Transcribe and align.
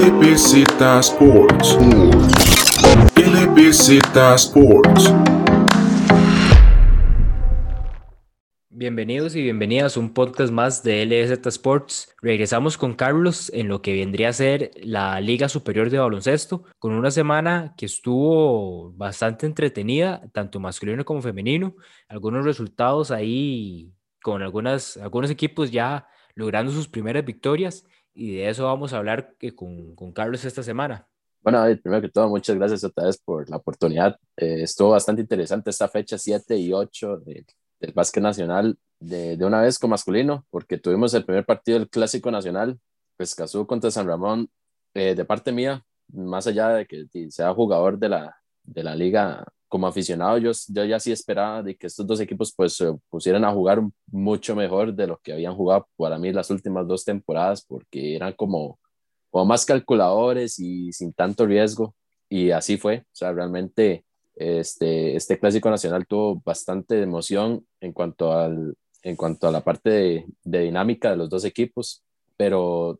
LBZ 0.00 0.64
Sports. 1.00 1.76
LBZ 3.16 3.98
Sports. 4.34 5.14
Bienvenidos 8.70 9.36
y 9.36 9.42
bienvenidas 9.42 9.98
a 9.98 10.00
un 10.00 10.14
podcast 10.14 10.50
más 10.50 10.82
de 10.82 11.04
LBZ 11.04 11.46
Sports. 11.48 12.16
Regresamos 12.22 12.78
con 12.78 12.94
Carlos 12.94 13.50
en 13.52 13.68
lo 13.68 13.82
que 13.82 13.92
vendría 13.92 14.30
a 14.30 14.32
ser 14.32 14.70
la 14.82 15.20
Liga 15.20 15.50
Superior 15.50 15.90
de 15.90 15.98
Baloncesto, 15.98 16.64
con 16.78 16.94
una 16.94 17.10
semana 17.10 17.74
que 17.76 17.84
estuvo 17.84 18.92
bastante 18.92 19.44
entretenida, 19.44 20.22
tanto 20.32 20.60
masculino 20.60 21.04
como 21.04 21.20
femenino. 21.20 21.76
Algunos 22.08 22.46
resultados 22.46 23.10
ahí 23.10 23.92
con 24.22 24.40
algunas, 24.40 24.96
algunos 24.96 25.30
equipos 25.30 25.70
ya 25.70 26.06
logrando 26.34 26.72
sus 26.72 26.88
primeras 26.88 27.22
victorias 27.22 27.84
y 28.20 28.36
de 28.36 28.50
eso 28.50 28.64
vamos 28.64 28.92
a 28.92 28.98
hablar 28.98 29.34
con, 29.54 29.94
con 29.94 30.12
Carlos 30.12 30.44
esta 30.44 30.62
semana. 30.62 31.08
Bueno, 31.40 31.58
David, 31.60 31.80
primero 31.80 32.02
que 32.02 32.10
todo, 32.10 32.28
muchas 32.28 32.54
gracias 32.54 32.84
otra 32.84 33.06
vez 33.06 33.16
por 33.16 33.48
la 33.48 33.56
oportunidad. 33.56 34.18
Eh, 34.36 34.60
estuvo 34.62 34.90
bastante 34.90 35.22
interesante 35.22 35.70
esta 35.70 35.88
fecha 35.88 36.18
7 36.18 36.54
y 36.58 36.70
8 36.70 37.16
de, 37.20 37.46
del 37.80 37.92
básquet 37.94 38.22
nacional 38.22 38.78
de, 38.98 39.38
de, 39.38 39.44
una 39.46 39.62
vez 39.62 39.78
con 39.78 39.88
masculino, 39.88 40.44
porque 40.50 40.76
tuvimos 40.76 41.14
el 41.14 41.24
primer 41.24 41.46
partido 41.46 41.78
del 41.78 41.88
Clásico 41.88 42.30
Nacional, 42.30 42.78
Pescazú 43.16 43.66
contra 43.66 43.90
San 43.90 44.06
Ramón. 44.06 44.50
Eh, 44.92 45.14
de 45.14 45.24
parte 45.24 45.50
mía, 45.50 45.82
más 46.12 46.46
allá 46.46 46.68
de 46.70 46.86
que 46.86 47.06
sea 47.30 47.54
jugador 47.54 47.98
de 47.98 48.10
la, 48.10 48.36
de 48.64 48.82
la 48.82 48.94
liga 48.94 49.46
como 49.70 49.86
aficionado, 49.86 50.36
yo, 50.38 50.50
yo 50.68 50.84
ya 50.84 50.98
sí 50.98 51.12
esperaba 51.12 51.62
de 51.62 51.76
que 51.76 51.86
estos 51.86 52.04
dos 52.04 52.18
equipos 52.20 52.52
pues 52.54 52.74
se 52.74 52.92
pusieran 53.08 53.44
a 53.44 53.52
jugar 53.52 53.80
mucho 54.08 54.56
mejor 54.56 54.92
de 54.92 55.06
lo 55.06 55.18
que 55.18 55.32
habían 55.32 55.54
jugado 55.54 55.88
para 55.96 56.18
mí 56.18 56.32
las 56.32 56.50
últimas 56.50 56.88
dos 56.88 57.04
temporadas, 57.04 57.64
porque 57.64 58.16
eran 58.16 58.32
como, 58.32 58.80
más 59.32 59.64
calculadores 59.64 60.58
y 60.58 60.92
sin 60.92 61.12
tanto 61.12 61.46
riesgo, 61.46 61.94
y 62.28 62.50
así 62.50 62.78
fue, 62.78 62.98
o 62.98 63.14
sea, 63.14 63.32
realmente 63.32 64.04
este, 64.34 65.14
este 65.14 65.38
clásico 65.38 65.70
nacional 65.70 66.04
tuvo 66.04 66.42
bastante 66.44 67.00
emoción 67.00 67.64
en 67.80 67.92
cuanto, 67.92 68.32
al, 68.32 68.76
en 69.04 69.14
cuanto 69.14 69.46
a 69.46 69.52
la 69.52 69.60
parte 69.60 69.90
de, 69.90 70.26
de 70.42 70.60
dinámica 70.62 71.10
de 71.10 71.16
los 71.16 71.30
dos 71.30 71.44
equipos, 71.44 72.02
pero 72.36 72.98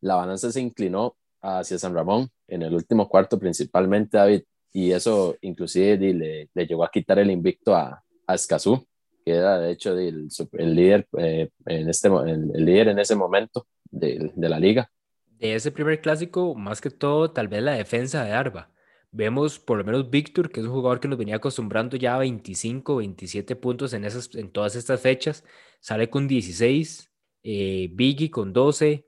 la 0.00 0.16
balanza 0.16 0.50
se 0.50 0.60
inclinó 0.60 1.16
hacia 1.40 1.78
San 1.78 1.94
Ramón 1.94 2.28
en 2.48 2.62
el 2.62 2.74
último 2.74 3.08
cuarto, 3.08 3.38
principalmente 3.38 4.18
David 4.18 4.42
y 4.72 4.92
eso 4.92 5.36
inclusive 5.40 5.96
le, 5.98 6.48
le, 6.52 6.66
llegó 6.66 6.84
a 6.84 6.90
quitar 6.90 7.18
el 7.18 7.30
invicto 7.30 7.74
a, 7.74 8.02
a 8.26 8.34
Escazú, 8.34 8.86
que 9.24 9.32
era 9.32 9.58
de 9.58 9.72
hecho 9.72 9.96
el, 9.98 10.28
el 10.52 10.74
líder, 10.74 11.08
eh, 11.18 11.50
en 11.66 11.88
este, 11.88 12.08
el, 12.08 12.64
líder 12.64 12.88
en 12.88 12.98
ese 12.98 13.14
momento 13.14 13.66
de, 13.90 14.30
de, 14.34 14.48
la 14.48 14.58
liga. 14.58 14.90
De 15.38 15.54
ese 15.54 15.70
primer 15.70 16.00
clásico, 16.00 16.54
más 16.54 16.80
que 16.80 16.90
todo, 16.90 17.30
tal 17.30 17.48
vez 17.48 17.62
la 17.62 17.72
defensa 17.72 18.24
de 18.24 18.32
Arba. 18.32 18.70
Vemos 19.10 19.58
por 19.58 19.78
lo 19.78 19.84
menos 19.84 20.10
Víctor, 20.10 20.50
que 20.50 20.60
es 20.60 20.66
un 20.66 20.72
jugador 20.72 21.00
que 21.00 21.08
nos 21.08 21.18
venía 21.18 21.36
acostumbrando 21.36 21.96
ya 21.96 22.14
a 22.14 22.18
25, 22.18 22.96
27 22.96 23.56
puntos 23.56 23.94
en, 23.94 24.04
esas, 24.04 24.34
en 24.34 24.50
todas 24.50 24.76
estas 24.76 25.00
fechas, 25.00 25.44
sale 25.80 26.10
con 26.10 26.28
16, 26.28 27.10
eh, 27.42 27.88
Biggie 27.92 28.30
con 28.30 28.52
12, 28.52 29.06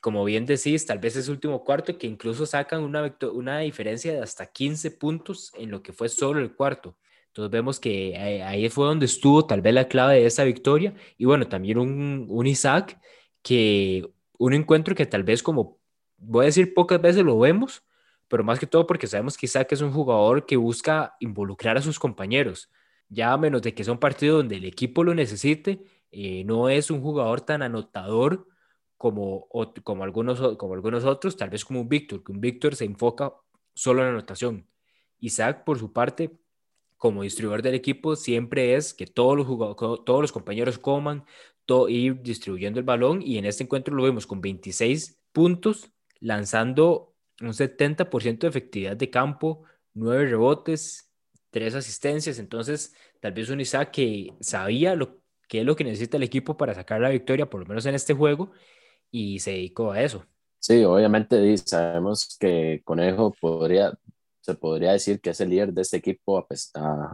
como 0.00 0.24
bien 0.24 0.46
decís, 0.46 0.86
tal 0.86 0.98
vez 0.98 1.16
es 1.16 1.28
último 1.28 1.64
cuarto 1.64 1.96
que 1.98 2.06
incluso 2.06 2.46
sacan 2.46 2.82
una, 2.82 3.16
una 3.32 3.58
diferencia 3.60 4.12
de 4.12 4.20
hasta 4.20 4.46
15 4.46 4.90
puntos 4.92 5.52
en 5.56 5.70
lo 5.70 5.82
que 5.82 5.92
fue 5.92 6.08
solo 6.08 6.40
el 6.40 6.54
cuarto. 6.54 6.96
Entonces 7.28 7.50
vemos 7.50 7.78
que 7.78 8.16
ahí 8.44 8.68
fue 8.68 8.86
donde 8.86 9.06
estuvo 9.06 9.46
tal 9.46 9.60
vez 9.62 9.72
la 9.74 9.88
clave 9.88 10.16
de 10.16 10.26
esa 10.26 10.44
victoria. 10.44 10.94
Y 11.16 11.24
bueno, 11.26 11.48
también 11.48 11.78
un, 11.78 12.26
un 12.28 12.46
Isaac 12.46 13.00
que 13.42 14.10
un 14.38 14.54
encuentro 14.54 14.94
que 14.94 15.06
tal 15.06 15.22
vez 15.22 15.42
como 15.42 15.78
voy 16.16 16.44
a 16.44 16.46
decir 16.46 16.74
pocas 16.74 17.00
veces 17.00 17.24
lo 17.24 17.38
vemos, 17.38 17.84
pero 18.28 18.44
más 18.44 18.58
que 18.58 18.66
todo 18.66 18.86
porque 18.86 19.06
sabemos 19.06 19.36
que 19.36 19.46
Isaac 19.46 19.72
es 19.72 19.80
un 19.80 19.92
jugador 19.92 20.46
que 20.46 20.56
busca 20.56 21.16
involucrar 21.20 21.76
a 21.76 21.82
sus 21.82 21.98
compañeros. 21.98 22.70
Ya 23.08 23.32
a 23.32 23.38
menos 23.38 23.62
de 23.62 23.74
que 23.74 23.84
sea 23.84 23.92
un 23.92 23.98
partido 23.98 24.38
donde 24.38 24.56
el 24.56 24.64
equipo 24.64 25.02
lo 25.04 25.14
necesite, 25.14 25.82
eh, 26.12 26.44
no 26.44 26.68
es 26.68 26.90
un 26.90 27.00
jugador 27.00 27.40
tan 27.40 27.62
anotador 27.62 28.46
como, 29.00 29.48
como, 29.82 30.04
algunos, 30.04 30.58
como 30.58 30.74
algunos 30.74 31.04
otros, 31.04 31.34
tal 31.34 31.48
vez 31.48 31.64
como 31.64 31.80
un 31.80 31.88
Víctor, 31.88 32.22
que 32.22 32.32
un 32.32 32.40
Víctor 32.42 32.76
se 32.76 32.84
enfoca 32.84 33.32
solo 33.72 34.00
en 34.00 34.08
la 34.08 34.12
anotación. 34.12 34.66
Isaac, 35.20 35.64
por 35.64 35.78
su 35.78 35.90
parte, 35.90 36.38
como 36.98 37.22
distribuidor 37.22 37.62
del 37.62 37.72
equipo, 37.72 38.14
siempre 38.14 38.74
es 38.74 38.92
que 38.92 39.06
todos 39.06 39.38
los, 39.38 39.46
todos 40.04 40.20
los 40.20 40.32
compañeros 40.32 40.78
coman, 40.78 41.24
todo, 41.64 41.88
ir 41.88 42.20
distribuyendo 42.20 42.78
el 42.78 42.84
balón, 42.84 43.22
y 43.22 43.38
en 43.38 43.46
este 43.46 43.64
encuentro 43.64 43.94
lo 43.94 44.02
vemos 44.02 44.26
con 44.26 44.42
26 44.42 45.18
puntos, 45.32 45.90
lanzando 46.18 47.14
un 47.40 47.54
70% 47.54 48.40
de 48.40 48.48
efectividad 48.48 48.98
de 48.98 49.08
campo, 49.08 49.62
9 49.94 50.26
rebotes, 50.26 51.10
3 51.52 51.74
asistencias, 51.74 52.38
entonces 52.38 52.94
tal 53.18 53.32
vez 53.32 53.48
un 53.48 53.62
Isaac 53.62 53.92
que 53.92 54.34
sabía 54.40 54.94
lo 54.94 55.22
que 55.48 55.60
es 55.60 55.64
lo 55.64 55.74
que 55.74 55.84
necesita 55.84 56.18
el 56.18 56.22
equipo 56.22 56.58
para 56.58 56.74
sacar 56.74 57.00
la 57.00 57.08
victoria, 57.08 57.48
por 57.48 57.60
lo 57.60 57.66
menos 57.66 57.86
en 57.86 57.94
este 57.94 58.12
juego, 58.12 58.52
y 59.10 59.38
se 59.38 59.52
dedicó 59.52 59.92
a 59.92 60.02
eso. 60.02 60.24
Sí, 60.58 60.84
obviamente 60.84 61.56
sabemos 61.58 62.36
que 62.38 62.82
Conejo 62.84 63.34
podría, 63.40 63.98
se 64.40 64.54
podría 64.54 64.92
decir 64.92 65.20
que 65.20 65.30
es 65.30 65.40
el 65.40 65.50
líder 65.50 65.72
de 65.72 65.82
este 65.82 65.96
equipo, 65.96 66.46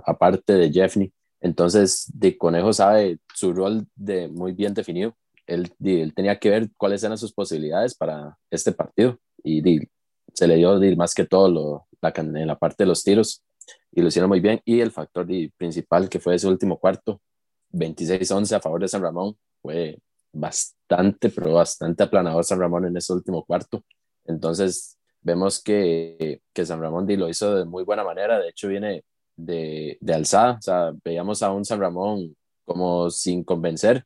aparte 0.04 0.52
de 0.54 0.72
Jeffney. 0.72 1.12
Entonces, 1.40 2.10
de 2.12 2.36
Conejo 2.36 2.72
sabe 2.72 3.18
su 3.34 3.52
rol 3.52 3.86
de 3.94 4.28
muy 4.28 4.52
bien 4.52 4.74
definido. 4.74 5.16
Él, 5.46 5.72
él, 5.84 6.12
tenía 6.12 6.38
que 6.40 6.50
ver 6.50 6.70
cuáles 6.76 7.04
eran 7.04 7.18
sus 7.18 7.32
posibilidades 7.32 7.94
para 7.94 8.36
este 8.50 8.72
partido 8.72 9.18
y 9.44 9.80
se 10.34 10.48
le 10.48 10.56
dio 10.56 10.78
más 10.96 11.14
que 11.14 11.24
todo 11.24 11.48
lo, 11.48 11.86
la, 12.00 12.12
en 12.16 12.46
la 12.46 12.58
parte 12.58 12.82
de 12.82 12.88
los 12.88 13.04
tiros 13.04 13.44
y 13.92 14.02
lo 14.02 14.08
hicieron 14.08 14.28
muy 14.28 14.40
bien. 14.40 14.60
Y 14.64 14.80
el 14.80 14.90
factor 14.90 15.26
principal 15.56 16.08
que 16.08 16.20
fue 16.20 16.34
ese 16.34 16.48
último 16.48 16.78
cuarto, 16.78 17.20
26-11 17.72 18.56
a 18.56 18.60
favor 18.60 18.80
de 18.80 18.88
San 18.88 19.02
Ramón, 19.02 19.36
fue 19.62 19.98
bastante, 20.32 20.75
pero 20.88 21.52
bastante 21.54 22.02
aplanador 22.02 22.44
San 22.44 22.60
Ramón 22.60 22.86
en 22.86 22.96
ese 22.96 23.12
último 23.12 23.44
cuarto. 23.44 23.84
Entonces, 24.24 24.98
vemos 25.20 25.62
que, 25.62 26.40
que 26.52 26.66
San 26.66 26.80
Ramón 26.80 27.06
lo 27.08 27.28
hizo 27.28 27.54
de 27.56 27.64
muy 27.64 27.84
buena 27.84 28.04
manera. 28.04 28.38
De 28.38 28.48
hecho, 28.48 28.68
viene 28.68 29.04
de, 29.36 29.98
de 30.00 30.14
alzada. 30.14 30.52
O 30.58 30.62
sea, 30.62 30.92
veíamos 31.04 31.42
a 31.42 31.52
un 31.52 31.64
San 31.64 31.80
Ramón 31.80 32.36
como 32.64 33.10
sin 33.10 33.44
convencer. 33.44 34.04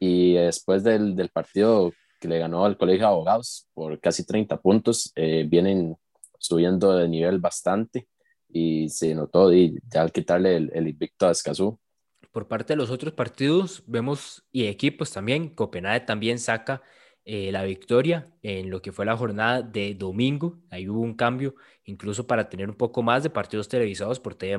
Y 0.00 0.34
después 0.34 0.82
del, 0.82 1.14
del 1.14 1.30
partido 1.30 1.92
que 2.20 2.28
le 2.28 2.38
ganó 2.38 2.64
al 2.64 2.76
Colegio 2.76 3.06
de 3.06 3.12
Abogados 3.12 3.68
por 3.74 3.98
casi 4.00 4.24
30 4.24 4.60
puntos, 4.60 5.12
eh, 5.16 5.44
vienen 5.48 5.96
subiendo 6.38 6.96
de 6.96 7.08
nivel 7.08 7.38
bastante 7.38 8.08
y 8.48 8.88
se 8.88 9.14
notó 9.14 9.52
y 9.52 9.78
al 9.94 10.12
quitarle 10.12 10.56
el, 10.56 10.70
el 10.74 10.88
invicto 10.88 11.26
a 11.26 11.32
Escazú, 11.32 11.78
por 12.32 12.48
parte 12.48 12.72
de 12.72 12.78
los 12.78 12.90
otros 12.90 13.12
partidos, 13.12 13.84
vemos 13.86 14.44
y 14.50 14.66
equipos 14.66 15.12
también, 15.12 15.50
Copenhague 15.50 16.00
también 16.06 16.38
saca 16.38 16.82
eh, 17.24 17.52
la 17.52 17.62
victoria 17.62 18.32
en 18.42 18.70
lo 18.70 18.82
que 18.82 18.90
fue 18.90 19.04
la 19.04 19.16
jornada 19.16 19.62
de 19.62 19.94
domingo. 19.94 20.58
Ahí 20.70 20.88
hubo 20.88 21.00
un 21.00 21.14
cambio, 21.14 21.54
incluso 21.84 22.26
para 22.26 22.48
tener 22.48 22.68
un 22.68 22.74
poco 22.76 23.02
más 23.02 23.22
de 23.22 23.30
partidos 23.30 23.68
televisados 23.68 24.18
por 24.18 24.34
TV. 24.34 24.56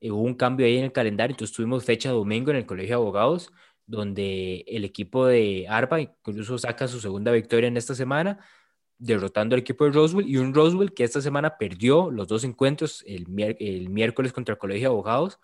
Eh, 0.00 0.10
hubo 0.10 0.22
un 0.22 0.34
cambio 0.34 0.66
ahí 0.66 0.78
en 0.78 0.84
el 0.84 0.92
calendario, 0.92 1.34
entonces 1.34 1.54
tuvimos 1.54 1.84
fecha 1.84 2.10
domingo 2.10 2.50
en 2.50 2.56
el 2.56 2.66
Colegio 2.66 2.96
de 2.96 3.02
Abogados, 3.02 3.52
donde 3.86 4.64
el 4.66 4.84
equipo 4.84 5.26
de 5.26 5.66
ARPA 5.68 6.00
incluso 6.00 6.58
saca 6.58 6.88
su 6.88 7.00
segunda 7.00 7.30
victoria 7.30 7.68
en 7.68 7.76
esta 7.76 7.94
semana, 7.94 8.40
derrotando 8.98 9.54
al 9.54 9.60
equipo 9.60 9.84
de 9.84 9.92
Roswell 9.92 10.28
y 10.28 10.38
un 10.38 10.54
Roswell 10.54 10.94
que 10.94 11.04
esta 11.04 11.20
semana 11.20 11.58
perdió 11.58 12.10
los 12.10 12.26
dos 12.28 12.44
encuentros, 12.44 13.04
el, 13.06 13.26
el 13.60 13.90
miércoles 13.90 14.32
contra 14.32 14.54
el 14.54 14.58
Colegio 14.58 14.88
de 14.88 14.94
Abogados 14.94 15.38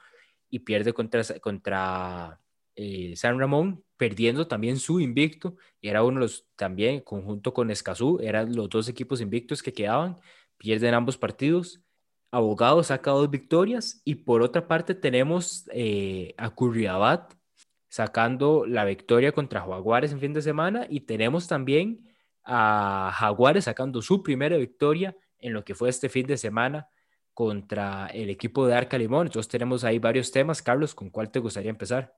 y 0.52 0.58
pierde 0.60 0.92
contra, 0.92 1.24
contra 1.40 2.38
eh, 2.76 3.14
San 3.16 3.38
Ramón, 3.38 3.82
perdiendo 3.96 4.46
también 4.46 4.78
su 4.78 5.00
invicto, 5.00 5.56
era 5.80 6.04
uno 6.04 6.20
de 6.20 6.26
los 6.26 6.46
también, 6.56 7.00
conjunto 7.00 7.54
con 7.54 7.70
Escazú, 7.70 8.18
eran 8.22 8.54
los 8.54 8.69
dos 8.69 8.87
equipos 8.87 9.22
invictos 9.22 9.62
que 9.62 9.72
quedaban, 9.72 10.19
pierden 10.58 10.93
ambos 10.93 11.16
partidos. 11.16 11.81
Abogado 12.31 12.82
saca 12.82 13.12
dos 13.12 13.31
victorias, 13.31 14.02
y 14.04 14.16
por 14.16 14.43
otra 14.43 14.69
parte 14.69 14.94
tenemos 14.94 15.64
eh, 15.72 16.34
a 16.37 16.50
Curriabat 16.50 17.32
sacando 17.88 18.66
la 18.66 18.84
victoria 18.84 19.32
contra 19.32 19.60
Jaguares 19.62 20.12
en 20.12 20.20
fin 20.20 20.34
de 20.34 20.43
semana, 20.43 20.87
y 20.90 21.00
tenemos 21.00 21.48
también 21.48 22.10
a 22.44 23.10
Jaguares 23.14 23.64
sacando 23.64 24.02
su 24.02 24.22
primera 24.22 24.58
victoria 24.58 25.16
en 25.38 25.55
lo 25.55 25.64
que 25.64 25.75
fue 25.75 25.88
este 25.88 26.10
fin 26.10 26.26
de 26.26 26.37
semana 26.37 26.88
contra 27.34 28.06
el 28.08 28.31
equipo 28.31 28.67
de 28.67 28.75
Arca 28.75 28.99
Limón. 28.99 29.26
Entonces 29.26 29.50
tenemos 29.50 29.84
ahí 29.84 29.99
varios 29.99 30.31
temas. 30.31 30.62
Carlos, 30.62 30.94
¿con 30.94 31.11
cuál 31.11 31.31
te 31.31 31.38
gustaría 31.38 31.70
empezar? 31.70 32.14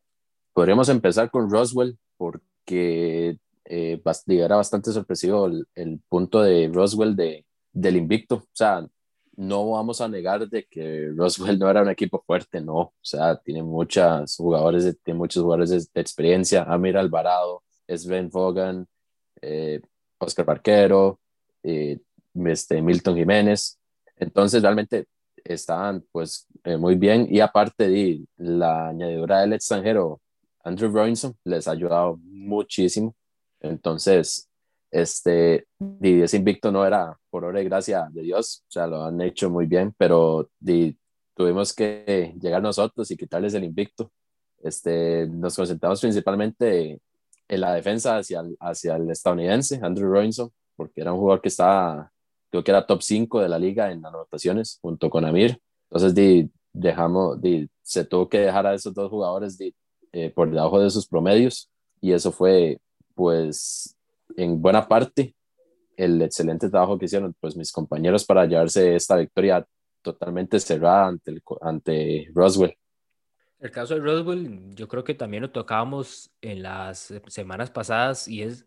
Podríamos 0.53 0.89
empezar 0.89 1.31
con 1.31 1.51
Roswell 1.51 1.99
porque 2.17 3.39
eh, 3.65 4.03
era 4.29 4.57
bastante 4.57 4.93
sorpresivo 4.93 5.47
el, 5.75 6.01
punto 6.09 6.43
de 6.43 6.71
Roswell 6.73 7.17
de, 7.17 7.45
del 7.73 7.97
invicto. 7.97 8.37
O 8.37 8.49
sea, 8.53 8.87
no 9.37 9.71
vamos 9.71 10.01
a 10.01 10.09
negar 10.09 10.49
de 10.49 10.65
que 10.65 11.11
Roswell 11.15 11.59
no 11.59 11.69
era 11.69 11.83
un 11.83 11.91
equipo 11.91 12.23
fuerte, 12.27 12.61
no. 12.61 12.77
O 12.77 12.95
sea, 13.03 13.37
tiene, 13.37 13.63
muchas 13.63 14.37
jugadores, 14.37 14.97
tiene 15.03 15.19
muchos 15.19 15.43
jugadores 15.43 15.71
de, 15.93 16.01
experiencia. 16.01 16.63
Amir 16.65 16.97
Alvarado, 16.97 17.63
Sven 17.89 18.31
Fogan, 18.31 18.87
eh, 19.41 19.81
Oscar 20.19 20.45
Barquero, 20.45 21.21
eh, 21.63 21.99
este, 22.47 22.81
Milton 22.83 23.17
Jiménez. 23.17 23.79
Entonces 24.17 24.63
realmente 24.63 25.07
estaban 25.45 26.05
pues 26.13 26.47
eh, 26.65 26.77
muy 26.77 26.95
bien 26.95 27.27
y 27.31 27.41
aparte 27.41 27.89
de 27.89 28.25
la 28.37 28.89
añadidura 28.89 29.41
del 29.41 29.55
extranjero 29.55 30.21
Andrew 30.65 30.91
Robinson 30.91 31.37
les 31.45 31.69
ha 31.69 31.73
ayudado 31.73 32.17
muchísimo. 32.23 33.15
Entonces, 33.61 34.49
este, 34.91 35.67
ese 36.01 36.37
invicto 36.37 36.71
no 36.71 36.87
era 36.87 37.19
por 37.31 37.45
obra 37.45 37.61
y 37.61 37.65
gracia 37.65 38.09
de 38.13 38.23
Dios, 38.23 38.65
o 38.69 38.71
sea, 38.71 38.87
lo 38.87 39.05
han 39.05 39.21
hecho 39.21 39.51
muy 39.51 39.67
bien, 39.67 39.95
pero 39.99 40.51
tuvimos 41.35 41.73
que 41.75 42.35
llegar 42.41 42.63
nosotros 42.63 43.11
y 43.11 43.17
quitarles 43.17 43.55
el 43.55 43.65
invicto. 43.65 44.13
Este, 44.63 45.27
nos 45.27 45.57
concentramos 45.57 46.01
principalmente 46.01 47.01
en 47.49 47.61
la 47.61 47.75
defensa 47.75 48.19
hacia 48.19 48.41
el, 48.41 48.57
hacia 48.61 48.97
el 48.97 49.11
estadounidense, 49.11 49.81
Andrew 49.83 50.09
Robinson, 50.09 50.51
porque 50.77 51.01
era 51.01 51.13
un 51.13 51.21
jugador 51.21 51.43
que 51.43 51.49
estaba, 51.49 52.13
creo 52.55 52.63
que 52.63 52.71
era 52.71 52.87
top 52.87 53.03
5 53.03 53.41
de 53.41 53.49
la 53.49 53.59
liga 53.59 53.91
en 53.91 54.07
anotaciones, 54.07 54.79
junto 54.81 55.11
con 55.11 55.25
Amir. 55.25 55.61
Entonces, 55.91 56.49
dejamos, 56.73 57.41
di, 57.41 57.69
se 57.83 58.05
tuvo 58.05 58.29
que 58.29 58.39
dejar 58.39 58.65
a 58.67 58.75
esos 58.75 58.95
dos 58.95 59.11
jugadores 59.11 59.59
eh, 60.13 60.31
por 60.31 60.49
debajo 60.49 60.79
de 60.79 60.89
sus 60.89 61.09
promedios, 61.09 61.69
y 62.01 62.13
eso 62.13 62.31
fue, 62.31 62.79
pues, 63.17 63.97
en 64.37 64.63
buena 64.63 64.87
parte 64.87 65.35
el 65.97 66.23
excelente 66.23 66.69
trabajo 66.71 66.97
que 66.97 67.07
hicieron 67.07 67.35
pues 67.41 67.57
mis 67.57 67.73
compañeros 67.73 68.25
para 68.25 68.47
llevarse 68.47 68.95
esta 68.95 69.17
victoria 69.17 69.65
totalmente 70.03 70.59
cerrada 70.61 71.07
ante, 71.07 71.41
ante 71.61 72.29
Roswell. 72.35 72.77
El 73.59 73.71
caso 73.71 73.95
de 73.95 74.01
Roswell, 74.01 74.75
yo 74.75 74.87
creo 74.87 75.03
que 75.03 75.15
también 75.15 75.43
lo 75.43 75.51
tocábamos 75.51 76.31
en 76.41 76.63
las 76.63 77.13
semanas 77.29 77.71
pasadas 77.71 78.29
y 78.29 78.43
es, 78.43 78.67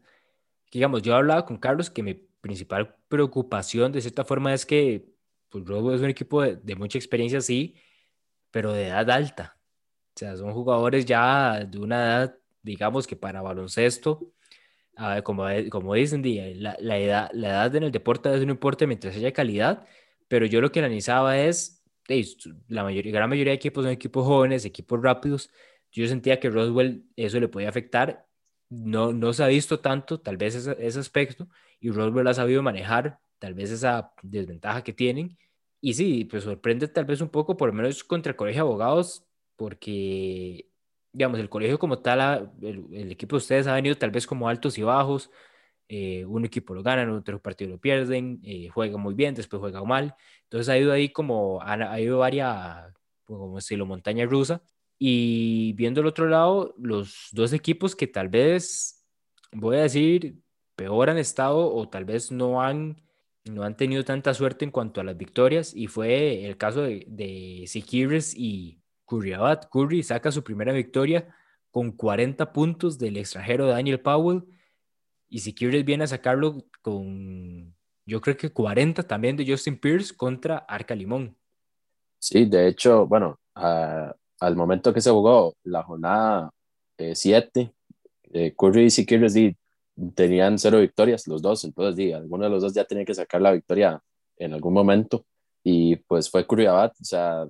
digamos, 0.72 1.02
yo 1.04 1.16
hablaba 1.16 1.46
con 1.46 1.58
Carlos 1.58 1.90
que 1.90 2.04
mi 2.04 2.28
principal 2.48 2.96
preocupación 3.08 3.92
de 3.92 4.02
cierta 4.02 4.26
forma 4.26 4.54
es 4.54 4.66
que 4.66 5.06
pues, 5.50 5.66
Roswell 5.66 5.96
es 5.96 6.02
un 6.02 6.10
equipo 6.10 6.42
de, 6.44 6.76
mucha 6.76 6.98
experiencia, 6.98 7.42
sí, 7.42 7.76
pero 8.52 8.74
de 8.74 8.88
edad 8.88 9.10
alta. 9.10 9.58
O 10.16 10.20
sea, 10.20 10.36
son 10.36 10.54
jugadores 10.54 11.06
ya 11.06 11.64
de 11.66 11.78
una 11.80 11.96
edad, 12.04 12.38
digamos 12.64 13.08
que 13.08 13.16
para 13.16 13.42
baloncesto, 13.42 14.34
como, 15.24 15.46
como 15.70 15.94
dicen, 15.94 16.24
la, 16.62 16.76
la, 16.80 16.98
edad, 16.98 17.30
la 17.34 17.50
edad 17.50 17.76
en 17.76 17.84
el 17.84 17.92
deporte 17.92 18.30
no 18.30 18.52
importa 18.52 18.88
mientras 18.88 19.16
haya 19.16 19.32
calidad, 19.32 19.86
pero 20.28 20.46
yo 20.46 20.60
lo 20.62 20.72
que 20.72 20.80
analizaba 20.80 21.38
es 21.40 21.78
la 22.68 22.84
mayoría, 22.84 23.12
gran 23.12 23.30
mayoría 23.30 23.52
de 23.52 23.58
equipos 23.58 23.84
son 23.84 23.92
equipos 23.92 24.26
jóvenes, 24.26 24.66
equipos 24.66 25.02
rápidos. 25.02 25.52
Yo 25.92 26.08
sentía 26.08 26.40
que 26.40 26.50
Roswell 26.50 27.06
eso 27.16 27.40
le 27.40 27.48
podía 27.48 27.70
afectar. 27.70 28.27
No, 28.70 29.14
no 29.14 29.32
se 29.34 29.44
ha 29.44 29.48
visto 29.48 29.80
tanto, 29.80 30.20
tal 30.20 30.38
vez 30.38 30.56
ese, 30.56 31.00
aspecto, 31.00 31.48
y 31.80 31.90
Roswell 31.92 32.28
ha 32.28 32.34
sabido 32.34 32.62
manejar 32.62 33.20
tal 33.40 33.54
vez 33.54 33.72
esa 33.72 34.14
desventaja 34.22 34.84
que 34.84 34.94
tienen. 34.94 35.38
Y 35.80 35.94
sí, 35.94 36.26
pues 36.26 36.44
sorprende 36.44 36.88
tal 36.88 37.06
vez 37.06 37.22
un 37.22 37.30
poco, 37.30 37.56
por 37.56 37.70
lo 37.70 37.74
menos 37.74 38.04
contra 38.04 38.32
el 38.32 38.36
colegio 38.36 38.64
de 38.64 38.70
abogados, 38.70 39.26
porque, 39.56 40.68
digamos, 41.14 41.40
el 41.40 41.50
colegio 41.50 41.80
como 41.80 42.00
tal, 42.00 42.52
el, 42.62 43.12
equipo 43.12 43.36
de 43.36 43.38
ustedes 43.38 43.68
ha 43.68 43.76
venido 43.76 43.96
tal 43.96 44.12
vez 44.12 44.28
como 44.28 44.50
altos 44.50 44.78
y 44.78 44.84
bajos, 44.84 45.32
eh, 45.90 46.26
un 46.26 46.46
equipo 46.46 46.74
lo 46.74 46.84
gana, 46.84 47.12
otro 47.14 47.42
partido 47.42 47.72
lo 47.72 47.80
pierden, 47.80 48.42
eh, 48.44 48.70
juega 48.70 48.98
muy 48.98 49.14
bien, 49.14 49.36
después 49.36 49.60
juega 49.62 49.84
mal. 49.84 50.16
Entonces 50.44 50.70
ha 50.70 50.78
ido 50.78 50.92
ahí 50.92 51.10
como, 51.10 51.62
ha, 51.62 52.00
ido 52.02 52.20
varias, 52.20 52.94
como 53.26 53.58
estilo 53.58 53.86
montaña 53.86 54.26
rusa. 54.26 54.62
Y 55.00 55.74
viendo 55.74 56.02
el 56.02 56.08
otro 56.08 56.28
lado, 56.28 56.74
los 56.78 57.30
dos 57.32 57.54
equipos 57.54 57.96
que 57.96 58.08
tal 58.08 58.30
vez, 58.30 59.06
voy 59.52 59.78
a 59.78 59.82
decir, 59.82 60.40
peor 60.76 61.10
han 61.10 61.18
estado 61.18 61.74
o 61.74 61.88
tal 61.88 62.06
vez 62.06 62.32
no 62.32 62.62
han, 62.62 63.02
no 63.46 63.64
han 63.64 63.78
tenido 63.78 64.04
tanta 64.04 64.34
suerte 64.34 64.66
en 64.66 64.72
cuanto 64.72 65.02
a 65.02 65.04
las 65.04 65.18
victorias, 65.18 65.74
y 65.76 65.88
fue 65.88 66.46
el 66.46 66.58
caso 66.58 66.82
de, 66.82 67.06
de 67.08 67.64
Sikiris 67.68 68.34
y 68.36 68.82
Curry 69.06 69.34
Curry 69.72 70.04
saca 70.04 70.32
su 70.32 70.44
primera 70.44 70.74
victoria 70.74 71.34
con 71.72 71.92
40 71.92 72.52
puntos 72.54 72.98
del 72.98 73.18
extranjero 73.18 73.68
Daniel 73.68 74.00
Powell 74.00 74.44
y 75.30 75.40
si 75.40 75.54
quieres 75.54 75.84
viene 75.84 76.06
a 76.06 76.08
sacarlo 76.08 76.66
con, 76.82 77.76
yo 78.06 78.22
creo 78.22 78.38
que 78.38 78.52
40 78.52 79.04
también 79.04 79.36
de 79.36 79.46
Justin 79.46 79.80
Pierce 79.80 80.16
contra 80.16 80.58
Arca 80.58 80.96
Limón. 80.96 81.38
Sí, 82.20 82.46
de 82.46 82.68
hecho, 82.68 83.06
bueno, 83.06 83.40
al 84.40 84.56
momento 84.56 84.94
que 84.94 85.02
se 85.02 85.12
jugó 85.12 85.56
la 85.64 85.84
jornada 85.84 86.52
7, 86.98 87.62
eh, 87.62 87.72
eh, 88.34 88.54
Curry 88.56 88.86
y 88.86 88.90
Siqueiros 88.90 89.34
tenían 90.16 90.60
cero 90.60 90.80
victorias, 90.80 91.28
los 91.28 91.42
dos, 91.42 91.64
entonces 91.64 91.96
di, 91.96 92.14
alguno 92.14 92.44
de 92.46 92.50
los 92.50 92.62
dos 92.62 92.74
ya 92.74 92.86
tenía 92.86 93.06
que 93.06 93.16
sacar 93.16 93.42
la 93.42 93.52
victoria 93.52 94.02
en 94.38 94.54
algún 94.54 94.74
momento, 94.74 95.26
y 95.64 95.96
pues 95.96 96.30
fue 96.30 96.46
Curry 96.46 96.68
Abad, 96.68 96.92
o 97.00 97.04
sea, 97.04 97.48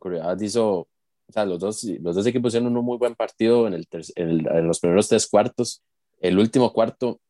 Curry 0.00 0.18
Abad 0.18 0.40
hizo, 0.40 0.80
o 0.80 1.32
sea, 1.32 1.44
los 1.44 1.60
dos, 1.60 1.84
los 1.84 2.16
dos 2.16 2.26
equipos 2.26 2.50
hicieron 2.50 2.76
un 2.76 2.84
muy 2.84 2.98
buen 2.98 3.14
partido 3.14 3.66
en, 3.68 3.74
el 3.74 3.86
en 4.16 4.66
los 4.66 4.80
primeros 4.80 5.08
tres 5.08 5.28
cuartos, 5.28 5.82
el 6.20 6.38
último 6.38 6.72
cuarto, 6.72 7.20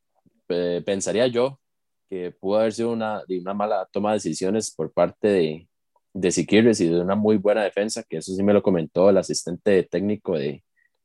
eh, 0.49 0.83
pensaría 0.85 1.27
yo 1.27 1.61
que 2.09 2.31
pudo 2.31 2.59
haber 2.59 2.73
sido 2.73 2.91
una, 2.91 3.23
una 3.29 3.55
mala 3.55 3.87
toma 3.93 4.13
de 4.13 4.17
decisiones 4.17 4.75
por 4.75 4.93
parte 4.93 5.29
de, 5.29 5.69
de 6.13 6.31
Siquirres 6.31 6.81
y 6.81 6.89
de 6.89 7.01
una 7.01 7.15
muy 7.15 7.37
buena 7.37 7.63
defensa, 7.63 8.03
que 8.03 8.19
eso 8.19 8.35
sí 8.35 8.43
me 8.43 8.53
lo 8.53 8.63
comentó 8.63 9.11
el 9.11 9.19
asistente 9.19 9.85
técnico 9.85 10.37
de, 10.37 10.63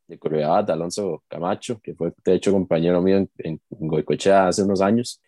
de 0.07 0.19
Corread, 0.19 0.69
Alonso 0.69 1.23
Camacho, 1.27 1.79
que 1.81 1.95
fue 1.95 2.13
de 2.23 2.35
hecho 2.35 2.51
compañero 2.51 3.01
mío 3.01 3.17
en, 3.17 3.29
en 3.39 3.61
Goicoechea 3.69 4.47
hace 4.47 4.63
unos 4.63 4.81
años. 4.81 5.21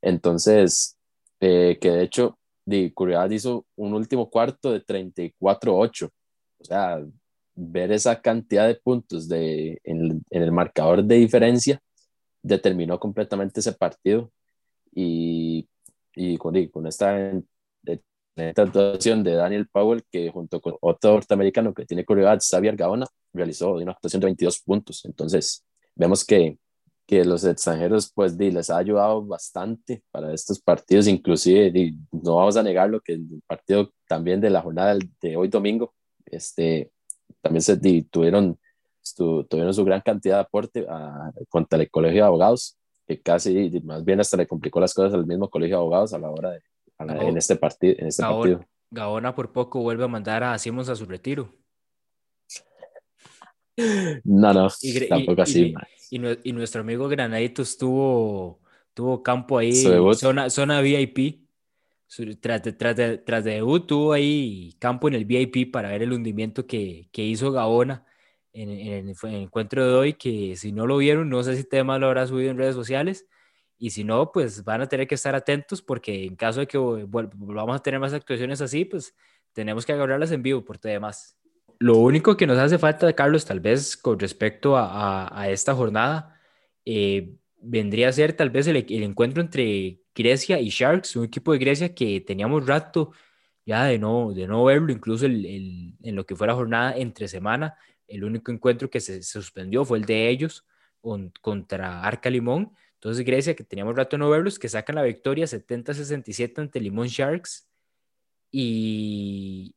Entonces, 0.00 0.96
eh, 1.40 1.78
que 1.80 1.90
de 1.90 2.02
hecho, 2.02 2.38
de 2.64 2.92
hizo 3.30 3.66
un 3.76 3.94
último 3.94 4.30
cuarto 4.30 4.72
de 4.72 4.84
34-8. 4.84 6.06
O 6.58 6.64
sea, 6.64 7.04
ver 7.54 7.92
esa 7.92 8.20
cantidad 8.20 8.66
de 8.66 8.76
puntos 8.76 9.28
de, 9.28 9.80
en, 9.84 10.22
el 10.30 10.52
marcador 10.52 11.04
de 11.04 11.16
diferencia 11.16 11.80
determinó 12.42 12.98
completamente 12.98 13.60
ese 13.60 13.72
partido 13.72 14.30
y, 14.94 15.68
y 16.14 16.36
con, 16.38 16.54
con 16.68 16.86
esta, 16.86 17.32
esta 18.36 18.62
actuación 18.62 19.22
de 19.22 19.34
Daniel 19.34 19.68
Powell 19.68 20.04
que 20.10 20.30
junto 20.30 20.60
con 20.60 20.74
otro 20.80 21.12
norteamericano 21.12 21.74
que 21.74 21.84
tiene 21.84 22.04
curiosidad, 22.04 22.40
Xavier 22.40 22.76
Gaona, 22.76 23.06
realizó 23.32 23.74
una 23.74 23.92
actuación 23.92 24.20
de 24.20 24.26
22 24.26 24.60
puntos. 24.60 25.04
Entonces, 25.04 25.64
vemos 25.94 26.24
que, 26.24 26.58
que 27.06 27.24
los 27.24 27.44
extranjeros 27.44 28.10
pues 28.14 28.36
les 28.36 28.70
ha 28.70 28.78
ayudado 28.78 29.24
bastante 29.24 30.02
para 30.10 30.32
estos 30.32 30.60
partidos, 30.60 31.06
inclusive 31.08 31.72
no 32.10 32.36
vamos 32.36 32.56
a 32.56 32.62
negarlo 32.62 33.00
que 33.00 33.14
el 33.14 33.42
partido 33.46 33.90
también 34.08 34.40
de 34.40 34.50
la 34.50 34.62
jornada 34.62 34.96
de 35.20 35.36
hoy 35.36 35.48
domingo, 35.48 35.92
este, 36.26 36.90
también 37.42 37.62
se 37.62 37.76
tuvieron, 38.10 38.58
tuvieron 39.16 39.74
su 39.74 39.84
gran 39.84 40.00
cantidad 40.00 40.36
de 40.36 40.40
aporte 40.40 40.86
a, 40.88 41.32
contra 41.48 41.78
el 41.78 41.90
colegio 41.90 42.22
de 42.22 42.26
abogados, 42.28 42.78
que 43.06 43.20
casi 43.20 43.70
más 43.84 44.04
bien 44.04 44.20
hasta 44.20 44.36
le 44.36 44.46
complicó 44.46 44.80
las 44.80 44.94
cosas 44.94 45.12
al 45.14 45.26
mismo 45.26 45.50
colegio 45.50 45.76
de 45.76 45.80
abogados 45.80 46.14
a 46.14 46.18
la 46.18 46.30
hora 46.30 46.52
de, 46.52 46.62
en 47.08 47.36
este, 47.36 47.56
partido, 47.56 47.94
en 47.98 48.06
este 48.08 48.22
partido. 48.22 48.64
Gaona 48.90 49.34
por 49.34 49.52
poco 49.52 49.80
vuelve 49.80 50.04
a 50.04 50.08
mandar 50.08 50.44
a 50.44 50.58
Simons 50.58 50.88
a 50.88 50.96
su 50.96 51.06
retiro. 51.06 51.54
No, 54.24 54.52
no, 54.52 54.68
tampoco 55.08 55.42
así. 55.42 55.74
Y, 56.10 56.20
y, 56.48 56.52
nuestro 56.52 56.82
amigo 56.82 57.08
Granaditos 57.08 57.78
tuvo, 57.78 58.60
tuvo 58.92 59.22
campo 59.22 59.56
ahí, 59.58 59.72
zona, 60.14 60.50
zona 60.50 60.82
VIP 60.82 61.42
tras 62.40 62.62
de, 62.62 62.72
tras, 62.72 62.96
de, 62.96 63.18
tras 63.18 63.44
de 63.44 63.52
debut 63.52 63.86
tuvo 63.86 64.12
ahí 64.12 64.74
campo 64.78 65.08
en 65.08 65.14
el 65.14 65.24
VIP 65.24 65.72
para 65.72 65.88
ver 65.88 66.02
el 66.02 66.12
hundimiento 66.12 66.66
que, 66.66 67.08
que 67.10 67.24
hizo 67.24 67.52
Gaona 67.52 68.04
en, 68.52 68.68
en, 68.70 69.08
el, 69.08 69.34
encuentro 69.34 69.86
de 69.86 69.94
hoy, 69.94 70.12
que 70.14 70.56
si 70.56 70.72
no 70.72 70.86
lo 70.86 70.98
vieron, 70.98 71.30
no 71.30 71.42
sé 71.42 71.56
si 71.56 71.64
tema 71.64 71.98
lo 71.98 72.08
habrá 72.08 72.26
subido 72.26 72.50
en 72.50 72.58
redes 72.58 72.74
sociales, 72.74 73.26
y 73.82 73.90
si 73.90 74.04
no, 74.04 74.30
pues 74.30 74.62
van 74.62 74.80
a 74.80 74.88
tener 74.88 75.08
que 75.08 75.16
estar 75.16 75.34
atentos 75.34 75.82
porque 75.82 76.24
en 76.24 76.36
caso 76.36 76.60
de 76.60 76.68
que 76.68 76.78
volvamos 76.78 77.74
a 77.74 77.80
tener 77.80 77.98
más 77.98 78.12
actuaciones 78.12 78.60
así, 78.60 78.84
pues 78.84 79.12
tenemos 79.52 79.84
que 79.84 79.92
agarrarlas 79.92 80.30
en 80.30 80.40
vivo 80.40 80.64
por 80.64 80.78
todo 80.78 80.92
demás. 80.92 81.36
Lo 81.80 81.96
único 81.96 82.36
que 82.36 82.46
nos 82.46 82.58
hace 82.58 82.78
falta, 82.78 83.12
Carlos, 83.12 83.44
tal 83.44 83.58
vez 83.58 83.96
con 83.96 84.20
respecto 84.20 84.76
a, 84.76 85.26
a, 85.26 85.40
a 85.40 85.50
esta 85.50 85.74
jornada, 85.74 86.40
eh, 86.84 87.34
vendría 87.60 88.08
a 88.08 88.12
ser 88.12 88.34
tal 88.34 88.50
vez 88.50 88.68
el, 88.68 88.76
el, 88.76 89.02
encuentro 89.02 89.42
entre 89.42 89.98
Grecia 90.14 90.60
y 90.60 90.68
Sharks, 90.68 91.16
un 91.16 91.24
equipo 91.24 91.52
de 91.52 91.58
Grecia 91.58 91.92
que 91.92 92.20
teníamos 92.20 92.64
rato 92.64 93.10
ya 93.66 93.82
de 93.86 93.98
no, 93.98 94.32
de 94.32 94.46
no 94.46 94.62
verlo, 94.62 94.92
incluso 94.92 95.26
el, 95.26 95.96
en 96.00 96.14
lo 96.14 96.24
que 96.24 96.36
fue 96.36 96.46
la 96.46 96.54
jornada 96.54 96.96
entre 96.96 97.26
semana, 97.26 97.74
el 98.06 98.22
único 98.22 98.52
encuentro 98.52 98.88
que 98.88 99.00
se, 99.00 99.24
suspendió 99.24 99.84
fue 99.84 99.98
el 99.98 100.04
de 100.04 100.28
ellos 100.28 100.64
contra 101.40 102.04
Arca 102.04 102.30
Limón. 102.30 102.72
Entonces 103.02 103.26
Grecia, 103.26 103.56
que 103.56 103.64
teníamos 103.64 103.96
rato 103.96 104.16
no 104.16 104.30
verlos, 104.30 104.60
que 104.60 104.68
sacan 104.68 104.94
la 104.94 105.02
victoria 105.02 105.44
70-67 105.46 106.60
ante 106.60 106.78
Limón 106.78 107.08
Sharks. 107.08 107.68
Y 108.52 109.74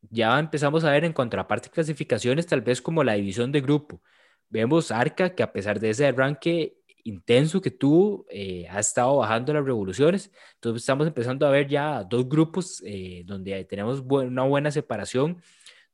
ya 0.00 0.38
empezamos 0.38 0.82
a 0.84 0.90
ver 0.90 1.04
en 1.04 1.12
contraparte 1.12 1.68
clasificaciones, 1.68 2.46
tal 2.46 2.62
vez 2.62 2.80
como 2.80 3.04
la 3.04 3.12
división 3.14 3.52
de 3.52 3.60
grupo. 3.60 4.00
Vemos 4.48 4.90
Arca, 4.90 5.34
que 5.34 5.42
a 5.42 5.52
pesar 5.52 5.78
de 5.78 5.90
ese 5.90 6.06
arranque 6.06 6.78
intenso 7.02 7.60
que 7.60 7.70
tuvo 7.70 8.24
eh, 8.30 8.66
ha 8.70 8.80
estado 8.80 9.18
bajando 9.18 9.52
las 9.52 9.66
revoluciones. 9.66 10.32
Entonces 10.54 10.84
estamos 10.84 11.06
empezando 11.06 11.46
a 11.46 11.50
ver 11.50 11.68
ya 11.68 12.02
dos 12.02 12.26
grupos 12.26 12.82
eh, 12.86 13.24
donde 13.26 13.62
tenemos 13.66 14.00
una 14.00 14.44
buena 14.44 14.70
separación, 14.70 15.42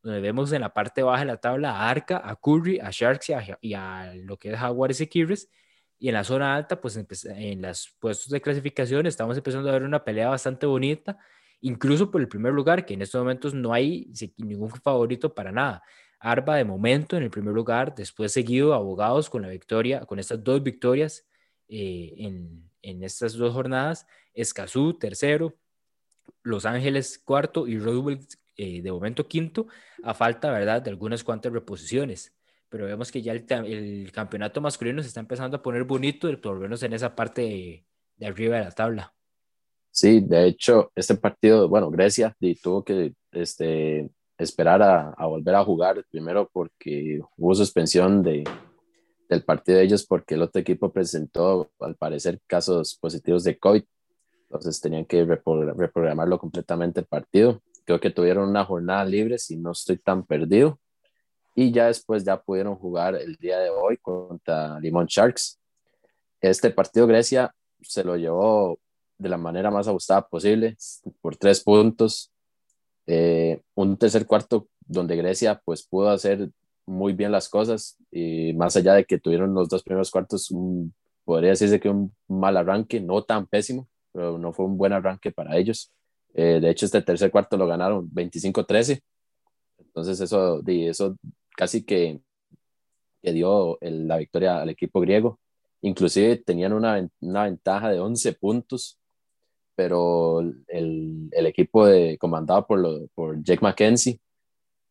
donde 0.05 0.21
vemos 0.21 0.53
en 0.53 0.61
la 0.61 0.73
parte 0.73 1.03
baja 1.03 1.21
de 1.21 1.27
la 1.27 1.39
tabla 1.39 1.73
a 1.73 1.91
Arca, 1.91 2.23
a 2.25 2.37
Curry, 2.37 2.79
a 2.79 2.91
Sharks 2.93 3.33
y 3.61 3.75
a, 3.75 4.15
lo 4.15 4.39
que 4.39 4.53
es 4.53 4.57
Jaguares 4.57 5.01
y 5.01 5.09
Kyrres. 5.09 5.51
Y 6.03 6.09
en 6.09 6.15
la 6.15 6.25
zona 6.25 6.57
alta, 6.57 6.81
pues 6.81 6.97
en 6.97 7.61
los 7.61 7.95
puestos 8.01 8.31
de 8.31 8.41
clasificación 8.41 9.07
estamos 9.07 9.37
empezando 9.37 9.69
a 9.69 9.73
ver 9.73 9.83
una 9.83 10.03
pelea 10.03 10.31
bastante 10.31 10.65
bonita, 10.65 11.19
incluso 11.61 12.11
por 12.11 12.23
el 12.23 12.29
primer 12.29 12.55
lugar, 12.55 12.87
que 12.87 12.95
en 12.95 13.03
estos 13.03 13.21
momentos 13.21 13.53
no 13.53 13.75
hay 13.75 14.11
ningún 14.39 14.71
favorito 14.71 15.35
para 15.35 15.53
nada. 15.53 15.83
Arba 16.19 16.57
de 16.57 16.65
momento 16.65 17.19
en 17.19 17.23
el 17.23 17.31
primer 17.31 17.55
lugar, 17.55 17.95
después 17.95 18.33
seguido 18.33 18.73
Abogados 18.73 19.29
con 19.29 19.43
la 19.43 19.49
victoria, 19.49 20.07
con 20.07 20.19
estas 20.19 20.43
dos 20.43 20.63
victorias 20.63 21.27
eh, 21.69 22.15
en, 22.17 22.71
en, 22.81 23.05
estas 23.05 23.35
dos 23.35 23.53
jornadas, 23.53 24.07
Escazú 24.33 24.95
tercero, 24.95 25.55
Los 26.43 26.65
Ángeles 26.65 27.19
cuarto 27.19 27.69
y 27.69 27.79
Roosevelt 27.79 28.35
eh, 28.57 28.83
de 28.83 28.91
momento 28.91 29.29
quinto, 29.29 29.69
a 30.03 30.15
falta, 30.15 30.51
¿verdad?, 30.51 30.81
de 30.81 30.91
algunas 30.91 31.25
cuantas 31.25 31.53
reposiciones. 31.53 32.35
Pero 32.71 32.87
vemos 32.87 33.13
que 33.13 33.21
ya 33.21 33.33
el, 33.33 33.45
el 33.67 34.13
campeonato 34.13 34.63
masculino 34.63 35.03
se 35.03 35.09
está 35.09 35.21
empezando 35.21 35.59
a 35.59 35.63
poner 35.63 35.85
bonito, 35.85 36.29
por 36.41 36.55
lo 36.55 36.61
menos 36.61 36.83
en 36.83 36.95
esa 36.95 37.15
parte 37.15 37.43
de, 37.43 37.85
de 38.17 38.27
arriba 38.27 38.57
de 38.57 38.65
la 38.65 38.71
tabla. 38.71 39.13
Sí, 39.91 40.21
de 40.21 40.47
hecho, 40.47 40.93
este 40.95 41.17
partido, 41.17 41.69
bueno, 41.69 41.91
Grecia 41.91 42.35
tuvo 42.63 42.85
que 42.85 43.13
este, 43.33 44.09
esperar 44.39 44.83
a, 44.83 45.11
a, 45.11 45.27
volver 45.27 45.55
a 45.57 45.65
jugar, 45.65 46.05
primero 46.11 46.49
porque 46.53 47.21
hubo 47.37 47.55
suspensión 47.55 48.23
de, 48.23 48.45
del 49.31 49.45
partido 49.45 49.79
de 49.79 49.85
ellos 49.85 50.05
porque 50.05 50.35
el 50.35 50.43
otro 50.43 50.61
equipo 50.61 50.93
presentó, 50.93 51.71
al 51.81 51.97
parecer, 51.97 52.41
casos 52.47 52.97
positivos 53.01 53.45
de 53.45 53.59
COVID. 53.59 53.83
Entonces 54.43 54.81
tenían 54.81 55.05
que 55.05 55.25
reprogramarlo 55.25 56.39
completamente 56.39 57.01
el 57.01 57.07
partido. 57.07 57.63
Creo 57.85 58.01
que 58.01 58.11
tuvieron 58.11 58.49
una 58.49 58.65
jornada 58.65 59.05
libre, 59.05 59.39
si 59.39 59.57
no 59.57 59.71
estoy 59.71 59.99
tan 59.99 60.25
perdido. 60.27 60.81
Y 61.55 61.73
ya 61.73 61.87
después 61.87 62.25
ya 62.25 62.41
pudieron 62.41 62.77
jugar 62.77 63.15
el 63.17 63.37
día 63.37 63.59
de 63.59 63.71
hoy 63.71 63.97
contra 63.99 64.79
Limón 64.81 65.07
Sharks. 65.07 65.59
Este 66.41 66.71
partido 66.71 67.07
Grecia 67.07 67.55
se 67.83 68.05
lo 68.05 68.17
llevó 68.17 68.79
de 69.19 69.29
la 69.29 69.37
manera 69.37 69.71
más 69.71 69.87
ajustada 69.87 70.27
posible, 70.27 70.77
por 71.21 71.37
tres 71.37 71.63
puntos. 71.63 72.33
Eh, 73.07 73.61
un 73.75 73.97
tercer 73.97 74.27
cuarto 74.27 74.69
donde 74.87 75.17
Grecia 75.17 75.61
pues 75.65 75.87
pudo 75.87 76.11
hacer 76.11 76.51
muy 76.87 77.13
bien 77.13 77.33
las 77.33 77.49
cosas 77.49 77.97
y 78.11 78.53
más 78.55 78.77
allá 78.77 78.95
de 78.95 79.05
que 79.05 79.19
tuvieron 79.19 79.55
los 79.55 79.69
dos 79.69 79.83
primeros 79.83 80.11
cuartos, 80.11 80.49
podría 81.25 81.51
decirse 81.51 81.81
que 81.81 81.89
un 81.89 82.15
mal 82.29 82.57
arranque, 82.57 83.01
no 83.01 83.23
tan 83.23 83.47
pésimo, 83.47 83.89
pero 84.13 84.39
no 84.39 84.53
fue 84.53 84.67
un 84.67 84.77
buen 84.77 84.93
arranque 84.93 85.31
para 85.31 85.57
ellos. 85.57 85.93
Eh, 86.35 86.59
de 86.61 86.71
hecho, 86.71 86.87
este 86.87 87.03
tercer 87.03 87.31
cuarto 87.31 87.57
lo 87.57 87.67
ganaron 87.67 88.11
25-13. 88.11 89.01
Entonces 89.79 90.21
eso, 90.21 90.63
eso 90.67 91.17
casi 91.61 91.85
que, 91.85 92.21
que 93.23 93.33
dio 93.33 93.79
la 93.83 94.17
victoria 94.17 94.63
al 94.63 94.71
equipo 94.71 95.01
griego. 95.01 95.39
Inclusive 95.83 96.39
tenían 96.39 96.73
una, 96.73 97.07
una 97.21 97.45
ventaja 97.45 97.91
de 97.91 98.01
11 98.01 98.33
puntos 98.35 99.01
pero 99.81 100.41
el, 100.41 101.31
el 101.31 101.47
equipo 101.47 101.87
de, 101.87 102.19
comandado 102.19 102.67
por, 102.67 102.79
lo, 102.79 103.07
por 103.15 103.43
Jake 103.43 103.63
McKenzie 103.63 104.21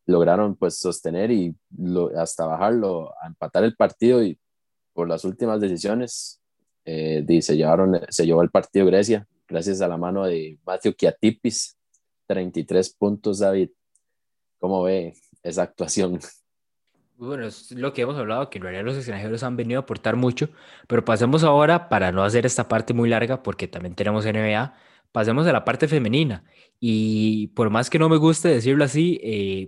lograron 0.08 0.56
pues 0.56 0.80
sostener 0.80 1.30
y 1.30 1.56
lo, 1.78 2.10
hasta 2.20 2.48
bajarlo, 2.48 3.14
a 3.22 3.28
empatar 3.28 3.64
el 3.66 3.76
partido 3.76 4.24
y 4.24 4.40
por 4.92 5.08
las 5.08 5.26
últimas 5.26 5.62
decisiones 5.62 6.42
eh, 6.86 7.24
se, 7.42 7.56
llevaron, 7.56 8.02
se 8.10 8.26
llevó 8.26 8.42
el 8.42 8.50
partido 8.50 8.88
Grecia 8.88 9.28
gracias 9.48 9.80
a 9.82 9.88
la 9.88 9.98
mano 9.98 10.26
de 10.26 10.58
Matthew 10.66 10.96
Kiatipis, 10.96 11.78
33 12.26 12.92
puntos 12.96 13.38
David. 13.38 13.70
¿Cómo 14.58 14.82
ve 14.82 15.14
esa 15.44 15.62
actuación? 15.62 16.20
Bueno, 17.20 17.46
es 17.46 17.70
lo 17.72 17.92
que 17.92 18.04
hemos 18.04 18.16
hablado, 18.18 18.50
que 18.50 18.60
en 18.60 18.64
realidad 18.64 18.86
los 18.86 18.96
extranjeros 18.96 19.44
han 19.44 19.58
venido 19.58 19.82
a 19.82 19.84
aportar 19.84 20.16
mucho, 20.16 20.50
pero 20.88 21.04
pasemos 21.04 21.44
ahora, 21.44 21.90
para 21.90 22.14
no 22.14 22.24
hacer 22.24 22.46
esta 22.46 22.70
parte 22.70 22.94
muy 22.94 23.10
larga, 23.10 23.44
porque 23.44 23.68
también 23.68 23.94
tenemos 23.94 24.26
NBA, 24.26 24.74
pasemos 25.12 25.46
a 25.46 25.52
la 25.52 25.66
parte 25.66 25.90
femenina. 25.90 26.46
Y 26.80 27.48
por 27.48 27.70
más 27.72 27.90
que 27.90 28.00
no 28.00 28.08
me 28.08 28.16
guste 28.16 28.48
decirlo 28.48 28.86
así, 28.86 29.20
eh, 29.22 29.68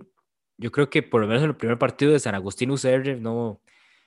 yo 0.57 0.71
creo 0.71 0.89
que 0.89 1.03
por 1.03 1.19
lo 1.19 1.27
menos 1.27 1.43
en 1.43 1.49
el 1.49 1.57
primer 1.57 1.77
partido 1.77 2.13
de 2.13 2.19
San 2.19 2.35
Agustín 2.35 2.71
UCR, 2.71 3.19
no, 3.19 3.61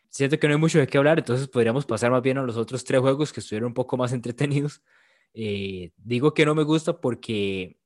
siento 0.09 0.39
que 0.39 0.49
no 0.49 0.55
hay 0.55 0.61
mucho 0.61 0.79
de 0.79 0.87
qué 0.87 0.97
hablar, 0.99 1.19
entonces 1.19 1.47
podríamos 1.49 1.85
pasar 1.87 2.11
más 2.11 2.23
bien 2.23 2.39
a 2.39 2.43
los 2.45 2.57
otros 2.57 2.83
tres 2.85 3.01
juegos 3.03 3.33
que 3.33 3.41
estuvieron 3.41 3.69
un 3.69 3.75
poco 3.75 3.99
más 3.99 4.13
entretenidos. 4.15 4.83
Eh, 5.35 5.93
digo 5.99 6.33
que 6.35 6.47
no 6.47 6.55
me 6.55 6.63
gusta 6.65 6.99
porque 7.01 7.79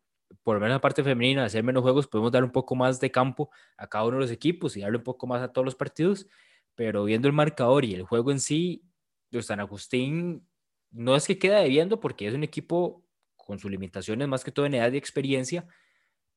por 0.42 0.56
lo 0.56 0.60
menos 0.60 0.76
la 0.76 0.80
parte 0.80 1.02
femenina, 1.02 1.44
hacer 1.44 1.62
menos 1.62 1.82
juegos, 1.82 2.06
podemos 2.06 2.32
dar 2.32 2.44
un 2.44 2.50
poco 2.50 2.74
más 2.74 3.00
de 3.00 3.10
campo 3.10 3.50
a 3.76 3.88
cada 3.88 4.04
uno 4.04 4.16
de 4.16 4.22
los 4.22 4.30
equipos 4.30 4.76
y 4.76 4.80
darle 4.80 4.98
un 4.98 5.04
poco 5.04 5.26
más 5.26 5.42
a 5.42 5.52
todos 5.52 5.64
los 5.64 5.74
partidos, 5.74 6.26
pero 6.74 7.04
viendo 7.04 7.28
el 7.28 7.34
marcador 7.34 7.84
y 7.84 7.94
el 7.94 8.02
juego 8.02 8.30
en 8.30 8.40
sí, 8.40 8.84
los 9.30 9.46
San 9.46 9.60
Agustín 9.60 10.46
no 10.90 11.16
es 11.16 11.26
que 11.26 11.38
queda 11.38 11.60
debiendo 11.60 12.00
porque 12.00 12.26
es 12.26 12.34
un 12.34 12.44
equipo 12.44 13.04
con 13.36 13.58
sus 13.58 13.70
limitaciones 13.70 14.28
más 14.28 14.44
que 14.44 14.52
todo 14.52 14.66
en 14.66 14.74
edad 14.74 14.92
y 14.92 14.96
experiencia, 14.96 15.66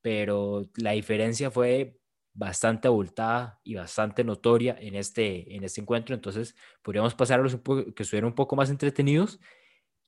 pero 0.01 0.69
la 0.77 0.91
diferencia 0.91 1.51
fue 1.51 1.99
bastante 2.33 2.87
abultada 2.87 3.59
y 3.63 3.75
bastante 3.75 4.23
notoria 4.23 4.77
en 4.79 4.95
este, 4.95 5.55
en 5.55 5.63
este 5.63 5.81
encuentro, 5.81 6.15
entonces 6.15 6.55
podríamos 6.81 7.13
pasar 7.13 7.39
a 7.39 7.43
los 7.43 7.57
que 7.57 8.03
estuvieran 8.03 8.29
un 8.29 8.35
poco 8.35 8.55
más 8.55 8.69
entretenidos 8.69 9.39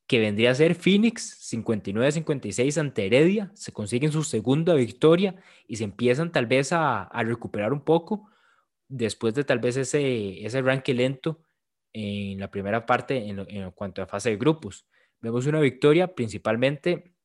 que 0.07 0.19
vendría 0.19 0.51
a 0.51 0.55
ser 0.55 0.75
Phoenix 0.75 1.39
59-56 1.51 2.77
ante 2.77 3.05
Heredia, 3.05 3.51
se 3.53 3.71
consiguen 3.71 4.11
su 4.11 4.23
segunda 4.23 4.73
victoria 4.73 5.35
y 5.67 5.77
se 5.77 5.85
empiezan 5.85 6.31
tal 6.31 6.45
vez 6.45 6.73
a, 6.73 7.09
recuperar 7.23 7.73
un 7.73 7.81
poco 7.81 8.29
después 8.89 9.33
de 9.33 9.43
tal 9.43 9.59
vez 9.59 9.77
ese, 9.77 10.45
ese 10.45 10.57
arranque 10.57 10.93
lento 10.93 11.41
en 11.93 12.39
la 12.39 12.51
primera 12.51 12.85
parte 12.85 13.27
en, 13.27 13.71
cuanto 13.71 14.01
a 14.01 14.07
fase 14.07 14.31
de 14.31 14.37
grupos. 14.37 14.85
Vemos 15.21 15.45
una 15.45 15.61
victoria 15.61 16.13
principalmente 16.13 17.15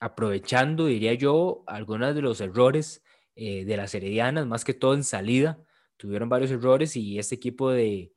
aprovechando, 0.00 0.86
diría 0.86 1.14
yo, 1.14 1.62
algunos 1.66 2.14
de 2.14 2.22
los 2.22 2.40
errores 2.40 3.02
eh, 3.36 3.64
de 3.64 3.76
las 3.76 3.94
heredianas, 3.94 4.46
más 4.46 4.64
que 4.64 4.74
todo 4.74 4.94
en 4.94 5.04
salida, 5.04 5.62
tuvieron 5.96 6.28
varios 6.28 6.50
errores 6.50 6.96
y 6.96 7.18
este 7.18 7.36
equipo 7.36 7.70
de, 7.70 8.12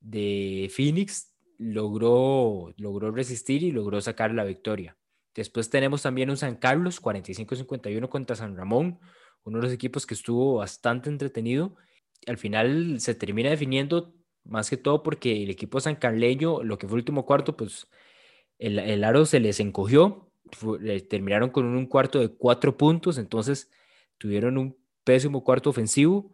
de 0.00 0.70
Phoenix 0.74 1.31
logró, 1.58 2.72
logró 2.76 3.10
resistir 3.10 3.62
y 3.62 3.72
logró 3.72 4.00
sacar 4.00 4.32
la 4.32 4.44
victoria. 4.44 4.96
Después 5.34 5.70
tenemos 5.70 6.02
también 6.02 6.30
un 6.30 6.36
San 6.36 6.56
Carlos 6.56 7.00
45-51 7.00 8.08
contra 8.08 8.36
San 8.36 8.56
Ramón, 8.56 9.00
uno 9.44 9.58
de 9.58 9.64
los 9.64 9.72
equipos 9.72 10.06
que 10.06 10.14
estuvo 10.14 10.56
bastante 10.56 11.08
entretenido. 11.08 11.76
Al 12.26 12.38
final 12.38 13.00
se 13.00 13.14
termina 13.14 13.50
definiendo 13.50 14.14
más 14.44 14.68
que 14.68 14.76
todo 14.76 15.02
porque 15.02 15.42
el 15.42 15.50
equipo 15.50 15.80
San 15.80 15.96
Carleño, 15.96 16.62
lo 16.62 16.78
que 16.78 16.86
fue 16.86 16.96
el 16.96 17.00
último 17.00 17.24
cuarto, 17.24 17.56
pues 17.56 17.88
el, 18.58 18.78
el 18.78 19.04
aro 19.04 19.24
se 19.24 19.40
les 19.40 19.60
encogió, 19.60 20.30
terminaron 21.08 21.50
con 21.50 21.64
un 21.64 21.86
cuarto 21.86 22.18
de 22.18 22.28
cuatro 22.28 22.76
puntos, 22.76 23.18
entonces 23.18 23.70
tuvieron 24.18 24.58
un 24.58 24.76
pésimo 25.04 25.42
cuarto 25.44 25.70
ofensivo 25.70 26.32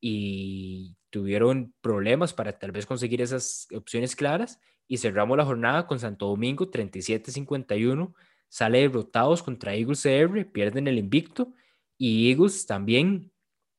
y 0.00 0.96
tuvieron 1.10 1.74
problemas 1.80 2.32
para 2.32 2.58
tal 2.58 2.72
vez 2.72 2.86
conseguir 2.86 3.20
esas 3.20 3.66
opciones 3.74 4.16
claras 4.16 4.60
y 4.88 4.98
cerramos 4.98 5.36
la 5.36 5.44
jornada 5.44 5.86
con 5.86 5.98
Santo 5.98 6.26
Domingo 6.26 6.70
37-51, 6.70 8.14
sale 8.48 8.80
derrotados 8.80 9.42
contra 9.42 9.74
Eagles 9.74 10.02
CR, 10.02 10.50
pierden 10.50 10.88
el 10.88 10.98
invicto 10.98 11.52
y 11.98 12.30
Eagles 12.30 12.66
también 12.66 13.32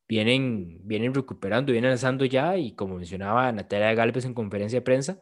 vienen, 0.08 0.80
vienen 0.84 1.14
recuperando, 1.14 1.72
vienen 1.72 1.90
lanzando 1.90 2.24
ya 2.24 2.56
y 2.56 2.74
como 2.74 2.96
mencionaba 2.96 3.50
Natalia 3.52 3.94
Galvez 3.94 4.24
en 4.24 4.34
conferencia 4.34 4.78
de 4.78 4.84
prensa, 4.84 5.20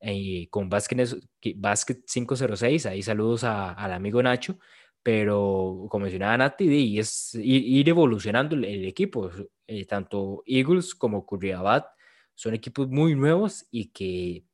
eh, 0.00 0.48
con 0.50 0.70
Basket, 0.70 1.20
Basket 1.56 1.98
506, 2.06 2.86
ahí 2.86 3.02
saludos 3.02 3.44
al 3.44 3.92
amigo 3.92 4.22
Nacho, 4.22 4.58
pero 5.02 5.86
como 5.88 6.04
mencionaba 6.04 6.36
Nati, 6.36 6.98
es 6.98 7.34
ir, 7.34 7.88
evolucionando 7.88 8.54
el, 8.56 8.84
equipo, 8.84 9.30
eh, 9.66 9.86
tanto 9.86 10.42
Eagles 10.46 10.94
como 10.94 11.24
Curriabat 11.24 11.86
son 12.34 12.54
equipos 12.54 12.88
muy 12.88 13.14
nuevos 13.14 13.66
y 13.70 13.90
que 13.90 14.44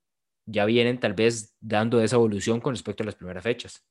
ya 0.45 0.65
vienen 0.65 1.01
tal 1.01 1.15
vez 1.15 1.55
dando 1.61 2.01
esa 2.01 2.17
evolución 2.17 2.61
con 2.61 2.75
respecto 2.75 3.03
a 3.03 3.07
las 3.07 3.17
primeras 3.17 3.43
fechas. 3.43 3.83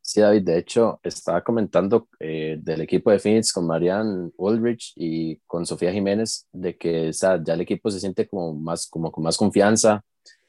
Sí, 0.00 0.20
David, 0.20 0.42
de 0.42 0.58
hecho, 0.58 1.00
estaba 1.02 1.42
comentando 1.42 2.08
eh, 2.20 2.58
del 2.60 2.82
equipo 2.82 3.10
de 3.10 3.18
Phoenix 3.18 3.50
con 3.50 3.66
Marianne 3.66 4.30
Ulrich 4.36 4.92
y 4.96 5.36
con 5.46 5.64
Sofía 5.64 5.92
Jiménez, 5.92 6.46
de 6.52 6.76
que 6.76 7.10
ya 7.10 7.36
el 7.36 7.60
equipo 7.62 7.90
se 7.90 8.00
siente 8.00 8.28
como 8.28 8.54
más, 8.54 8.86
como 8.86 9.10
con 9.10 9.24
más 9.24 9.38
confianza, 9.38 10.04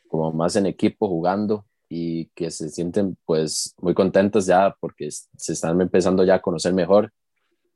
como 0.09 0.33
más 0.33 0.57
en 0.57 0.65
equipo 0.65 1.07
jugando 1.07 1.65
y 1.89 2.27
que 2.29 2.51
se 2.51 2.69
sienten 2.69 3.17
pues 3.25 3.73
muy 3.79 3.93
contentos 3.93 4.45
ya 4.45 4.75
porque 4.79 5.09
se 5.11 5.53
están 5.53 5.79
empezando 5.81 6.23
ya 6.23 6.35
a 6.35 6.41
conocer 6.41 6.73
mejor 6.73 7.11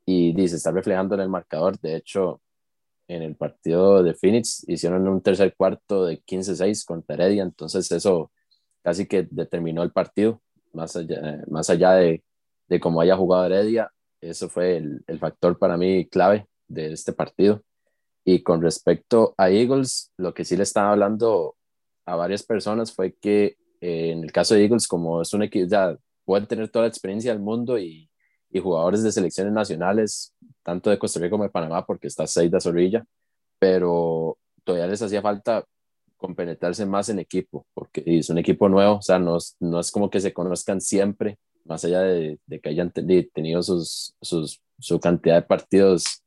y, 0.04 0.32
dice 0.32 0.50
se 0.50 0.56
está 0.56 0.72
reflejando 0.72 1.14
en 1.14 1.22
el 1.22 1.28
marcador. 1.28 1.78
De 1.80 1.96
hecho, 1.96 2.40
en 3.08 3.22
el 3.22 3.36
partido 3.36 4.02
de 4.02 4.14
Phoenix, 4.14 4.64
hicieron 4.68 5.06
un 5.08 5.22
tercer 5.22 5.54
cuarto 5.56 6.06
de 6.06 6.22
15-6 6.22 6.84
contra 6.84 7.14
Heredia, 7.14 7.42
entonces 7.42 7.90
eso 7.92 8.30
casi 8.82 9.06
que 9.06 9.28
determinó 9.30 9.82
el 9.82 9.92
partido, 9.92 10.40
más 10.72 10.96
allá, 10.96 11.42
más 11.48 11.70
allá 11.70 11.92
de, 11.92 12.24
de 12.68 12.80
cómo 12.80 13.00
haya 13.00 13.16
jugado 13.16 13.46
Heredia, 13.46 13.92
eso 14.20 14.48
fue 14.48 14.76
el, 14.76 15.02
el 15.06 15.18
factor 15.18 15.58
para 15.58 15.76
mí 15.76 16.06
clave 16.06 16.46
de 16.68 16.92
este 16.92 17.12
partido. 17.12 17.62
Y 18.24 18.42
con 18.42 18.62
respecto 18.62 19.34
a 19.38 19.50
Eagles, 19.50 20.12
lo 20.16 20.34
que 20.34 20.44
sí 20.44 20.56
le 20.56 20.62
estaba 20.62 20.92
hablando 20.92 21.56
a 22.04 22.16
varias 22.16 22.42
personas 22.42 22.92
fue 22.92 23.14
que 23.14 23.56
eh, 23.80 24.10
en 24.12 24.24
el 24.24 24.32
caso 24.32 24.54
de 24.54 24.64
Eagles, 24.64 24.86
como 24.86 25.22
es 25.22 25.32
un 25.32 25.42
equipo, 25.42 25.66
ya 25.68 25.96
pueden 26.24 26.46
tener 26.46 26.68
toda 26.68 26.84
la 26.84 26.88
experiencia 26.88 27.32
del 27.32 27.42
mundo 27.42 27.78
y, 27.78 28.10
y, 28.50 28.60
jugadores 28.60 29.02
de 29.02 29.12
selecciones 29.12 29.52
nacionales, 29.52 30.34
tanto 30.62 30.90
de 30.90 30.98
Costa 30.98 31.20
Rica 31.20 31.30
como 31.30 31.44
de 31.44 31.50
Panamá, 31.50 31.84
porque 31.86 32.06
está 32.06 32.26
Seida 32.26 32.60
Zorrilla, 32.60 33.04
pero 33.58 34.38
todavía 34.64 34.86
les 34.86 35.02
hacía 35.02 35.22
falta 35.22 35.64
compenetrarse 36.16 36.84
más 36.86 37.08
en 37.08 37.18
equipo, 37.18 37.66
porque 37.74 38.02
es 38.06 38.28
un 38.30 38.38
equipo 38.38 38.68
nuevo, 38.68 38.96
o 38.96 39.02
sea, 39.02 39.18
no, 39.18 39.38
no 39.60 39.80
es 39.80 39.90
como 39.90 40.10
que 40.10 40.20
se 40.20 40.32
conozcan 40.32 40.80
siempre, 40.80 41.38
más 41.64 41.84
allá 41.84 42.02
de, 42.02 42.38
de 42.46 42.60
que 42.60 42.68
hayan 42.68 42.92
tenido 42.92 43.62
sus, 43.62 44.14
sus, 44.20 44.60
su 44.78 45.00
cantidad 45.00 45.36
de 45.36 45.42
partidos 45.42 46.22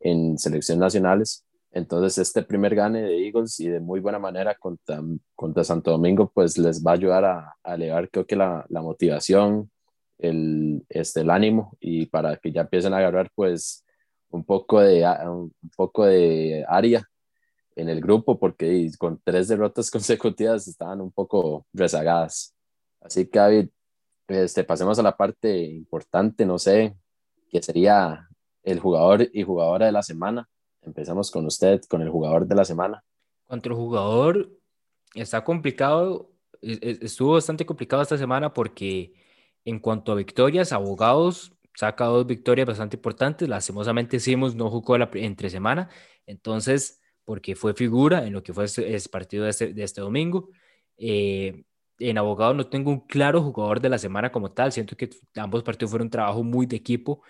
en 0.00 0.38
selecciones 0.38 0.80
nacionales. 0.80 1.44
Entonces, 1.72 2.18
este 2.18 2.42
primer 2.42 2.74
gane 2.74 3.02
de 3.02 3.26
Eagles 3.26 3.58
y 3.60 3.68
de 3.68 3.80
muy 3.80 4.00
buena 4.00 4.18
manera 4.18 4.54
contra, 4.56 5.00
contra 5.34 5.64
Santo 5.64 5.90
Domingo, 5.90 6.30
pues 6.32 6.58
les 6.58 6.84
va 6.84 6.92
a 6.92 6.94
ayudar 6.94 7.24
a, 7.24 7.54
a 7.62 7.74
elevar, 7.74 8.10
creo 8.10 8.26
que 8.26 8.36
la, 8.36 8.64
la, 8.68 8.82
motivación, 8.82 9.70
el, 10.18 10.84
este, 10.90 11.22
el 11.22 11.30
ánimo 11.30 11.76
y 11.80 12.06
para 12.06 12.36
que 12.36 12.52
ya 12.52 12.62
empiecen 12.62 12.92
a 12.94 12.98
agarrar, 12.98 13.30
pues, 13.34 13.84
un 14.30 14.44
poco 14.44 14.80
de, 14.80 15.04
un 15.26 15.52
poco 15.76 16.06
de 16.06 16.64
área 16.68 17.06
en 17.76 17.88
el 17.88 18.00
grupo, 18.00 18.38
porque 18.38 18.90
con 18.98 19.20
tres 19.24 19.48
derrotas 19.48 19.90
consecutivas 19.90 20.68
estaban 20.68 21.00
un 21.00 21.12
poco 21.12 21.66
rezagadas. 21.72 22.54
Así 23.00 23.26
que, 23.26 23.38
David, 23.38 23.68
este, 24.28 24.64
pasemos 24.64 24.98
a 24.98 25.02
la 25.02 25.16
parte 25.16 25.56
importante, 25.64 26.46
no 26.46 26.58
sé, 26.58 26.96
que 27.50 27.62
sería 27.62 28.28
el 28.62 28.80
jugador 28.80 29.28
y 29.32 29.42
jugadora 29.42 29.86
de 29.86 29.92
la 29.92 30.02
semana. 30.02 30.48
Empezamos 30.82 31.30
con 31.30 31.46
usted, 31.46 31.80
con 31.88 32.02
el 32.02 32.10
jugador 32.10 32.46
de 32.46 32.54
la 32.54 32.64
semana. 32.64 33.04
Contra 33.46 33.72
el 33.72 33.78
jugador 33.78 34.50
está 35.14 35.44
complicado, 35.44 36.30
estuvo 36.60 37.32
bastante 37.32 37.64
complicado 37.66 38.02
esta 38.02 38.18
semana 38.18 38.52
porque 38.52 39.12
en 39.64 39.78
cuanto 39.78 40.12
a 40.12 40.16
victorias, 40.16 40.72
abogados 40.72 41.52
saca 41.74 42.04
dos 42.06 42.26
victorias 42.26 42.66
bastante 42.66 42.96
importantes. 42.96 43.48
Lastimosamente 43.48 44.16
hicimos 44.16 44.54
no 44.54 44.70
jugó 44.70 44.96
entre 45.14 45.50
semana, 45.50 45.88
entonces, 46.26 47.00
porque 47.24 47.54
fue 47.54 47.74
figura 47.74 48.26
en 48.26 48.32
lo 48.32 48.42
que 48.42 48.52
fue 48.52 48.64
ese, 48.64 49.08
partido 49.08 49.44
de 49.44 49.50
este, 49.50 49.82
este 49.82 50.00
domingo. 50.00 50.50
Eh, 50.96 51.64
en 51.98 52.18
abogado 52.18 52.54
no 52.54 52.66
tengo 52.66 52.90
un 52.90 53.00
claro 53.06 53.42
jugador 53.42 53.80
de 53.80 53.88
la 53.88 53.98
semana 53.98 54.32
como 54.32 54.50
tal. 54.52 54.72
Siento 54.72 54.96
que 54.96 55.10
ambos 55.36 55.62
partidos 55.62 55.90
fueron 55.90 56.06
un 56.06 56.10
trabajo 56.10 56.42
muy 56.42 56.66
de 56.66 56.76
equipo 56.76 57.22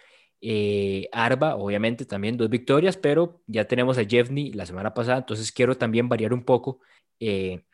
eh, 0.45 1.09
Arba, 1.13 1.55
obviamente, 1.57 2.05
también 2.05 2.37
dos 2.37 2.51
victorias, 2.51 2.97
pero 2.97 3.41
ya 3.47 3.67
tenemos 3.67 3.97
a 3.97 4.05
Jeffney 4.05 4.53
la 4.53 4.67
semana 4.67 4.93
pasada, 4.93 5.19
entonces 5.19 5.53
quiero 5.53 5.77
también 5.77 6.09
variar 6.09 6.35
un 6.35 6.45
poco. 6.45 6.81
Eh, 7.21 7.65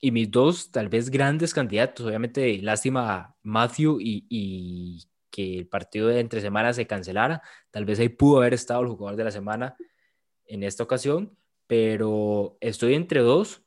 y 0.00 0.10
mis 0.12 0.30
dos, 0.30 0.70
tal 0.70 0.88
vez 0.90 1.10
grandes 1.10 1.54
candidatos, 1.54 2.06
obviamente, 2.06 2.60
lástima 2.62 3.36
Matthew 3.42 3.98
y, 4.00 5.06
que 5.30 5.58
el 5.58 5.68
partido 5.68 6.08
de 6.08 6.20
entre 6.20 6.40
semanas 6.40 6.76
se 6.76 6.86
cancelara. 6.86 7.42
Tal 7.70 7.84
vez 7.84 7.98
ahí 8.00 8.08
pudo 8.08 8.38
haber 8.38 8.54
estado 8.54 8.82
el 8.82 8.88
jugador 8.88 9.16
de 9.16 9.24
la 9.24 9.30
semana 9.30 9.76
en 10.46 10.62
esta 10.62 10.82
ocasión, 10.82 11.36
pero 11.66 12.58
estoy 12.60 12.94
entre 12.94 13.20
dos, 13.20 13.62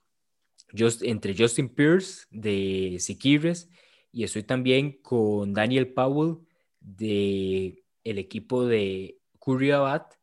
just, 0.77 1.03
entre 1.03 1.35
Justin 1.37 1.69
Pierce 1.69 2.27
de 2.31 2.97
Siquirres 2.99 3.69
y 4.11 4.23
estoy 4.23 4.43
también 4.43 5.01
con 5.01 5.53
Daniel 5.53 5.93
Powell 5.93 6.37
de 6.79 7.80
el 8.03 8.17
equipo 8.17 8.65
de 8.65 9.19
Curriabat 9.39 10.13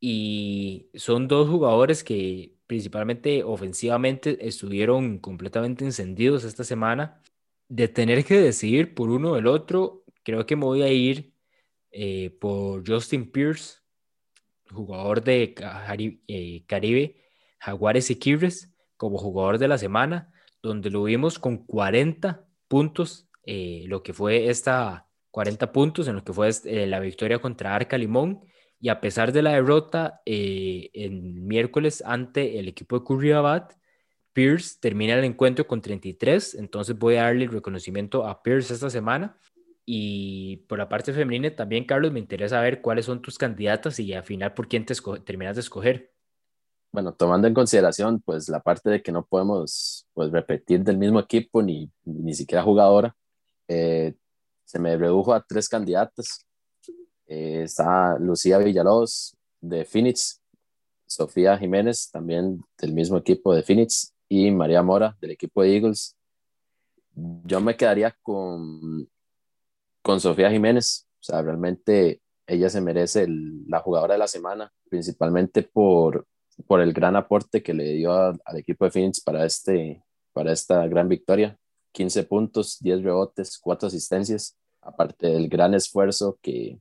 y 0.00 0.88
son 0.94 1.28
dos 1.28 1.48
jugadores 1.48 2.02
que 2.02 2.54
principalmente 2.66 3.42
ofensivamente 3.44 4.46
estuvieron 4.46 5.18
completamente 5.18 5.84
encendidos 5.84 6.44
esta 6.44 6.64
semana. 6.64 7.20
De 7.68 7.88
tener 7.88 8.24
que 8.24 8.40
decidir 8.40 8.94
por 8.94 9.10
uno 9.10 9.32
o 9.32 9.36
el 9.36 9.46
otro, 9.46 10.04
creo 10.24 10.46
que 10.46 10.56
me 10.56 10.64
voy 10.64 10.82
a 10.82 10.88
ir 10.88 11.34
eh, 11.92 12.30
por 12.40 12.88
Justin 12.88 13.30
Pierce, 13.30 13.78
jugador 14.72 15.22
de 15.22 15.54
eh, 16.28 16.64
Caribe, 16.66 17.20
Jaguares 17.58 18.10
y 18.10 18.16
Quibres, 18.16 18.72
como 18.96 19.18
jugador 19.18 19.58
de 19.58 19.68
la 19.68 19.78
semana, 19.78 20.32
donde 20.62 20.90
lo 20.90 21.04
vimos 21.04 21.38
con 21.38 21.64
40 21.66 22.46
puntos, 22.68 23.28
eh, 23.44 23.84
lo 23.88 24.02
que 24.02 24.12
fue 24.12 24.48
esta 24.48 25.09
40 25.30 25.72
puntos 25.72 26.08
en 26.08 26.16
lo 26.16 26.24
que 26.24 26.32
fue 26.32 26.50
eh, 26.64 26.86
la 26.86 27.00
victoria 27.00 27.38
contra 27.40 27.74
Arca 27.74 27.98
Limón. 27.98 28.40
Y 28.80 28.88
a 28.88 29.00
pesar 29.00 29.32
de 29.32 29.42
la 29.42 29.52
derrota 29.52 30.22
eh, 30.24 30.90
el 30.94 31.22
miércoles 31.34 32.02
ante 32.06 32.58
el 32.58 32.68
equipo 32.68 32.98
de 32.98 33.04
Curriabat, 33.04 33.74
Pierce 34.32 34.78
termina 34.80 35.14
el 35.14 35.24
encuentro 35.24 35.66
con 35.66 35.82
33. 35.82 36.54
Entonces 36.54 36.98
voy 36.98 37.16
a 37.16 37.24
darle 37.24 37.44
el 37.44 37.50
reconocimiento 37.50 38.26
a 38.26 38.42
Pierce 38.42 38.72
esta 38.72 38.90
semana. 38.90 39.36
Y 39.84 40.58
por 40.68 40.78
la 40.78 40.88
parte 40.88 41.12
femenina 41.12 41.54
también, 41.54 41.84
Carlos, 41.84 42.12
me 42.12 42.20
interesa 42.20 42.60
ver 42.60 42.80
cuáles 42.80 43.06
son 43.06 43.20
tus 43.20 43.36
candidatas 43.38 43.98
y 43.98 44.12
al 44.12 44.22
final 44.22 44.54
por 44.54 44.68
quién 44.68 44.86
te 44.86 44.94
terminas 45.24 45.56
de 45.56 45.60
escoger. 45.60 46.12
Bueno, 46.92 47.12
tomando 47.12 47.46
en 47.46 47.54
consideración 47.54 48.20
pues 48.20 48.48
la 48.48 48.60
parte 48.60 48.90
de 48.90 49.02
que 49.02 49.12
no 49.12 49.24
podemos 49.24 50.06
pues 50.12 50.30
repetir 50.30 50.82
del 50.82 50.98
mismo 50.98 51.20
equipo 51.20 51.62
ni, 51.62 51.90
ni 52.04 52.34
siquiera 52.34 52.62
jugadora, 52.62 53.14
eh, 53.68 54.14
se 54.70 54.78
me 54.78 54.96
redujo 54.96 55.34
a 55.34 55.42
tres 55.42 55.68
candidatas. 55.68 56.46
Eh, 57.26 57.62
está 57.64 58.16
Lucía 58.20 58.58
Villalobos 58.58 59.36
de 59.60 59.84
Phoenix, 59.84 60.40
Sofía 61.06 61.58
Jiménez 61.58 62.08
también 62.12 62.62
del 62.78 62.92
mismo 62.92 63.18
equipo 63.18 63.52
de 63.52 63.64
Phoenix 63.64 64.14
y 64.28 64.52
María 64.52 64.84
Mora 64.84 65.16
del 65.20 65.32
equipo 65.32 65.62
de 65.62 65.74
Eagles. 65.74 66.16
Yo 67.16 67.60
me 67.60 67.76
quedaría 67.76 68.16
con, 68.22 69.08
con 70.02 70.20
Sofía 70.20 70.52
Jiménez. 70.52 71.08
O 71.20 71.22
sea, 71.24 71.42
realmente 71.42 72.20
ella 72.46 72.70
se 72.70 72.80
merece 72.80 73.26
la 73.28 73.80
jugadora 73.80 74.14
de 74.14 74.18
la 74.18 74.28
semana, 74.28 74.72
principalmente 74.88 75.64
por, 75.64 76.28
por 76.68 76.80
el 76.80 76.92
gran 76.92 77.16
aporte 77.16 77.60
que 77.60 77.74
le 77.74 77.94
dio 77.94 78.12
al 78.12 78.56
equipo 78.56 78.84
de 78.84 78.92
Phoenix 78.92 79.20
para, 79.20 79.44
este, 79.44 80.04
para 80.32 80.52
esta 80.52 80.86
gran 80.86 81.08
victoria. 81.08 81.58
15 81.90 82.22
puntos, 82.22 82.78
10 82.80 83.02
rebotes, 83.02 83.58
4 83.58 83.88
asistencias 83.88 84.56
aparte 84.82 85.28
del 85.28 85.48
gran 85.48 85.74
esfuerzo 85.74 86.38
que, 86.42 86.80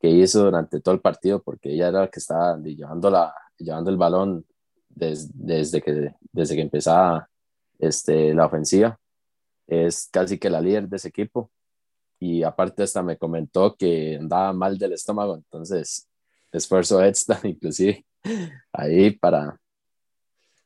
que 0.00 0.08
hizo 0.08 0.44
durante 0.44 0.80
todo 0.80 0.94
el 0.94 1.00
partido, 1.00 1.42
porque 1.42 1.72
ella 1.72 1.88
era 1.88 2.00
la 2.02 2.10
que 2.10 2.20
estaba 2.20 2.58
llevando, 2.58 3.10
la, 3.10 3.34
llevando 3.58 3.90
el 3.90 3.96
balón 3.96 4.46
desde, 4.88 5.82
que, 5.82 6.14
desde 6.32 6.56
que 6.56 6.62
empezaba 6.62 7.28
este, 7.78 8.34
la 8.34 8.46
ofensiva. 8.46 8.98
Es 9.66 10.08
casi 10.10 10.38
que 10.38 10.50
la 10.50 10.60
líder 10.60 10.88
de 10.88 10.96
ese 10.96 11.08
equipo. 11.08 11.50
Y 12.20 12.42
aparte 12.42 12.82
hasta 12.82 13.02
me 13.02 13.16
comentó 13.16 13.76
que 13.76 14.16
andaba 14.16 14.52
mal 14.52 14.76
del 14.78 14.92
estómago, 14.92 15.36
entonces 15.36 16.08
esfuerzo 16.50 17.02
extra 17.04 17.38
inclusive 17.44 18.04
ahí 18.72 19.10
para, 19.10 19.60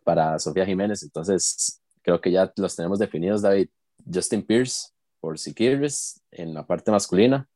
para 0.04 0.38
Sofía 0.38 0.64
Jiménez. 0.64 1.02
Entonces 1.02 1.80
creo 2.02 2.20
que 2.20 2.30
ya 2.30 2.50
los 2.56 2.76
tenemos 2.76 2.98
definidos, 2.98 3.42
David. 3.42 3.68
Justin 4.12 4.42
Pierce, 4.42 4.91
por 5.22 5.38
Siquirres 5.38 6.20
en 6.32 6.52
la 6.52 6.66
parte 6.66 6.90
masculina 6.90 7.48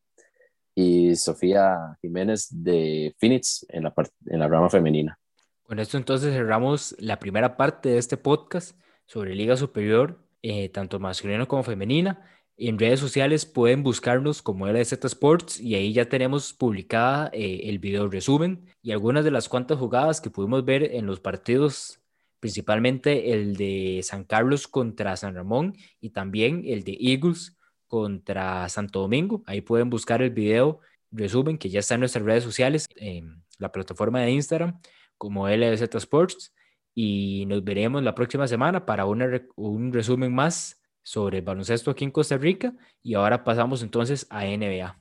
y 0.72 1.16
Sofía 1.16 1.98
Jiménez 2.00 2.46
de 2.50 3.14
Phoenix 3.18 3.66
en 3.68 3.82
la, 3.82 3.94
en 4.26 4.38
la 4.38 4.46
rama 4.46 4.70
femenina. 4.70 5.18
Con 5.64 5.80
esto 5.80 5.96
entonces 5.96 6.32
cerramos 6.32 6.94
la 7.00 7.18
primera 7.18 7.56
parte 7.56 7.88
de 7.88 7.98
este 7.98 8.16
podcast 8.16 8.78
sobre 9.04 9.34
Liga 9.34 9.56
Superior, 9.56 10.22
eh, 10.42 10.68
tanto 10.68 11.00
masculina 11.00 11.46
como 11.46 11.64
femenina. 11.64 12.24
En 12.56 12.78
redes 12.78 13.00
sociales 13.00 13.44
pueden 13.44 13.82
buscarnos 13.82 14.42
como 14.42 14.68
LZ 14.68 15.04
Sports 15.04 15.58
y 15.60 15.74
ahí 15.74 15.92
ya 15.92 16.08
tenemos 16.08 16.52
publicada 16.52 17.30
eh, 17.32 17.62
el 17.64 17.80
video 17.80 18.08
resumen 18.08 18.64
y 18.80 18.92
algunas 18.92 19.24
de 19.24 19.32
las 19.32 19.48
cuantas 19.48 19.78
jugadas 19.78 20.20
que 20.20 20.30
pudimos 20.30 20.64
ver 20.64 20.84
en 20.84 21.04
los 21.04 21.18
partidos 21.18 22.00
principalmente 22.38 23.32
el 23.32 23.56
de 23.56 24.00
San 24.04 24.22
Carlos 24.22 24.68
contra 24.68 25.16
San 25.16 25.34
Ramón 25.34 25.74
y 26.00 26.10
también 26.10 26.62
el 26.64 26.84
de 26.84 26.96
Eagles 27.00 27.55
contra 27.86 28.68
Santo 28.68 29.00
Domingo. 29.00 29.42
Ahí 29.46 29.60
pueden 29.60 29.90
buscar 29.90 30.22
el 30.22 30.30
video 30.30 30.80
resumen 31.10 31.58
que 31.58 31.70
ya 31.70 31.80
está 31.80 31.94
en 31.94 32.00
nuestras 32.00 32.24
redes 32.24 32.44
sociales, 32.44 32.88
en 32.96 33.44
la 33.58 33.72
plataforma 33.72 34.20
de 34.20 34.30
Instagram 34.30 34.80
como 35.18 35.48
LZ 35.48 35.82
Sports. 35.94 36.54
Y 36.94 37.44
nos 37.46 37.62
veremos 37.62 38.02
la 38.02 38.14
próxima 38.14 38.48
semana 38.48 38.86
para 38.86 39.04
un 39.06 39.92
resumen 39.92 40.34
más 40.34 40.82
sobre 41.02 41.38
el 41.38 41.44
baloncesto 41.44 41.90
aquí 41.90 42.04
en 42.04 42.10
Costa 42.10 42.36
Rica. 42.38 42.74
Y 43.02 43.14
ahora 43.14 43.44
pasamos 43.44 43.82
entonces 43.82 44.26
a 44.30 44.44
NBA. 44.44 44.98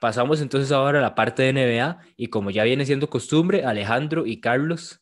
pasamos 0.00 0.40
entonces 0.40 0.72
ahora 0.72 0.98
a 0.98 1.02
la 1.02 1.14
parte 1.14 1.42
de 1.42 1.52
NBA 1.52 1.98
y 2.16 2.28
como 2.28 2.50
ya 2.50 2.64
viene 2.64 2.86
siendo 2.86 3.10
costumbre, 3.10 3.64
Alejandro 3.64 4.26
y 4.26 4.40
Carlos 4.40 5.00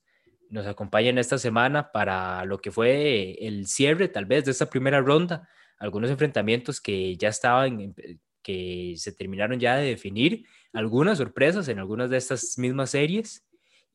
nos 0.50 0.66
acompañan 0.66 1.18
esta 1.18 1.38
semana 1.38 1.90
para 1.92 2.44
lo 2.44 2.58
que 2.58 2.70
fue 2.70 3.36
el 3.40 3.66
cierre 3.66 4.08
tal 4.08 4.26
vez 4.26 4.44
de 4.44 4.50
esta 4.50 4.70
primera 4.70 5.00
ronda, 5.00 5.48
algunos 5.78 6.10
enfrentamientos 6.10 6.80
que 6.80 7.16
ya 7.16 7.28
estaban, 7.28 7.94
que 8.42 8.94
se 8.96 9.12
terminaron 9.12 9.58
ya 9.58 9.76
de 9.76 9.88
definir, 9.88 10.46
algunas 10.72 11.18
sorpresas 11.18 11.68
en 11.68 11.78
algunas 11.78 12.10
de 12.10 12.18
estas 12.18 12.58
mismas 12.58 12.90
series. 12.90 13.44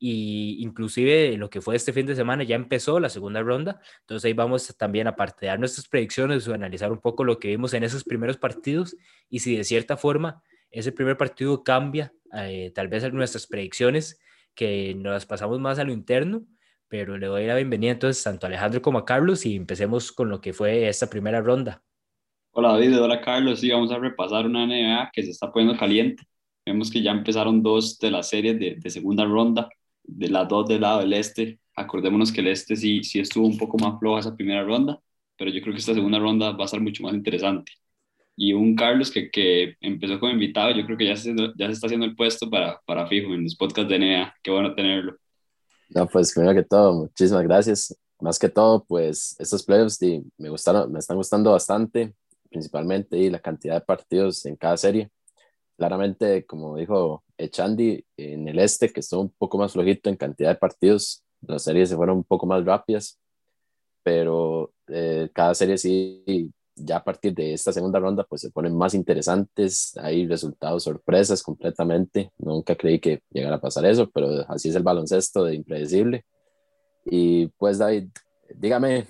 Y 0.02 0.56
inclusive 0.60 1.36
lo 1.36 1.50
que 1.50 1.60
fue 1.60 1.76
este 1.76 1.92
fin 1.92 2.06
de 2.06 2.16
semana 2.16 2.42
ya 2.42 2.56
empezó 2.56 2.98
la 3.00 3.10
segunda 3.10 3.42
ronda, 3.42 3.82
entonces 4.00 4.24
ahí 4.24 4.32
vamos 4.32 4.74
también 4.78 5.06
a 5.06 5.14
dar 5.42 5.58
nuestras 5.58 5.88
predicciones 5.88 6.48
o 6.48 6.54
analizar 6.54 6.90
un 6.90 7.00
poco 7.00 7.22
lo 7.22 7.38
que 7.38 7.48
vimos 7.48 7.74
en 7.74 7.84
esos 7.84 8.04
primeros 8.04 8.38
partidos. 8.38 8.96
Y 9.28 9.40
si 9.40 9.56
de 9.56 9.64
cierta 9.64 9.98
forma 9.98 10.42
ese 10.70 10.92
primer 10.92 11.16
partido 11.16 11.62
cambia 11.62 12.12
eh, 12.34 12.72
tal 12.74 12.88
vez 12.88 13.12
nuestras 13.12 13.46
predicciones 13.46 14.18
que 14.54 14.94
nos 14.94 15.26
pasamos 15.26 15.60
más 15.60 15.78
a 15.78 15.84
lo 15.84 15.92
interno, 15.92 16.44
pero 16.88 17.16
le 17.18 17.26
doy 17.26 17.46
la 17.46 17.56
bienvenida 17.56 17.92
entonces 17.92 18.22
tanto 18.22 18.46
a 18.46 18.48
Alejandro 18.48 18.82
como 18.82 18.98
a 18.98 19.04
Carlos 19.04 19.46
y 19.46 19.56
empecemos 19.56 20.12
con 20.12 20.28
lo 20.28 20.40
que 20.40 20.52
fue 20.52 20.88
esta 20.88 21.08
primera 21.08 21.40
ronda. 21.40 21.82
Hola 22.52 22.72
David, 22.72 23.00
hola 23.00 23.20
Carlos, 23.20 23.60
sí, 23.60 23.70
vamos 23.70 23.92
a 23.92 23.98
repasar 23.98 24.46
una 24.46 24.66
NBA 24.66 25.10
que 25.12 25.22
se 25.22 25.30
está 25.30 25.52
poniendo 25.52 25.78
caliente. 25.78 26.24
Vemos 26.66 26.90
que 26.90 27.02
ya 27.02 27.12
empezaron 27.12 27.62
dos 27.62 27.98
de 27.98 28.10
las 28.10 28.28
series 28.28 28.58
de, 28.58 28.76
de 28.76 28.90
segunda 28.90 29.24
ronda 29.24 29.68
de 30.10 30.28
las 30.28 30.48
dos 30.48 30.68
del 30.68 30.80
lado 30.80 31.00
del 31.00 31.12
este. 31.12 31.60
Acordémonos 31.76 32.32
que 32.32 32.40
el 32.40 32.48
este 32.48 32.76
sí, 32.76 33.02
sí 33.02 33.20
estuvo 33.20 33.46
un 33.46 33.56
poco 33.56 33.78
más 33.78 33.98
floja 33.98 34.20
esa 34.20 34.36
primera 34.36 34.62
ronda, 34.64 35.00
pero 35.36 35.50
yo 35.50 35.60
creo 35.60 35.72
que 35.72 35.80
esta 35.80 35.94
segunda 35.94 36.18
ronda 36.18 36.52
va 36.52 36.64
a 36.64 36.68
ser 36.68 36.80
mucho 36.80 37.02
más 37.02 37.14
interesante. 37.14 37.72
Y 38.36 38.52
un 38.52 38.74
Carlos 38.74 39.10
que, 39.10 39.30
que 39.30 39.76
empezó 39.80 40.18
como 40.18 40.32
invitado, 40.32 40.70
yo 40.72 40.84
creo 40.86 40.96
que 40.96 41.06
ya 41.06 41.16
se, 41.16 41.34
ya 41.34 41.66
se 41.66 41.72
está 41.72 41.86
haciendo 41.86 42.06
el 42.06 42.16
puesto 42.16 42.48
para, 42.48 42.80
para 42.86 43.06
fijo 43.06 43.34
en 43.34 43.44
los 43.44 43.56
podcasts 43.56 43.90
de 43.90 43.98
NBA. 43.98 44.34
Qué 44.42 44.50
bueno 44.50 44.74
tenerlo. 44.74 45.16
No, 45.90 46.06
pues 46.06 46.32
primero 46.32 46.54
que 46.54 46.62
todo, 46.62 46.94
muchísimas 46.94 47.42
gracias. 47.42 47.96
Más 48.20 48.38
que 48.38 48.48
todo, 48.48 48.84
pues 48.84 49.34
estos 49.38 49.64
playoffs 49.64 49.98
me, 50.38 50.48
gustaron, 50.48 50.92
me 50.92 50.98
están 50.98 51.16
gustando 51.16 51.52
bastante, 51.52 52.14
principalmente 52.48 53.18
y 53.18 53.30
la 53.30 53.40
cantidad 53.40 53.74
de 53.74 53.80
partidos 53.80 54.46
en 54.46 54.56
cada 54.56 54.76
serie. 54.76 55.10
Claramente, 55.76 56.44
como 56.46 56.76
dijo 56.76 57.24
Echandi, 57.38 58.04
en 58.16 58.46
el 58.48 58.58
este, 58.58 58.90
que 58.90 59.00
estuvo 59.00 59.22
un 59.22 59.30
poco 59.30 59.58
más 59.58 59.72
flojito 59.72 60.10
en 60.10 60.16
cantidad 60.16 60.50
de 60.50 60.56
partidos, 60.56 61.24
las 61.40 61.62
series 61.62 61.88
se 61.88 61.96
fueron 61.96 62.18
un 62.18 62.24
poco 62.24 62.46
más 62.46 62.64
rápidas, 62.64 63.18
pero 64.02 64.72
eh, 64.88 65.30
cada 65.32 65.54
serie 65.54 65.78
sí, 65.78 66.52
ya 66.84 66.98
a 66.98 67.04
partir 67.04 67.34
de 67.34 67.52
esta 67.54 67.72
segunda 67.72 67.98
ronda, 67.98 68.24
pues 68.24 68.42
se 68.42 68.50
ponen 68.50 68.76
más 68.76 68.94
interesantes, 68.94 69.96
hay 69.98 70.26
resultados 70.26 70.84
sorpresas 70.84 71.42
completamente, 71.42 72.32
nunca 72.38 72.74
creí 72.76 72.98
que 73.00 73.22
llegara 73.30 73.56
a 73.56 73.60
pasar 73.60 73.84
eso, 73.86 74.08
pero 74.10 74.44
así 74.48 74.68
es 74.68 74.74
el 74.76 74.82
baloncesto 74.82 75.44
de 75.44 75.54
impredecible. 75.54 76.24
Y 77.04 77.48
pues 77.58 77.78
David, 77.78 78.08
dígame, 78.54 79.06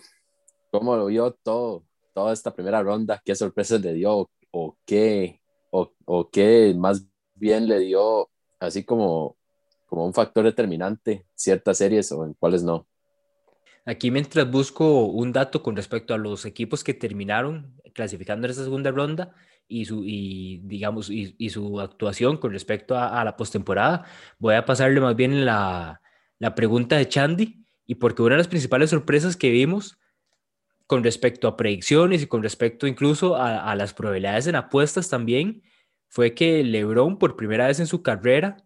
¿cómo 0.70 0.96
lo 0.96 1.06
vio 1.06 1.32
todo, 1.42 1.84
toda 2.14 2.32
esta 2.32 2.52
primera 2.54 2.82
ronda? 2.82 3.20
¿Qué 3.24 3.34
sorpresas 3.34 3.80
le 3.80 3.94
dio 3.94 4.30
o 4.50 4.76
qué 4.84 5.40
o, 5.70 5.92
o 6.04 6.30
qué 6.30 6.74
más 6.76 7.04
bien 7.34 7.68
le 7.68 7.78
dio 7.80 8.28
así 8.58 8.84
como, 8.84 9.36
como 9.86 10.06
un 10.06 10.14
factor 10.14 10.44
determinante 10.44 11.26
ciertas 11.34 11.78
series 11.78 12.12
o 12.12 12.24
en 12.24 12.34
cuáles 12.34 12.62
no? 12.62 12.86
Aquí 13.86 14.10
mientras 14.10 14.50
busco 14.50 15.06
un 15.06 15.32
dato 15.32 15.62
con 15.62 15.76
respecto 15.76 16.14
a 16.14 16.18
los 16.18 16.44
equipos 16.44 16.84
que 16.84 16.94
terminaron 16.94 17.74
clasificando 17.94 18.46
en 18.46 18.50
esta 18.50 18.64
segunda 18.64 18.90
ronda 18.90 19.34
y 19.66 19.84
su, 19.84 20.04
y, 20.04 20.60
digamos, 20.64 21.10
y, 21.10 21.50
su 21.50 21.80
actuación 21.80 22.36
con 22.36 22.52
respecto 22.52 22.96
a, 22.96 23.20
a 23.20 23.24
la 23.24 23.36
postemporada, 23.36 24.04
voy 24.38 24.54
a 24.54 24.64
pasarle 24.64 25.00
más 25.00 25.16
bien 25.16 25.44
la, 25.44 26.00
la 26.38 26.54
pregunta 26.54 26.96
de 26.96 27.08
Chandy 27.08 27.64
y 27.86 27.96
porque 27.96 28.22
una 28.22 28.34
de 28.34 28.38
las 28.38 28.48
principales 28.48 28.90
sorpresas 28.90 29.36
que 29.36 29.50
vimos 29.50 29.98
con 30.90 31.04
respecto 31.04 31.46
a 31.46 31.56
predicciones 31.56 32.22
y 32.22 32.26
con 32.26 32.42
respecto 32.42 32.88
incluso 32.88 33.36
a, 33.36 33.76
las 33.76 33.94
probabilidades 33.94 34.48
en 34.48 34.56
apuestas 34.56 35.08
también, 35.08 35.62
fue 36.08 36.34
que 36.34 36.64
LeBron 36.64 37.16
por 37.16 37.36
primera 37.36 37.68
vez 37.68 37.78
en 37.78 37.86
su 37.86 38.02
carrera 38.02 38.56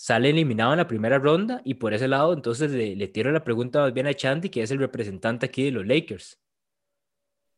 sale 0.00 0.30
eliminado 0.30 0.72
en 0.72 0.78
la 0.78 0.86
primera 0.86 1.18
ronda 1.18 1.60
y 1.62 1.74
por 1.74 1.92
ese 1.92 2.08
lado 2.08 2.32
entonces 2.32 2.70
le, 2.70 3.08
tiro 3.08 3.30
la 3.32 3.44
pregunta 3.44 3.80
más 3.80 3.92
bien 3.92 4.06
a 4.06 4.14
Chandy, 4.14 4.48
que 4.48 4.62
es 4.62 4.70
el 4.70 4.78
representante 4.78 5.44
aquí 5.44 5.64
de 5.64 5.72
los 5.72 5.86
Lakers. 5.86 6.40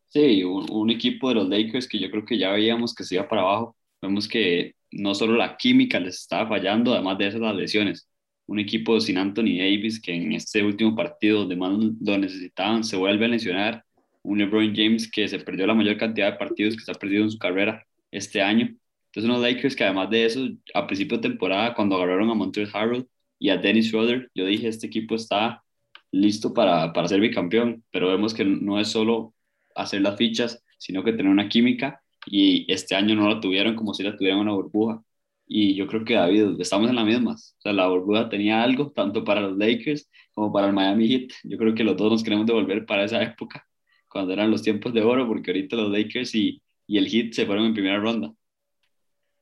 Sí, 0.09 0.43
un, 0.43 0.89
equipo 0.89 1.29
de 1.29 1.35
los 1.35 1.47
Lakers 1.47 1.87
que 1.87 1.97
yo 1.97 2.11
creo 2.11 2.25
que 2.25 2.37
ya 2.37 2.51
veíamos 2.51 2.93
que 2.93 3.05
se 3.05 3.15
iba 3.15 3.29
para 3.29 3.43
abajo. 3.43 3.77
Vemos 4.01 4.27
que 4.27 4.75
no 4.91 5.15
solo 5.15 5.37
la 5.37 5.55
química 5.55 6.01
les 6.01 6.19
estaba 6.19 6.49
fallando, 6.49 6.93
además 6.93 7.17
de 7.17 7.27
esas 7.27 7.39
las 7.39 7.55
lesiones. 7.55 8.09
Un 8.45 8.59
equipo 8.59 8.99
sin 8.99 9.17
Anthony 9.17 9.57
Davis 9.59 10.01
que 10.01 10.13
en 10.13 10.33
este 10.33 10.61
último 10.61 10.93
partido 10.97 11.39
donde 11.39 11.55
más 11.55 11.71
lo 12.01 12.17
necesitaban 12.17 12.83
se 12.83 12.97
vuelve 12.97 13.23
a 13.23 13.29
lesionar 13.29 13.85
un 14.21 14.39
LeBron 14.39 14.75
James 14.75 15.09
que 15.09 15.29
se 15.29 15.39
perdió 15.39 15.65
la 15.65 15.75
mayor 15.75 15.95
cantidad 15.95 16.33
de 16.33 16.37
partidos 16.37 16.75
que 16.75 16.83
se 16.83 16.91
ha 16.91 16.95
perdido 16.95 17.23
en 17.23 17.31
su 17.31 17.37
carrera 17.37 17.87
este 18.11 18.41
año. 18.41 18.75
Entonces 19.13 19.29
unos 19.29 19.41
Lakers 19.43 19.75
que 19.75 19.83
además 19.83 20.09
de 20.09 20.25
eso, 20.25 20.39
a 20.73 20.87
principio 20.87 21.17
de 21.17 21.29
temporada, 21.29 21.75
cuando 21.75 21.95
agarraron 21.95 22.31
a 22.31 22.33
Montrezl 22.33 22.75
Harrell 22.75 23.07
y 23.37 23.49
a 23.49 23.57
Dennis 23.57 23.87
Schroeder, 23.87 24.31
yo 24.33 24.45
dije, 24.45 24.67
este 24.67 24.87
equipo 24.87 25.13
está 25.15 25.63
listo 26.11 26.53
para, 26.53 26.93
para 26.93 27.07
ser 27.07 27.19
bicampeón, 27.21 27.83
pero 27.91 28.09
vemos 28.09 28.33
que 28.33 28.43
no 28.45 28.79
es 28.79 28.87
solo 28.89 29.35
hacer 29.75 30.01
las 30.01 30.17
fichas, 30.17 30.63
sino 30.79 31.03
que 31.03 31.13
tener 31.13 31.31
una 31.31 31.47
química 31.49 32.01
y 32.25 32.71
este 32.71 32.95
año 32.95 33.15
no 33.15 33.29
la 33.29 33.39
tuvieron 33.39 33.75
como 33.75 33.93
si 33.93 34.03
la 34.03 34.17
tuvieran 34.17 34.39
una 34.39 34.53
burbuja. 34.53 35.03
Y 35.45 35.75
yo 35.75 35.87
creo 35.87 36.05
que 36.05 36.15
David, 36.15 36.59
estamos 36.59 36.89
en 36.89 36.95
la 36.95 37.03
misma. 37.05 37.33
O 37.33 37.37
sea, 37.61 37.73
la 37.73 37.87
burbuja 37.87 38.29
tenía 38.29 38.63
algo, 38.63 38.91
tanto 38.91 39.23
para 39.23 39.41
los 39.41 39.57
Lakers 39.57 40.09
como 40.33 40.51
para 40.51 40.67
el 40.67 40.73
Miami 40.73 41.07
Heat. 41.07 41.31
Yo 41.43 41.57
creo 41.57 41.75
que 41.75 41.83
los 41.83 41.97
dos 41.97 42.11
nos 42.11 42.23
queremos 42.23 42.45
devolver 42.47 42.85
para 42.85 43.03
esa 43.03 43.21
época 43.21 43.67
cuando 44.07 44.33
eran 44.33 44.51
los 44.51 44.61
tiempos 44.63 44.93
de 44.93 45.01
oro, 45.01 45.27
porque 45.27 45.51
ahorita 45.51 45.75
los 45.75 45.91
Lakers 45.91 46.35
y, 46.35 46.61
y 46.87 46.97
el 46.97 47.07
Heat 47.07 47.33
se 47.33 47.45
fueron 47.45 47.65
en 47.65 47.73
primera 47.73 47.99
ronda. 47.99 48.33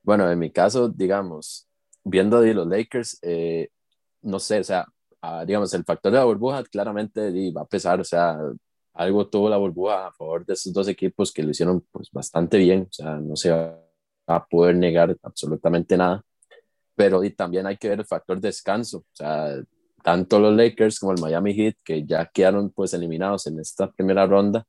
Bueno, 0.02 0.30
en 0.30 0.38
mi 0.38 0.50
caso, 0.50 0.88
digamos, 0.88 1.68
viendo 2.04 2.40
de 2.40 2.54
los 2.54 2.66
Lakers, 2.66 3.18
eh, 3.22 3.68
no 4.22 4.38
sé, 4.40 4.60
o 4.60 4.64
sea, 4.64 4.86
ah, 5.20 5.44
digamos, 5.44 5.72
el 5.74 5.84
factor 5.84 6.12
de 6.12 6.18
la 6.18 6.24
burbuja 6.24 6.62
claramente 6.64 7.30
va 7.52 7.62
a 7.62 7.66
pesar, 7.66 8.00
o 8.00 8.04
sea, 8.04 8.38
algo 8.94 9.28
tuvo 9.28 9.48
la 9.48 9.56
burbuja 9.56 10.08
a 10.08 10.12
favor 10.12 10.44
de 10.44 10.54
esos 10.54 10.72
dos 10.72 10.88
equipos 10.88 11.32
que 11.32 11.42
lo 11.42 11.50
hicieron 11.50 11.86
pues 11.92 12.10
bastante 12.10 12.58
bien, 12.58 12.82
o 12.90 12.92
sea, 12.92 13.16
no 13.18 13.36
se 13.36 13.50
va 13.50 13.78
a 14.26 14.44
poder 14.46 14.76
negar 14.76 15.16
absolutamente 15.22 15.96
nada, 15.96 16.24
pero 16.94 17.24
y 17.24 17.30
también 17.30 17.66
hay 17.66 17.76
que 17.76 17.88
ver 17.88 18.00
el 18.00 18.06
factor 18.06 18.40
descanso, 18.40 18.98
o 18.98 19.04
sea, 19.14 19.54
tanto 20.02 20.40
los 20.40 20.54
Lakers 20.54 20.98
como 20.98 21.12
el 21.12 21.20
Miami 21.20 21.54
Heat, 21.54 21.76
que 21.84 22.04
ya 22.04 22.26
quedaron 22.26 22.70
pues 22.70 22.92
eliminados 22.94 23.46
en 23.46 23.60
esta 23.60 23.90
primera 23.90 24.26
ronda, 24.26 24.66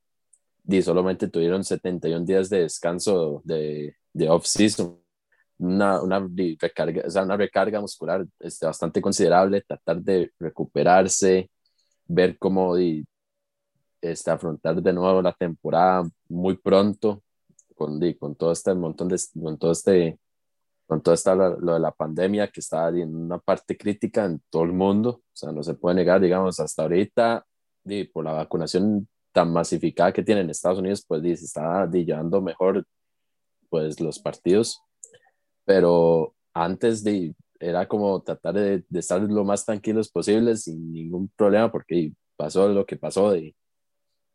y 0.66 0.80
solamente 0.80 1.28
tuvieron 1.28 1.62
71 1.62 2.24
días 2.24 2.48
de 2.48 2.60
descanso 2.62 3.42
de, 3.44 3.96
de 4.12 4.30
off-season. 4.30 5.03
Una, 5.64 6.02
una, 6.02 6.28
recarga, 6.60 7.02
o 7.06 7.10
sea, 7.10 7.22
una 7.22 7.36
recarga 7.36 7.80
muscular 7.80 8.26
este, 8.40 8.66
bastante 8.66 9.00
considerable, 9.00 9.62
tratar 9.62 10.00
de 10.02 10.32
recuperarse, 10.38 11.50
ver 12.06 12.38
cómo 12.38 12.78
y, 12.78 13.06
este, 14.00 14.30
afrontar 14.30 14.82
de 14.82 14.92
nuevo 14.92 15.22
la 15.22 15.32
temporada 15.32 16.08
muy 16.28 16.56
pronto, 16.56 17.22
con, 17.74 18.00
con 18.18 18.34
todo 18.36 18.52
este 18.52 18.74
montón 18.74 19.08
de, 19.08 19.18
con 19.42 19.58
todo 19.58 19.72
este 19.72 20.18
con 20.86 21.02
todo 21.02 21.14
esto 21.14 21.34
lo, 21.34 21.74
de 21.74 21.80
la 21.80 21.92
pandemia 21.92 22.48
que 22.48 22.60
está 22.60 22.88
en 22.88 23.14
una 23.16 23.38
parte 23.38 23.76
crítica 23.76 24.24
en 24.26 24.42
todo 24.50 24.64
el 24.64 24.72
mundo, 24.72 25.10
o 25.10 25.22
sea, 25.32 25.52
no 25.52 25.62
se 25.62 25.74
puede 25.74 25.96
negar, 25.96 26.20
digamos, 26.20 26.60
hasta 26.60 26.82
ahorita, 26.82 27.44
y 27.84 28.04
por 28.04 28.24
la 28.24 28.32
vacunación 28.32 29.08
tan 29.32 29.52
masificada 29.52 30.12
que 30.12 30.22
tiene 30.22 30.42
en 30.42 30.50
Estados 30.50 30.78
Unidos, 30.78 31.04
pues 31.06 31.22
se 31.22 31.46
está 31.46 31.86
llevando 31.90 32.40
mejor 32.40 32.86
pues 33.68 34.00
los 34.00 34.18
partidos, 34.18 34.80
pero 35.64 36.34
antes 36.52 37.02
de, 37.04 37.34
era 37.60 37.86
como 37.88 38.22
tratar 38.22 38.54
de, 38.54 38.84
de, 38.88 39.00
estar 39.00 39.20
lo 39.20 39.44
más 39.44 39.64
tranquilos 39.64 40.10
posible 40.10 40.56
sin 40.56 40.92
ningún 40.92 41.28
problema, 41.36 41.70
porque 41.70 42.12
pasó 42.36 42.68
lo 42.68 42.86
que 42.86 42.96
pasó 42.96 43.32
de, 43.32 43.54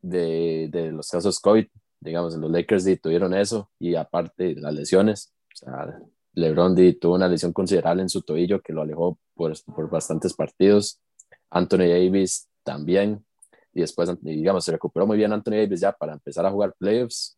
de, 0.02 0.70
de 0.72 0.92
los 0.92 1.10
casos 1.10 1.39
COVID, 1.39 1.68
digamos, 2.00 2.36
los 2.36 2.52
Lakers 2.52 2.86
tuvieron 3.02 3.34
eso, 3.34 3.70
y 3.80 3.96
aparte 3.96 4.56
las 4.56 4.74
lesiones, 4.74 5.34
o 5.54 5.58
sea, 5.58 6.00
LeBron 6.34 6.76
tuvo 7.00 7.15
una 7.15 7.28
lesión 7.28 7.54
considerable 7.54 8.02
en 8.02 8.10
su 8.10 8.22
tobillo 8.22 8.62
que 8.62 8.74
lo 8.74 8.82
alejó 8.82 9.18
por, 9.34 9.54
por 9.63 9.89
bastantes 9.89 10.34
partidos. 10.34 11.02
Anthony 11.50 11.89
Davis 11.89 12.48
también. 12.63 13.26
Y 13.74 13.82
después, 13.82 14.10
digamos, 14.22 14.65
se 14.65 14.72
recuperó 14.72 15.06
muy 15.06 15.18
bien 15.18 15.34
Anthony 15.34 15.58
Davis 15.58 15.82
ya 15.82 15.92
para 15.92 16.13
empezar 16.13 16.46
a 16.46 16.52
jugar 16.52 16.74
playoffs 16.78 17.38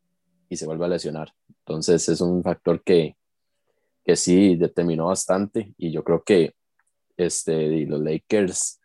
y 0.49 0.57
se 0.57 0.65
vuelve 0.65 0.85
a 0.85 0.89
lesionar. 0.89 1.33
Entonces 1.49 2.07
es 2.09 2.21
un 2.21 2.43
factor 2.43 2.81
que, 2.83 3.15
que 4.03 4.15
sí 4.15 4.55
determinó 4.55 5.07
bastante 5.07 5.73
y 5.77 5.91
yo 5.91 6.03
creo 6.03 6.23
que 6.23 6.53
este, 7.17 7.85
los 7.85 8.01
Lakers 8.01 8.79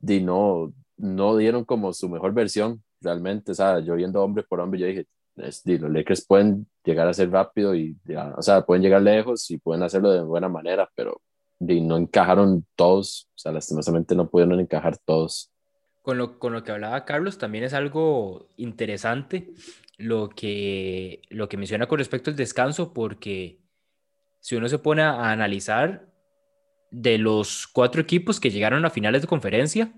no, 0.00 0.72
no 0.96 1.36
dieron 1.36 1.64
como 1.64 1.92
su 1.92 2.08
mejor 2.08 2.32
versión 2.32 2.82
realmente. 3.00 3.52
O 3.52 3.54
sea, 3.54 3.80
yo 3.80 3.94
viendo 3.94 4.22
hombre 4.22 4.44
por 4.44 4.60
hombre, 4.60 4.80
yo 4.80 4.86
dije, 4.86 5.06
es, 5.36 5.62
los 5.64 5.90
Lakers 5.90 6.26
pueden 6.26 6.66
llegar 6.84 7.08
a 7.08 7.14
ser 7.14 7.30
rápido 7.30 7.74
y, 7.74 7.96
o 8.36 8.42
sea, 8.42 8.64
pueden 8.64 8.82
llegar 8.82 9.02
lejos 9.02 9.50
y 9.50 9.58
pueden 9.58 9.82
hacerlo 9.82 10.10
de 10.10 10.22
buena 10.22 10.48
manera, 10.48 10.88
pero 10.94 11.20
no 11.60 11.96
encajaron 11.96 12.66
todos, 12.74 13.28
o 13.36 13.38
sea, 13.38 13.52
lastimosamente 13.52 14.14
no 14.14 14.28
pudieron 14.28 14.58
encajar 14.60 14.98
todos. 14.98 15.50
Con 16.02 16.18
lo, 16.18 16.38
con 16.40 16.52
lo 16.52 16.64
que 16.64 16.72
hablaba 16.72 17.04
Carlos, 17.04 17.38
también 17.38 17.62
es 17.64 17.74
algo 17.74 18.48
interesante 18.56 19.52
lo 19.98 20.28
que, 20.28 21.22
lo 21.30 21.48
que 21.48 21.56
menciona 21.56 21.86
con 21.86 21.98
respecto 21.98 22.30
al 22.30 22.36
descanso, 22.36 22.92
porque 22.92 23.61
si 24.42 24.56
uno 24.56 24.68
se 24.68 24.78
pone 24.78 25.02
a 25.02 25.30
analizar 25.30 26.12
de 26.90 27.16
los 27.16 27.68
cuatro 27.68 28.02
equipos 28.02 28.40
que 28.40 28.50
llegaron 28.50 28.84
a 28.84 28.90
finales 28.90 29.22
de 29.22 29.28
conferencia, 29.28 29.94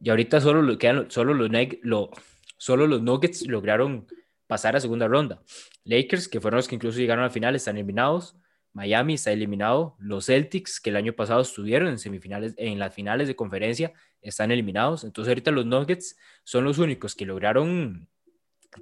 y 0.00 0.08
ahorita 0.08 0.40
solo 0.40 0.76
quedan 0.78 1.10
solo 1.10 1.34
los, 1.34 1.50
lo, 1.82 2.10
solo 2.56 2.86
los 2.86 3.02
Nuggets 3.02 3.46
lograron 3.46 4.06
pasar 4.46 4.74
a 4.74 4.80
segunda 4.80 5.06
ronda. 5.06 5.42
Lakers, 5.84 6.28
que 6.28 6.40
fueron 6.40 6.56
los 6.56 6.66
que 6.66 6.74
incluso 6.74 6.98
llegaron 6.98 7.24
a 7.24 7.30
final, 7.30 7.54
están 7.54 7.76
eliminados. 7.76 8.36
Miami 8.72 9.14
está 9.14 9.32
eliminado. 9.32 9.96
Los 9.98 10.26
Celtics, 10.26 10.80
que 10.80 10.90
el 10.90 10.96
año 10.96 11.12
pasado 11.12 11.42
estuvieron 11.42 11.88
en 11.88 11.98
semifinales, 11.98 12.54
en 12.56 12.78
las 12.78 12.92
finales 12.92 13.28
de 13.28 13.36
conferencia, 13.36 13.92
están 14.22 14.50
eliminados. 14.50 15.04
Entonces 15.04 15.28
ahorita 15.28 15.50
los 15.50 15.66
Nuggets 15.66 16.16
son 16.42 16.64
los 16.64 16.78
únicos 16.78 17.14
que 17.14 17.26
lograron 17.26 18.08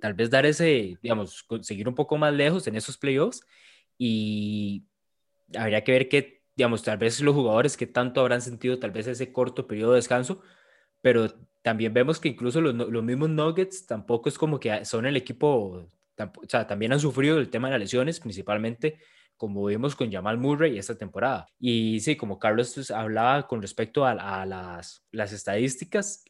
tal 0.00 0.14
vez 0.14 0.30
dar 0.30 0.46
ese, 0.46 0.96
digamos, 1.02 1.42
conseguir 1.42 1.88
un 1.88 1.94
poco 1.96 2.16
más 2.16 2.32
lejos 2.32 2.66
en 2.68 2.76
esos 2.76 2.96
playoffs 2.96 3.42
y 3.98 4.84
habría 5.56 5.84
que 5.84 5.92
ver 5.92 6.08
qué, 6.08 6.42
digamos, 6.56 6.82
tal 6.82 6.98
vez 6.98 7.20
los 7.20 7.34
jugadores 7.34 7.76
que 7.76 7.86
tanto 7.86 8.20
habrán 8.20 8.42
sentido 8.42 8.78
tal 8.78 8.90
vez 8.90 9.06
ese 9.06 9.32
corto 9.32 9.66
periodo 9.66 9.92
de 9.92 9.96
descanso, 9.96 10.42
pero 11.00 11.28
también 11.62 11.94
vemos 11.94 12.20
que 12.20 12.28
incluso 12.28 12.60
los, 12.60 12.74
los 12.74 13.04
mismos 13.04 13.30
Nuggets 13.30 13.86
tampoco 13.86 14.28
es 14.28 14.38
como 14.38 14.60
que 14.60 14.84
son 14.84 15.06
el 15.06 15.16
equipo, 15.16 15.88
o 16.18 16.48
sea, 16.48 16.66
también 16.66 16.92
han 16.92 17.00
sufrido 17.00 17.38
el 17.38 17.50
tema 17.50 17.68
de 17.68 17.72
las 17.72 17.80
lesiones, 17.80 18.20
principalmente 18.20 18.98
como 19.36 19.64
vimos 19.66 19.96
con 19.96 20.12
Jamal 20.12 20.38
Murray 20.38 20.78
esta 20.78 20.96
temporada. 20.96 21.48
Y 21.58 21.98
sí, 21.98 22.14
como 22.14 22.38
Carlos 22.38 22.72
pues, 22.74 22.92
hablaba 22.92 23.48
con 23.48 23.60
respecto 23.60 24.06
a, 24.06 24.12
a 24.12 24.46
las, 24.46 25.04
las, 25.10 25.32
estadísticas, 25.32 26.24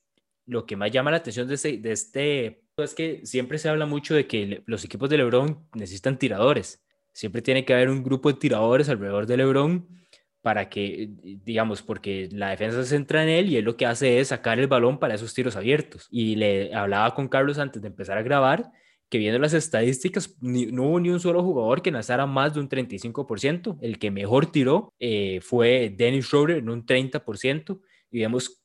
lo 0.46 0.64
que 0.64 0.76
más 0.76 0.90
llama 0.90 1.10
la 1.10 1.18
atención 1.18 1.46
de 1.46 1.54
este, 1.54 1.76
de 1.76 1.92
este 1.92 2.62
es 2.78 2.94
que 2.94 3.26
siempre 3.26 3.58
se 3.58 3.68
habla 3.68 3.84
mucho 3.84 4.14
de 4.14 4.26
que 4.26 4.62
los 4.66 4.84
equipos 4.84 5.10
de 5.10 5.18
LeBron 5.18 5.68
necesitan 5.74 6.18
tiradores. 6.18 6.81
Siempre 7.12 7.42
tiene 7.42 7.64
que 7.64 7.74
haber 7.74 7.90
un 7.90 8.02
grupo 8.02 8.32
de 8.32 8.38
tiradores 8.38 8.88
alrededor 8.88 9.26
de 9.26 9.36
LeBron 9.36 9.88
para 10.40 10.68
que, 10.68 11.10
digamos, 11.44 11.82
porque 11.82 12.28
la 12.32 12.50
defensa 12.50 12.82
se 12.82 12.88
centra 12.88 13.22
en 13.22 13.28
él 13.28 13.48
y 13.48 13.56
él 13.56 13.64
lo 13.64 13.76
que 13.76 13.86
hace 13.86 14.18
es 14.18 14.28
sacar 14.28 14.58
el 14.58 14.66
balón 14.66 14.98
para 14.98 15.14
esos 15.14 15.32
tiros 15.34 15.56
abiertos. 15.56 16.08
Y 16.10 16.34
le 16.36 16.74
hablaba 16.74 17.14
con 17.14 17.28
Carlos 17.28 17.58
antes 17.58 17.80
de 17.80 17.88
empezar 17.88 18.18
a 18.18 18.22
grabar 18.22 18.72
que 19.12 19.18
viendo 19.18 19.38
las 19.38 19.52
estadísticas, 19.52 20.34
no 20.40 20.84
hubo 20.84 20.98
ni 20.98 21.10
un 21.10 21.20
solo 21.20 21.42
jugador 21.42 21.82
que 21.82 21.90
lanzara 21.90 22.24
más 22.24 22.54
de 22.54 22.60
un 22.60 22.68
35%. 22.70 23.76
El 23.82 23.98
que 23.98 24.10
mejor 24.10 24.46
tiró 24.46 24.94
eh, 24.98 25.40
fue 25.42 25.94
Dennis 25.94 26.24
Schroeder 26.24 26.56
en 26.56 26.70
un 26.70 26.86
30%. 26.86 27.78
Y 28.10 28.20
vemos, 28.20 28.64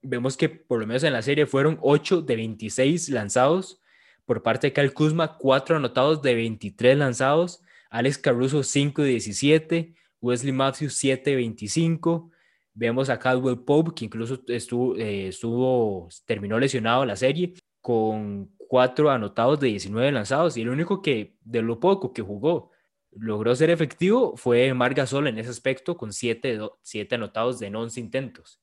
vemos 0.00 0.36
que 0.36 0.50
por 0.50 0.78
lo 0.78 0.86
menos 0.86 1.02
en 1.02 1.12
la 1.12 1.20
serie 1.20 1.46
fueron 1.46 1.78
8 1.82 2.22
de 2.22 2.36
26 2.36 3.08
lanzados. 3.08 3.80
Por 4.24 4.44
parte 4.44 4.68
de 4.68 4.72
Cal 4.72 4.92
Kuzma, 4.92 5.36
4 5.36 5.78
anotados 5.78 6.22
de 6.22 6.36
23 6.36 6.96
lanzados. 6.96 7.60
Alex 7.90 8.18
Caruso, 8.18 8.62
5 8.62 9.02
de 9.02 9.08
17. 9.10 9.94
Wesley 10.20 10.52
Matthews 10.52 11.02
7-25. 11.02 12.30
Vemos 12.74 13.10
a 13.10 13.18
Caldwell 13.18 13.58
Pope, 13.58 13.92
que 13.94 14.04
incluso 14.04 14.40
estuvo, 14.48 14.96
eh, 14.96 15.28
estuvo, 15.28 16.08
terminó 16.26 16.58
lesionado 16.58 17.04
la 17.04 17.16
serie, 17.16 17.54
con 17.80 18.52
cuatro 18.56 19.10
anotados 19.10 19.58
de 19.60 19.68
19 19.68 20.12
lanzados. 20.12 20.56
Y 20.56 20.62
el 20.62 20.68
único 20.68 21.02
que, 21.02 21.36
de 21.40 21.62
lo 21.62 21.80
poco 21.80 22.12
que 22.12 22.22
jugó, 22.22 22.70
logró 23.10 23.54
ser 23.56 23.70
efectivo 23.70 24.36
fue 24.36 24.72
Mar 24.74 24.94
Gasol 24.94 25.26
en 25.28 25.38
ese 25.38 25.50
aspecto, 25.50 25.96
con 25.96 26.12
7 26.12 26.60
siete, 26.82 27.14
anotados 27.14 27.58
de 27.58 27.74
11 27.74 28.00
intentos. 28.00 28.60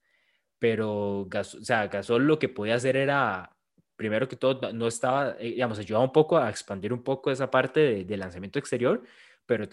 Pero 0.59 1.27
Gasol 1.29 2.25
lo 2.25 2.39
que 2.39 2.49
podía 2.49 2.75
hacer 2.75 2.95
era, 2.95 3.54
primero 3.95 4.27
que 4.27 4.35
todo, 4.35 4.73
no 4.73 4.87
estaba, 4.87 5.35
eh, 5.39 5.51
digamos, 5.51 5.79
ayudaba 5.79 6.03
un 6.03 6.11
poco 6.11 6.37
a 6.37 6.49
expandir 6.49 6.93
un 6.93 7.03
poco 7.03 7.31
esa 7.31 7.49
parte 7.49 8.03
de, 8.03 8.17
lanzamiento 8.17 8.59
exterior, 8.59 9.03
pero 9.45 9.65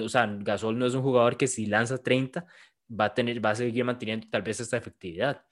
o 0.00 0.08
sea, 0.08 0.26
Gasol 0.40 0.78
no 0.78 0.86
es 0.86 0.94
un 0.94 1.02
jugador 1.02 1.36
que 1.36 1.46
si 1.46 1.66
lanza 1.66 2.02
30 2.02 2.46
va 2.88 3.06
a 3.06 3.14
tener, 3.14 3.44
va 3.44 3.50
a 3.50 3.54
seguir 3.54 3.84
manteniendo 3.84 4.26
tal 4.30 4.42
vez 4.42 4.60
esta 4.60 4.76
efectividad. 4.76 5.42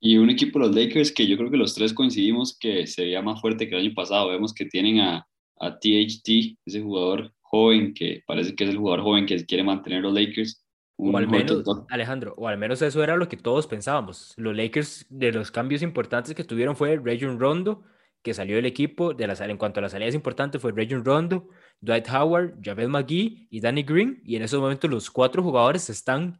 Y 0.00 0.18
un 0.18 0.30
equipo, 0.30 0.58
los 0.58 0.74
Lakers, 0.74 1.12
que 1.12 1.26
yo 1.26 1.36
creo 1.36 1.50
que 1.50 1.56
los 1.56 1.74
tres 1.74 1.92
coincidimos 1.92 2.56
que 2.58 2.86
sería 2.86 3.22
más 3.22 3.40
fuerte 3.40 3.68
que 3.68 3.74
el 3.74 3.86
año 3.86 3.94
pasado. 3.94 4.28
Vemos 4.28 4.52
que 4.52 4.66
tienen 4.66 5.00
a, 5.00 5.26
a 5.58 5.78
THT, 5.78 6.58
ese 6.66 6.82
jugador 6.82 7.32
joven 7.40 7.94
que 7.94 8.22
parece 8.26 8.54
que 8.54 8.64
es 8.64 8.70
el 8.70 8.76
jugador 8.76 9.02
joven 9.02 9.26
que 9.26 9.44
quiere 9.46 9.64
mantener 9.64 10.02
los 10.02 10.12
Lakers. 10.12 10.65
O 10.96 11.16
al 11.16 11.28
menos, 11.28 11.62
Alejandro, 11.90 12.34
o 12.36 12.48
al 12.48 12.56
menos 12.56 12.80
eso 12.80 13.02
era 13.02 13.16
lo 13.16 13.28
que 13.28 13.36
todos 13.36 13.66
pensábamos. 13.66 14.34
Los 14.36 14.56
Lakers, 14.56 15.06
de 15.10 15.32
los 15.32 15.50
cambios 15.50 15.82
importantes 15.82 16.34
que 16.34 16.44
tuvieron 16.44 16.74
fue 16.74 16.96
Region 16.96 17.38
Rondo, 17.38 17.84
que 18.22 18.34
salió 18.34 18.56
del 18.56 18.66
equipo, 18.66 19.14
de 19.14 19.26
la, 19.26 19.34
en 19.34 19.58
cuanto 19.58 19.80
a 19.80 19.82
las 19.82 19.92
salidas 19.92 20.14
importantes 20.14 20.60
fue 20.60 20.72
Region 20.72 21.04
Rondo, 21.04 21.48
Dwight 21.80 22.08
Howard, 22.08 22.54
Javel 22.62 22.88
McGee 22.88 23.46
y 23.50 23.60
Danny 23.60 23.82
Green, 23.82 24.20
y 24.24 24.36
en 24.36 24.42
esos 24.42 24.60
momentos 24.60 24.90
los 24.90 25.10
cuatro 25.10 25.42
jugadores 25.42 25.88
están 25.90 26.38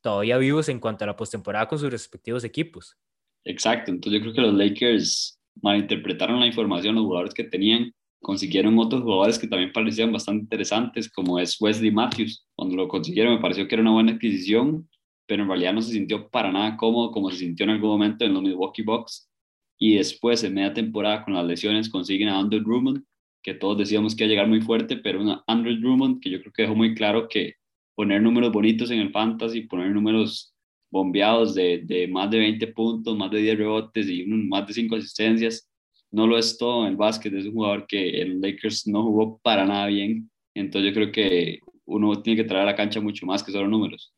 todavía 0.00 0.38
vivos 0.38 0.68
en 0.68 0.78
cuanto 0.78 1.04
a 1.04 1.08
la 1.08 1.16
postemporada 1.16 1.66
con 1.66 1.78
sus 1.78 1.90
respectivos 1.90 2.44
equipos. 2.44 2.96
Exacto, 3.44 3.90
entonces 3.90 4.20
yo 4.20 4.22
creo 4.22 4.34
que 4.34 4.40
los 4.40 4.54
Lakers 4.54 5.40
malinterpretaron 5.62 6.40
la 6.40 6.46
información, 6.46 6.94
los 6.94 7.04
jugadores 7.04 7.34
que 7.34 7.44
tenían, 7.44 7.92
consiguieron 8.20 8.78
otros 8.78 9.02
jugadores 9.02 9.38
que 9.38 9.46
también 9.46 9.72
parecían 9.72 10.12
bastante 10.12 10.42
interesantes, 10.42 11.10
como 11.10 11.38
es 11.38 11.60
Wesley 11.60 11.90
Matthews. 11.90 12.46
Cuando 12.54 12.76
lo 12.76 12.88
consiguieron 12.88 13.34
me 13.34 13.40
pareció 13.40 13.68
que 13.68 13.74
era 13.74 13.82
una 13.82 13.92
buena 13.92 14.12
adquisición, 14.12 14.88
pero 15.26 15.42
en 15.42 15.48
realidad 15.48 15.72
no 15.72 15.82
se 15.82 15.92
sintió 15.92 16.28
para 16.28 16.52
nada 16.52 16.76
cómodo 16.76 17.10
como 17.10 17.30
se 17.30 17.38
sintió 17.38 17.64
en 17.64 17.70
algún 17.70 17.90
momento 17.90 18.24
en 18.24 18.34
los 18.34 18.42
Milwaukee 18.42 18.82
Bucks. 18.82 19.30
Y 19.78 19.96
después, 19.96 20.42
en 20.42 20.54
media 20.54 20.72
temporada, 20.72 21.24
con 21.24 21.34
las 21.34 21.44
lesiones, 21.46 21.90
consiguen 21.90 22.28
a 22.28 22.38
Andrew 22.38 22.62
Drummond, 22.62 23.04
que 23.42 23.54
todos 23.54 23.76
decíamos 23.78 24.16
que 24.16 24.24
iba 24.24 24.28
a 24.28 24.30
llegar 24.30 24.48
muy 24.48 24.60
fuerte, 24.60 24.96
pero 24.96 25.20
una 25.20 25.44
Andrew 25.46 25.76
Drummond 25.78 26.20
que 26.20 26.30
yo 26.30 26.40
creo 26.40 26.52
que 26.52 26.62
dejó 26.62 26.74
muy 26.74 26.94
claro 26.94 27.28
que 27.28 27.54
poner 27.94 28.22
números 28.22 28.52
bonitos 28.52 28.90
en 28.90 29.00
el 29.00 29.10
fantasy, 29.10 29.62
poner 29.62 29.90
números 29.90 30.54
bombeados 30.90 31.54
de, 31.54 31.82
de 31.84 32.08
más 32.08 32.30
de 32.30 32.38
20 32.38 32.66
puntos, 32.68 33.16
más 33.16 33.30
de 33.30 33.38
10 33.38 33.58
rebotes 33.58 34.08
y 34.08 34.24
más 34.24 34.66
de 34.66 34.72
5 34.72 34.96
asistencias, 34.96 35.68
no 36.10 36.26
lo 36.26 36.38
es 36.38 36.56
todo 36.58 36.82
en 36.82 36.92
el 36.92 36.96
básquet, 36.96 37.32
es 37.34 37.46
un 37.46 37.54
jugador 37.54 37.86
que 37.86 38.20
el 38.20 38.40
Lakers 38.40 38.86
no 38.86 39.02
jugó 39.02 39.38
para 39.38 39.64
nada 39.64 39.86
bien, 39.86 40.30
entonces 40.54 40.90
yo 40.90 40.94
creo 40.94 41.12
que 41.12 41.60
uno 41.84 42.22
tiene 42.22 42.42
que 42.42 42.48
traer 42.48 42.62
a 42.62 42.66
la 42.66 42.76
cancha 42.76 43.00
mucho 43.00 43.26
más 43.26 43.42
que 43.42 43.52
solo 43.52 43.68
números. 43.68 44.12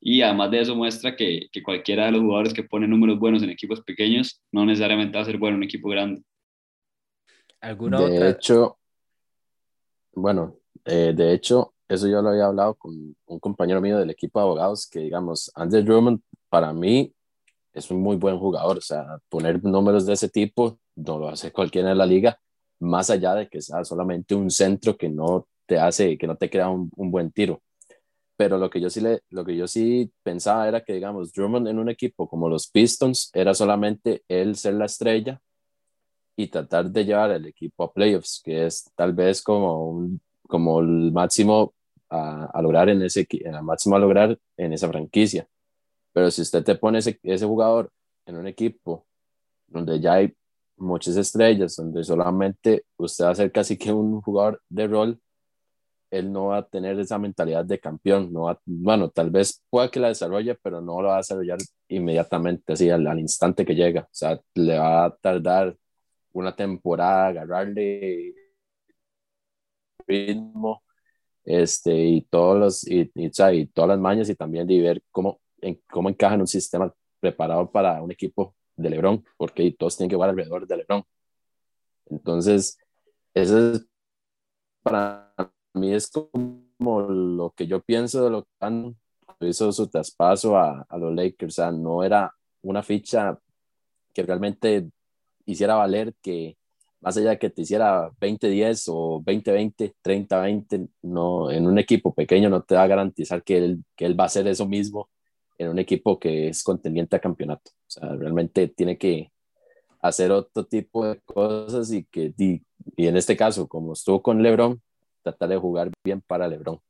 Y 0.00 0.22
además 0.22 0.50
de 0.50 0.60
eso 0.60 0.76
muestra 0.76 1.16
que, 1.16 1.48
que 1.50 1.62
cualquiera 1.62 2.06
de 2.06 2.12
los 2.12 2.20
jugadores 2.20 2.52
que 2.52 2.62
pone 2.62 2.86
números 2.86 3.18
buenos 3.18 3.42
en 3.42 3.50
equipos 3.50 3.80
pequeños 3.80 4.40
no 4.52 4.64
necesariamente 4.64 5.16
va 5.16 5.22
a 5.22 5.26
ser 5.26 5.38
bueno 5.38 5.54
en 5.54 5.58
un 5.58 5.64
equipo 5.64 5.88
grande. 5.88 6.22
De 8.08 8.30
hecho, 8.30 8.78
bueno, 10.12 10.58
eh, 10.84 11.12
de 11.16 11.32
hecho, 11.32 11.74
eso 11.88 12.06
yo 12.06 12.22
lo 12.22 12.30
había 12.30 12.46
hablado 12.46 12.74
con 12.74 13.16
un 13.26 13.40
compañero 13.40 13.80
mío 13.80 13.98
del 13.98 14.10
equipo 14.10 14.38
de 14.38 14.44
abogados, 14.44 14.86
que 14.88 15.00
digamos, 15.00 15.50
Andrew 15.54 15.82
Drummond 15.82 16.20
para 16.48 16.72
mí 16.72 17.12
es 17.72 17.90
un 17.90 18.00
muy 18.00 18.16
buen 18.16 18.38
jugador, 18.38 18.78
o 18.78 18.80
sea, 18.80 19.18
poner 19.28 19.62
números 19.64 20.06
de 20.06 20.12
ese 20.12 20.28
tipo 20.28 20.78
no 20.96 21.18
lo 21.18 21.28
hace 21.28 21.52
cualquiera 21.52 21.92
en 21.92 21.98
la 21.98 22.06
liga, 22.06 22.40
más 22.80 23.10
allá 23.10 23.34
de 23.34 23.48
que 23.48 23.60
sea 23.62 23.84
solamente 23.84 24.34
un 24.34 24.50
centro 24.50 24.96
que 24.96 25.08
no 25.08 25.46
te 25.66 25.78
hace, 25.78 26.18
que 26.18 26.26
no 26.26 26.36
te 26.36 26.50
crea 26.50 26.68
un, 26.68 26.90
buen 26.96 27.30
tiro. 27.32 27.62
Pero 28.36 28.58
lo 28.58 28.68
que 28.70 28.80
yo 28.80 28.90
sí 28.90 29.02
lo 29.30 29.44
que 29.44 29.56
yo 29.56 29.66
sí 29.66 30.12
pensaba 30.22 30.68
era 30.68 30.82
que, 30.84 30.94
digamos, 30.94 31.32
Drummond 31.32 31.68
en 31.68 31.78
un 31.78 31.88
equipo 31.88 32.28
como 32.28 32.48
los 32.48 32.68
Pistons 32.68 33.30
era 33.32 33.54
solamente 33.54 34.24
él 34.28 34.56
ser 34.56 34.74
la 34.74 34.86
estrella 34.86 35.40
y 36.36 36.48
tratar 36.48 36.90
de 36.90 37.04
llevar 37.04 37.30
el 37.30 37.46
equipo 37.46 37.84
a 37.84 37.92
playoffs, 37.92 38.42
que 38.44 38.66
es 38.66 38.90
tal 38.94 39.14
vez 39.14 39.42
como, 39.42 39.88
un, 39.88 40.20
como 40.46 40.80
el 40.80 41.12
máximo 41.12 41.74
a, 42.10 42.46
a, 42.46 42.62
lograr 42.62 42.90
en 42.90 43.02
ese, 43.02 43.26
el 43.30 43.62
máximo 43.62 43.96
a 43.96 43.98
lograr 43.98 44.38
en 44.56 44.72
esa 44.74 44.88
franquicia. 44.88 45.48
Pero 46.12 46.30
si 46.30 46.42
usted 46.42 46.62
te 46.62 46.74
pone 46.74 46.98
ese, 46.98 47.18
ese 47.22 47.46
jugador 47.46 47.90
en 48.26 48.36
un 48.36 48.46
equipo 48.46 49.06
donde 49.66 50.00
ya 50.00 50.14
hay 50.14 50.34
muchas 50.76 51.16
estrellas, 51.16 51.76
donde 51.76 52.04
solamente 52.04 52.84
usted 52.96 53.24
va 53.24 53.30
a 53.30 53.34
ser 53.34 53.52
casi 53.52 53.76
que 53.76 53.92
un 53.92 54.20
jugador 54.20 54.62
de 54.68 54.86
rol, 54.86 55.20
él 56.10 56.32
no 56.32 56.46
va 56.46 56.58
a 56.58 56.66
tener 56.66 56.98
esa 57.00 57.18
mentalidad 57.18 57.64
de 57.64 57.80
campeón. 57.80 58.32
No 58.32 58.42
va, 58.42 58.60
bueno, 58.64 59.10
tal 59.10 59.30
vez 59.30 59.62
pueda 59.70 59.90
que 59.90 60.00
la 60.00 60.08
desarrolle, 60.08 60.54
pero 60.62 60.80
no 60.80 61.02
lo 61.02 61.08
va 61.08 61.14
a 61.14 61.18
desarrollar 61.18 61.58
inmediatamente, 61.88 62.72
así 62.74 62.90
al, 62.90 63.06
al 63.06 63.18
instante 63.18 63.64
que 63.66 63.74
llega. 63.74 64.02
O 64.02 64.08
sea, 64.12 64.40
le 64.54 64.78
va 64.78 65.06
a 65.06 65.16
tardar 65.16 65.76
una 66.32 66.54
temporada, 66.54 67.28
agarrarle 67.28 68.34
ritmo 70.06 70.82
este, 71.44 71.94
y, 71.96 72.22
todos 72.22 72.58
los, 72.58 72.88
y, 72.88 73.10
y, 73.14 73.30
todas 73.30 73.88
las 73.88 73.98
mañas 73.98 74.28
y 74.28 74.34
también 74.34 74.66
de 74.66 74.80
ver 74.80 75.02
cómo, 75.10 75.40
en, 75.60 75.80
cómo 75.88 76.08
encaja 76.08 76.34
en 76.34 76.42
un 76.42 76.46
sistema 76.46 76.92
preparado 77.20 77.70
para 77.70 78.02
un 78.02 78.10
equipo 78.12 78.54
de 78.76 78.90
LeBron, 78.90 79.24
porque 79.36 79.74
todos 79.78 79.96
tienen 79.96 80.10
que 80.10 80.16
jugar 80.16 80.30
alrededor 80.30 80.66
de 80.66 80.76
LeBron. 80.76 81.04
Entonces, 82.06 82.78
Eso 83.34 83.72
es, 83.72 83.86
para 84.82 85.34
mí 85.74 85.92
es 85.94 86.10
como 86.10 87.02
lo 87.08 87.50
que 87.50 87.66
yo 87.66 87.82
pienso 87.82 88.24
de 88.24 88.30
lo 88.30 88.44
que 88.44 88.50
han 88.60 88.96
hizo 89.40 89.72
su 89.72 89.88
traspaso 89.88 90.56
a, 90.56 90.86
a 90.88 90.98
los 90.98 91.14
Lakers. 91.14 91.54
O 91.54 91.56
sea, 91.56 91.72
no 91.72 92.02
era 92.04 92.32
una 92.62 92.82
ficha 92.82 93.38
que 94.14 94.22
realmente 94.22 94.90
hiciera 95.46 95.74
valer 95.76 96.14
que 96.22 96.56
más 97.00 97.16
allá 97.16 97.30
de 97.30 97.38
que 97.38 97.50
te 97.50 97.62
hiciera 97.62 98.10
20-10 98.20 98.84
o 98.88 99.20
20-20, 99.22 99.94
30-20, 100.02 100.88
no, 101.02 101.50
en 101.50 101.66
un 101.66 101.78
equipo 101.78 102.14
pequeño 102.14 102.48
no 102.48 102.62
te 102.62 102.74
va 102.74 102.84
a 102.84 102.86
garantizar 102.88 103.42
que 103.44 103.58
él, 103.58 103.84
que 103.94 104.06
él 104.06 104.18
va 104.18 104.24
a 104.24 104.26
hacer 104.26 104.46
eso 104.48 104.66
mismo 104.66 105.08
en 105.58 105.68
un 105.68 105.78
equipo 105.78 106.18
que 106.18 106.48
es 106.48 106.62
contendiente 106.62 107.16
a 107.16 107.20
campeonato. 107.20 107.70
O 107.70 107.90
sea, 107.90 108.14
realmente 108.14 108.68
tiene 108.68 108.98
que 108.98 109.32
hacer 110.00 110.30
otro 110.30 110.64
tipo 110.64 111.06
de 111.06 111.20
cosas 111.20 111.90
y 111.92 112.04
que, 112.04 112.32
y, 112.36 112.62
y 112.96 113.06
en 113.06 113.16
este 113.16 113.36
caso, 113.36 113.66
como 113.66 113.92
estuvo 113.92 114.22
con 114.22 114.42
LeBron, 114.42 114.80
tratar 115.22 115.48
de 115.48 115.56
jugar 115.56 115.90
bien 116.04 116.20
para 116.20 116.48
LeBron. 116.48 116.76
O 116.76 116.82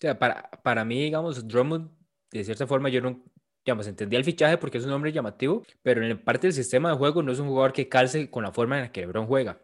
sea, 0.00 0.18
para, 0.18 0.50
para 0.62 0.84
mí, 0.84 1.02
digamos, 1.02 1.46
Drummond, 1.46 1.90
de 2.30 2.44
cierta 2.44 2.66
forma, 2.66 2.88
yo 2.88 3.00
no, 3.00 3.24
digamos, 3.64 3.86
entendía 3.86 4.18
el 4.18 4.24
fichaje 4.24 4.58
porque 4.58 4.78
es 4.78 4.84
un 4.84 4.92
hombre 4.92 5.12
llamativo, 5.12 5.62
pero 5.82 6.04
en 6.04 6.22
parte 6.22 6.46
del 6.46 6.54
sistema 6.54 6.90
de 6.90 6.96
juego 6.96 7.22
no 7.22 7.32
es 7.32 7.38
un 7.38 7.48
jugador 7.48 7.72
que 7.72 7.88
calce 7.88 8.30
con 8.30 8.42
la 8.42 8.52
forma 8.52 8.76
en 8.76 8.82
la 8.82 8.92
que 8.92 9.00
LeBron 9.00 9.26
juega. 9.26 9.60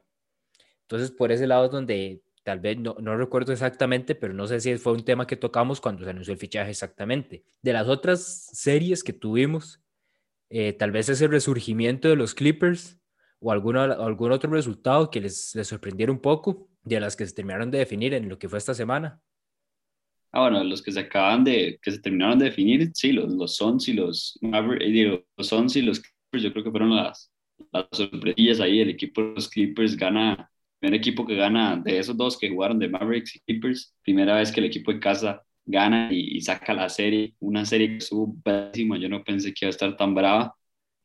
Entonces, 0.83 1.11
por 1.11 1.33
ese 1.33 1.47
lado 1.47 1.67
es 1.67 1.71
donde 1.71 2.23
tal 2.43 2.61
vez 2.61 2.79
no, 2.79 2.97
no 3.01 3.17
recuerdo 3.17 3.53
exactamente, 3.53 4.15
pero 4.15 4.35
no 4.35 4.47
sé 4.47 4.61
si 4.61 4.77
fue 4.77 4.93
un 4.93 5.05
tema 5.05 5.27
que 5.27 5.37
tocamos 5.37 5.81
cuando 5.81 6.05
se 6.05 6.11
anunció 6.11 6.33
el 6.33 6.39
fichaje 6.39 6.71
exactamente. 6.71 7.45
De 7.63 7.73
las 7.73 7.89
otras 7.89 8.49
series 8.53 9.05
que 9.05 9.13
tuvimos, 9.13 9.81
eh, 10.51 10.73
tal 10.73 10.91
vez 10.91 11.09
ese 11.09 11.29
resurgimiento 11.29 12.09
de 12.09 12.17
los 12.17 12.35
Clippers 12.35 12.99
o 13.41 13.53
alguna, 13.53 13.85
algún 13.85 14.33
otro 14.33 14.51
resultado 14.51 15.11
que 15.11 15.21
les, 15.21 15.55
les 15.55 15.67
sorprendiera 15.67 16.13
un 16.13 16.21
poco 16.21 16.69
de 16.83 17.01
las 17.01 17.17
que 17.17 17.27
se 17.27 17.35
terminaron 17.35 17.71
de 17.71 17.79
definir 17.79 18.15
en 18.15 18.29
lo 18.29 18.39
que 18.39 18.49
fue 18.49 18.59
esta 18.59 18.75
semana. 18.75 19.21
Ah, 20.33 20.41
bueno, 20.41 20.65
los 20.65 20.81
que 20.81 20.93
se 20.93 21.01
acaban 21.01 21.45
de, 21.45 21.79
que 21.83 21.91
se 21.91 22.01
terminaron 22.01 22.39
de 22.39 22.47
definir, 22.47 22.91
sí, 22.95 23.13
los, 23.13 23.31
los 23.33 23.57
Suns 23.57 23.87
y 23.89 23.93
los 23.93 24.39
digo, 24.41 25.25
los 25.37 25.47
Suns 25.47 25.77
y 25.77 25.83
los 25.83 26.01
Clippers, 26.01 26.43
yo 26.43 26.53
creo 26.53 26.65
que 26.65 26.71
fueron 26.71 26.97
las, 26.97 27.31
las 27.71 27.87
sorpresillas 27.93 28.61
ahí. 28.61 28.81
El 28.81 28.91
equipo 28.91 29.23
de 29.23 29.35
los 29.35 29.49
Clippers 29.49 29.97
gana, 29.97 30.51
primer 30.83 30.99
equipo 30.99 31.25
que 31.25 31.37
gana 31.37 31.77
de 31.77 31.99
esos 31.99 32.17
dos 32.17 32.37
que 32.37 32.51
jugaron 32.51 32.79
de 32.79 32.89
Mavericks 32.89 33.37
y 33.37 33.41
Clippers, 33.41 33.95
primera 34.03 34.37
vez 34.37 34.51
que 34.51 34.61
el 34.61 34.67
equipo 34.67 34.93
de 34.93 34.99
casa 34.99 35.43
gana 35.65 36.09
y, 36.13 36.37
y 36.37 36.41
saca 36.41 36.75
la 36.75 36.89
serie, 36.89 37.35
una 37.39 37.65
serie 37.65 37.89
que 37.89 37.97
estuvo 37.99 38.35
pésima, 38.43 38.99
yo 38.99 39.09
no 39.09 39.23
pensé 39.23 39.55
que 39.55 39.65
iba 39.65 39.69
a 39.69 39.71
estar 39.71 39.97
tan 39.97 40.15
brava. 40.15 40.55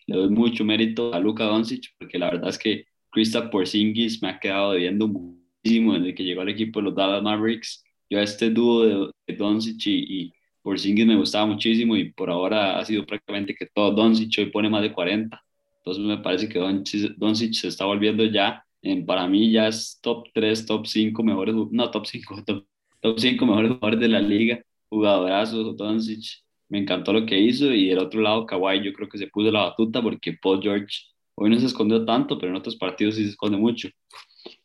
Le 0.08 0.18
doy 0.18 0.30
mucho 0.30 0.66
mérito 0.66 1.13
a 1.13 1.20
Luka 1.20 1.44
Doncic 1.44 1.94
porque 2.00 2.18
la 2.18 2.32
verdad 2.32 2.50
es 2.50 2.58
que 2.58 2.86
Krista 3.12 3.50
Porzingis 3.52 4.22
me 4.22 4.30
ha 4.30 4.40
quedado 4.40 4.72
debiendo 4.72 5.08
muchísimo 5.08 5.94
desde 5.94 6.16
que 6.16 6.24
llegó 6.24 6.42
al 6.42 6.50
equipo 6.50 6.80
de 6.80 6.86
los 6.86 6.96
Dallas 6.96 7.22
Mavericks 7.22 7.84
yo 8.10 8.20
este 8.20 8.50
dúo 8.50 9.12
de, 9.28 9.36
Doncic 9.36 9.86
y, 9.86 10.22
y 10.22 10.34
Porzingis 10.62 11.06
me 11.06 11.16
gustaba 11.16 11.46
muchísimo 11.46 11.96
y 11.96 12.12
por 12.12 12.30
ahora 12.30 12.80
ha 12.80 12.86
sido 12.86 13.06
prácticamente 13.06 13.54
que 13.54 13.68
todo 13.68 13.92
Doncic 13.92 14.40
hoy 14.40 14.46
pone 14.48 14.70
más 14.70 14.82
de 14.82 14.94
40. 14.94 15.42
Entonces 15.80 16.04
me 16.04 16.18
parece 16.18 16.50
que 16.50 16.60
Doncic, 16.60 17.54
se 17.54 17.68
está 17.68 17.86
volviendo 17.86 18.26
ya, 18.26 18.66
en, 18.82 19.06
para 19.06 19.28
mí 19.28 19.52
ya 19.52 19.68
es 19.68 20.00
top 20.02 20.28
3, 20.34 20.66
top 20.66 20.86
5 20.88 21.24
mejores, 21.24 21.56
no 21.56 21.92
top 21.92 22.06
5, 22.06 22.44
top, 22.46 22.66
top 23.02 23.20
5 23.20 23.46
mejores 23.46 23.72
jugadores 23.72 24.00
de 24.00 24.08
la 24.08 24.22
liga, 24.22 24.62
jugadorazo 24.90 25.74
Doncic. 25.74 26.44
Me 26.70 26.80
encantó 26.80 27.13
lo 27.13 27.26
que 27.26 27.40
hizo 27.40 27.72
y 27.72 27.88
del 27.88 28.00
otro 28.00 28.22
lado 28.22 28.46
Kawhi 28.46 28.84
yo 28.84 28.94
creo 28.94 29.08
que 29.08 29.18
se 29.18 29.28
puso 29.28 29.52
la 29.52 29.63
batuta 29.63 30.02
porque 30.02 30.34
Paul 30.34 30.62
George 30.62 30.98
hoy 31.36 31.50
no 31.50 31.60
se 31.60 31.68
escondió 31.68 32.04
tanto, 32.06 32.38
pero 32.38 32.52
en 32.52 32.58
otros 32.58 32.76
partidos 32.76 33.16
sí 33.16 33.24
se 33.24 33.30
esconde 33.32 33.58
mucho. 33.58 33.90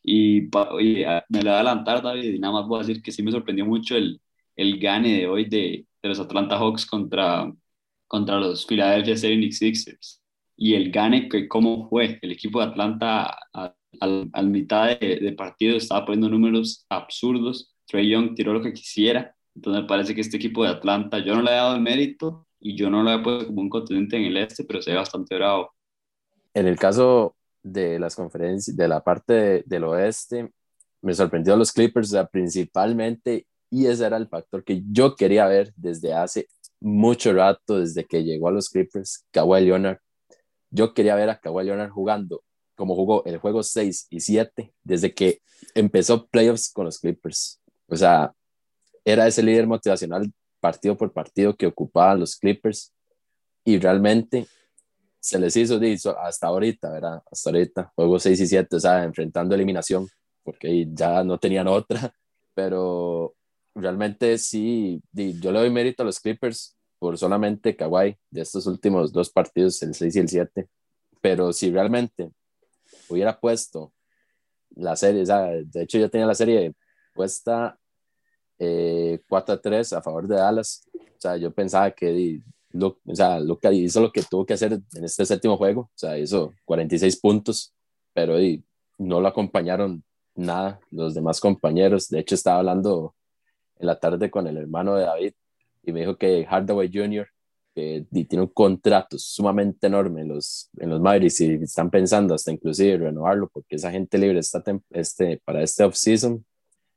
Y, 0.03 0.41
me 0.41 0.49
lo 0.49 0.71
voy 0.71 1.03
a 1.03 1.23
adelantar, 1.29 2.01
David, 2.01 2.33
y 2.33 2.39
nada 2.39 2.53
más 2.53 2.67
voy 2.67 2.79
a 2.79 2.85
decir 2.85 3.01
que 3.01 3.11
sí 3.11 3.23
me 3.23 3.31
sorprendió 3.31 3.65
mucho 3.65 3.95
el, 3.95 4.21
el 4.55 4.79
gane 4.79 5.19
de 5.19 5.27
hoy 5.27 5.45
de, 5.45 5.85
de 6.01 6.09
los 6.09 6.19
Atlanta 6.19 6.57
Hawks 6.57 6.85
contra, 6.85 7.51
contra 8.07 8.39
los 8.39 8.65
Philadelphia 8.65 9.15
76ers. 9.15 10.19
Y 10.57 10.75
el 10.75 10.91
gane, 10.91 11.29
que 11.29 11.47
cómo 11.47 11.89
fue. 11.89 12.19
El 12.21 12.31
equipo 12.31 12.59
de 12.59 12.67
Atlanta 12.67 13.37
al, 13.99 14.49
mitad 14.49 14.99
de, 14.99 15.33
partido 15.37 15.77
estaba 15.77 16.05
poniendo 16.05 16.29
números 16.29 16.85
absurdos. 16.89 17.75
Trey 17.85 18.09
Young 18.09 18.35
tiró 18.35 18.53
lo 18.53 18.61
que 18.61 18.73
quisiera. 18.73 19.35
Entonces 19.55 19.83
me 19.83 19.87
parece 19.87 20.15
que 20.15 20.21
este 20.21 20.37
equipo 20.37 20.63
de 20.63 20.69
Atlanta, 20.69 21.19
yo 21.19 21.35
no 21.35 21.41
le 21.41 21.51
he 21.51 21.55
dado 21.55 21.75
el 21.75 21.81
mérito 21.81 22.47
y 22.59 22.75
yo 22.75 22.89
no 22.89 23.03
lo 23.03 23.11
he 23.11 23.21
puesto 23.21 23.47
como 23.47 23.61
un 23.61 23.69
continente 23.69 24.17
en 24.17 24.23
el 24.23 24.37
este, 24.37 24.63
pero 24.63 24.81
se 24.81 24.91
ve 24.91 24.97
bastante 24.97 25.35
bravo. 25.35 25.73
En 26.53 26.67
el 26.67 26.77
caso 26.77 27.35
de 27.61 27.99
las 27.99 28.15
conferencias, 28.15 28.75
de 28.75 28.87
la 28.87 29.03
parte 29.03 29.63
del 29.65 29.83
oeste, 29.83 30.51
me 31.01 31.13
sorprendió 31.13 31.55
los 31.55 31.71
Clippers, 31.71 32.15
principalmente, 32.31 33.47
y 33.69 33.87
ese 33.87 34.05
era 34.05 34.17
el 34.17 34.27
factor 34.27 34.63
que 34.63 34.81
yo 34.91 35.15
quería 35.15 35.45
ver 35.47 35.73
desde 35.75 36.13
hace 36.13 36.47
mucho 36.79 37.33
rato, 37.33 37.79
desde 37.79 38.05
que 38.05 38.23
llegó 38.23 38.47
a 38.47 38.51
los 38.51 38.69
Clippers, 38.69 39.25
Kawhi 39.31 39.65
Leonard. 39.65 39.97
Yo 40.69 40.93
quería 40.93 41.15
ver 41.15 41.29
a 41.29 41.39
Kawhi 41.39 41.65
Leonard 41.65 41.91
jugando 41.91 42.43
como 42.75 42.95
jugó 42.95 43.23
el 43.25 43.37
juego 43.37 43.63
6 43.63 44.07
y 44.09 44.19
7 44.19 44.73
desde 44.83 45.13
que 45.13 45.41
empezó 45.75 46.27
playoffs 46.27 46.71
con 46.71 46.85
los 46.85 46.99
Clippers. 46.99 47.61
O 47.87 47.95
sea, 47.95 48.33
era 49.05 49.27
ese 49.27 49.43
líder 49.43 49.67
motivacional 49.67 50.31
partido 50.59 50.97
por 50.97 51.11
partido 51.11 51.55
que 51.55 51.67
ocupaban 51.67 52.19
los 52.19 52.37
Clippers 52.37 52.93
y 53.65 53.77
realmente 53.77 54.47
se 55.19 55.39
les 55.39 55.55
hizo, 55.55 55.79
hasta 56.19 56.47
ahorita, 56.47 56.91
¿verdad? 56.91 57.21
Hasta 57.31 57.49
ahorita, 57.49 57.91
juego 57.95 58.19
6 58.19 58.39
y 58.41 58.47
7, 58.47 58.75
o 58.75 58.79
sea, 58.79 59.03
enfrentando 59.03 59.55
eliminación, 59.55 60.07
porque 60.43 60.87
ya 60.93 61.23
no 61.23 61.37
tenían 61.37 61.67
otra, 61.67 62.13
pero 62.53 63.33
realmente 63.73 64.37
sí, 64.37 65.01
yo 65.13 65.51
le 65.51 65.59
doy 65.59 65.69
mérito 65.69 66.03
a 66.03 66.05
los 66.05 66.19
Clippers 66.19 66.75
por 66.99 67.17
solamente 67.17 67.75
Kawhi 67.75 68.17
de 68.29 68.41
estos 68.41 68.67
últimos 68.67 69.11
dos 69.11 69.29
partidos, 69.29 69.81
el 69.81 69.93
6 69.93 70.15
y 70.15 70.19
el 70.19 70.29
7, 70.29 70.67
pero 71.21 71.53
si 71.53 71.71
realmente 71.71 72.31
hubiera 73.09 73.39
puesto 73.39 73.93
la 74.75 74.95
serie, 74.95 75.23
o 75.23 75.25
sea, 75.25 75.43
de 75.51 75.83
hecho 75.83 75.97
yo 75.97 76.09
tenía 76.09 76.25
la 76.25 76.35
serie 76.35 76.73
puesta 77.13 77.77
eh, 78.59 79.21
4 79.29 79.55
a 79.55 79.61
3 79.61 79.93
a 79.93 80.01
favor 80.01 80.27
de 80.27 80.35
Dallas, 80.35 80.87
o 80.93 81.19
sea, 81.19 81.37
yo 81.37 81.51
pensaba 81.51 81.91
que 81.91 82.41
lo, 82.71 82.99
o 83.05 83.15
sea, 83.15 83.39
Luca 83.39 83.71
hizo 83.71 84.01
lo 84.01 84.11
que 84.11 84.23
tuvo 84.23 84.45
que 84.45 84.53
hacer 84.53 84.73
en 84.73 85.03
este 85.03 85.25
séptimo 85.25 85.57
juego, 85.57 85.81
o 85.81 85.91
sea, 85.97 86.17
hizo 86.17 86.53
46 86.65 87.19
puntos, 87.19 87.73
pero 88.13 88.39
y, 88.41 88.63
no 88.97 89.21
lo 89.21 89.27
acompañaron 89.27 90.03
nada 90.35 90.79
los 90.91 91.13
demás 91.13 91.39
compañeros. 91.39 92.09
De 92.09 92.19
hecho, 92.19 92.35
estaba 92.35 92.59
hablando 92.59 93.15
en 93.79 93.87
la 93.87 93.99
tarde 93.99 94.29
con 94.31 94.47
el 94.47 94.57
hermano 94.57 94.95
de 94.95 95.05
David 95.05 95.33
y 95.83 95.91
me 95.91 96.01
dijo 96.01 96.17
que 96.17 96.45
Hardaway 96.45 96.89
Jr., 96.91 97.27
que 97.73 98.05
tiene 98.11 98.43
un 98.43 98.51
contrato 98.53 99.17
sumamente 99.17 99.87
enorme 99.87 100.21
en 100.21 100.29
los, 100.29 100.69
en 100.77 100.89
los 100.89 101.01
Mavericks 101.01 101.41
y 101.41 101.53
están 101.55 101.89
pensando 101.89 102.35
hasta 102.35 102.51
inclusive 102.51 102.97
renovarlo 102.97 103.49
porque 103.49 103.75
esa 103.75 103.91
gente 103.91 104.17
libre 104.17 104.39
está 104.39 104.63
este, 104.91 105.41
para 105.43 105.63
este 105.63 105.83
off-season, 105.83 106.45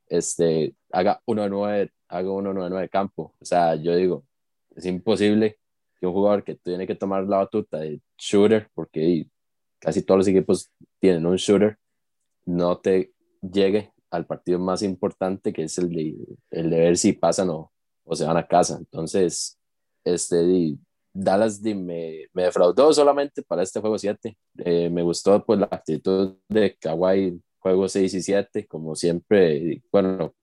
este, 0.09 0.75
haga 0.91 1.21
1-9 1.27 1.91
haga 2.09 2.29
1-9 2.29 2.81
de 2.81 2.89
campo. 2.89 3.35
O 3.41 3.45
sea, 3.45 3.75
yo 3.77 3.95
digo, 3.97 4.25
es 4.75 4.87
imposible 4.87 5.59
que 5.99 6.07
un 6.07 6.12
jugador 6.12 6.45
que 6.45 6.55
tiene 6.55 6.87
que 6.87 6.95
tomar 6.95 7.25
la 7.25 7.39
batuta 7.39 7.79
de 7.79 8.01
shooter, 8.19 8.71
porque 8.75 9.27
casi 9.79 10.03
todos 10.03 10.19
los 10.19 10.29
equipos 10.29 10.71
tienen 11.01 11.27
un 11.27 11.37
shooter, 11.37 11.79
no 12.45 12.79
te 12.79 13.12
llegue 13.41 13.93
al 14.11 14.27
partido 14.27 14.59
más 14.59 14.83
importante 14.83 15.53
que 15.53 15.65
es 15.65 15.79
el 15.79 15.91
de, 15.91 16.17
el 16.51 16.71
de 16.71 16.79
ver 16.79 16.97
si 16.97 17.12
pasan 17.12 17.51
o, 17.51 17.73
o 18.05 18.17
se 18.17 18.25
van 18.25 18.37
a 18.37 18.47
casa. 18.47 18.77
Entonces, 18.79 19.56
este, 20.07 20.77
Dallas 21.12 21.61
me, 21.62 22.27
me, 22.33 22.42
defraudó 22.45 22.92
solamente 22.92 23.42
para 23.42 23.62
este 23.62 23.81
juego 23.81 23.99
7. 23.99 24.37
Eh, 24.59 24.90
me 24.90 25.03
gustó 25.03 25.45
pues 25.45 25.59
la 25.59 25.69
actitud 25.71 26.37
de 26.49 26.77
Kawhi, 26.77 27.40
juego 27.59 27.88
6 27.88 28.14
y 28.14 28.23
7, 28.23 28.66
como 28.66 28.95
siempre, 28.95 29.83
bueno, 29.90 30.35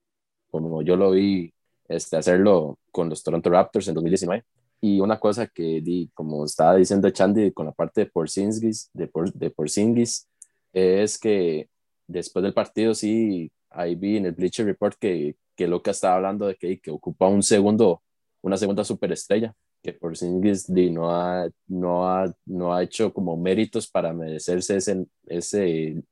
como 0.50 0.82
yo 0.82 0.96
lo 0.96 1.12
vi 1.12 1.52
este, 1.88 2.16
hacerlo 2.16 2.78
con 2.92 3.08
los 3.08 3.22
Toronto 3.22 3.50
Raptors 3.50 3.88
en 3.88 3.94
2019. 3.94 4.44
Y 4.80 5.00
una 5.00 5.18
cosa 5.18 5.46
que, 5.46 5.80
di, 5.80 6.10
como 6.12 6.44
estaba 6.44 6.76
diciendo 6.76 7.08
Chandy 7.08 7.52
con 7.52 7.66
la 7.66 7.72
parte 7.72 8.02
de 8.02 8.06
Porzingis, 8.06 8.90
de, 8.92 9.06
Por, 9.06 9.32
de 9.32 9.50
Porzingis, 9.50 10.28
es 10.72 11.18
que 11.18 11.68
después 12.06 12.42
del 12.42 12.52
partido 12.52 12.94
sí, 12.94 13.50
ahí 13.70 13.94
vi 13.94 14.18
en 14.18 14.26
el 14.26 14.32
Bleacher 14.32 14.66
Report 14.66 14.96
que, 14.98 15.36
que 15.56 15.66
Luca 15.68 15.92
estaba 15.92 16.16
hablando 16.16 16.46
de 16.46 16.56
que, 16.56 16.78
que 16.80 16.90
ocupa 16.90 17.28
un 17.28 17.42
segundo, 17.42 18.02
una 18.44 18.58
segunda 18.58 18.84
superestrella, 18.84 19.54
que 19.82 19.94
Porzingis 19.94 20.66
di, 20.72 20.90
no, 20.90 21.10
ha, 21.10 21.48
no, 21.66 22.06
ha, 22.06 22.30
no 22.44 22.74
ha 22.74 22.82
hecho 22.82 23.10
como 23.12 23.38
méritos 23.38 23.88
para 23.88 24.12
merecerse 24.12 24.76
ese, 24.76 25.06
ese, 25.26 26.02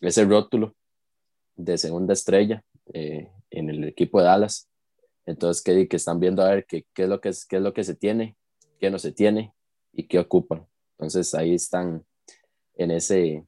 ese 0.00 0.24
rótulo 0.24 0.76
de 1.56 1.76
segunda 1.76 2.12
estrella 2.12 2.62
eh, 2.92 3.28
en 3.50 3.68
el 3.68 3.82
equipo 3.82 4.20
de 4.20 4.26
Dallas. 4.26 4.68
Entonces, 5.26 5.60
que, 5.60 5.88
que 5.88 5.96
están 5.96 6.20
viendo 6.20 6.42
a 6.42 6.50
ver 6.50 6.66
qué, 6.66 6.86
qué, 6.94 7.02
es 7.02 7.08
lo 7.08 7.20
que 7.20 7.32
qué 7.48 7.56
es 7.56 7.62
lo 7.62 7.74
que 7.74 7.82
se 7.82 7.96
tiene, 7.96 8.36
qué 8.78 8.88
no 8.88 9.00
se 9.00 9.10
tiene 9.10 9.52
y 9.92 10.06
qué 10.06 10.20
ocupan. 10.20 10.64
Entonces, 10.98 11.34
ahí 11.34 11.54
están 11.54 12.04
en 12.76 12.92
ese, 12.92 13.44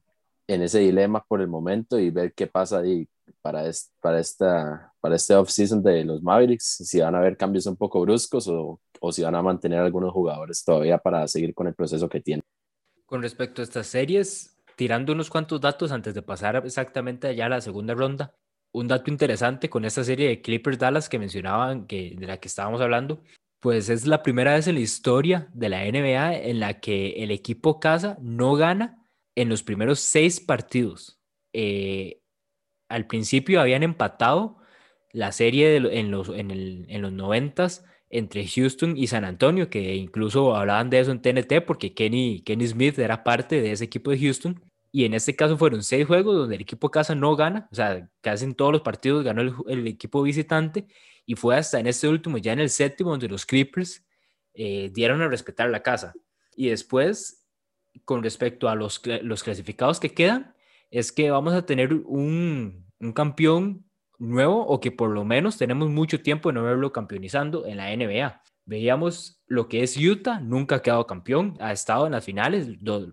en 0.47 0.61
ese 0.61 0.79
dilema 0.79 1.23
por 1.25 1.39
el 1.39 1.47
momento 1.47 1.97
y 1.99 2.09
ver 2.09 2.33
qué 2.33 2.47
pasa 2.47 2.79
ahí 2.79 3.07
para, 3.41 3.63
para, 4.01 4.19
esta, 4.19 4.93
para 4.99 5.15
este 5.15 5.35
off-season 5.35 5.81
de 5.83 6.03
los 6.03 6.21
Mavericks, 6.21 6.77
si 6.85 6.99
van 6.99 7.15
a 7.15 7.19
haber 7.19 7.37
cambios 7.37 7.65
un 7.65 7.75
poco 7.75 8.01
bruscos 8.01 8.47
o, 8.47 8.79
o 8.99 9.11
si 9.11 9.21
van 9.21 9.35
a 9.35 9.41
mantener 9.41 9.79
algunos 9.79 10.11
jugadores 10.11 10.63
todavía 10.63 10.97
para 10.97 11.27
seguir 11.27 11.53
con 11.53 11.67
el 11.67 11.75
proceso 11.75 12.09
que 12.09 12.21
tienen. 12.21 12.43
Con 13.05 13.21
respecto 13.21 13.61
a 13.61 13.65
estas 13.65 13.87
series, 13.87 14.57
tirando 14.75 15.13
unos 15.13 15.29
cuantos 15.29 15.61
datos 15.61 15.91
antes 15.91 16.13
de 16.13 16.21
pasar 16.21 16.55
exactamente 16.65 17.27
allá 17.27 17.45
a 17.45 17.49
la 17.49 17.61
segunda 17.61 17.93
ronda, 17.93 18.35
un 18.71 18.87
dato 18.87 19.09
interesante 19.09 19.69
con 19.69 19.85
esta 19.85 20.03
serie 20.03 20.27
de 20.27 20.41
Clippers 20.41 20.77
Dallas 20.77 21.07
que 21.07 21.19
mencionaban, 21.19 21.87
que, 21.87 22.15
de 22.17 22.27
la 22.27 22.37
que 22.37 22.47
estábamos 22.47 22.81
hablando, 22.81 23.21
pues 23.61 23.89
es 23.89 24.05
la 24.05 24.21
primera 24.21 24.53
vez 24.53 24.67
en 24.67 24.75
la 24.75 24.81
historia 24.81 25.49
de 25.53 25.69
la 25.69 25.85
NBA 25.85 26.35
en 26.35 26.59
la 26.59 26.79
que 26.79 27.23
el 27.23 27.31
equipo 27.31 27.79
casa 27.79 28.17
no 28.21 28.55
gana 28.55 29.07
en 29.35 29.49
los 29.49 29.63
primeros 29.63 29.99
seis 29.99 30.39
partidos. 30.39 31.19
Eh, 31.53 32.21
al 32.95 33.07
principio 33.07 33.59
habían 33.59 33.83
empatado 33.83 34.57
la 35.11 35.33
serie 35.33 35.75
en 35.75 36.11
los, 36.11 36.29
en, 36.29 37.01
los 37.01 37.11
90 37.11 37.67
entre 38.09 38.47
Houston 38.47 38.95
y 38.95 39.07
San 39.07 39.25
Antonio, 39.25 39.69
que 39.69 39.95
incluso 39.95 40.55
hablaban 40.55 40.89
de 40.89 41.01
eso 41.01 41.11
en 41.11 41.21
TNT 41.21 41.65
porque 41.67 41.93
Kenny, 41.93 42.41
Kenny 42.45 42.67
Smith 42.67 42.97
era 42.97 43.21
parte 43.23 43.61
de 43.61 43.73
ese 43.73 43.83
equipo 43.83 44.11
de 44.11 44.19
Houston. 44.19 44.63
Y 44.93 45.03
en 45.03 45.13
este 45.13 45.35
caso 45.35 45.57
fueron 45.57 45.83
seis 45.83 46.07
juegos 46.07 46.37
donde 46.37 46.55
el 46.55 46.61
equipo 46.61 46.89
casa 46.89 47.15
no 47.15 47.35
gana, 47.35 47.67
o 47.69 47.75
sea, 47.75 48.09
casi 48.21 48.45
en 48.45 48.55
todos 48.55 48.71
los 48.71 48.81
partidos 48.81 49.25
ganó 49.25 49.41
el, 49.67 49.87
equipo 49.87 50.21
visitante. 50.21 50.87
Y 51.25 51.35
fue 51.35 51.57
hasta 51.57 51.81
en 51.81 51.87
este 51.87 52.07
último, 52.07 52.37
ya 52.37 52.53
en 52.53 52.61
el 52.61 52.69
séptimo, 52.69 53.09
donde 53.09 53.27
los 53.27 53.45
Clippers 53.45 54.05
eh, 54.53 54.89
dieron 54.93 55.21
a 55.21 55.27
respetar 55.27 55.69
la 55.69 55.83
casa. 55.83 56.13
Y 56.55 56.69
después, 56.69 57.45
con 58.05 58.23
respecto 58.23 58.69
a 58.69 58.75
los, 58.75 59.01
los 59.21 59.43
clasificados 59.43 59.99
que 59.99 60.13
quedan, 60.13 60.55
es 60.91 61.11
que 61.11 61.29
vamos 61.29 61.53
a 61.53 61.65
tener 61.65 61.93
un, 61.93 62.84
un 62.99 63.13
campeón 63.13 63.85
nuevo 64.17 64.65
o 64.65 64.79
que 64.79 64.91
por 64.91 65.09
lo 65.09 65.25
menos 65.25 65.57
tenemos 65.57 65.89
mucho 65.89 66.21
tiempo 66.21 66.49
de 66.49 66.53
no 66.53 66.63
verlo 66.63 66.91
campeonizando 66.91 67.65
en 67.65 67.77
la 67.77 67.95
NBA. 67.95 68.41
Veíamos 68.65 69.41
lo 69.45 69.67
que 69.67 69.83
es 69.83 69.95
Utah, 69.97 70.39
nunca 70.39 70.77
ha 70.77 70.81
quedado 70.81 71.05
campeón, 71.05 71.55
ha 71.59 71.71
estado 71.71 72.07
en 72.07 72.13
las 72.13 72.25
finales, 72.25 72.67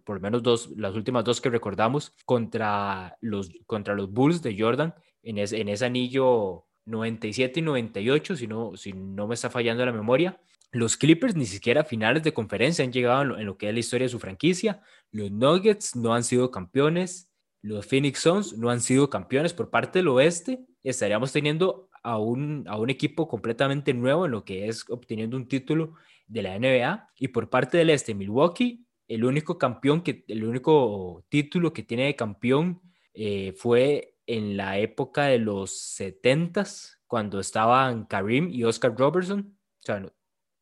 por 0.04 0.16
lo 0.16 0.20
menos 0.20 0.42
dos, 0.42 0.70
las 0.76 0.94
últimas 0.94 1.24
dos 1.24 1.40
que 1.40 1.50
recordamos, 1.50 2.14
contra 2.24 3.18
los, 3.20 3.50
contra 3.66 3.94
los 3.94 4.10
Bulls 4.10 4.40
de 4.40 4.56
Jordan 4.58 4.94
en, 5.22 5.38
en 5.38 5.68
ese 5.68 5.84
anillo 5.84 6.66
97 6.86 7.60
y 7.60 7.62
98, 7.62 8.36
si 8.36 8.46
no, 8.46 8.76
si 8.76 8.92
no 8.92 9.26
me 9.26 9.34
está 9.34 9.50
fallando 9.50 9.84
la 9.84 9.92
memoria. 9.92 10.40
Los 10.70 10.96
Clippers 10.96 11.36
ni 11.36 11.44
siquiera 11.44 11.84
finales 11.84 12.22
de 12.22 12.32
conferencia 12.32 12.84
han 12.84 12.92
llegado 12.92 13.22
en 13.22 13.28
lo, 13.28 13.38
en 13.38 13.46
lo, 13.46 13.58
que 13.58 13.68
es 13.68 13.74
la 13.74 13.80
historia 13.80 14.06
de 14.06 14.10
su 14.10 14.18
franquicia. 14.18 14.80
Los 15.10 15.30
Nuggets 15.30 15.94
no 15.96 16.14
han 16.14 16.24
sido 16.24 16.50
campeones. 16.50 17.30
Los 17.62 17.86
Phoenix 17.86 18.20
Suns 18.20 18.58
no 18.58 18.70
han 18.70 18.80
sido 18.80 19.08
campeones 19.08 19.54
por 19.54 19.70
parte 19.70 20.00
del 20.00 20.08
oeste 20.08 20.66
estaríamos 20.82 21.32
teniendo 21.32 21.88
a 22.02 22.18
un, 22.18 22.64
a 22.66 22.76
un 22.76 22.90
equipo 22.90 23.28
completamente 23.28 23.94
nuevo 23.94 24.26
en 24.26 24.32
lo 24.32 24.44
que 24.44 24.68
es 24.68 24.88
obteniendo 24.90 25.36
un 25.36 25.46
título 25.46 25.94
de 26.26 26.42
la 26.42 26.58
NBA. 26.58 27.10
Y 27.18 27.28
por 27.28 27.48
parte 27.48 27.78
del 27.78 27.90
este, 27.90 28.14
Milwaukee, 28.14 28.86
el 29.08 29.24
único 29.24 29.58
campeón, 29.58 30.02
que, 30.02 30.24
el 30.28 30.44
único 30.44 31.24
título 31.28 31.72
que 31.72 31.82
tiene 31.82 32.06
de 32.06 32.16
campeón 32.16 32.80
eh, 33.14 33.52
fue 33.56 34.16
en 34.26 34.56
la 34.56 34.78
época 34.78 35.24
de 35.26 35.38
los 35.38 35.72
70s, 35.98 36.98
cuando 37.06 37.40
estaban 37.40 38.06
Karim 38.06 38.48
y 38.50 38.64
Oscar 38.64 38.96
Robertson. 38.96 39.56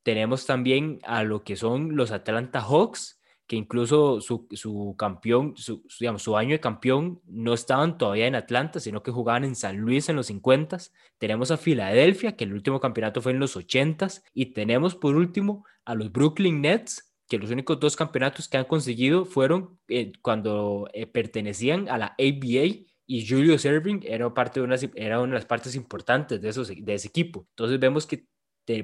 tenemos 0.02 0.46
también 0.46 0.98
a 1.04 1.22
lo 1.22 1.44
que 1.44 1.56
son 1.56 1.94
los 1.94 2.10
Atlanta 2.10 2.60
Hawks, 2.60 3.19
que 3.50 3.56
incluso 3.56 4.20
su, 4.20 4.94
campeón, 4.96 5.56
su, 5.56 5.82
digamos, 5.98 6.22
su 6.22 6.36
año 6.36 6.52
de 6.52 6.60
campeón 6.60 7.20
no 7.26 7.52
estaban 7.52 7.98
todavía 7.98 8.28
en 8.28 8.36
Atlanta, 8.36 8.78
sino 8.78 9.02
que 9.02 9.10
jugaban 9.10 9.42
en 9.42 9.56
San 9.56 9.76
Luis 9.78 10.08
en 10.08 10.14
los 10.14 10.28
50. 10.28 10.78
Tenemos 11.18 11.50
a 11.50 11.56
Filadelfia, 11.56 12.36
que 12.36 12.44
el 12.44 12.52
último 12.52 12.78
campeonato 12.78 13.20
fue 13.20 13.32
en 13.32 13.40
los 13.40 13.56
80. 13.56 14.06
Y 14.34 14.52
tenemos 14.52 14.94
por 14.94 15.16
último 15.16 15.64
a 15.84 15.96
los 15.96 16.12
Brooklyn 16.12 16.60
Nets, 16.60 17.12
que 17.28 17.38
los 17.38 17.50
únicos 17.50 17.80
dos 17.80 17.96
campeonatos 17.96 18.46
que 18.46 18.56
han 18.56 18.66
conseguido 18.66 19.24
fueron 19.24 19.80
eh, 19.88 20.12
cuando 20.22 20.88
eh, 20.92 21.08
pertenecían 21.08 21.88
a 21.88 21.98
la 21.98 22.14
ABA 22.20 22.86
y 23.04 23.26
Julius 23.28 23.64
Erving 23.64 24.04
era, 24.04 24.32
parte 24.32 24.60
de 24.60 24.66
una, 24.66 24.76
era 24.94 25.18
una 25.18 25.32
de 25.32 25.38
las 25.38 25.46
partes 25.46 25.74
importantes 25.74 26.40
de, 26.40 26.50
esos, 26.50 26.68
de 26.68 26.94
ese 26.94 27.08
equipo. 27.08 27.48
Entonces 27.50 27.80
vemos 27.80 28.06
que 28.06 28.28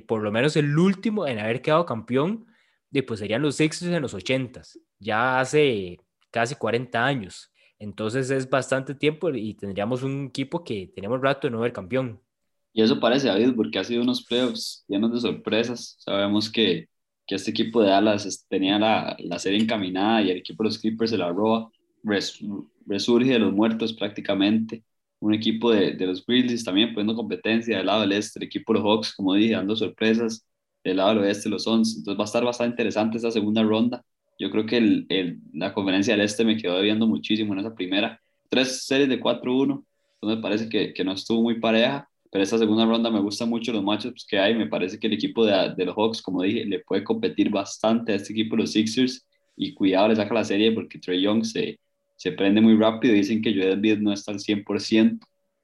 por 0.09 0.23
lo 0.23 0.33
menos 0.33 0.57
el 0.57 0.77
último 0.77 1.25
en 1.29 1.39
haber 1.39 1.63
quedado 1.63 1.87
campeón 1.87 2.47
pues 3.03 3.21
serían 3.21 3.43
los 3.43 3.57
Sixers 3.57 3.93
en 3.93 4.03
los 4.03 4.15
80 4.15 4.63
ya 4.99 5.41
hace 5.41 5.99
casi 6.31 6.55
40 6.55 7.05
años. 7.05 7.51
Entonces 7.79 8.31
es 8.31 8.49
bastante 8.49 8.95
tiempo 8.95 9.31
y 9.31 9.55
tendríamos 9.55 10.03
un 10.03 10.27
equipo 10.27 10.65
que 10.65 10.91
tenemos 10.95 11.21
rato 11.21 11.47
de 11.47 11.51
no 11.51 11.61
ver 11.61 11.73
campeón. 11.73 12.21
Y 12.73 12.83
eso 12.83 13.01
parece, 13.01 13.29
David, 13.29 13.55
porque 13.57 13.79
ha 13.79 13.85
sido 13.85 14.03
unos 14.03 14.25
playoffs 14.25 14.85
llenos 14.89 15.13
de 15.13 15.21
sorpresas. 15.21 15.97
Sabemos 15.99 16.51
que, 16.51 16.89
que 17.27 17.35
este 17.35 17.51
equipo 17.51 17.83
de 17.83 17.89
Dallas 17.89 18.47
tenía 18.49 18.79
la, 18.79 19.17
la, 19.19 19.39
serie 19.39 19.61
encaminada 19.61 20.23
y 20.23 20.31
el 20.31 20.39
equipo 20.39 20.63
de 20.63 20.69
los 20.69 20.79
Clippers 20.79 21.11
se 21.11 21.19
la 21.19 21.31
roba, 21.31 21.71
resurge 22.05 23.33
de 23.33 23.39
los 23.39 23.53
muertos 23.53 23.95
prácticamente. 23.95 24.85
Un 25.21 25.33
equipo 25.35 25.73
de, 25.73 25.93
de 25.93 26.07
los 26.07 26.25
Grizzlies 26.25 26.65
también 26.65 26.93
poniendo 26.93 27.17
competencia 27.17 27.79
del 27.79 27.87
lado 27.87 28.03
del 28.03 28.13
este, 28.13 28.39
el 28.39 28.45
equipo 28.45 28.73
de 28.73 28.81
los 28.81 28.87
Hawks, 28.87 29.15
como 29.15 29.35
dije, 29.35 29.55
dando 29.55 29.75
sorpresas 29.75 30.46
del 30.89 30.99
lado 30.99 31.11
del 31.11 31.19
oeste, 31.19 31.49
los 31.49 31.67
11. 31.67 31.99
Entonces 31.99 32.19
va 32.19 32.25
a 32.25 32.27
estar 32.27 32.45
bastante 32.45 32.73
interesante 32.73 33.17
esta 33.17 33.31
segunda 33.31 33.63
ronda. 33.63 34.05
Yo 34.39 34.51
creo 34.51 34.67
que 34.67 34.77
el, 34.77 35.07
el, 35.09 35.41
la 35.53 35.73
conferencia 35.73 36.15
del 36.15 36.25
este 36.25 36.45
me 36.45 36.57
quedó 36.57 36.77
debiendo 36.77 37.07
muchísimo 37.07 37.53
en 37.55 37.61
esa 37.61 37.75
primera. 37.75 38.21
Tres 38.49 38.87
series 38.87 39.09
de 39.09 39.21
4-1, 39.21 39.85
entonces 40.15 40.37
me 40.37 40.39
parece 40.39 40.69
que, 40.69 40.93
que, 40.93 41.05
no 41.05 41.13
estuvo 41.13 41.43
muy 41.43 41.59
pareja, 41.59 42.09
pero 42.31 42.45
esta 42.45 42.59
segunda 42.59 42.85
ronda 42.85 43.11
me 43.11 43.21
gustan 43.21 43.49
mucho 43.49 43.73
los 43.73 43.83
matchups 43.83 44.27
que 44.27 44.39
hay. 44.39 44.55
Me 44.55 44.67
parece 44.67 44.99
que 44.99 45.07
el 45.07 45.15
equipo 45.15 45.45
de, 45.45 45.75
de, 45.77 45.85
los 45.85 45.97
Hawks, 45.97 46.23
como 46.23 46.43
dije, 46.43 46.65
le 46.65 46.81
puede 46.81 47.03
competir 47.05 47.51
bastante 47.51 48.13
a 48.13 48.17
este 48.17 48.33
equipo 48.33 48.57
de 48.57 48.63
los 48.63 48.73
Sixers 48.73 49.27
y 49.57 49.75
cuidado, 49.75 50.09
le 50.09 50.17
saca 50.17 50.35
la 50.35 50.45
serie 50.45 50.73
porque 50.73 50.99
Trey 50.99 51.23
Young 51.23 51.45
se, 51.45 51.81
se 52.17 52.33
prende 52.33 52.61
muy 52.61 52.77
rápido. 52.77 53.15
Dicen 53.15 53.43
que 53.43 53.55
Joel 53.55 53.73
Embiid 53.73 53.99
no 53.99 54.13
está 54.13 54.33
al 54.33 54.39
100%, 54.39 55.19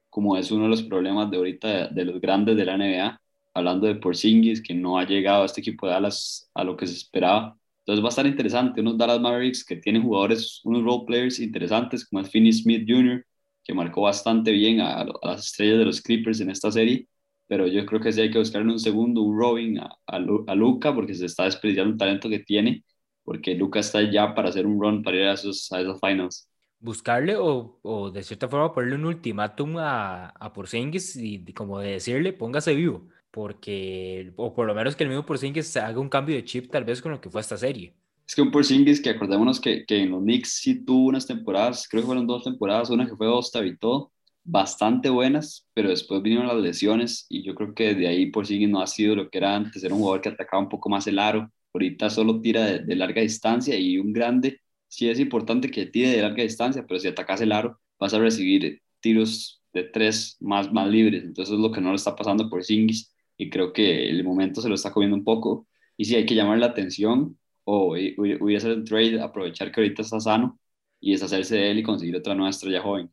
como 0.09 0.37
es 0.37 0.51
uno 0.51 0.63
de 0.63 0.69
los 0.69 0.83
problemas 0.83 1.29
de 1.31 1.37
ahorita 1.37 1.87
de, 1.89 1.95
de 1.95 2.05
los 2.05 2.21
grandes 2.21 2.57
de 2.57 2.65
la 2.65 2.77
NBA 2.77 3.22
hablando 3.53 3.87
de 3.87 3.95
Porzingis, 3.95 4.61
que 4.61 4.73
no 4.73 4.97
ha 4.97 5.05
llegado 5.05 5.43
a 5.43 5.45
este 5.45 5.61
equipo 5.61 5.87
de 5.87 5.93
Dallas 5.93 6.49
a 6.53 6.63
lo 6.63 6.75
que 6.75 6.87
se 6.87 6.93
esperaba. 6.93 7.57
Entonces 7.79 8.03
va 8.03 8.07
a 8.07 8.09
estar 8.09 8.25
interesante, 8.25 8.81
unos 8.81 8.97
Dallas 8.97 9.19
Mavericks 9.19 9.65
que 9.65 9.75
tienen 9.75 10.03
jugadores, 10.03 10.61
unos 10.63 10.83
role 10.83 11.03
players 11.05 11.39
interesantes, 11.39 12.07
como 12.07 12.21
es 12.21 12.29
Finney 12.29 12.53
Smith 12.53 12.85
Jr., 12.87 13.25
que 13.63 13.73
marcó 13.73 14.01
bastante 14.01 14.51
bien 14.51 14.81
a, 14.81 15.05
las 15.21 15.47
estrellas 15.47 15.79
de 15.79 15.85
los 15.85 16.01
Clippers 16.01 16.39
en 16.39 16.49
esta 16.49 16.71
serie, 16.71 17.07
pero 17.47 17.67
yo 17.67 17.85
creo 17.85 17.99
que 18.01 18.11
sí 18.11 18.21
hay 18.21 18.31
que 18.31 18.39
buscar 18.39 18.61
en 18.61 18.69
un 18.69 18.79
segundo 18.79 19.21
un 19.21 19.37
Robin 19.37 19.79
a, 19.79 19.89
a, 20.07 20.55
Luca, 20.55 20.93
porque 20.95 21.13
se 21.13 21.25
está 21.25 21.43
desperdiciando 21.45 21.91
un 21.91 21.97
talento 21.97 22.29
que 22.29 22.39
tiene, 22.39 22.83
porque 23.23 23.55
Luca 23.55 23.79
está 23.79 24.01
ya 24.01 24.33
para 24.33 24.49
hacer 24.49 24.65
un 24.65 24.81
run 24.81 25.03
para 25.03 25.17
ir 25.17 25.23
a 25.23 25.33
esos, 25.33 25.71
a 25.71 25.81
esos 25.81 25.99
finals 25.99 26.49
buscarle 26.79 27.37
o, 27.37 27.79
o, 27.81 28.11
de 28.11 28.23
cierta 28.23 28.49
forma 28.49 28.73
ponerle 28.73 28.95
un 28.95 29.05
ultimátum 29.05 29.77
a, 29.77 30.27
a 30.27 30.51
Porzingis 30.51 31.15
y 31.15 31.41
como 31.53 31.79
de 31.79 31.91
decirle 31.91 32.33
póngase 32.33 32.75
vivo 32.75 33.07
porque, 33.33 34.31
o 34.35 34.53
por 34.53 34.67
lo 34.67 34.75
menos 34.75 34.95
que 34.95 35.03
el 35.03 35.09
mismo 35.09 35.25
Porzingis 35.25 35.75
haga 35.77 35.99
un 35.99 36.07
cambio 36.07 36.35
de 36.35 36.45
chip 36.45 36.69
tal 36.69 36.83
vez 36.83 37.01
con 37.01 37.11
lo 37.11 37.19
que 37.19 37.31
fue 37.31 37.41
esta 37.41 37.57
serie. 37.57 37.91
Es 38.27 38.35
que 38.35 38.43
un 38.43 38.51
Porzingis 38.51 39.01
que 39.01 39.09
acordémonos 39.09 39.59
que, 39.59 39.85
que 39.87 40.03
en 40.03 40.11
los 40.11 40.21
Knicks 40.21 40.53
sí 40.53 40.85
tuvo 40.85 41.07
unas 41.07 41.25
temporadas, 41.25 41.87
creo 41.89 42.03
que 42.03 42.05
fueron 42.05 42.27
dos 42.27 42.43
temporadas, 42.43 42.91
una 42.91 43.07
que 43.07 43.15
fue 43.15 43.27
Ostav 43.27 43.65
y 43.65 43.75
todo, 43.75 44.11
bastante 44.43 45.09
buenas, 45.09 45.67
pero 45.73 45.89
después 45.89 46.21
vinieron 46.21 46.45
las 46.45 46.57
lesiones 46.57 47.25
y 47.27 47.43
yo 47.43 47.55
creo 47.55 47.73
que 47.73 47.95
de 47.95 48.07
ahí 48.07 48.27
Porzingis 48.27 48.69
no 48.69 48.81
ha 48.81 48.85
sido 48.85 49.15
lo 49.15 49.27
que 49.31 49.39
era 49.39 49.55
antes, 49.55 49.83
era 49.83 49.95
un 49.95 50.01
jugador 50.01 50.21
que 50.21 50.29
atacaba 50.29 50.61
un 50.61 50.69
poco 50.69 50.89
más 50.89 51.07
el 51.07 51.17
aro, 51.17 51.51
ahorita 51.73 52.11
solo 52.11 52.39
tira 52.39 52.63
de, 52.65 52.79
de 52.79 52.95
larga 52.95 53.23
distancia 53.23 53.75
y 53.75 53.97
un 53.97 54.13
grande, 54.13 54.61
sí 54.87 55.09
es 55.09 55.19
importante 55.19 55.71
que 55.71 55.87
tire 55.87 56.09
de 56.09 56.21
larga 56.21 56.43
distancia, 56.43 56.85
pero 56.87 56.99
si 56.99 57.07
atacas 57.07 57.41
el 57.41 57.51
aro 57.51 57.79
vas 57.99 58.13
a 58.13 58.19
recibir 58.19 58.79
tiros 58.99 59.63
de 59.73 59.85
tres 59.85 60.37
más, 60.39 60.71
más 60.71 60.87
libres, 60.87 61.23
entonces 61.23 61.55
es 61.55 61.59
lo 61.59 61.71
que 61.71 61.81
no 61.81 61.89
le 61.89 61.95
está 61.95 62.15
pasando 62.15 62.43
por 62.43 62.59
Porzingis 62.59 63.12
y 63.43 63.49
creo 63.49 63.73
que 63.73 64.09
el 64.09 64.23
momento 64.23 64.61
se 64.61 64.69
lo 64.69 64.75
está 64.75 64.91
comiendo 64.91 65.17
un 65.17 65.23
poco. 65.23 65.67
Y 65.97 66.05
si 66.05 66.15
hay 66.15 66.25
que 66.25 66.35
llamar 66.35 66.59
la 66.59 66.67
atención 66.67 67.37
o 67.65 67.89
voy 67.89 68.55
a 68.55 68.57
hacer 68.57 68.71
un 68.71 68.85
trade, 68.85 69.21
aprovechar 69.21 69.71
que 69.71 69.81
ahorita 69.81 70.01
está 70.01 70.19
sano 70.19 70.59
y 70.99 71.11
deshacerse 71.11 71.55
de 71.57 71.71
él 71.71 71.79
y 71.79 71.83
conseguir 71.83 72.15
otra 72.15 72.35
nueva 72.35 72.49
estrella 72.49 72.81
joven. 72.81 73.11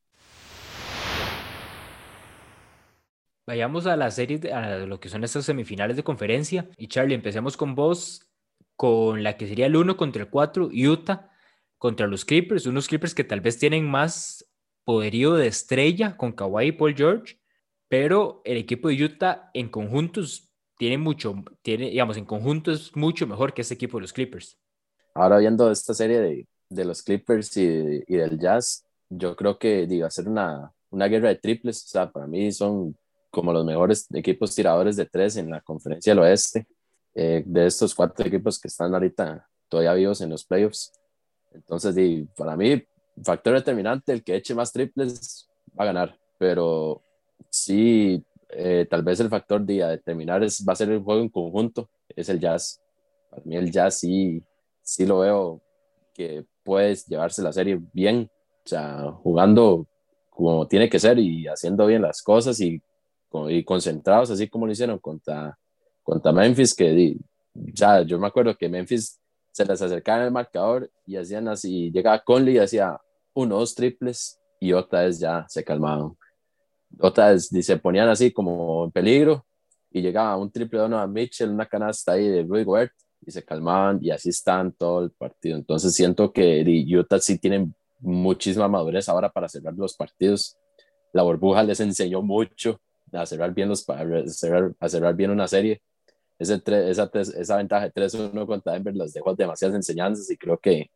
Vayamos 3.47 3.87
a 3.87 3.97
la 3.97 4.13
serie, 4.13 4.53
a 4.53 4.87
lo 4.87 5.01
que 5.01 5.09
son 5.09 5.25
estas 5.25 5.45
semifinales 5.45 5.97
de 5.97 6.05
conferencia. 6.05 6.69
Y 6.77 6.87
Charlie, 6.87 7.17
empecemos 7.17 7.57
con 7.57 7.75
vos, 7.75 8.31
con 8.77 9.25
la 9.25 9.37
que 9.37 9.49
sería 9.49 9.67
el 9.67 9.75
1 9.75 9.97
contra 9.97 10.23
el 10.23 10.31
4, 10.31 10.71
Utah 10.73 11.31
contra 11.77 12.07
los 12.07 12.25
Clippers, 12.25 12.67
unos 12.67 12.87
Clippers 12.87 13.15
que 13.15 13.25
tal 13.25 13.41
vez 13.41 13.59
tienen 13.59 13.91
más 13.91 14.49
poderío 14.85 15.35
de 15.35 15.49
estrella 15.49 16.17
con 16.17 16.31
Kawhi 16.33 16.69
y 16.69 16.73
Paul 16.73 16.95
George, 16.95 17.40
pero 17.91 18.41
el 18.45 18.57
equipo 18.57 18.89
de 18.89 19.05
Utah 19.05 19.51
en 19.53 19.69
conjuntos 19.69 20.49
tiene 20.79 20.97
mucho, 20.97 21.35
tiene, 21.61 21.91
digamos, 21.91 22.17
en 22.17 22.25
conjunto 22.25 22.71
es 22.71 22.95
mucho 22.95 23.27
mejor 23.27 23.53
que 23.53 23.63
este 23.63 23.75
equipo 23.75 23.99
de 23.99 24.03
los 24.03 24.13
Clippers. 24.13 24.57
Ahora 25.13 25.39
viendo 25.39 25.69
esta 25.73 25.93
serie 25.93 26.21
de, 26.21 26.47
de 26.69 26.85
los 26.85 27.03
Clippers 27.03 27.57
y, 27.57 27.67
del 28.07 28.39
Jazz, 28.39 28.87
yo 29.09 29.35
creo 29.35 29.59
que 29.59 29.89
a 30.05 30.11
ser 30.11 30.29
una, 30.29 30.73
una 30.91 31.09
guerra 31.09 31.31
de 31.31 31.35
triples. 31.35 31.85
O 31.85 31.89
sea, 31.89 32.13
para 32.13 32.29
mí 32.29 32.53
son 32.53 32.97
como 33.29 33.53
los 33.53 33.65
mejores 33.65 34.07
equipos 34.15 34.55
tiradores 34.55 34.95
de 34.95 35.07
tres 35.07 35.37
en 35.37 35.51
la 35.51 35.61
conferencia 35.61 36.13
del 36.13 36.21
oeste. 36.21 36.69
Eh, 37.13 37.43
de 37.45 37.67
estos 37.67 37.93
cuatro 37.93 38.25
equipos 38.25 38.61
que 38.61 38.69
están 38.69 38.95
ahorita 38.95 39.49
todavía 39.69 39.95
vivos 39.95 40.21
en 40.21 40.31
los 40.31 40.45
playoffs. 40.45 40.93
Entonces, 41.51 41.99
y 41.99 42.23
para 42.37 42.57
mí, 42.57 42.85
factor 43.25 43.55
determinante, 43.55 44.13
el 44.13 44.23
que 44.23 44.37
eche 44.37 44.55
más 44.55 44.73
triples 44.73 45.51
va 45.79 45.83
a 45.83 45.87
ganar. 45.87 46.17
Pero 46.39 47.03
sí, 47.49 48.25
eh, 48.51 48.87
tal 48.91 49.03
vez 49.03 49.21
el 49.21 49.29
factor 49.29 49.63
de 49.63 49.85
determinar 49.87 50.43
es, 50.43 50.65
va 50.69 50.73
a 50.73 50.77
ser 50.77 50.91
el 50.91 51.01
juego 51.01 51.21
en 51.21 51.29
conjunto, 51.29 51.89
es 52.09 52.29
el 52.29 52.41
jazz. 52.41 52.81
Para 53.31 53.43
mí 53.45 53.57
el 53.57 53.71
jazz 53.71 54.01
sí, 54.01 54.43
sí 54.83 55.07
lo 55.07 55.21
veo 55.21 55.63
que 56.13 56.45
puedes 56.65 57.07
llevarse 57.07 57.43
la 57.43 57.53
serie 57.53 57.81
bien, 57.93 58.31
o 58.65 58.69
sea, 58.69 59.13
jugando 59.23 59.87
como 60.31 60.67
tiene 60.67 60.89
que 60.89 60.99
ser 60.99 61.19
y 61.19 61.47
haciendo 61.47 61.87
bien 61.87 62.03
las 62.03 62.23
cosas 62.23 62.61
y, 62.61 62.83
y 63.49 63.65
concentrados, 63.65 64.31
así 64.31 64.49
como 64.49 64.67
lo 64.67 64.73
hicieron 64.73 64.99
contra, 64.99 65.57
contra 66.03 66.33
Memphis, 66.33 66.75
que 66.75 67.17
ya 67.55 68.03
yo 68.03 68.19
me 68.19 68.27
acuerdo 68.27 68.57
que 68.57 68.69
Memphis 68.69 69.21
se 69.53 69.65
les 69.65 69.83
acercaba 69.83 70.19
en 70.21 70.25
el 70.27 70.33
marcador 70.33 70.91
y 71.07 71.17
hacían 71.17 71.49
así, 71.49 71.91
llegaba 71.91 72.23
Conley 72.23 72.55
y 72.55 72.59
hacía 72.59 72.99
uno, 73.35 73.57
dos 73.59 73.75
triples 73.75 74.41
y 74.59 74.73
otra 74.73 75.03
vez 75.03 75.19
ya 75.19 75.45
se 75.49 75.65
calmaban. 75.65 76.17
Otra 76.99 77.31
vez 77.31 77.49
se 77.49 77.77
ponían 77.77 78.09
así 78.09 78.33
como 78.33 78.85
en 78.85 78.91
peligro 78.91 79.47
y 79.91 80.03
llegaba 80.03 80.37
un 80.37 80.51
triple 80.51 80.81
de 80.81 80.97
a 80.97 81.07
Mitchell, 81.07 81.51
una 81.51 81.67
canasta 81.67 82.13
ahí 82.13 82.29
de 82.29 82.43
Rudy 82.43 82.65
Gobert 82.65 82.93
y 83.25 83.31
se 83.31 83.45
calmaban 83.45 83.99
y 84.03 84.11
así 84.11 84.31
están 84.31 84.73
todo 84.73 85.05
el 85.05 85.11
partido. 85.11 85.57
Entonces 85.57 85.95
siento 85.95 86.33
que 86.33 86.65
Utah 86.89 87.19
sí 87.19 87.39
tienen 87.39 87.75
muchísima 88.01 88.69
madurez 88.69 89.09
ahora 89.09 89.31
para 89.31 89.49
cerrar 89.49 89.75
los 89.75 89.95
partidos. 89.95 90.57
La 91.13 91.23
burbuja 91.23 91.63
les 91.63 91.81
enseñó 91.81 92.23
mucho 92.23 92.81
a 93.13 93.27
cerrar 93.27 93.53
bien, 93.53 93.69
los, 93.69 93.89
a 93.89 94.05
cerrar, 94.27 94.73
a 94.79 94.89
cerrar 94.89 95.15
bien 95.15 95.31
una 95.31 95.49
serie. 95.49 95.83
Ese 96.39 96.63
esa, 96.89 97.11
esa 97.13 97.57
ventaja 97.57 97.89
de 97.89 97.93
3-1 97.93 98.47
contra 98.47 98.73
Denver 98.73 98.97
les 98.97 99.13
dejó 99.13 99.35
demasiadas 99.35 99.77
enseñanzas 99.77 100.31
y 100.31 100.37
creo 100.39 100.59
que, 100.59 100.91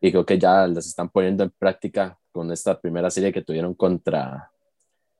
y 0.00 0.10
creo 0.10 0.24
que 0.24 0.38
ya 0.38 0.66
las 0.66 0.86
están 0.86 1.10
poniendo 1.10 1.44
en 1.44 1.50
práctica 1.50 2.18
con 2.32 2.50
esta 2.50 2.80
primera 2.80 3.10
serie 3.10 3.32
que 3.32 3.42
tuvieron 3.42 3.74
contra, 3.74 4.50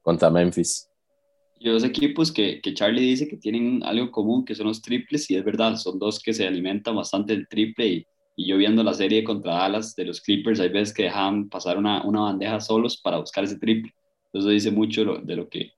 contra 0.05 0.30
Memphis. 0.30 0.88
Y 1.59 1.70
dos 1.70 1.82
equipos 1.82 2.30
que, 2.30 2.61
Charlie 2.74 3.00
dice 3.00 3.26
que 3.26 3.38
tienen 3.38 3.82
algo 3.84 4.11
común, 4.11 4.44
que 4.44 4.55
son 4.55 4.66
los 4.66 4.82
triples, 4.82 5.30
y 5.30 5.36
es 5.36 5.44
verdad, 5.44 5.76
son 5.76 5.98
dos 5.98 6.20
que 6.20 6.34
se 6.34 6.46
alimentan 6.46 6.94
bastante 6.94 7.32
del 7.34 7.48
triple. 7.48 7.86
Y, 7.88 8.07
y 8.36 8.48
yo 8.48 8.59
viendo 8.59 8.82
la 8.82 8.92
serie 8.92 9.24
contra 9.24 9.55
Dallas 9.55 9.96
de 9.96 10.05
los 10.05 10.20
Clippers, 10.20 10.61
hay 10.61 10.68
veces 10.68 10.92
que 10.94 11.05
dejan 11.05 11.48
pasar 11.48 11.78
una, 11.78 12.05
una 12.05 12.20
bandeja 12.20 12.61
solos 12.61 12.98
para 12.98 13.18
buscar 13.18 13.44
ese 13.44 13.59
triple. 13.59 13.94
Eso 14.32 14.48
dice 14.48 14.70
mucho 14.70 15.05
de 15.05 15.36
lo, 15.36 15.48
que, 15.48 15.70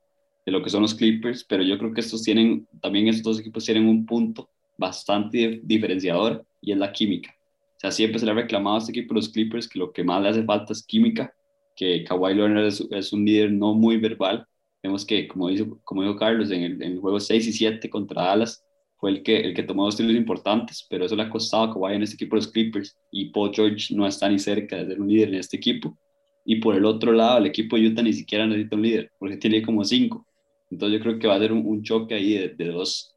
de 0.44 0.52
lo 0.52 0.62
que 0.62 0.70
son 0.70 0.82
los 0.82 0.94
Clippers, 0.94 1.44
pero 1.44 1.62
yo 1.62 1.78
creo 1.78 1.92
que 1.92 2.00
estos 2.00 2.22
tienen, 2.22 2.66
también 2.80 3.06
estos 3.06 3.36
dos 3.36 3.40
equipos 3.40 3.64
tienen 3.64 3.86
un 3.86 4.04
punto 4.06 4.48
bastante 4.76 5.60
diferenciador 5.62 6.44
y 6.60 6.72
es 6.72 6.78
la 6.78 6.90
química. 6.90 7.32
O 7.76 7.78
sea, 7.78 7.92
siempre 7.92 8.18
se 8.18 8.24
le 8.24 8.32
ha 8.32 8.34
reclamado 8.34 8.76
a 8.76 8.78
este 8.80 8.90
equipo, 8.90 9.14
los 9.14 9.28
Clippers, 9.28 9.68
que 9.68 9.78
lo 9.78 9.92
que 9.92 10.02
más 10.02 10.22
le 10.22 10.30
hace 10.30 10.42
falta 10.42 10.72
es 10.72 10.82
química, 10.82 11.32
que 11.76 12.04
Kawhi 12.04 12.34
Leonard 12.34 12.66
es, 12.66 13.12
un 13.12 13.24
líder 13.24 13.52
no 13.52 13.74
muy 13.74 13.98
verbal, 13.98 14.46
Vemos 14.86 15.04
que, 15.04 15.26
como, 15.26 15.48
dijo, 15.48 15.80
como 15.82 16.02
dijo 16.02 16.14
Carlos, 16.14 16.50
en 16.52 16.62
el, 16.62 16.82
en 16.82 17.00
juego 17.00 17.18
6 17.18 17.48
y 17.48 17.52
7 17.52 17.90
contra 17.90 18.22
Dallas 18.22 18.64
fue 18.98 19.10
el 19.10 19.22
que, 19.24 19.40
el 19.40 19.52
que 19.52 19.64
tomó 19.64 19.84
dos 19.84 19.96
tiros 19.96 20.14
importantes, 20.14 20.86
pero 20.88 21.04
eso 21.04 21.16
le 21.16 21.24
ha 21.24 21.28
costado 21.30 21.64
a 21.64 21.72
Kawhi 21.72 21.96
en 21.96 22.02
este 22.04 22.14
equipo 22.14 22.36
de 22.36 22.42
los 22.42 22.52
Clippers 22.52 22.96
y 23.10 23.30
Paul 23.30 23.52
George 23.52 23.92
no 23.96 24.06
está 24.06 24.28
ni 24.28 24.38
cerca 24.38 24.76
de 24.76 24.86
ser 24.86 25.00
un 25.00 25.08
líder 25.08 25.30
en 25.30 25.34
este 25.36 25.56
equipo. 25.56 25.98
Y 26.44 26.56
por 26.60 26.76
el 26.76 26.84
otro 26.84 27.10
lado, 27.12 27.38
el 27.38 27.46
equipo 27.46 27.76
de 27.76 27.88
Utah 27.88 28.02
ni 28.02 28.12
siquiera 28.12 28.46
necesita 28.46 28.76
un 28.76 28.82
líder, 28.82 29.10
porque 29.18 29.36
tiene 29.36 29.60
como 29.60 29.84
cinco. 29.84 30.24
Entonces 30.70 30.98
yo 30.98 31.02
creo 31.02 31.18
que 31.18 31.26
va 31.26 31.34
a 31.34 31.40
ser 31.40 31.52
un, 31.52 31.66
un 31.66 31.82
choque 31.82 32.14
ahí 32.14 32.34
de, 32.34 32.48
de, 32.50 32.66
dos, 32.66 33.12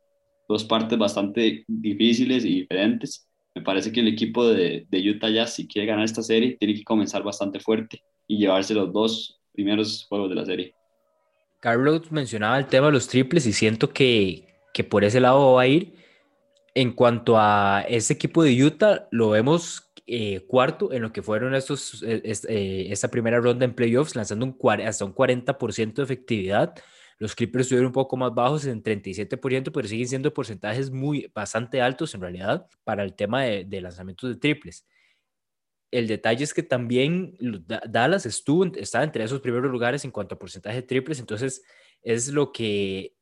dos 0.47 0.64
partes 0.66 0.97
bastante 0.97 1.66
difíciles 1.68 2.45
y 2.45 2.62
diferentes. 2.62 3.28
Me 3.53 3.62
parece 3.62 3.91
que 3.91 3.99
el 3.99 4.07
equipo 4.07 4.47
de, 4.47 4.88
de 4.89 5.10
Utah 5.12 5.30
ya, 5.30 5.45
si 5.45 5.68
quiere 5.68 5.88
ganar 5.88 6.05
esta 6.05 6.24
serie, 6.24 6.57
tiene 6.57 6.74
que 6.74 6.84
comenzar 6.84 7.22
bastante 7.22 7.60
fuerte 7.60 8.01
y 8.30 8.38
llevarse 8.38 8.74
los 8.74 8.94
dos 8.94 9.42
primeros 9.52 10.06
juegos 10.08 10.30
de 10.30 10.36
la 10.36 10.46
serie. 10.46 10.76
Carlos 11.60 12.10
mencionaba 12.12 12.58
el 12.58 12.68
tema 12.68 12.86
de 12.86 12.94
los 12.94 13.08
triples 13.08 13.46
y 13.46 13.52
siento 13.52 13.90
que, 13.90 14.48
que 14.74 14.86
por 14.86 15.04
ese 15.04 15.20
lado 15.20 15.56
va 15.56 15.64
a 15.64 15.68
ir. 15.68 15.96
En 16.76 16.94
cuanto 16.94 17.38
a 17.38 17.84
ese 17.90 18.14
equipo 18.14 18.44
de 18.44 18.64
Utah, 18.64 19.08
lo 19.12 19.32
vemos 19.32 19.92
eh, 20.06 20.46
cuarto 20.48 20.94
en 20.94 21.02
lo 21.02 21.12
que 21.12 21.24
fueron 21.24 21.56
estos, 21.56 22.04
eh, 22.04 22.22
eh, 22.24 22.88
esta 22.90 23.10
primera 23.10 23.40
ronda 23.40 23.66
en 23.66 23.74
playoffs, 23.74 24.16
lanzando 24.16 24.46
un, 24.46 24.58
hasta 24.86 25.04
un 25.04 25.14
40% 25.14 25.94
de 25.96 26.04
efectividad. 26.04 26.76
Los 27.18 27.36
Clippers 27.36 27.64
estuvieron 27.64 27.88
un 27.88 27.94
poco 27.94 28.16
más 28.16 28.34
bajos 28.34 28.66
en 28.66 28.82
37%, 28.82 29.72
pero 29.74 29.88
siguen 29.88 30.08
siendo 30.08 30.34
porcentajes 30.34 30.92
muy 30.92 31.30
bastante 31.34 31.82
altos 31.82 32.14
en 32.14 32.22
realidad 32.22 32.68
para 32.84 33.04
el 33.04 33.16
tema 33.16 33.44
de, 33.44 33.66
de 33.66 33.82
lanzamientos 33.82 34.30
de 34.30 34.36
triples 34.38 34.86
el 35.92 36.08
detalle 36.08 36.44
es 36.44 36.54
que 36.54 36.64
también 36.64 37.36
Dallas 37.88 38.26
estuvo, 38.26 38.66
estaba 38.76 39.04
entre 39.04 39.24
esos 39.24 39.42
primeros 39.42 39.72
lugares 39.72 40.06
en 40.06 40.12
cuanto 40.12 40.36
a 40.36 40.40
porcentaje 40.40 40.78
de 40.78 40.84
triples, 40.84 41.20
entonces 41.20 41.64
es 42.02 42.30
lo 42.30 42.52
que 42.52 43.16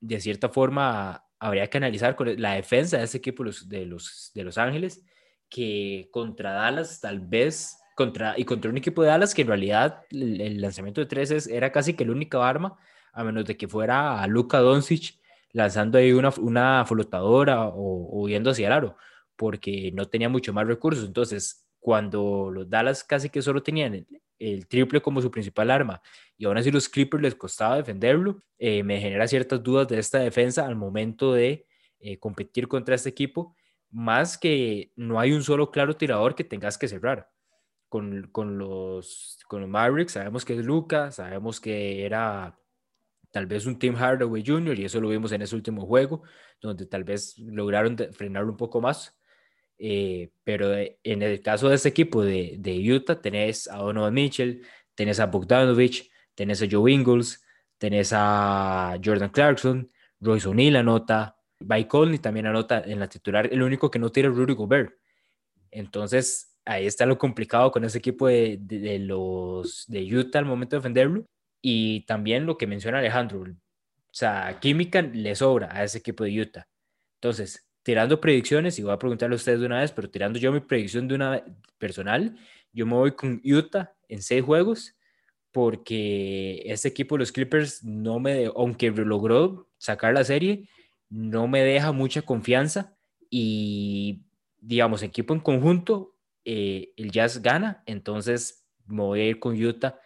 de 0.00 0.20
cierta 0.20 0.48
forma 0.48 1.24
habría 1.38 1.68
que 1.68 1.76
analizar 1.76 2.16
con 2.16 2.40
la 2.40 2.54
defensa 2.54 2.98
de 2.98 3.04
ese 3.04 3.18
equipo 3.18 3.44
de 3.44 3.86
los, 3.86 4.32
de 4.34 4.44
los 4.44 4.58
Ángeles, 4.58 5.04
que 5.48 6.08
contra 6.10 6.52
Dallas 6.52 7.00
tal 7.00 7.20
vez, 7.20 7.76
contra, 7.94 8.34
y 8.38 8.44
contra 8.44 8.70
un 8.70 8.78
equipo 8.78 9.02
de 9.02 9.08
Dallas 9.08 9.34
que 9.34 9.42
en 9.42 9.48
realidad 9.48 10.02
el, 10.10 10.60
lanzamiento 10.60 11.00
de 11.00 11.06
tres 11.06 11.46
era 11.46 11.70
casi 11.70 11.94
que 11.94 12.04
la 12.04 12.12
única 12.12 12.46
arma, 12.46 12.78
a 13.12 13.24
menos 13.24 13.44
de 13.44 13.56
que 13.56 13.68
fuera 13.68 14.22
a 14.22 14.26
Luka 14.26 14.58
Doncic 14.58 15.18
lanzando 15.52 15.98
ahí 15.98 16.12
una, 16.12 16.32
una 16.38 16.84
flotadora 16.86 17.68
o, 17.68 18.22
o 18.22 18.28
yendo 18.28 18.50
hacia 18.50 18.66
el 18.66 18.72
aro, 18.72 18.96
porque 19.36 19.90
no 19.94 20.06
tenía 20.06 20.28
mucho 20.28 20.52
más 20.52 20.66
recursos. 20.66 21.06
Entonces, 21.06 21.65
cuando 21.86 22.50
los 22.50 22.68
Dallas 22.68 23.04
casi 23.04 23.30
que 23.30 23.40
solo 23.40 23.62
tenían 23.62 24.04
el, 24.40 24.66
triple 24.66 25.00
como 25.00 25.22
su 25.22 25.30
principal 25.30 25.70
arma 25.70 26.02
y 26.36 26.44
aún 26.44 26.58
así 26.58 26.72
los 26.72 26.88
Clippers 26.88 27.22
les 27.22 27.36
costaba 27.36 27.76
defenderlo, 27.76 28.42
eh, 28.58 28.82
me 28.82 29.00
genera 29.00 29.28
ciertas 29.28 29.62
dudas 29.62 29.86
de 29.86 30.00
esta 30.00 30.18
defensa 30.18 30.66
al 30.66 30.74
momento 30.74 31.32
de 31.32 31.64
eh, 32.00 32.18
competir 32.18 32.66
contra 32.66 32.96
este 32.96 33.10
equipo, 33.10 33.54
más 33.88 34.36
que 34.36 34.90
no 34.96 35.20
hay 35.20 35.30
un 35.30 35.44
solo 35.44 35.70
claro 35.70 35.96
tirador 35.96 36.34
que 36.34 36.42
tengas 36.42 36.76
que 36.76 36.88
cerrar. 36.88 37.30
Con, 37.88 38.30
con 38.32 38.58
los, 38.58 39.38
con 39.46 39.60
los 39.60 39.70
Mavericks 39.70 40.14
sabemos 40.14 40.44
que 40.44 40.54
es 40.54 40.66
Luca, 40.66 41.12
sabemos 41.12 41.60
que 41.60 42.04
era 42.04 42.58
tal 43.30 43.46
vez 43.46 43.64
un 43.64 43.78
Tim 43.78 43.94
Hardaway 43.94 44.42
Jr. 44.44 44.76
y 44.76 44.86
eso 44.86 45.00
lo 45.00 45.08
vimos 45.10 45.30
en 45.30 45.42
ese 45.42 45.54
último 45.54 45.86
juego, 45.86 46.24
donde 46.60 46.84
tal 46.86 47.04
vez 47.04 47.38
lograron 47.38 47.96
frenarlo 48.12 48.50
un 48.50 48.56
poco 48.56 48.80
más 48.80 49.15
eh, 49.78 50.30
pero 50.44 50.74
eh, 50.74 50.98
en 51.04 51.22
el 51.22 51.40
caso 51.40 51.68
de 51.68 51.76
este 51.76 51.88
equipo 51.88 52.24
de, 52.24 52.56
de, 52.58 52.92
Utah, 52.92 53.20
tenés 53.20 53.68
a 53.68 53.76
Donovan 53.76 54.14
Mitchell, 54.14 54.62
tenés 54.94 55.20
a 55.20 55.26
Bogdanovich, 55.26 56.10
tenés 56.34 56.62
a 56.62 56.66
Joe 56.70 56.90
Ingles, 56.90 57.44
tenés 57.78 58.12
a 58.12 58.98
Jordan 59.04 59.30
Clarkson, 59.30 59.90
Royce 60.20 60.48
O'Neal 60.48 60.76
anota, 60.76 61.36
By 61.60 61.88
Conley 61.88 62.18
también 62.18 62.46
anota 62.46 62.82
en 62.84 62.98
la 63.00 63.08
titular, 63.08 63.48
el 63.52 63.62
único 63.62 63.90
que 63.90 63.98
no 63.98 64.10
tiene 64.10 64.28
Rudy 64.28 64.54
Gobert. 64.54 64.94
Entonces, 65.70 66.56
ahí 66.64 66.86
está 66.86 67.06
lo 67.06 67.18
complicado 67.18 67.70
con 67.70 67.84
ese 67.84 67.98
equipo 67.98 68.28
de, 68.28 68.58
de, 68.60 68.98
los 68.98 69.84
de 69.88 70.02
Utah 70.16 70.38
al 70.38 70.44
momento 70.44 70.76
de 70.76 70.80
defenderlo. 70.80 71.26
Y 71.62 72.04
también 72.06 72.46
lo 72.46 72.56
que 72.58 72.66
menciona 72.66 72.98
Alejandro, 72.98 73.40
o 73.40 73.44
sea, 74.12 74.58
química 74.60 75.02
le 75.02 75.34
sobra 75.34 75.68
a 75.72 75.84
ese 75.84 75.98
equipo 75.98 76.24
de 76.24 76.40
Utah. 76.40 76.68
Entonces, 77.16 77.65
tirando 77.86 78.20
predicciones, 78.20 78.80
y 78.80 78.82
voy 78.82 78.92
a 78.92 78.98
preguntarle 78.98 79.34
a 79.34 79.36
ustedes 79.36 79.60
de 79.60 79.66
una 79.66 79.80
vez, 79.80 79.92
pero 79.92 80.10
tirando 80.10 80.40
yo 80.40 80.50
mi 80.50 80.58
predicción 80.58 81.06
de 81.06 81.14
una 81.14 81.44
personal, 81.78 82.36
yo 82.72 82.84
me 82.84 82.94
voy 82.94 83.12
con 83.12 83.40
Utah 83.44 83.94
en 84.08 84.22
seis 84.22 84.42
juegos, 84.42 84.96
porque 85.52 86.64
ese 86.66 86.88
equipo 86.88 87.16
los 87.16 87.30
Clippers 87.30 87.84
no 87.84 88.18
me, 88.18 88.46
aunque 88.46 88.90
logró 88.90 89.68
sacar 89.78 90.14
la 90.14 90.24
serie, 90.24 90.68
no 91.08 91.46
me 91.46 91.62
deja 91.62 91.92
mucha 91.92 92.22
confianza 92.22 92.96
y, 93.30 94.24
digamos, 94.58 95.04
equipo 95.04 95.32
en 95.32 95.38
conjunto, 95.38 96.16
eh, 96.44 96.92
el 96.96 97.12
Jazz 97.12 97.40
gana, 97.40 97.84
entonces 97.86 98.64
me 98.86 99.02
voy 99.02 99.20
a 99.20 99.26
ir 99.26 99.38
con 99.38 99.54
Utah 99.54 99.96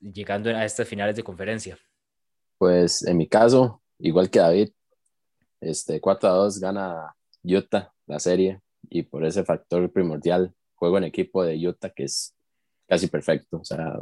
llegando 0.00 0.50
a 0.50 0.64
estas 0.64 0.88
finales 0.88 1.14
de 1.14 1.22
conferencia. 1.22 1.78
Pues 2.58 3.06
en 3.06 3.16
mi 3.16 3.28
caso, 3.28 3.80
igual 4.00 4.28
que 4.28 4.40
David, 4.40 4.70
este 5.60 6.00
4 6.00 6.28
a 6.28 6.32
2 6.32 6.58
gana 6.58 7.14
Utah, 7.42 7.92
la 8.06 8.18
serie, 8.18 8.60
y 8.90 9.02
por 9.02 9.24
ese 9.24 9.44
factor 9.44 9.90
primordial, 9.92 10.52
juego 10.74 10.98
en 10.98 11.04
equipo 11.04 11.44
de 11.44 11.56
Utah 11.66 11.90
que 11.90 12.04
es 12.04 12.34
casi 12.86 13.06
perfecto. 13.08 13.58
O 13.58 13.64
sea, 13.64 13.98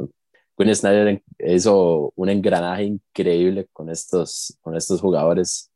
Quinn 0.57 0.73
Snyder 0.73 1.21
hizo 1.39 2.11
un 2.15 2.29
engranaje 2.29 2.83
increíble 2.83 3.67
con 3.73 3.89
estos, 3.89 4.57
con 4.61 4.75
estos 4.75 5.01
jugadores 5.01 5.71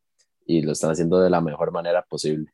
y 0.46 0.62
lo 0.62 0.72
están 0.72 0.92
haciendo 0.92 1.20
de 1.20 1.30
la 1.30 1.42
mejor 1.42 1.72
manera 1.72 2.04
posible. 2.04 2.52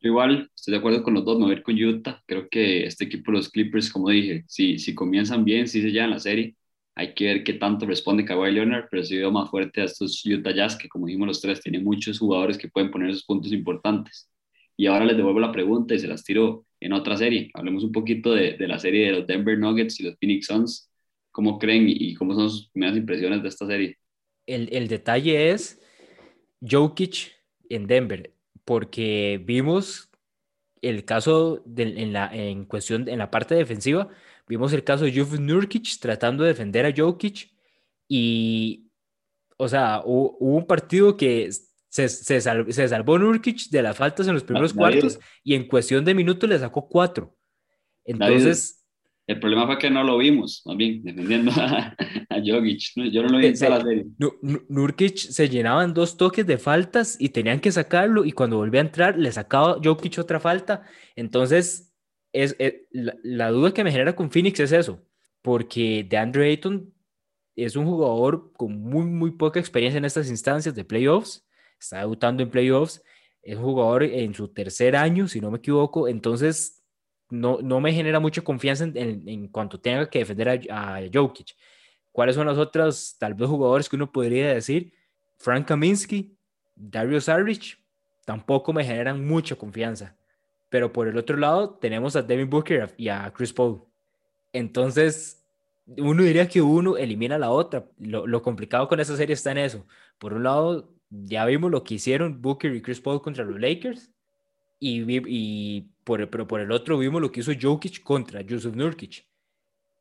igual 0.00 0.50
estoy 0.54 0.72
de 0.72 0.78
acuerdo 0.78 1.02
con 1.02 1.14
los 1.14 1.24
dos, 1.24 1.38
me 1.38 1.44
voy 1.44 1.54
a 1.54 1.56
ir 1.56 1.62
con 1.62 1.82
Utah. 1.82 2.22
Creo 2.26 2.48
que 2.48 2.84
este 2.84 3.04
equipo, 3.04 3.32
los 3.32 3.48
Clippers, 3.48 3.90
como 3.90 4.10
dije, 4.10 4.44
si, 4.48 4.78
si 4.78 4.94
comienzan 4.94 5.44
bien, 5.44 5.66
si 5.66 5.80
se 5.80 5.90
llevan 5.90 6.10
la 6.10 6.20
serie, 6.20 6.56
hay 7.00 7.14
que 7.14 7.24
ver 7.24 7.44
qué 7.44 7.54
tanto 7.54 7.86
responde 7.86 8.26
Kawhi 8.26 8.52
Leonard, 8.52 8.88
pero 8.90 9.02
sí 9.02 9.16
veo 9.16 9.30
más 9.30 9.48
fuerte 9.48 9.80
a 9.80 9.84
estos 9.84 10.22
Utah 10.26 10.52
Jazz, 10.52 10.76
que 10.76 10.86
como 10.86 11.06
dijimos 11.06 11.28
los 11.28 11.40
tres, 11.40 11.62
tienen 11.62 11.82
muchos 11.82 12.18
jugadores 12.18 12.58
que 12.58 12.68
pueden 12.68 12.90
poner 12.90 13.08
esos 13.08 13.24
puntos 13.24 13.50
importantes. 13.52 14.30
Y 14.76 14.84
ahora 14.86 15.06
les 15.06 15.16
devuelvo 15.16 15.40
la 15.40 15.50
pregunta 15.50 15.94
y 15.94 15.98
se 15.98 16.06
las 16.06 16.22
tiro 16.22 16.66
en 16.78 16.92
otra 16.92 17.16
serie. 17.16 17.50
Hablemos 17.54 17.84
un 17.84 17.92
poquito 17.92 18.34
de, 18.34 18.52
de 18.52 18.68
la 18.68 18.78
serie 18.78 19.06
de 19.06 19.12
los 19.12 19.26
Denver 19.26 19.58
Nuggets 19.58 19.98
y 19.98 20.02
los 20.02 20.16
Phoenix 20.18 20.46
Suns. 20.46 20.90
¿Cómo 21.32 21.58
creen 21.58 21.86
y 21.88 22.12
cómo 22.14 22.34
son 22.34 22.50
sus 22.50 22.68
primeras 22.68 22.98
impresiones 22.98 23.42
de 23.42 23.48
esta 23.48 23.66
serie? 23.66 23.96
El, 24.46 24.68
el 24.70 24.86
detalle 24.86 25.52
es 25.52 25.80
Jokic 26.60 27.32
en 27.70 27.86
Denver, 27.86 28.34
porque 28.66 29.40
vimos 29.42 30.10
el 30.82 31.06
caso 31.06 31.62
de, 31.64 31.82
en, 31.82 32.12
la, 32.12 32.30
en 32.34 32.66
cuestión 32.66 33.08
en 33.08 33.18
la 33.18 33.30
parte 33.30 33.54
defensiva, 33.54 34.08
vimos 34.50 34.72
el 34.72 34.82
caso 34.82 35.04
de 35.04 35.12
Juf 35.16 35.38
Nurkic 35.38 36.00
tratando 36.00 36.42
de 36.42 36.48
defender 36.48 36.84
a 36.84 36.92
Jokic 36.94 37.48
y, 38.08 38.90
o 39.56 39.68
sea, 39.68 40.02
hubo, 40.04 40.36
un 40.38 40.66
partido 40.66 41.16
que 41.16 41.48
se, 41.88 42.08
se, 42.08 42.40
se, 42.40 42.88
salvó 42.88 43.16
Nurkic 43.16 43.70
de 43.70 43.82
las 43.82 43.96
faltas 43.96 44.26
en 44.26 44.34
los 44.34 44.42
primeros 44.42 44.74
cuartos 44.74 45.20
y 45.44 45.54
en 45.54 45.68
cuestión 45.68 46.04
de 46.04 46.14
minutos 46.14 46.50
le 46.50 46.58
sacó 46.58 46.88
cuatro. 46.88 47.36
Entonces... 48.04 48.76
El 49.28 49.38
problema 49.38 49.64
fue 49.66 49.78
que 49.78 49.90
no 49.90 50.02
lo 50.02 50.18
vimos, 50.18 50.62
más 50.66 50.76
bien, 50.76 51.04
defendiendo 51.04 51.52
a, 51.54 51.94
Jokic. 52.44 52.82
Yo 53.12 53.22
no 53.22 53.28
lo 53.28 53.38
vi 53.38 53.46
en 53.46 53.54
toda 53.54 53.78
la 53.78 53.84
serie. 53.84 54.06
Nurkic 54.68 55.16
se 55.16 55.48
llenaban 55.48 55.94
dos 55.94 56.16
toques 56.16 56.44
de 56.44 56.58
faltas 56.58 57.16
y 57.20 57.28
tenían 57.28 57.60
que 57.60 57.70
sacarlo 57.70 58.24
y 58.24 58.32
cuando 58.32 58.56
volvía 58.56 58.80
a 58.80 58.86
entrar 58.86 59.16
le 59.16 59.30
sacaba 59.30 59.78
Jokic 59.80 60.18
otra 60.18 60.40
falta. 60.40 60.82
Entonces, 61.14 61.89
es, 62.32 62.56
la, 62.90 63.50
duda 63.50 63.72
que 63.72 63.84
me 63.84 63.92
genera 63.92 64.14
con 64.14 64.30
Phoenix 64.30 64.60
es 64.60 64.72
eso, 64.72 65.00
porque 65.42 66.06
DeAndre 66.08 66.50
Ayton 66.50 66.92
es 67.56 67.76
un 67.76 67.86
jugador 67.86 68.52
con 68.52 68.80
muy, 68.80 69.04
muy 69.04 69.32
poca 69.32 69.60
experiencia 69.60 69.98
en 69.98 70.04
estas 70.04 70.28
instancias 70.28 70.74
de 70.74 70.84
playoffs, 70.84 71.46
está 71.78 71.98
debutando 72.00 72.42
en 72.42 72.50
playoffs, 72.50 73.02
es 73.42 73.58
jugador 73.58 74.04
en 74.04 74.34
su 74.34 74.48
tercer 74.48 74.96
año, 74.96 75.28
si 75.28 75.40
no 75.40 75.50
me 75.50 75.58
equivoco, 75.58 76.08
entonces 76.08 76.82
no, 77.30 77.58
no 77.62 77.80
me 77.80 77.92
genera 77.92 78.20
mucha 78.20 78.42
confianza 78.42 78.84
en, 78.84 79.28
en, 79.28 79.48
cuanto 79.48 79.80
tenga 79.80 80.08
que 80.08 80.20
defender 80.20 80.66
a, 80.70 81.00
Jokic. 81.12 81.56
¿Cuáles 82.12 82.34
son 82.34 82.46
los 82.46 82.58
otros, 82.58 83.16
tal 83.18 83.34
vez, 83.34 83.48
jugadores 83.48 83.88
que 83.88 83.96
uno 83.96 84.10
podría 84.10 84.52
decir? 84.52 84.92
Frank 85.38 85.66
Kaminsky, 85.68 86.36
Dario 86.74 87.20
Saric, 87.20 87.78
tampoco 88.24 88.72
me 88.72 88.84
generan 88.84 89.24
mucha 89.24 89.54
confianza. 89.54 90.16
Pero 90.70 90.92
por 90.92 91.08
el 91.08 91.18
otro 91.18 91.36
lado, 91.36 91.70
tenemos 91.74 92.16
a 92.16 92.22
Devin 92.22 92.48
Booker 92.48 92.94
y 92.96 93.08
a 93.08 93.30
Chris 93.32 93.52
Paul. 93.52 93.82
Entonces, 94.52 95.44
uno 95.98 96.22
diría 96.22 96.48
que 96.48 96.62
uno 96.62 96.96
elimina 96.96 97.34
a 97.34 97.38
la 97.38 97.50
otra. 97.50 97.86
Lo, 97.98 98.26
lo 98.26 98.42
complicado 98.42 98.88
con 98.88 99.00
esa 99.00 99.16
serie 99.16 99.34
está 99.34 99.50
en 99.50 99.58
eso. 99.58 99.86
Por 100.18 100.32
un 100.32 100.44
lado, 100.44 100.94
ya 101.10 101.44
vimos 101.44 101.70
lo 101.70 101.84
que 101.84 101.94
hicieron 101.94 102.40
Booker 102.40 102.74
y 102.74 102.82
Chris 102.82 103.00
Paul 103.00 103.20
contra 103.20 103.44
los 103.44 103.60
Lakers. 103.60 104.10
Y, 104.78 105.04
y 105.28 105.90
por, 106.04 106.30
pero 106.30 106.46
por 106.46 106.60
el 106.60 106.72
otro 106.72 106.96
vimos 106.98 107.20
lo 107.20 107.30
que 107.30 107.40
hizo 107.40 107.52
Jokic 107.60 108.02
contra 108.02 108.40
Yusuf 108.40 108.74
Nurkic. 108.74 109.26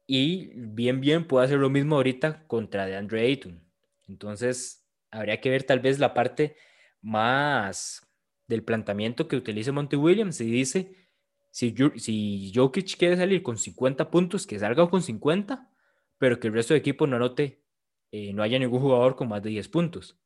Y 0.07 0.51
bien, 0.55 1.01
bien 1.01 1.27
puede 1.27 1.45
hacer 1.45 1.59
lo 1.59 1.69
mismo 1.69 1.95
ahorita 1.95 2.47
contra 2.47 2.85
DeAndre 2.85 3.21
Ayton. 3.25 3.59
Entonces, 4.07 4.85
habría 5.11 5.41
que 5.41 5.49
ver 5.49 5.63
tal 5.63 5.79
vez 5.79 5.99
la 5.99 6.13
parte 6.13 6.55
más 7.01 8.08
del 8.49 8.63
planteamiento 8.63 9.27
que 9.27 9.37
utilice 9.37 9.71
Monty 9.71 9.95
Williams. 9.95 10.41
Y 10.41 10.49
dice, 10.51 10.91
si, 11.51 11.73
si 11.95 12.51
Jokic 12.53 12.97
quiere 12.97 13.15
salir 13.15 13.43
con 13.43 13.57
50 13.57 14.09
puntos, 14.09 14.45
que 14.45 14.59
salga 14.59 14.89
con 14.89 15.01
50, 15.01 15.69
pero 16.17 16.39
que 16.39 16.47
el 16.47 16.53
resto 16.53 16.73
del 16.73 16.81
equipo 16.81 17.07
no 17.07 17.15
anote, 17.15 17.63
eh, 18.11 18.33
no 18.33 18.41
haya 18.43 18.57
ningún 18.59 18.81
jugador 18.81 19.15
con 19.15 19.29
más 19.29 19.43
de 19.43 19.51
10 19.51 19.69
puntos. 19.69 20.19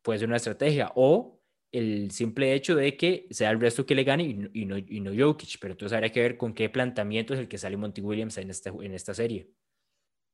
Puede 0.00 0.18
ser 0.18 0.28
una 0.28 0.38
estrategia. 0.38 0.90
O 0.96 1.38
el 1.70 2.10
simple 2.10 2.54
hecho 2.54 2.74
de 2.74 2.96
que 2.96 3.28
sea 3.30 3.50
el 3.50 3.60
resto 3.60 3.84
que 3.84 3.94
le 3.94 4.04
gane 4.04 4.24
y, 4.52 4.64
no, 4.64 4.78
y 4.78 5.00
no 5.00 5.10
Jokic, 5.14 5.58
pero 5.60 5.72
entonces 5.72 5.94
habría 5.94 6.12
que 6.12 6.20
ver 6.20 6.36
con 6.38 6.54
qué 6.54 6.70
planteamiento 6.70 7.34
es 7.34 7.40
el 7.40 7.48
que 7.48 7.58
sale 7.58 7.76
Monty 7.76 8.00
Williams 8.00 8.38
en 8.38 8.50
esta, 8.50 8.70
en 8.70 8.94
esta 8.94 9.12
serie. 9.12 9.50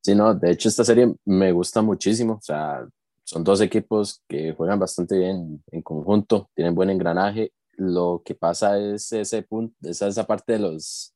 Sí, 0.01 0.15
no, 0.15 0.33
de 0.33 0.51
hecho 0.51 0.69
esta 0.69 0.85
serie 0.85 1.13
me 1.25 1.51
gusta 1.51 1.81
muchísimo, 1.81 2.35
o 2.35 2.41
sea, 2.41 2.87
son 3.29 3.43
dos 3.43 3.61
equipos 3.61 4.23
que 4.27 4.53
juegan 4.53 4.79
bastante 4.79 5.15
bien 5.15 5.63
en 5.71 5.81
conjunto, 5.83 6.49
tienen 6.55 6.73
buen 6.73 6.89
engranaje, 6.89 7.53
lo 7.77 8.23
que 8.25 8.33
pasa 8.33 8.79
es 8.79 9.11
ese 9.13 9.43
punto, 9.43 9.75
esa, 9.87 10.07
esa 10.07 10.25
parte 10.25 10.53
de 10.53 10.59
los, 10.59 11.13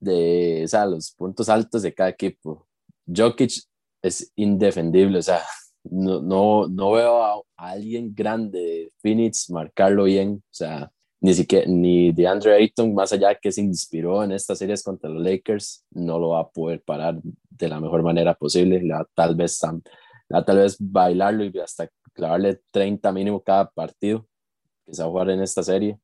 de, 0.00 0.62
o 0.64 0.68
sea, 0.68 0.84
los 0.84 1.12
puntos 1.12 1.48
altos 1.48 1.82
de 1.82 1.94
cada 1.94 2.10
equipo. 2.10 2.66
Jokic 3.06 3.52
es 4.02 4.32
indefendible, 4.34 5.18
o 5.18 5.22
sea, 5.22 5.42
no, 5.84 6.20
no, 6.20 6.66
no 6.66 6.90
veo 6.90 7.22
a, 7.22 7.40
alguien 7.56 8.12
grande 8.12 8.58
de 8.58 8.92
Phoenix 9.00 9.48
marcarlo 9.48 10.04
bien, 10.04 10.42
o 10.44 10.54
sea, 10.54 10.90
ni 11.20 11.34
siquiera, 11.34 11.66
ni 11.68 12.10
de 12.10 12.26
Andre 12.26 12.56
Ayton, 12.56 12.92
más 12.94 13.12
allá 13.12 13.32
que 13.36 13.52
se 13.52 13.60
inspiró 13.60 14.24
en 14.24 14.32
estas 14.32 14.58
series 14.58 14.82
contra 14.82 15.08
los 15.08 15.22
Lakers, 15.22 15.84
no 15.92 16.18
lo 16.18 16.30
va 16.30 16.40
a 16.40 16.48
poder 16.48 16.82
parar 16.82 17.20
de 17.22 17.68
la 17.68 17.78
mejor 17.78 18.02
manera 18.02 18.34
posible, 18.34 18.82
la, 18.82 19.06
tal 19.14 19.36
vez 19.36 19.56
la, 20.28 20.44
tal 20.44 20.58
vez 20.58 20.76
bailarlo 20.78 21.44
y 21.44 21.58
hasta 21.58 21.88
clavarle 22.12 22.60
30 22.70 23.12
mínimo 23.12 23.42
cada 23.42 23.68
partido 23.70 24.26
que 24.86 24.94
se 24.94 25.02
va 25.02 25.08
a 25.08 25.10
jugar 25.10 25.30
en 25.30 25.42
esta 25.42 25.62
serie, 25.62 25.98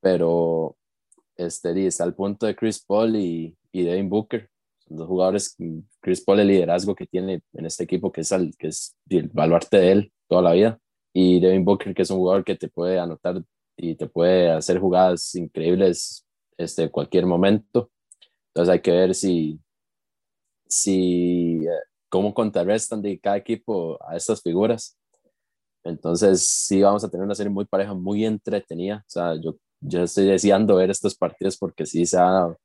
pero 0.00 0.76
este, 1.36 1.86
está 1.86 2.04
al 2.04 2.14
punto 2.14 2.46
de 2.46 2.56
Chris 2.56 2.84
Paul 2.84 3.16
y, 3.16 3.56
y 3.72 3.82
Devin 3.82 4.08
Booker, 4.08 4.48
los 4.88 5.08
jugadores, 5.08 5.56
Chris 6.00 6.20
Paul, 6.22 6.40
el 6.40 6.48
liderazgo 6.48 6.94
que 6.94 7.06
tiene 7.06 7.42
en 7.52 7.66
este 7.66 7.84
equipo, 7.84 8.12
que 8.12 8.20
es, 8.20 8.32
el, 8.32 8.56
que 8.56 8.68
es 8.68 8.96
el 9.08 9.28
baluarte 9.28 9.78
de 9.78 9.92
él 9.92 10.12
toda 10.28 10.42
la 10.42 10.52
vida, 10.52 10.78
y 11.12 11.40
Devin 11.40 11.64
Booker, 11.64 11.94
que 11.94 12.02
es 12.02 12.10
un 12.10 12.18
jugador 12.18 12.44
que 12.44 12.56
te 12.56 12.68
puede 12.68 12.98
anotar 12.98 13.42
y 13.76 13.94
te 13.94 14.06
puede 14.06 14.50
hacer 14.50 14.78
jugadas 14.78 15.34
increíbles 15.34 16.26
este, 16.56 16.90
cualquier 16.90 17.26
momento. 17.26 17.90
Entonces 18.48 18.72
hay 18.72 18.80
que 18.80 18.90
ver 18.90 19.14
si, 19.14 19.60
si 20.66 21.60
eh, 21.66 21.70
cómo 22.14 22.32
contrarrestan 22.32 23.02
de 23.02 23.18
cada 23.18 23.36
equipo 23.38 23.98
a 24.08 24.16
estas 24.16 24.40
figuras. 24.40 24.96
Entonces 25.82 26.46
sí 26.46 26.80
vamos 26.80 27.02
a 27.02 27.10
tener 27.10 27.24
una 27.24 27.34
serie 27.34 27.50
muy 27.50 27.64
pareja, 27.64 27.92
muy 27.92 28.24
entretenida. 28.24 28.98
O 28.98 29.10
sea, 29.10 29.34
yo, 29.34 29.56
yo 29.80 30.04
estoy 30.04 30.26
deseando 30.26 30.76
ver 30.76 30.90
estos 30.90 31.16
partidos 31.16 31.56
porque 31.58 31.84
sí 31.86 32.06
se 32.06 32.16
ha 32.18 32.56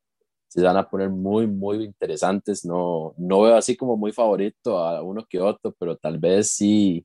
se 0.49 0.61
van 0.61 0.77
a 0.77 0.87
poner 0.87 1.09
muy, 1.09 1.47
muy 1.47 1.83
interesantes. 1.83 2.63
No, 2.63 3.15
no 3.17 3.41
veo 3.41 3.55
así 3.55 3.75
como 3.75 3.97
muy 3.97 4.11
favorito 4.11 4.77
a 4.79 5.01
uno 5.03 5.25
que 5.27 5.39
otro, 5.39 5.75
pero 5.79 5.97
tal 5.97 6.19
vez 6.19 6.51
sí, 6.51 7.03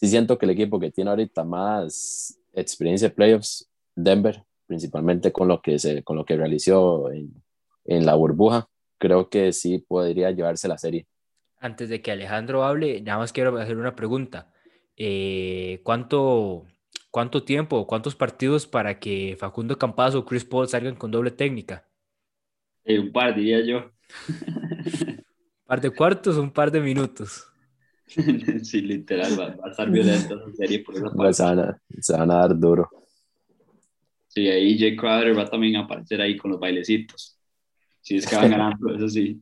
sí 0.00 0.08
siento 0.08 0.38
que 0.38 0.46
el 0.46 0.52
equipo 0.52 0.78
que 0.80 0.92
tiene 0.92 1.10
ahorita 1.10 1.44
más 1.44 2.38
experiencia 2.54 3.08
de 3.08 3.14
playoffs, 3.16 3.68
Denver, 3.96 4.44
principalmente 4.68 5.32
con 5.32 5.48
lo 5.48 5.60
que, 5.62 5.78
se, 5.80 6.04
con 6.04 6.16
lo 6.16 6.24
que 6.24 6.36
realizó 6.36 7.10
en, 7.12 7.34
en 7.86 8.06
la 8.06 8.14
burbuja, 8.14 8.68
creo 8.98 9.28
que 9.30 9.52
sí 9.52 9.78
podría 9.78 10.30
llevarse 10.30 10.68
la 10.68 10.78
serie. 10.78 11.06
Antes 11.62 11.88
de 11.88 12.02
que 12.02 12.10
Alejandro 12.10 12.64
hable, 12.64 13.00
nada 13.02 13.18
más 13.18 13.32
quiero 13.32 13.56
hacer 13.56 13.76
una 13.76 13.94
pregunta. 13.94 14.52
Eh, 14.96 15.80
¿cuánto, 15.84 16.66
¿Cuánto 17.12 17.44
tiempo, 17.44 17.86
cuántos 17.86 18.16
partidos 18.16 18.66
para 18.66 18.98
que 18.98 19.36
Facundo 19.38 19.78
Campazo 19.78 20.18
o 20.18 20.24
Chris 20.24 20.44
Paul 20.44 20.66
salgan 20.66 20.96
con 20.96 21.10
doble 21.10 21.30
técnica? 21.30 21.86
un 22.84 23.12
par, 23.12 23.34
diría 23.36 23.60
yo. 23.64 23.78
¿Un 23.78 25.64
par 25.66 25.80
de 25.80 25.90
cuartos 25.90 26.36
o 26.36 26.42
un 26.42 26.50
par 26.50 26.72
de 26.72 26.80
minutos? 26.80 27.46
sí, 28.64 28.80
literal, 28.80 29.38
va, 29.38 29.56
a 29.62 29.70
estar 29.70 29.90
violento 29.90 30.36
esa 30.36 30.56
serie 30.56 30.80
por 30.80 30.96
esa 30.96 31.10
parte. 31.12 31.34
Se 31.34 31.42
van, 31.44 31.58
a, 31.60 31.82
se 32.00 32.12
van 32.16 32.30
a 32.30 32.34
dar 32.34 32.58
duro. 32.58 32.90
Sí, 34.26 34.48
ahí 34.48 34.78
Jay 34.78 34.96
Crowder 34.96 35.38
va 35.38 35.44
también 35.44 35.76
a 35.76 35.80
aparecer 35.80 36.20
ahí 36.20 36.36
con 36.36 36.50
los 36.50 36.60
bailecitos. 36.60 37.38
Si 38.00 38.16
es 38.16 38.26
que 38.26 38.36
van 38.36 38.50
ganando, 38.50 38.94
eso 38.94 39.08
sí. 39.08 39.38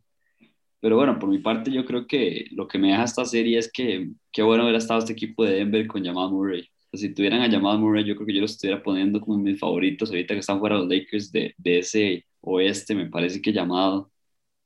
Pero 0.80 0.96
bueno, 0.96 1.18
por 1.18 1.28
mi 1.28 1.38
parte 1.38 1.70
yo 1.70 1.84
creo 1.84 2.06
que 2.06 2.46
lo 2.52 2.66
que 2.68 2.78
me 2.78 2.88
deja 2.88 3.04
esta 3.04 3.24
serie 3.24 3.58
es 3.58 3.70
que 3.72 4.10
qué 4.32 4.42
bueno 4.42 4.62
haber 4.64 4.76
estado 4.76 5.00
este 5.00 5.12
equipo 5.12 5.44
de 5.44 5.56
Denver 5.56 5.86
con 5.86 6.04
Jamal 6.04 6.30
Murray. 6.30 6.68
si 6.92 7.14
tuvieran 7.14 7.42
a 7.42 7.50
Jamal 7.50 7.78
Murray, 7.78 8.04
yo 8.04 8.14
creo 8.16 8.26
que 8.26 8.34
yo 8.34 8.40
lo 8.40 8.46
estuviera 8.46 8.82
poniendo 8.82 9.20
como 9.20 9.38
mis 9.38 9.58
favoritos 9.58 10.10
ahorita 10.10 10.34
que 10.34 10.40
están 10.40 10.58
fuera 10.60 10.76
los 10.76 10.88
Lakers 10.88 11.30
de, 11.32 11.54
de 11.58 11.78
ese 11.78 12.26
oeste, 12.40 12.94
me 12.94 13.06
parece 13.06 13.40
que 13.42 13.52
llamado 13.52 14.10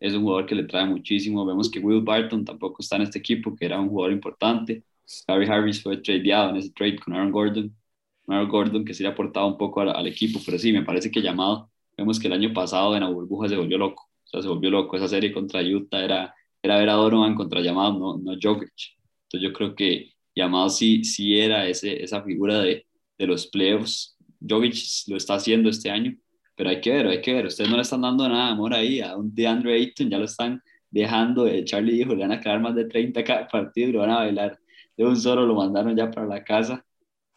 es 0.00 0.14
un 0.14 0.22
jugador 0.22 0.46
que 0.46 0.54
le 0.54 0.64
trae 0.64 0.86
muchísimo. 0.86 1.46
Vemos 1.46 1.70
que 1.70 1.78
Will 1.80 2.02
Barton 2.02 2.44
tampoco 2.44 2.82
está 2.82 2.96
en 2.96 3.02
este 3.02 3.18
equipo, 3.18 3.54
que 3.56 3.64
era 3.66 3.80
un 3.80 3.88
jugador 3.88 4.12
importante. 4.12 4.84
Harry 5.26 5.46
Harris 5.46 5.82
fue 5.82 5.96
tradeado 5.98 6.50
en 6.50 6.56
ese 6.56 6.70
trade 6.70 6.98
con 6.98 7.14
Aaron 7.14 7.30
Gordon. 7.30 7.74
Aaron 8.28 8.48
Gordon 8.48 8.84
que 8.84 8.94
se 8.94 9.02
le 9.02 9.08
ha 9.08 9.12
aportado 9.12 9.46
un 9.46 9.58
poco 9.58 9.80
al, 9.80 10.06
equipo, 10.06 10.40
pero 10.44 10.58
sí, 10.58 10.72
me 10.72 10.82
parece 10.82 11.10
que 11.10 11.22
llamado. 11.22 11.70
Vemos 11.96 12.18
que 12.18 12.26
el 12.26 12.34
año 12.34 12.52
pasado 12.52 12.94
en 12.94 13.02
la 13.02 13.08
burbuja 13.08 13.48
se 13.48 13.56
volvió 13.56 13.78
loco. 13.78 14.10
Se 14.42 14.48
volvió 14.48 14.70
loco. 14.70 14.96
Esa 14.96 15.08
serie 15.08 15.32
contra 15.32 15.62
Utah 15.62 16.04
era, 16.04 16.34
era 16.62 16.78
ver 16.78 16.88
a 16.90 16.94
Donovan 16.94 17.34
contra 17.34 17.60
llamado, 17.60 17.98
no, 17.98 18.18
no 18.18 18.38
Jokic. 18.40 18.72
Entonces 19.24 19.48
yo 19.48 19.52
creo 19.52 19.74
que 19.74 20.12
llamado 20.34 20.68
sí, 20.70 21.04
sí 21.04 21.38
era 21.38 21.68
ese, 21.68 22.02
esa 22.02 22.22
figura 22.22 22.60
de, 22.60 22.86
de 23.18 23.26
los 23.26 23.46
playoffs 23.46 24.14
Jokic 24.48 24.76
lo 25.08 25.16
está 25.16 25.34
haciendo 25.34 25.70
este 25.70 25.90
año, 25.90 26.14
pero 26.56 26.70
hay 26.70 26.80
que 26.80 26.90
ver, 26.90 27.06
hay 27.06 27.20
que 27.20 27.32
ver. 27.32 27.46
Ustedes 27.46 27.70
no 27.70 27.76
le 27.76 27.82
están 27.82 28.02
dando 28.02 28.28
nada 28.28 28.46
de 28.46 28.52
amor 28.52 28.74
ahí 28.74 29.00
a 29.00 29.16
un 29.16 29.34
DeAndre 29.34 29.74
Ayton, 29.74 30.10
ya 30.10 30.18
lo 30.18 30.24
están 30.24 30.62
dejando. 30.90 31.46
Eh, 31.46 31.64
Charlie 31.64 31.94
dijo, 31.94 32.14
le 32.14 32.22
van 32.22 32.32
a 32.32 32.40
quedar 32.40 32.60
más 32.60 32.74
de 32.74 32.84
30 32.86 33.24
cada 33.24 33.48
partido 33.48 33.88
y 33.88 33.92
lo 33.92 34.00
van 34.00 34.10
a 34.10 34.16
bailar. 34.16 34.58
De 34.96 35.04
un 35.04 35.16
solo 35.16 35.46
lo 35.46 35.54
mandaron 35.54 35.96
ya 35.96 36.10
para 36.10 36.26
la 36.26 36.44
casa. 36.44 36.84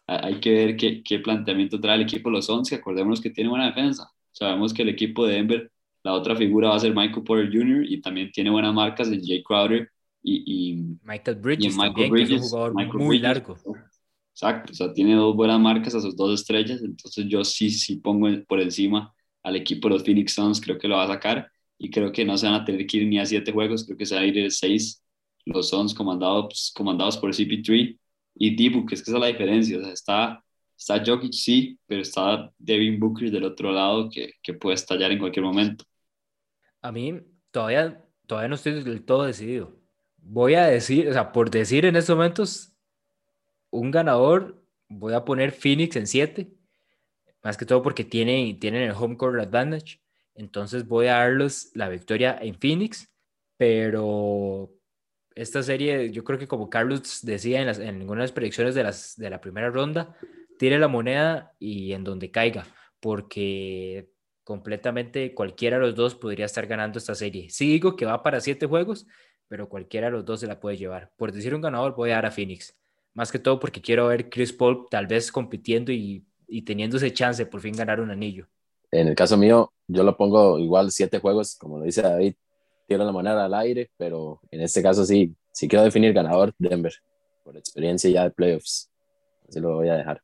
Hay 0.06 0.40
que 0.40 0.50
ver 0.52 0.76
qué, 0.76 1.02
qué 1.02 1.18
planteamiento 1.18 1.80
trae 1.80 1.96
el 1.96 2.02
equipo 2.02 2.30
los 2.30 2.48
11. 2.48 2.74
Acordémonos 2.76 3.20
que 3.20 3.30
tiene 3.30 3.50
buena 3.50 3.66
defensa. 3.66 4.10
Sabemos 4.32 4.72
que 4.72 4.82
el 4.82 4.90
equipo 4.90 5.26
de 5.26 5.34
Denver, 5.34 5.70
la 6.02 6.12
otra 6.12 6.36
figura 6.36 6.68
va 6.68 6.76
a 6.76 6.80
ser 6.80 6.94
Michael 6.94 7.24
Porter 7.24 7.50
Jr. 7.52 7.84
y 7.88 8.00
también 8.00 8.30
tiene 8.32 8.50
buenas 8.50 8.74
marcas 8.74 9.10
de 9.10 9.20
Jay 9.20 9.42
Crowder 9.42 9.90
y, 10.22 10.84
Michael 11.02 11.36
Bridges, 11.36 11.76
también, 11.76 12.12
que 12.12 12.22
es 12.22 12.30
un 12.30 12.40
jugador 12.40 12.94
muy 12.94 13.18
largo. 13.18 13.56
Exacto, 14.32 14.72
o 14.72 14.74
sea, 14.74 14.92
tiene 14.92 15.14
dos 15.14 15.34
buenas 15.34 15.58
marcas 15.58 15.94
a 15.94 16.00
sus 16.00 16.16
dos 16.16 16.40
estrellas, 16.40 16.80
entonces 16.82 17.26
yo 17.28 17.44
sí, 17.44 17.70
sí 17.70 17.96
pongo 17.96 18.28
por 18.46 18.60
encima 18.60 19.12
al 19.42 19.56
equipo 19.56 19.88
de 19.88 19.94
los 19.94 20.04
Phoenix 20.04 20.34
Suns, 20.34 20.60
creo 20.60 20.78
que 20.78 20.86
lo 20.86 20.96
va 20.96 21.04
a 21.04 21.08
sacar 21.08 21.50
y 21.76 21.90
creo 21.90 22.12
que 22.12 22.24
no 22.24 22.36
se 22.38 22.46
van 22.46 22.54
a 22.54 22.64
tener 22.64 22.86
que 22.86 22.98
ir 22.98 23.08
ni 23.08 23.18
a 23.18 23.26
siete 23.26 23.50
juegos, 23.50 23.84
creo 23.84 23.96
que 23.96 24.06
se 24.06 24.14
van 24.14 24.24
a 24.24 24.26
ir 24.26 24.46
a 24.46 24.50
seis 24.50 25.02
los 25.44 25.70
Suns 25.70 25.94
comandados, 25.94 26.72
comandados 26.76 27.16
por 27.16 27.30
CP3 27.30 27.98
y 28.34 28.54
Dibu, 28.54 28.86
que 28.86 28.94
es 28.94 29.02
que 29.02 29.10
esa 29.10 29.18
es 29.18 29.20
la 29.20 29.26
diferencia, 29.28 29.78
o 29.78 29.82
sea, 29.82 29.92
está, 29.92 30.44
está 30.78 31.02
Jokic 31.04 31.32
sí, 31.32 31.78
pero 31.86 32.02
está 32.02 32.52
Devin 32.56 33.00
Booker 33.00 33.30
del 33.30 33.44
otro 33.44 33.72
lado 33.72 34.08
que, 34.08 34.34
que 34.40 34.54
puede 34.54 34.76
estallar 34.76 35.10
en 35.10 35.18
cualquier 35.18 35.44
momento. 35.44 35.84
A 36.80 36.92
mí 36.92 37.20
todavía, 37.50 38.04
todavía 38.26 38.48
no 38.48 38.54
estoy 38.54 38.84
del 38.84 39.04
todo 39.04 39.24
decidido. 39.24 39.76
Voy 40.18 40.54
a 40.54 40.66
decir, 40.66 41.08
o 41.08 41.12
sea, 41.12 41.32
por 41.32 41.50
decir 41.50 41.84
en 41.84 41.96
estos 41.96 42.16
momentos, 42.16 42.72
un 43.70 43.90
ganador, 43.90 44.62
voy 44.88 45.14
a 45.14 45.24
poner 45.24 45.50
Phoenix 45.52 45.96
en 45.96 46.06
7, 46.06 46.48
más 47.42 47.56
que 47.56 47.66
todo 47.66 47.82
porque 47.82 48.04
tienen, 48.04 48.58
tienen 48.60 48.82
el 48.82 48.92
home 48.92 49.16
court 49.16 49.40
advantage. 49.40 50.00
Entonces 50.34 50.86
voy 50.86 51.06
a 51.08 51.14
darles 51.14 51.72
la 51.74 51.88
victoria 51.88 52.38
en 52.40 52.54
Phoenix, 52.54 53.10
pero 53.56 54.70
esta 55.34 55.62
serie, 55.64 56.12
yo 56.12 56.22
creo 56.22 56.38
que 56.38 56.46
como 56.46 56.70
Carlos 56.70 57.20
decía 57.22 57.60
en, 57.60 57.66
las, 57.66 57.80
en 57.80 57.98
ninguna 57.98 58.20
de 58.20 58.24
las 58.24 58.32
predicciones 58.32 58.76
de, 58.76 58.84
las, 58.84 59.16
de 59.16 59.30
la 59.30 59.40
primera 59.40 59.70
ronda, 59.70 60.16
tire 60.58 60.78
la 60.78 60.88
moneda 60.88 61.54
y 61.58 61.92
en 61.92 62.04
donde 62.04 62.30
caiga, 62.30 62.66
porque 63.00 64.10
completamente 64.44 65.34
cualquiera 65.34 65.78
de 65.78 65.86
los 65.86 65.94
dos 65.94 66.14
podría 66.14 66.46
estar 66.46 66.66
ganando 66.66 66.98
esta 66.98 67.14
serie. 67.14 67.50
Sí 67.50 67.68
digo 67.68 67.96
que 67.96 68.06
va 68.06 68.22
para 68.22 68.40
siete 68.40 68.66
juegos, 68.66 69.06
pero 69.48 69.68
cualquiera 69.68 70.08
de 70.08 70.12
los 70.12 70.24
dos 70.24 70.40
se 70.40 70.46
la 70.46 70.60
puede 70.60 70.76
llevar. 70.76 71.10
Por 71.16 71.32
decir 71.32 71.54
un 71.54 71.60
ganador, 71.60 71.94
voy 71.94 72.10
a 72.10 72.14
dar 72.14 72.26
a 72.26 72.30
Phoenix 72.30 72.78
más 73.18 73.32
que 73.32 73.40
todo 73.40 73.58
porque 73.58 73.80
quiero 73.80 74.06
ver 74.06 74.30
Chris 74.30 74.52
Paul 74.52 74.86
tal 74.88 75.08
vez 75.08 75.32
compitiendo 75.32 75.90
y, 75.90 76.24
y 76.46 76.62
teniendo 76.62 76.98
ese 76.98 77.12
chance 77.12 77.44
de 77.44 77.50
por 77.50 77.60
fin 77.60 77.74
ganar 77.74 78.00
un 78.00 78.12
anillo. 78.12 78.46
En 78.92 79.08
el 79.08 79.16
caso 79.16 79.36
mío, 79.36 79.72
yo 79.88 80.04
lo 80.04 80.16
pongo 80.16 80.56
igual 80.60 80.92
siete 80.92 81.18
juegos, 81.18 81.56
como 81.56 81.78
lo 81.78 81.84
dice 81.84 82.00
David, 82.00 82.34
tiro 82.86 83.04
la 83.04 83.10
moneda 83.10 83.44
al 83.44 83.54
aire, 83.54 83.90
pero 83.96 84.40
en 84.52 84.60
este 84.60 84.82
caso 84.84 85.04
sí, 85.04 85.34
sí 85.52 85.66
quiero 85.66 85.84
definir 85.84 86.12
ganador 86.12 86.54
Denver, 86.58 86.94
por 87.42 87.56
experiencia 87.56 88.08
ya 88.08 88.22
de 88.22 88.30
playoffs. 88.30 88.88
Así 89.48 89.58
lo 89.58 89.74
voy 89.74 89.88
a 89.88 89.96
dejar. 89.96 90.22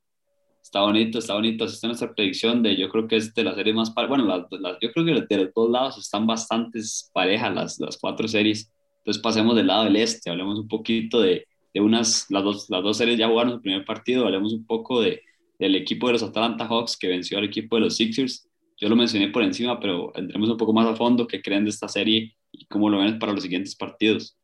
Está 0.75 0.83
bonito, 0.83 1.20
está 1.20 1.35
bonito. 1.35 1.64
Esta 1.66 1.77
es 1.77 1.85
nuestra 1.85 2.12
predicción 2.12 2.61
de, 2.61 2.75
yo 2.75 2.89
creo 2.89 3.07
que 3.07 3.14
es 3.14 3.33
de 3.33 3.45
las 3.45 3.55
series 3.55 3.77
más, 3.77 3.95
bueno, 3.95 4.27
las, 4.27 4.43
yo 4.81 4.91
creo 4.91 5.05
que 5.05 5.37
de 5.37 5.45
los 5.45 5.55
dos 5.55 5.70
lados 5.70 5.99
están 5.99 6.27
bastante 6.27 6.81
parejas 7.12 7.55
las, 7.55 7.79
las 7.79 7.97
cuatro 7.97 8.27
series. 8.27 8.72
Entonces 8.99 9.22
pasemos 9.22 9.55
del 9.55 9.68
lado 9.68 9.85
del 9.85 9.95
este, 9.95 10.31
hablemos 10.31 10.59
un 10.59 10.66
poquito 10.66 11.20
de, 11.20 11.47
de 11.72 11.81
unas, 11.81 12.27
las 12.29 12.43
dos, 12.43 12.68
las 12.70 12.83
dos 12.83 12.97
series 12.97 13.16
ya 13.16 13.29
jugaron 13.29 13.53
su 13.53 13.61
primer 13.61 13.85
partido, 13.85 14.25
hablemos 14.25 14.53
un 14.53 14.66
poco 14.66 15.01
de, 15.01 15.22
del 15.61 15.77
equipo 15.77 16.09
de 16.09 16.14
los 16.14 16.25
Atlanta 16.25 16.66
Hawks 16.66 16.97
que 16.97 17.07
venció 17.07 17.39
al 17.39 17.45
equipo 17.45 17.77
de 17.77 17.83
los 17.83 17.97
Sixers. 17.97 18.51
Yo 18.77 18.89
lo 18.89 18.97
mencioné 18.97 19.29
por 19.29 19.45
encima, 19.45 19.79
pero 19.79 20.11
entremos 20.16 20.51
un 20.51 20.57
poco 20.57 20.72
más 20.72 20.89
a 20.89 20.97
fondo, 20.97 21.29
qué 21.29 21.41
creen 21.41 21.62
de 21.62 21.70
esta 21.70 21.87
serie 21.87 22.35
y 22.51 22.66
cómo 22.66 22.91
lo 22.91 22.99
ven 22.99 23.20
para 23.20 23.33
los 23.33 23.45
siguientes 23.45 23.77
partidos. 23.77 24.37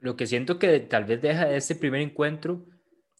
Lo 0.00 0.16
que 0.16 0.26
siento 0.26 0.58
que 0.58 0.80
tal 0.80 1.04
vez 1.04 1.22
deja 1.22 1.46
de 1.46 1.56
este 1.56 1.76
primer 1.76 2.00
encuentro 2.00 2.66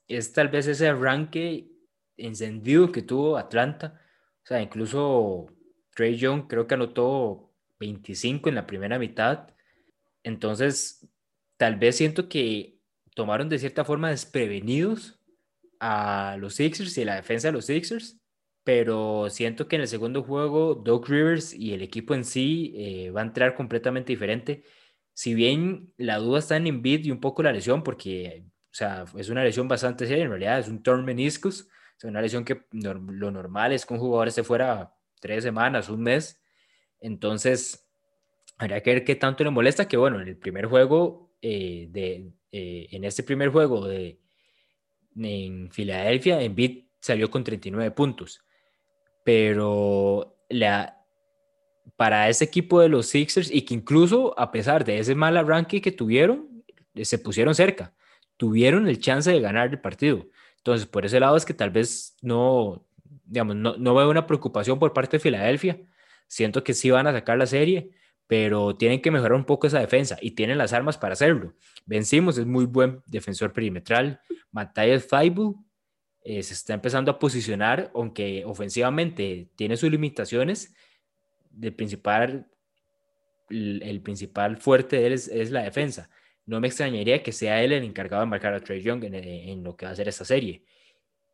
es 0.09 0.33
tal 0.33 0.49
vez 0.49 0.67
ese 0.67 0.89
arranque 0.89 1.78
encendido 2.19 2.93
que 2.93 3.03
tuvo 3.03 3.39
Atlanta. 3.39 4.01
O 4.45 4.47
sea, 4.47 4.61
incluso 4.61 5.47
Trey 5.95 6.17
Young 6.17 6.47
creo 6.49 6.67
que 6.67 6.75
anotó 6.75 7.53
25 7.81 8.49
en 8.49 8.55
la 8.55 8.67
primera 8.67 8.99
mitad. 8.99 9.49
Entonces, 10.23 11.09
tal 11.57 11.77
vez 11.77 11.97
siento 11.97 12.29
que 12.29 12.79
tomaron 13.15 13.49
de 13.49 13.59
cierta 13.59 13.85
forma 13.85 14.11
desprevenidos 14.11 15.21
a 15.81 16.37
los 16.39 16.55
Sixers 16.55 16.97
y 16.99 17.05
la 17.05 17.17
defensa 17.17 17.49
de 17.49 17.53
los 17.53 17.67
Sixers, 17.67 18.21
pero 18.65 19.31
siento 19.31 19.69
que 19.69 19.77
en 19.77 19.83
el 19.83 19.89
segundo 19.89 20.23
juego 20.23 20.75
Doug 20.75 21.09
Rivers 21.09 21.55
y 21.55 21.73
el 21.73 21.83
equipo 21.83 22.15
en 22.15 22.25
sí 22.25 22.75
eh, 22.77 23.11
va 23.11 23.23
a 23.23 23.25
entrar 23.25 23.55
completamente 23.55 24.13
diferente. 24.13 24.65
Si 25.15 25.35
bien 25.35 25.93
la 25.97 26.19
duda 26.19 26.41
está 26.41 26.57
en 26.57 26.67
Embiid 26.67 27.07
y 27.07 27.11
un 27.11 27.21
poco 27.21 27.43
la 27.43 27.53
lesión, 27.53 27.83
porque 27.83 28.45
o 28.71 28.75
sea, 28.79 29.05
es 29.17 29.29
una 29.29 29.43
lesión 29.43 29.67
bastante 29.67 30.07
seria, 30.07 30.25
en 30.25 30.31
realidad 30.31 30.61
es 30.61 30.69
un 30.69 30.83
torn 30.83 31.05
meniscus, 31.05 31.69
sea, 32.01 32.11
una 32.11 32.23
lesión 32.23 32.45
que 32.45 32.67
lo 32.73 33.31
normal 33.31 33.73
es 33.73 33.85
que 33.85 33.95
un 33.95 34.01
jugador 34.01 34.29
esté 34.29 34.43
fuera 34.43 34.95
tres 35.21 35.45
semanas, 35.45 35.89
un 35.89 36.03
mes, 36.03 36.41
entonces 37.01 37.89
habría 38.57 38.83
que 38.83 38.95
ver 38.95 39.05
qué 39.05 39.15
tanto 39.17 39.45
le 39.45 39.51
molesta, 39.51 39.89
que 39.89 39.97
bueno, 39.97 40.21
en 40.21 40.29
el 40.29 40.37
primer 40.37 40.67
juego 40.67 41.33
eh, 41.43 41.89
de, 41.91 42.33
eh, 42.53 42.89
en 42.91 43.05
este 43.05 43.23
primer 43.23 43.51
juego 43.51 43.87
de, 43.87 44.21
en 45.17 45.71
Filadelfia, 45.71 46.41
Embiid 46.41 46.85
salió 47.01 47.31
con 47.31 47.45
39 47.45 47.91
puntos. 47.93 48.41
Pero 49.25 50.39
la, 50.49 51.05
para 51.97 52.29
ese 52.29 52.45
equipo 52.45 52.81
de 52.81 52.89
los 52.89 53.07
Sixers, 53.07 53.51
y 53.51 53.63
que 53.63 53.75
incluso 53.75 54.39
a 54.39 54.51
pesar 54.51 54.85
de 54.85 54.99
ese 54.99 55.15
mal 55.15 55.37
arranque 55.37 55.81
que 55.81 55.93
tuvieron, 55.93 56.65
se 57.03 57.19
pusieron 57.19 57.55
cerca, 57.55 57.95
tuvieron 58.37 58.89
el 58.89 59.01
chance 59.01 59.31
de 59.31 59.41
ganar 59.41 59.69
el 59.69 59.81
partido. 59.81 60.27
Entonces, 60.59 60.87
por 60.87 61.07
ese 61.07 61.21
lado 61.21 61.37
es 61.37 61.45
que 61.45 61.55
tal 61.55 61.71
vez 61.71 62.17
no, 62.23 62.87
digamos, 63.25 63.57
no, 63.57 63.77
no 63.77 63.95
veo 63.95 64.11
una 64.11 64.27
preocupación 64.27 64.79
por 64.79 64.93
parte 64.93 65.17
de 65.17 65.21
Filadelfia. 65.21 65.81
Siento 66.27 66.63
que 66.63 66.75
sí 66.75 66.91
van 66.91 67.07
a 67.07 67.13
sacar 67.13 67.39
la 67.39 67.47
serie, 67.47 67.91
pero 68.29 68.77
tienen 68.77 69.01
que 69.01 69.11
mejorar 69.11 69.33
un 69.33 69.45
poco 69.45 69.67
esa 69.67 69.81
defensa 69.81 70.19
y 70.21 70.33
tienen 70.33 70.59
las 70.59 70.75
armas 70.75 70.99
para 70.99 71.15
hacerlo. 71.15 71.55
Vencimos, 71.87 72.37
es 72.37 72.45
muy 72.45 72.67
buen 72.67 73.03
defensor 73.07 73.53
perimetral. 73.55 74.21
Matthias 74.53 75.07
Feibel 75.07 75.55
eh, 76.23 76.43
se 76.43 76.53
está 76.53 76.75
empezando 76.75 77.11
a 77.11 77.19
posicionar, 77.19 77.91
aunque 77.95 78.45
ofensivamente 78.45 79.49
tiene 79.57 79.79
sus 79.79 79.91
limitaciones. 79.91 80.75
El 81.61 81.75
principal, 81.75 82.47
el, 83.49 84.03
principal 84.03 84.59
fuerte 84.59 84.97
de 84.97 85.07
él 85.07 85.13
es, 85.15 85.51
la 85.51 85.63
defensa. 85.63 86.11
No 86.49 86.61
me 86.61 86.69
extrañaría 86.69 87.23
que 87.23 87.33
sea 87.33 87.63
él 87.63 87.73
el 87.73 87.85
encargado 87.85 88.23
de 88.23 88.31
marcar 88.31 88.55
a 88.55 88.61
Trey 88.61 88.83
Young 88.83 89.05
en, 89.05 89.63
lo 89.63 89.77
que 89.77 89.87
va 89.87 89.93
a 89.93 89.97
ser 89.97 90.09
esta 90.09 90.25
serie. 90.25 90.65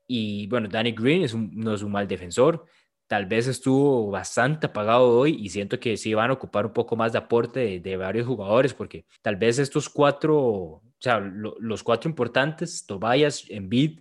Y 0.07 0.47
bueno, 0.49 0.69
Danny 0.69 0.93
Green 0.93 1.23
es 1.23 1.35
no 1.35 1.75
es 1.75 1.83
un 1.83 1.93
mal 1.93 2.07
defensor 2.07 2.67
tal 3.07 3.27
vez 3.27 3.47
estuvo 3.47 4.11
bastante 4.11 4.67
apagado 4.67 5.09
hoy 5.19 5.37
y 5.39 5.49
siento 5.49 5.79
que 5.79 5.97
sí 5.97 6.15
van 6.15 6.31
a 6.31 6.35
ocupar 6.35 6.67
un 6.67 6.73
poco 6.73 6.97
más 6.97 7.13
de 7.13 7.19
aporte 7.19 7.81
de, 7.81 7.97
varios 7.97 8.27
jugadores 8.27 8.73
porque 8.75 9.05
tal 9.23 9.37
vez 9.37 9.59
estos 9.59 9.89
cuatro, 9.89 10.37
o 10.39 10.83
sea, 10.99 11.21
los 11.21 11.83
cuatro 11.83 12.09
importantes, 12.09 12.85
Tobias, 12.87 13.45
Embiid, 13.49 14.01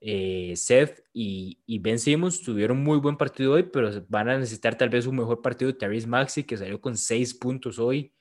eh, 0.00 0.52
Seth 0.54 1.02
y, 1.12 1.78
Ben 1.80 1.98
Simmons 1.98 2.40
tuvieron 2.42 2.82
muy 2.82 2.98
buen 2.98 3.16
partido 3.16 3.54
hoy, 3.54 3.64
pero 3.64 3.90
van 4.08 4.28
a 4.28 4.38
necesitar 4.38 4.76
tal 4.78 4.88
vez 4.88 5.06
un 5.06 5.16
mejor 5.16 5.42
partido. 5.42 5.74
Terry 5.76 6.06
Maxi, 6.06 6.44
que 6.44 6.56
salió 6.56 6.80
con 6.80 6.96
seis 6.96 7.34
puntos 7.34 7.78
hoy. 7.78 8.12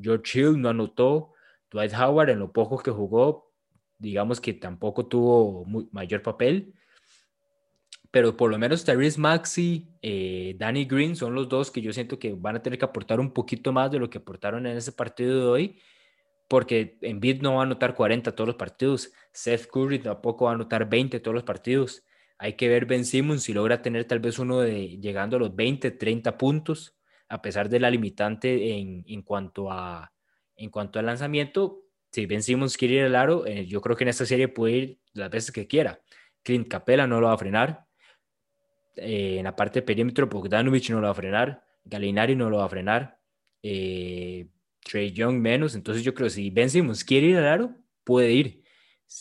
George 0.00 0.40
Hill 0.40 0.60
no 0.60 0.68
anotó. 0.70 1.32
Dwight 1.72 1.92
Howard, 1.94 2.30
en 2.30 2.38
lo 2.38 2.52
poco 2.52 2.78
que 2.78 2.90
jugó, 2.90 3.50
digamos 3.98 4.40
que 4.40 4.52
tampoco 4.52 5.06
tuvo 5.06 5.64
mayor 5.90 6.22
papel 6.22 6.74
pero 8.12 8.36
por 8.36 8.50
lo 8.50 8.58
menos 8.58 8.84
Tyrese 8.84 9.18
Maxi, 9.18 9.88
eh, 10.02 10.54
Danny 10.58 10.84
Green 10.84 11.16
son 11.16 11.34
los 11.34 11.48
dos 11.48 11.70
que 11.70 11.80
yo 11.80 11.94
siento 11.94 12.18
que 12.18 12.34
van 12.34 12.56
a 12.56 12.62
tener 12.62 12.78
que 12.78 12.84
aportar 12.84 13.18
un 13.18 13.32
poquito 13.32 13.72
más 13.72 13.90
de 13.90 13.98
lo 13.98 14.10
que 14.10 14.18
aportaron 14.18 14.66
en 14.66 14.76
ese 14.76 14.92
partido 14.92 15.40
de 15.40 15.46
hoy, 15.46 15.80
porque 16.46 16.98
Embiid 17.00 17.40
no 17.40 17.54
va 17.54 17.60
a 17.60 17.64
anotar 17.64 17.94
40 17.94 18.34
todos 18.34 18.48
los 18.48 18.56
partidos, 18.56 19.12
Seth 19.32 19.66
Curry 19.66 19.98
tampoco 19.98 20.44
va 20.44 20.50
a 20.50 20.54
anotar 20.54 20.90
20 20.90 21.20
todos 21.20 21.34
los 21.34 21.42
partidos. 21.42 22.04
Hay 22.36 22.52
que 22.54 22.68
ver 22.68 22.84
Ben 22.84 23.06
Simmons 23.06 23.44
si 23.44 23.54
logra 23.54 23.80
tener 23.80 24.04
tal 24.04 24.20
vez 24.20 24.38
uno 24.38 24.60
de 24.60 24.98
llegando 24.98 25.36
a 25.36 25.40
los 25.40 25.56
20, 25.56 25.92
30 25.92 26.36
puntos, 26.36 26.94
a 27.30 27.40
pesar 27.40 27.70
de 27.70 27.80
la 27.80 27.90
limitante 27.90 28.78
en, 28.78 29.04
en 29.06 29.22
cuanto 29.22 29.70
a 29.70 30.11
en 30.56 30.70
cuanto 30.70 30.98
al 30.98 31.06
lanzamiento. 31.06 31.82
Si 32.10 32.26
Ben 32.26 32.42
Simmons 32.42 32.76
quiere 32.76 32.94
ir 32.94 33.02
al 33.04 33.16
aro, 33.16 33.46
eh, 33.46 33.66
yo 33.66 33.80
creo 33.80 33.96
que 33.96 34.04
en 34.04 34.08
esta 34.08 34.26
serie 34.26 34.48
puede 34.48 34.72
ir 34.74 35.00
las 35.14 35.30
veces 35.30 35.50
que 35.52 35.66
quiera. 35.66 36.00
Clint 36.42 36.68
Capella 36.68 37.06
no 37.06 37.20
lo 37.20 37.28
va 37.28 37.34
a 37.34 37.38
frenar. 37.38 37.86
Eh, 38.96 39.36
en 39.38 39.44
la 39.44 39.56
parte 39.56 39.80
de 39.80 39.86
perímetro, 39.86 40.26
Bogdanovich 40.26 40.90
no 40.90 41.00
lo 41.00 41.06
va 41.06 41.12
a 41.12 41.14
frenar, 41.14 41.64
Galinari 41.84 42.36
no 42.36 42.50
lo 42.50 42.58
va 42.58 42.66
a 42.66 42.68
frenar, 42.68 43.18
eh, 43.62 44.48
Trey 44.80 45.12
Young 45.12 45.36
menos. 45.36 45.74
Entonces 45.74 46.04
yo 46.04 46.12
creo 46.12 46.26
que 46.26 46.34
si 46.34 46.50
Ben 46.50 46.68
Simmons 46.68 47.04
quiere 47.04 47.28
ir 47.28 47.36
al 47.38 47.46
aro, 47.46 47.74
puede 48.04 48.32
ir. 48.32 48.62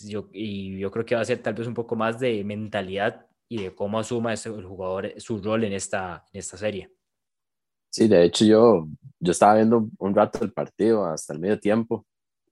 Yo, 0.05 0.29
y 0.33 0.79
yo 0.79 0.91
creo 0.91 1.05
que 1.05 1.15
va 1.15 1.21
a 1.21 1.25
ser 1.25 1.41
tal 1.41 1.53
vez 1.53 1.67
un 1.67 1.73
poco 1.73 1.95
más 1.95 2.19
de 2.19 2.43
mentalidad 2.43 3.27
y 3.47 3.63
de 3.63 3.75
cómo 3.75 3.99
asuma 3.99 4.33
el 4.33 4.65
jugador 4.65 5.13
su 5.17 5.41
rol 5.41 5.65
en 5.65 5.73
esta, 5.73 6.25
en 6.31 6.39
esta 6.39 6.57
serie. 6.57 6.91
Sí, 7.91 8.07
de 8.07 8.23
hecho 8.23 8.45
yo, 8.45 8.87
yo 9.19 9.31
estaba 9.33 9.55
viendo 9.55 9.89
un 9.99 10.15
rato 10.15 10.43
el 10.45 10.53
partido 10.53 11.05
hasta 11.05 11.33
el 11.33 11.39
medio 11.39 11.59
tiempo 11.59 12.05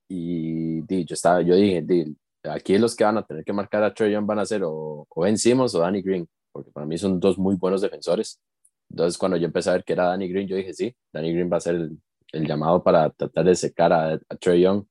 y 0.10 0.82
di, 0.82 1.06
yo, 1.06 1.14
estaba, 1.14 1.42
yo 1.42 1.56
dije, 1.56 1.82
di, 1.82 2.18
aquí 2.44 2.78
los 2.78 2.94
que 2.96 3.06
van 3.06 3.18
a 3.18 3.24
tener 3.26 3.46
que 3.46 3.54
marcar 3.54 3.84
a 3.84 3.94
Trey 3.94 4.12
Young 4.12 4.26
van 4.26 4.40
a 4.40 4.46
ser 4.46 4.64
o, 4.66 5.08
o 5.10 5.22
Ben 5.22 5.38
Simmons 5.38 5.74
o 5.76 5.80
Danny 5.80 6.02
Green, 6.02 6.28
porque 6.52 6.72
para 6.72 6.86
mí 6.86 6.98
son 6.98 7.20
dos 7.22 7.38
muy 7.38 7.56
buenos 7.56 7.82
defensores. 7.82 8.42
Entonces 8.90 9.18
cuando 9.18 9.38
yo 9.38 9.46
empecé 9.46 9.70
a 9.70 9.74
ver 9.74 9.84
que 9.86 9.94
era 9.94 10.08
Danny 10.08 10.28
Green, 10.28 10.48
yo 10.48 10.58
dije, 10.58 10.74
sí, 10.74 10.94
Danny 11.14 11.32
Green 11.34 11.50
va 11.52 11.58
a 11.58 11.62
ser 11.62 11.76
el, 11.76 11.98
el 12.34 12.46
llamado 12.46 12.84
para 12.84 13.10
tratar 13.12 13.46
de 13.46 13.56
secar 13.56 13.94
a, 13.94 14.14
a 14.14 14.36
Trey 14.40 14.62
Young. 14.62 14.84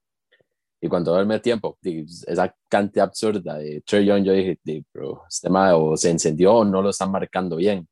Y 0.81 0.89
cuando 0.89 1.13
duerme 1.13 1.35
el 1.35 1.43
tiempo, 1.43 1.77
esa 2.27 2.55
cantidad 2.69 3.07
absurda 3.09 3.59
de 3.59 3.83
Trey 3.83 4.07
Young, 4.07 4.25
yo 4.25 4.33
dije, 4.33 4.59
bro, 4.95 5.25
este 5.29 5.49
o 5.51 5.97
se 5.97 6.11
encendió 6.11 6.55
o 6.55 6.65
no 6.65 6.81
lo 6.81 6.91
están 6.91 7.11
marcando 7.11 7.57
bien. 7.57 7.87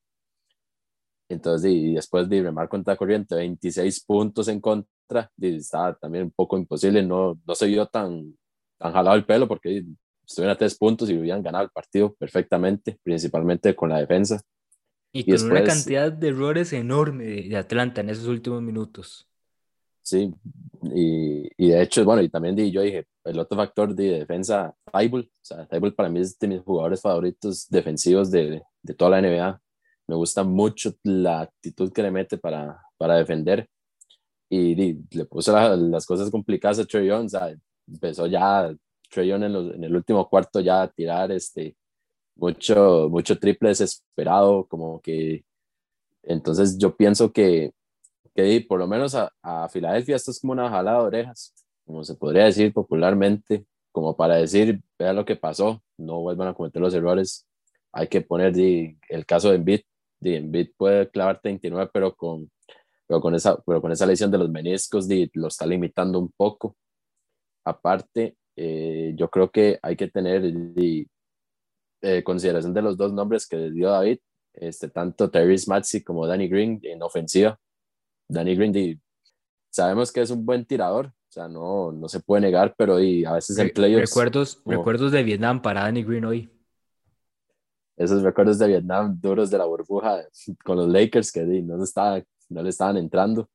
Entonces, 1.29 1.73
y 1.73 1.95
después 1.95 2.29
de 2.29 2.43
remar 2.43 2.69
contra 2.69 2.97
corriente, 2.97 3.35
26 3.35 4.05
puntos 4.05 4.49
en 4.49 4.61
contra, 4.61 5.31
estaba 5.41 5.95
también 5.95 6.25
un 6.25 6.31
poco 6.31 6.57
imposible, 6.57 7.03
no, 7.03 7.39
no 7.45 7.55
se 7.55 7.67
vio 7.67 7.87
tan, 7.87 8.37
tan 8.79 8.93
jalado 8.93 9.17
el 9.17 9.27
pelo 9.27 9.49
porque 9.49 9.85
estuvieron 10.25 10.55
a 10.55 10.59
tres 10.59 10.77
puntos 10.77 11.11
y 11.11 11.17
hubieran 11.17 11.43
ganado 11.43 11.65
el 11.65 11.71
partido 11.71 12.15
perfectamente, 12.15 12.99
principalmente 13.03 13.75
con 13.75 13.89
la 13.89 13.99
defensa. 13.99 14.41
Y, 15.13 15.25
con 15.25 15.33
después, 15.33 15.53
una 15.53 15.65
cantidad 15.65 16.13
de 16.13 16.29
errores 16.29 16.73
enorme 16.73 17.25
de 17.25 17.57
Atlanta 17.57 18.03
en 18.03 18.11
esos 18.11 18.27
últimos 18.27 18.63
minutos. 18.63 19.29
Sí, 20.03 20.33
y, 20.95 21.49
y, 21.57 21.71
de 21.71 21.83
hecho, 21.83 22.05
bueno, 22.05 22.23
y 22.23 22.29
también 22.29 22.57
yo 22.71 22.83
dije, 22.83 23.07
el 23.25 23.39
otro 23.41 23.57
factor 23.57 23.93
de 23.93 24.21
defensa, 24.21 24.73
Tybull, 24.93 25.23
o 25.23 25.45
sea, 25.45 25.67
Tybull 25.67 25.95
para 25.95 26.09
mí 26.09 26.21
es 26.21 26.39
de 26.39 26.47
mis 26.47 26.61
jugadores 26.61 27.01
favoritos 27.01 27.67
defensivos 27.69 28.31
de, 28.31 28.63
de 28.83 28.95
toda 28.95 29.11
la 29.11 29.21
NBA. 29.21 29.61
Me 30.09 30.15
gusta 30.17 30.45
mucho 30.45 30.95
la 31.03 31.43
actitud 31.43 31.93
que 31.93 32.03
le 32.03 32.11
mete 32.11 32.39
para, 32.39 32.81
para 32.97 33.17
defender. 33.17 33.69
Y, 34.49 34.75
di, 34.75 35.01
le 35.11 35.25
puso 35.25 35.53
las 35.53 36.07
cosas 36.07 36.31
complicadas 36.31 36.79
a 36.79 36.85
Trey 36.85 37.09
Young, 37.09 37.27
o 37.27 37.29
sea, 37.29 37.55
empezó 37.89 38.27
ya 38.27 38.73
Trey 39.11 39.29
Young 39.29 39.43
en, 39.43 39.57
en, 39.57 39.85
el 39.85 39.97
último 39.97 40.29
cuarto 40.29 40.61
ya 40.61 40.83
a 40.83 40.89
tirar 40.89 41.33
este, 41.33 41.77
mucho, 42.37 43.09
mucho 43.11 43.39
triple 43.39 43.71
desesperado, 43.71 44.67
como 44.67 45.01
que 45.01 45.45
entonces 46.23 46.79
yo 46.79 46.97
pienso 46.97 47.33
que 47.33 47.73
que 48.37 48.65
por 48.69 48.79
lo 48.79 48.87
menos 48.87 49.15
a, 49.15 49.33
a, 49.43 49.69
Filadelfia 49.69 50.15
esto 50.15 50.31
es 50.31 50.39
como 50.39 50.53
una 50.53 50.69
jalada 50.69 51.01
de 51.01 51.07
orejas, 51.07 51.55
como 51.87 52.05
se 52.05 52.15
podría 52.15 52.45
decir 52.45 52.73
popularmente, 52.73 53.65
como 53.91 54.15
para 54.15 54.37
decir, 54.37 54.83
vea 54.99 55.15
lo 55.15 55.25
que 55.25 55.37
pasó, 55.37 55.83
no 55.97 56.21
vuelvan 56.21 56.49
a 56.49 56.55
cometer 56.55 56.83
los 56.83 56.93
errores. 56.93 57.47
Hay 57.93 58.09
que 58.09 58.21
poner 58.21 58.53
el 59.09 59.27
caso 59.27 59.49
de 59.49 59.57
Embiid, 59.57 59.81
di, 60.21 60.35
Embiid 60.35 60.71
puede 60.77 61.11
clavar 61.11 61.41
39, 61.41 61.91
pero 61.93 62.15
con, 62.15 62.51
pero 63.07 63.21
con, 63.21 63.35
esa, 63.35 63.57
pero 63.67 63.81
con 63.81 63.93
esa 63.93 64.07
lesión 64.07 64.31
de 64.31 64.39
los 64.39 64.51
meniscos 64.51 65.09
di, 65.09 65.31
lo 65.35 65.49
está 65.49 65.67
limitando 65.67 66.19
un 66.19 66.33
poco. 66.37 66.77
Aparte, 67.65 68.37
eh, 68.57 69.13
yo 69.17 69.29
creo 69.29 69.51
que 69.51 69.79
hay 69.83 69.97
que 69.97 70.09
tener 70.09 70.43
di, 70.75 71.09
eh, 72.03 72.23
consideración 72.23 72.75
de 72.75 72.83
los 72.83 72.97
dos 72.97 73.13
nombres 73.13 73.47
que 73.47 73.71
dio 73.71 73.91
David, 73.91 74.19
este, 74.55 74.89
tanto 74.89 75.31
Terry 75.31 75.57
Maxey 75.67 76.03
como 76.03 76.27
Danny 76.27 76.49
Green 76.49 76.81
en 76.83 77.03
ofensiva 77.03 77.59
Danny 78.29 78.57
Green, 78.57 79.01
sabemos 79.71 80.13
que 80.13 80.21
es 80.21 80.31
un 80.31 80.45
buen 80.45 80.65
tirador, 80.65 81.07
o 81.07 81.33
sea, 81.33 81.49
no, 81.49 81.93
no 81.93 82.09
se 82.09 82.21
puede 82.21 82.43
negar, 82.43 82.75
pero 82.77 83.01
y 83.01 83.25
a 83.25 83.33
veces 83.33 83.59
en 83.59 83.71
playoffs... 83.71 84.11
Recuerdos, 84.11 84.63
recuerdos 84.65 85.13
de 85.13 85.23
Vietnam 85.23 85.63
para 85.63 85.83
Danny 85.83 86.03
Green 86.03 86.25
hoy. 86.25 86.51
Esos 87.97 88.23
recuerdos 88.23 88.59
de 88.59 88.69
Vietnam 88.69 89.19
duros 89.21 89.51
de 89.51 89.59
la 89.59 89.65
burbuja 89.65 90.25
con 90.65 90.77
los 90.77 90.89
Lakers 90.89 91.33
que 91.33 91.45
di, 91.45 91.63
no, 91.63 91.83
estaba, 91.83 92.23
no 92.49 92.63
le 92.63 92.71
estaban 92.71 92.97
entrando. 92.97 93.49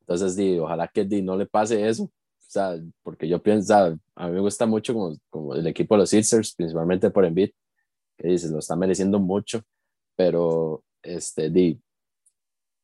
Entonces, 0.00 0.36
di, 0.36 0.58
ojalá 0.58 0.88
que 0.88 1.04
di, 1.04 1.22
no 1.22 1.36
le 1.36 1.46
pase 1.46 1.88
eso. 1.88 2.04
O 2.04 2.10
sea, 2.52 2.78
porque 3.02 3.26
yo 3.28 3.42
pienso, 3.42 3.74
a 3.74 4.26
mí 4.26 4.32
me 4.32 4.40
gusta 4.40 4.66
mucho 4.66 4.92
como, 4.92 5.16
como 5.30 5.54
el 5.54 5.66
equipo 5.66 5.94
de 5.94 6.00
los 6.00 6.10
Sixers, 6.10 6.54
principalmente 6.54 7.10
por 7.10 7.24
Embiid, 7.24 7.50
que 8.18 8.28
dices, 8.28 8.50
lo 8.50 8.58
está 8.58 8.76
mereciendo 8.76 9.18
mucho, 9.18 9.62
pero 10.16 10.84
este, 11.02 11.48
di, 11.48 11.80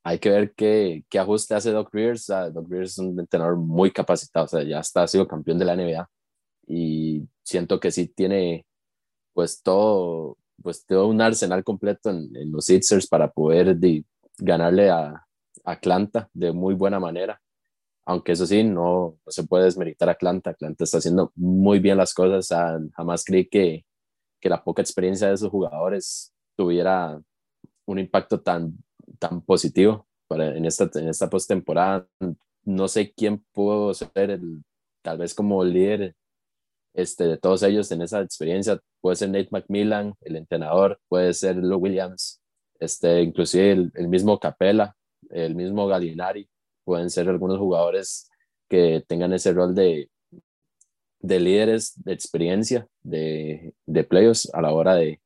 hay 0.03 0.19
que 0.19 0.31
ver 0.31 0.55
qué, 0.55 1.05
qué 1.11 1.19
ajuste 1.19 1.55
hace 1.55 1.71
Doc 1.71 1.93
Rivers. 1.93 2.27
Doc 2.27 2.67
Rivers 2.69 2.93
es 2.93 2.99
un 2.99 3.21
entrenador 3.21 3.57
muy 3.57 3.91
capacitado, 3.91 4.47
o 4.47 4.49
sea, 4.49 4.63
ya 4.63 4.81
está, 4.81 5.03
ha 5.03 5.07
sido 5.07 5.29
campeón 5.29 5.59
de 5.59 5.65
la 5.67 5.77
NBA 5.77 6.09
y 6.67 7.29
siento 7.43 7.81
que 7.81 7.91
sí 7.91 8.09
tiene 8.09 8.67
pues 9.35 9.63
todo, 9.63 10.37
pues 10.69 10.85
todo 10.85 11.07
un 11.07 11.23
arsenal 11.23 11.65
completo 11.65 12.11
en, 12.11 12.53
los 12.53 12.67
Sixers 12.67 13.07
para 13.07 13.31
poder 13.31 13.75
ganarle 14.37 14.91
a, 14.91 15.25
Atlanta 15.65 16.29
de 16.35 16.53
muy 16.53 16.75
buena 16.75 17.01
manera. 17.01 17.41
Aunque 18.05 18.33
eso 18.33 18.47
sí, 18.47 18.63
no, 18.63 19.19
no 19.25 19.33
se 19.33 19.45
puede 19.45 19.65
desmeritar 19.65 20.11
a 20.11 20.13
Atlanta. 20.13 20.51
Atlanta 20.51 20.85
está 20.85 20.99
haciendo 20.99 21.33
muy 21.37 21.79
bien 21.79 21.97
las 21.97 22.13
cosas. 22.13 22.49
jamás 22.95 23.25
creí 23.25 23.49
que, 23.49 23.87
que 24.41 24.51
la 24.51 24.63
poca 24.63 24.83
experiencia 24.83 25.29
de 25.29 25.35
esos 25.35 25.51
jugadores 25.51 26.35
tuviera 26.55 27.19
un 27.87 27.99
impacto 27.99 28.39
tan 28.43 28.77
tan 29.19 29.41
positivo 29.41 30.07
para, 30.29 30.55
en 30.55 30.67
esta, 30.67 30.91
en 31.01 31.09
esta 31.09 31.31
postemporada. 31.31 32.07
No 32.65 32.89
sé 32.89 33.15
quién 33.15 33.43
pudo 33.53 33.95
ser 33.95 34.11
el, 34.31 34.63
tal 35.03 35.17
vez 35.17 35.35
como 35.35 35.65
líder 35.65 36.15
este, 36.99 37.29
de 37.29 37.39
todos 37.39 37.63
ellos 37.63 37.91
en 37.93 38.03
esa 38.03 38.21
experiencia. 38.21 38.81
Puede 39.01 39.15
ser 39.15 39.31
Nate 39.31 39.49
McMillan, 39.53 40.15
el 40.21 40.35
entrenador, 40.35 40.99
puede 41.09 41.33
ser 41.33 41.57
Lou 41.57 41.79
Williams, 41.79 42.43
este, 42.81 43.23
inclusive 43.23 43.71
el, 43.71 43.93
el 43.95 44.09
mismo 44.09 44.41
Capella, 44.41 44.97
el 45.31 45.55
mismo 45.55 45.87
Gallinari. 45.87 46.49
Pueden 46.85 47.09
ser 47.09 47.29
algunos 47.29 47.59
jugadores 47.59 48.29
que 48.69 49.05
tengan 49.07 49.33
ese 49.33 49.53
rol 49.53 49.77
de, 49.77 50.11
de 51.21 51.41
líderes 51.41 51.93
de 52.03 52.13
experiencia 52.13 52.89
de, 53.03 53.75
de 53.87 54.05
playoffs 54.05 54.53
a 54.53 54.61
la 54.61 54.73
hora 54.73 54.97
de, 54.97 55.21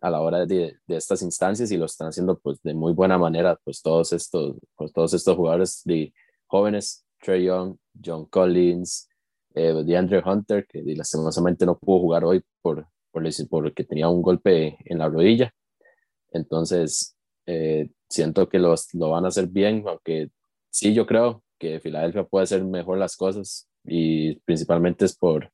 a 0.00 0.10
la 0.10 0.20
hora 0.20 0.44
de, 0.44 0.76
de, 0.88 0.96
estas 0.96 1.22
instancias 1.22 1.70
y 1.70 1.76
lo 1.76 1.86
están 1.86 2.08
haciendo 2.08 2.36
pues 2.38 2.60
de 2.62 2.74
muy 2.74 2.92
buena 2.92 3.16
manera 3.16 3.58
pues 3.62 3.80
todos 3.80 4.12
estos 4.12 4.56
pues, 4.74 4.92
todos 4.92 5.14
estos 5.14 5.36
jugadores 5.36 5.82
de 5.84 6.12
jóvenes 6.46 7.06
Trey 7.20 7.44
Young 7.44 7.76
John 8.04 8.26
Collins 8.26 9.05
eh, 9.56 9.82
DeAndre 9.84 10.22
Hunter 10.24 10.66
que 10.66 10.82
lastimosamente 10.84 11.66
no 11.66 11.76
pudo 11.78 12.00
jugar 12.00 12.24
hoy 12.24 12.42
por, 12.62 12.86
por 13.10 13.24
porque 13.50 13.84
tenía 13.84 14.08
un 14.08 14.22
golpe 14.22 14.78
en 14.84 14.98
la 14.98 15.08
rodilla 15.08 15.52
entonces 16.30 17.16
eh, 17.46 17.90
siento 18.08 18.48
que 18.48 18.60
los, 18.60 18.94
lo 18.94 19.10
van 19.10 19.24
a 19.24 19.28
hacer 19.28 19.48
bien 19.48 19.82
aunque 19.86 20.30
sí 20.70 20.94
yo 20.94 21.06
creo 21.06 21.42
que 21.58 21.80
Filadelfia 21.80 22.24
puede 22.24 22.44
hacer 22.44 22.64
mejor 22.64 22.98
las 22.98 23.16
cosas 23.16 23.68
y 23.84 24.36
principalmente 24.40 25.04
es 25.04 25.16
por 25.16 25.50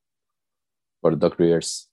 por 1.01 1.19
Doc 1.19 1.39
Rivers 1.39 1.93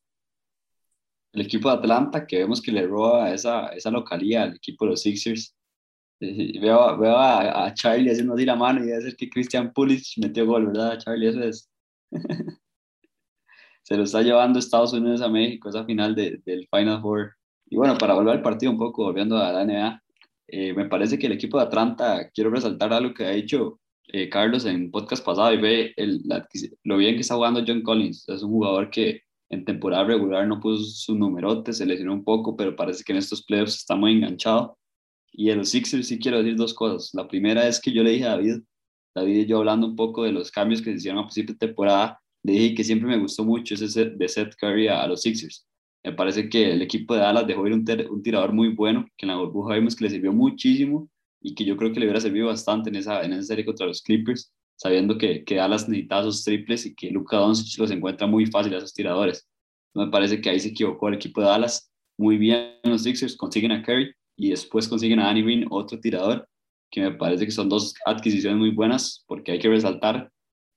el 1.33 1.41
equipo 1.41 1.69
de 1.69 1.75
Atlanta, 1.75 2.25
que 2.25 2.39
vemos 2.39 2.61
que 2.61 2.71
le 2.71 2.87
roba 2.87 3.31
esa, 3.33 3.67
esa 3.67 3.91
localidad 3.91 4.43
al 4.43 4.55
equipo 4.55 4.85
de 4.85 4.91
los 4.91 5.01
Sixers. 5.01 5.55
Veo, 6.19 6.97
veo 6.97 7.17
a, 7.17 7.73
Charlie 7.73 8.11
haciendo 8.11 8.33
así 8.33 8.45
la 8.45 8.55
mano 8.55 8.83
y 8.83 8.87
debe 8.87 9.15
que 9.15 9.29
Christian 9.29 9.71
Pulisic 9.71 10.21
metió 10.21 10.45
gol, 10.45 10.67
¿verdad, 10.67 10.97
Charlie? 10.99 11.29
Eso 11.29 11.43
es. 11.43 11.69
Se 13.83 13.97
lo 13.97 14.03
está 14.03 14.21
llevando 14.21 14.59
Estados 14.59 14.93
Unidos 14.93 15.21
a 15.21 15.29
México, 15.29 15.69
esa 15.69 15.85
final 15.85 16.15
de, 16.15 16.41
del 16.45 16.67
Final 16.71 17.01
Four. 17.01 17.33
Y 17.69 17.75
bueno, 17.75 17.97
para 17.97 18.13
volver 18.13 18.35
al 18.35 18.41
partido 18.41 18.71
un 18.71 18.77
poco, 18.77 19.03
volviendo 19.03 19.37
a 19.37 19.51
la 19.51 19.65
NBA, 19.65 20.03
eh, 20.47 20.73
me 20.73 20.85
parece 20.85 21.17
que 21.17 21.27
el 21.27 21.33
equipo 21.33 21.57
de 21.57 21.65
Atlanta, 21.65 22.29
quiero 22.33 22.49
resaltar 22.49 22.93
algo 22.93 23.13
que 23.13 23.25
ha 23.25 23.31
dicho 23.31 23.79
eh, 24.07 24.27
Carlos 24.29 24.65
en 24.65 24.89
podcast 24.89 25.23
pasado 25.23 25.53
y 25.53 25.57
ve 25.57 25.93
el, 25.95 26.23
lo 26.83 26.97
bien 26.97 27.15
que 27.15 27.21
está 27.21 27.35
jugando 27.35 27.63
John 27.65 27.83
Collins. 27.83 28.27
Es 28.27 28.41
un 28.43 28.51
jugador 28.51 28.89
que 28.89 29.21
en 29.49 29.65
temporada 29.65 30.03
regular 30.03 30.47
no 30.47 30.59
puso 30.59 30.83
su 30.83 31.15
numerote, 31.15 31.73
se 31.73 31.85
lesionó 31.85 32.13
un 32.13 32.23
poco, 32.23 32.55
pero 32.55 32.75
parece 32.75 33.03
que 33.03 33.11
en 33.11 33.19
estos 33.19 33.43
playoffs 33.43 33.75
está 33.75 33.95
muy 33.95 34.13
enganchado. 34.13 34.77
Y 35.31 35.51
en 35.51 35.59
los 35.59 35.69
Sixers 35.69 36.07
sí 36.07 36.19
quiero 36.19 36.39
decir 36.39 36.55
dos 36.55 36.73
cosas. 36.73 37.11
La 37.13 37.27
primera 37.27 37.67
es 37.67 37.79
que 37.79 37.91
yo 37.91 38.03
le 38.03 38.11
dije 38.11 38.25
a 38.25 38.31
David, 38.31 38.61
David 39.19 39.39
y 39.41 39.45
yo 39.45 39.59
hablando 39.59 39.87
un 39.87 39.95
poco 39.95 40.23
de 40.23 40.31
los 40.31 40.51
cambios 40.51 40.81
que 40.81 40.91
se 40.91 40.97
hicieron 40.97 41.19
a 41.19 41.27
principio 41.27 41.53
de 41.53 41.67
temporada, 41.67 42.19
dije 42.43 42.75
que 42.75 42.83
siempre 42.83 43.07
me 43.07 43.17
gustó 43.17 43.43
mucho 43.43 43.75
ese 43.75 43.87
set 43.89 44.13
de 44.15 44.27
Seth 44.27 44.55
Curry 44.55 44.87
a, 44.87 45.07
los 45.07 45.21
Sixers. 45.21 45.67
Me 46.03 46.13
parece 46.13 46.49
que 46.49 46.71
el 46.71 46.81
equipo 46.81 47.13
de 47.13 47.21
Dallas 47.21 47.45
dejó 47.47 47.67
ir 47.67 47.73
un, 47.73 47.85
un, 48.09 48.23
tirador 48.23 48.53
muy 48.53 48.69
bueno, 48.69 49.05
que 49.17 49.25
en 49.25 49.29
la 49.29 49.37
burbuja 49.37 49.75
vimos 49.75 49.95
que 49.95 50.05
le 50.05 50.09
sirvió 50.09 50.31
muchísimo 50.33 51.09
y 51.41 51.55
que 51.55 51.65
yo 51.65 51.77
creo 51.77 51.91
que 51.91 51.99
le 51.99 52.05
hubiera 52.05 52.21
servido 52.21 52.47
bastante 52.47 52.89
en 52.89 52.95
esa, 52.95 53.23
en 53.23 53.33
esa 53.33 53.43
serie 53.43 53.65
contra 53.65 53.85
los 53.85 54.01
Clippers 54.01 54.53
sabiendo 54.79 55.17
que, 55.17 55.43
que 55.43 55.55
Dallas 55.55 55.89
necesitaba 55.89 56.21
esos 56.21 56.43
triples 56.43 56.85
y 56.85 56.95
que 56.95 57.11
Luka 57.11 57.35
Doncic 57.37 57.77
los 57.79 57.91
encuentra 57.91 58.27
muy 58.27 58.45
fácil 58.45 58.73
a 58.73 58.77
esos 58.77 58.93
tiradores. 58.93 59.45
Me 59.93 60.07
parece 60.07 60.39
que 60.39 60.49
ahí 60.49 60.59
se 60.59 60.69
equivocó 60.69 61.09
el 61.09 61.15
equipo 61.15 61.41
de 61.41 61.47
Dallas. 61.47 61.91
Muy 62.17 62.37
bien 62.37 62.75
los 62.83 63.03
Sixers, 63.03 63.35
consiguen 63.35 63.73
a 63.73 63.83
Curry 63.83 64.13
y 64.37 64.51
después 64.51 64.87
consiguen 64.87 65.19
a 65.19 65.25
Danny 65.25 65.41
Green, 65.41 65.65
otro 65.69 65.99
tirador, 65.99 66.47
que 66.91 67.01
me 67.01 67.11
parece 67.11 67.45
que 67.45 67.51
son 67.51 67.69
dos 67.69 67.93
adquisiciones 68.05 68.59
muy 68.59 68.71
buenas 68.71 69.23
porque 69.27 69.51
hay 69.51 69.59
que 69.59 69.69
resaltar 69.69 70.31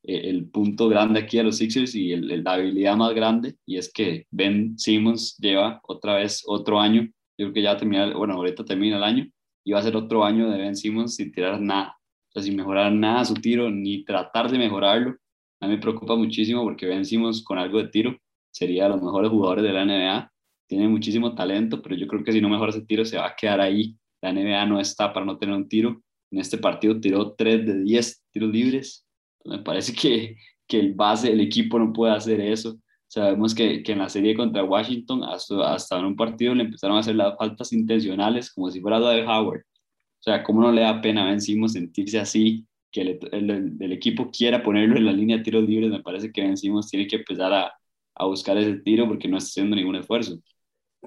eh, 0.05 0.29
el 0.31 0.49
punto 0.51 0.89
grande 0.89 1.21
aquí 1.21 1.39
a 1.39 1.43
los 1.45 1.59
Sixers 1.59 1.95
y 1.95 2.13
el, 2.13 2.43
la 2.43 2.55
habilidad 2.55 2.97
más 2.97 3.15
grande, 3.15 3.57
y 3.67 3.77
es 3.79 3.93
que 3.93 4.27
Ben 4.31 4.79
Simmons 4.79 5.37
lleva 5.39 5.81
otra 5.85 6.17
vez 6.17 6.43
otro 6.47 6.81
año, 6.81 7.03
yo 7.39 7.47
creo 7.47 7.53
que 7.53 7.63
ya 7.63 7.77
termina, 7.77 8.15
bueno, 8.17 8.35
ahorita 8.35 8.65
termina 8.65 8.97
el 8.97 9.05
año, 9.05 9.27
y 9.65 9.73
va 9.73 9.79
a 9.79 9.83
ser 9.83 9.97
otro 9.97 10.25
año 10.25 10.51
de 10.51 10.59
Ben 10.59 10.77
Simmons 10.77 11.15
sin 11.17 11.31
tirar 11.33 11.61
nada, 11.61 11.97
o 12.29 12.33
sea, 12.33 12.43
sin 12.43 12.57
mejorar 12.57 12.93
nada 12.93 13.25
su 13.25 13.35
tiro, 13.35 13.71
ni 13.71 14.05
tratar 14.05 14.51
de 14.51 14.59
mejorarlo. 14.59 15.17
A 15.61 15.67
mí 15.69 15.75
me 15.75 15.81
preocupa 15.81 16.17
muchísimo 16.17 16.65
porque 16.65 16.87
Ben 16.87 17.05
Simmons 17.05 17.45
con 17.45 17.59
algo 17.59 17.79
de 17.79 17.89
tiro 17.89 18.17
sería 18.51 18.85
de 18.85 18.91
los 18.91 19.03
mejores 19.03 19.31
jugadores 19.31 19.63
de 19.65 19.73
la 19.73 19.85
NBA, 19.85 20.33
tiene 20.67 20.89
muchísimo 20.89 21.35
talento, 21.35 21.81
pero 21.81 21.95
yo 21.95 22.07
creo 22.09 22.25
que 22.25 22.33
si 22.33 22.41
no 22.41 22.49
mejora 22.49 22.71
ese 22.71 22.83
tiro 22.83 23.05
se 23.05 23.19
va 23.19 23.29
a 23.29 23.37
quedar 23.37 23.61
ahí. 23.61 23.97
La 24.23 24.33
NBA 24.33 24.67
no 24.67 24.81
está 24.81 25.13
para 25.13 25.27
no 25.27 25.37
tener 25.37 25.55
un 25.55 25.69
tiro. 25.69 26.03
En 26.31 26.39
este 26.39 26.59
partido 26.59 26.99
tiró 27.01 27.35
3 27.35 27.67
de 27.67 27.83
10 27.83 28.23
tiros 28.33 28.51
libres, 28.51 29.07
me 29.45 29.59
parece 29.59 29.93
que, 29.95 30.37
el 30.69 30.95
base, 30.95 31.31
el 31.31 31.41
equipo 31.41 31.79
no 31.79 31.93
puede 31.93 32.15
hacer 32.15 32.41
eso. 32.41 32.79
Sabemos 33.07 33.55
que, 33.55 33.83
que 33.83 33.93
en 33.93 33.99
la 33.99 34.09
serie 34.09 34.35
contra 34.35 34.65
Washington, 34.65 35.23
hasta, 35.25 35.99
en 35.99 36.07
un 36.07 36.17
partido 36.17 36.55
le 36.55 36.65
empezaron 36.65 36.97
a 36.97 37.01
hacer 37.01 37.15
las 37.15 37.37
faltas 37.37 37.75
intencionales 37.75 38.51
como 38.51 38.71
si 38.71 38.81
fuera 38.81 38.99
Dwight 38.99 39.27
Howard. 39.29 39.61
O 39.61 40.23
sea, 40.23 40.43
¿cómo 40.43 40.63
no 40.63 40.73
le 40.73 40.81
da 40.81 41.03
pena 41.03 41.25
a 41.25 41.27
Ben 41.27 41.41
sentirse 41.43 42.19
así? 42.19 42.67
Que 42.91 43.03
el, 43.03 43.77
el, 43.81 43.93
equipo 43.93 44.31
quiera 44.31 44.63
ponerlo 44.63 44.97
en 44.97 45.05
la 45.05 45.13
línea 45.13 45.37
de 45.39 45.43
tiros 45.43 45.65
libres. 45.69 45.91
Me 45.91 46.03
parece 46.03 46.33
que 46.33 46.41
Ben 46.41 46.57
Simmons 46.57 46.89
tiene 46.89 47.07
que 47.07 47.17
empezar 47.17 47.53
a, 47.53 47.73
a 48.15 48.27
buscar 48.27 48.57
ese 48.57 48.77
tiro 48.79 49.07
porque 49.07 49.29
no 49.29 49.37
está 49.37 49.49
haciendo 49.49 49.77
ningún 49.77 49.97
esfuerzo. 49.97 50.39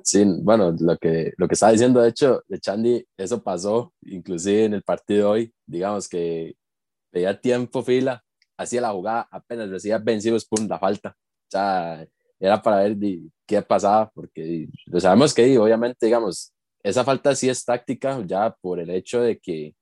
Sí, 0.04 0.24
bueno, 0.42 0.76
lo 0.80 0.98
que, 0.98 1.34
lo 1.38 1.48
que 1.48 1.54
estaba 1.54 1.72
diciendo, 1.72 2.02
de 2.02 2.10
hecho, 2.10 2.44
de 2.48 2.60
Chandy, 2.60 3.06
eso 3.18 3.42
pasó 3.44 3.94
inclusive 4.02 4.66
en 4.66 4.74
el 4.76 4.84
partido 4.84 5.32
hoy, 5.32 5.54
digamos 5.66 6.08
que 6.10 6.56
pedía 7.12 7.40
tiempo 7.40 7.82
fila 7.82 8.26
hacía 8.58 8.82
la 8.82 8.92
jugada, 8.92 9.28
apenas 9.32 9.70
decía 9.70 9.98
vencidos, 9.98 10.46
pum, 10.46 10.68
la 10.68 10.80
falta. 10.80 11.10
O 11.10 11.52
sea, 11.52 12.06
era 12.40 12.62
para 12.62 12.84
ver 12.84 12.98
qué 13.46 13.62
pasaba, 13.62 14.10
porque 14.14 14.68
lo 14.86 15.00
sabemos 15.00 15.34
que 15.34 15.58
obviamente, 15.58 16.06
digamos, 16.06 16.54
esa 16.84 17.04
falta 17.04 17.36
sí 17.36 17.50
es 17.50 17.64
táctica 17.66 18.22
ya 18.26 18.56
por 18.62 18.80
el 18.80 18.90
hecho 18.90 19.22
de 19.22 19.40
que, 19.40 19.76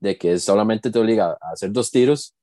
de 0.00 0.16
que 0.18 0.38
solamente 0.38 0.90
te 0.90 0.98
obliga 0.98 1.32
a 1.40 1.52
hacer 1.52 1.72
dos 1.72 1.90
tiros, 1.90 2.34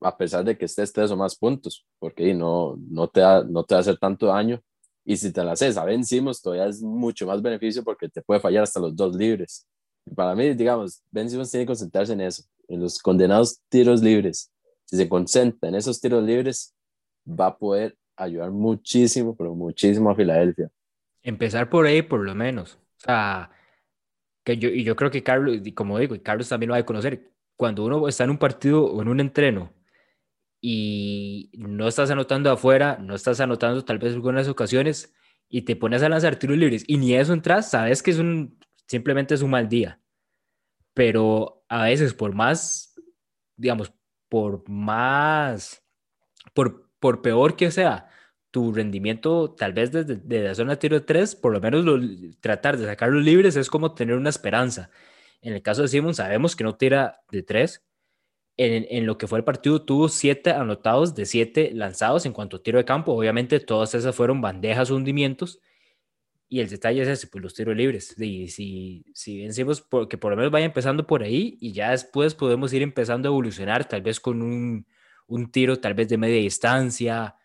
a 0.00 0.16
pesar 0.16 0.44
de 0.44 0.56
que 0.58 0.64
estés 0.66 0.92
tres 0.92 1.10
o 1.10 1.16
más 1.16 1.36
puntos, 1.36 1.86
porque 1.98 2.34
no, 2.34 2.76
no, 2.90 3.08
te 3.08 3.20
da, 3.20 3.44
no 3.44 3.64
te 3.64 3.74
va 3.74 3.78
a 3.80 3.82
hacer 3.82 3.98
tanto 3.98 4.26
daño. 4.26 4.60
Y 5.04 5.16
si 5.16 5.32
te 5.32 5.42
la 5.42 5.52
haces 5.52 5.76
a 5.76 5.84
vencimos, 5.84 6.40
todavía 6.40 6.66
es 6.66 6.80
mucho 6.82 7.26
más 7.26 7.42
beneficio 7.42 7.82
porque 7.82 8.08
te 8.08 8.22
puede 8.22 8.40
fallar 8.40 8.62
hasta 8.62 8.80
los 8.80 8.94
dos 8.94 9.16
libres. 9.16 9.66
para 10.14 10.34
mí, 10.34 10.54
digamos, 10.54 11.02
Ben 11.10 11.28
tiene 11.28 11.46
que 11.48 11.66
concentrarse 11.66 12.12
en 12.12 12.20
eso, 12.20 12.44
en 12.68 12.80
los 12.80 12.98
condenados 12.98 13.60
tiros 13.68 14.02
libres 14.02 14.52
si 14.92 14.98
se 14.98 15.08
concentra 15.08 15.70
en 15.70 15.74
esos 15.74 15.98
tiros 16.02 16.22
libres, 16.22 16.74
va 17.26 17.46
a 17.46 17.56
poder 17.56 17.96
ayudar 18.14 18.50
muchísimo, 18.50 19.34
pero 19.34 19.54
muchísimo 19.54 20.10
a 20.10 20.14
Filadelfia. 20.14 20.70
Empezar 21.22 21.70
por 21.70 21.86
ahí, 21.86 22.02
por 22.02 22.20
lo 22.20 22.34
menos. 22.34 22.74
O 22.74 23.04
sea, 23.06 23.50
que 24.44 24.58
yo, 24.58 24.68
y 24.68 24.84
yo 24.84 24.94
creo 24.94 25.10
que 25.10 25.22
Carlos, 25.22 25.56
como 25.74 25.98
digo, 25.98 26.14
y 26.14 26.20
Carlos 26.20 26.46
también 26.50 26.68
lo 26.68 26.74
va 26.74 26.80
a 26.80 26.84
conocer, 26.84 27.32
cuando 27.56 27.86
uno 27.86 28.06
está 28.06 28.24
en 28.24 28.30
un 28.30 28.38
partido 28.38 28.84
o 28.84 29.00
en 29.00 29.08
un 29.08 29.20
entreno 29.20 29.72
y 30.64 31.50
no 31.58 31.88
estás 31.88 32.10
anotando 32.12 32.50
afuera, 32.50 32.96
no 33.00 33.16
estás 33.16 33.40
anotando 33.40 33.84
tal 33.84 33.98
vez 33.98 34.14
algunas 34.14 34.48
ocasiones 34.48 35.12
y 35.48 35.62
te 35.62 35.76
pones 35.76 36.02
a 36.02 36.08
lanzar 36.08 36.36
tiros 36.36 36.56
libres 36.56 36.84
y 36.86 36.98
ni 36.98 37.14
eso 37.14 37.32
entras, 37.34 37.70
sabes 37.70 38.02
que 38.02 38.12
es 38.12 38.18
un, 38.18 38.58
simplemente 38.86 39.34
es 39.34 39.42
un 39.42 39.50
mal 39.50 39.68
día. 39.68 40.00
Pero 40.94 41.64
a 41.68 41.84
veces, 41.84 42.14
por 42.14 42.34
más, 42.34 42.94
digamos, 43.56 43.92
por 44.28 44.68
más, 44.68 45.84
por, 46.54 46.90
por 47.00 47.22
peor 47.22 47.56
que 47.56 47.70
sea 47.70 48.08
tu 48.52 48.72
rendimiento, 48.72 49.54
tal 49.54 49.72
vez 49.72 49.90
desde, 49.90 50.42
la 50.42 50.54
zona 50.54 50.72
de 50.72 50.76
tiro 50.76 51.00
de 51.00 51.06
tres, 51.06 51.34
por 51.34 51.52
lo 51.52 51.60
menos 51.60 51.84
tratar 52.40 52.76
de 52.76 52.86
sacarlos 52.86 53.24
libres 53.24 53.56
es 53.56 53.68
como 53.70 53.94
tener 53.94 54.16
una 54.16 54.30
esperanza. 54.30 54.90
En 55.40 55.54
el 55.54 55.62
caso 55.62 55.82
de 55.82 55.88
Simon, 55.88 56.14
sabemos 56.14 56.54
que 56.54 56.62
no 56.62 56.76
tira 56.76 57.22
de 57.32 57.42
tres. 57.42 57.84
En, 58.58 59.06
lo 59.06 59.18
que 59.18 59.26
fue 59.26 59.38
el 59.38 59.44
partido, 59.44 59.82
tuvo 59.82 60.08
siete 60.08 60.50
anotados 60.50 61.14
de 61.14 61.26
siete 61.26 61.70
lanzados 61.72 62.26
en 62.26 62.32
cuanto 62.32 62.58
a 62.58 62.62
tiro 62.62 62.78
de 62.78 62.84
campo. 62.84 63.12
Obviamente, 63.12 63.60
todas 63.60 63.94
esas 63.94 64.14
fueron 64.14 64.40
bandejas 64.40 64.90
o 64.90 64.96
hundimientos. 64.96 65.60
Y 66.48 66.60
el 66.60 66.68
detalle 66.68 67.02
es 67.02 67.08
ese, 67.08 67.26
pues 67.28 67.42
los 67.42 67.54
tiros 67.54 67.74
libres. 67.74 68.14
Y 68.20 68.48
si, 68.48 69.04
si 69.14 69.40
vencemos, 69.40 69.86
que 70.08 70.18
por 70.18 70.30
lo 70.32 70.36
menos 70.36 70.52
vaya 70.52 70.66
empezando 70.66 71.06
por 71.06 71.22
ahí 71.22 71.56
y 71.60 71.72
ya 71.72 71.92
después 71.92 72.34
podemos 72.34 72.72
ir 72.74 72.82
empezando 72.82 73.28
a 73.28 73.30
evolucionar, 73.30 73.88
tal 73.88 74.02
vez 74.02 74.20
con 74.20 74.42
un, 74.42 74.86
un 75.26 75.50
tiro 75.50 75.80
tal 75.80 75.94
vez 75.94 76.08
de 76.08 76.18
media 76.18 76.36
distancia, 76.40 77.36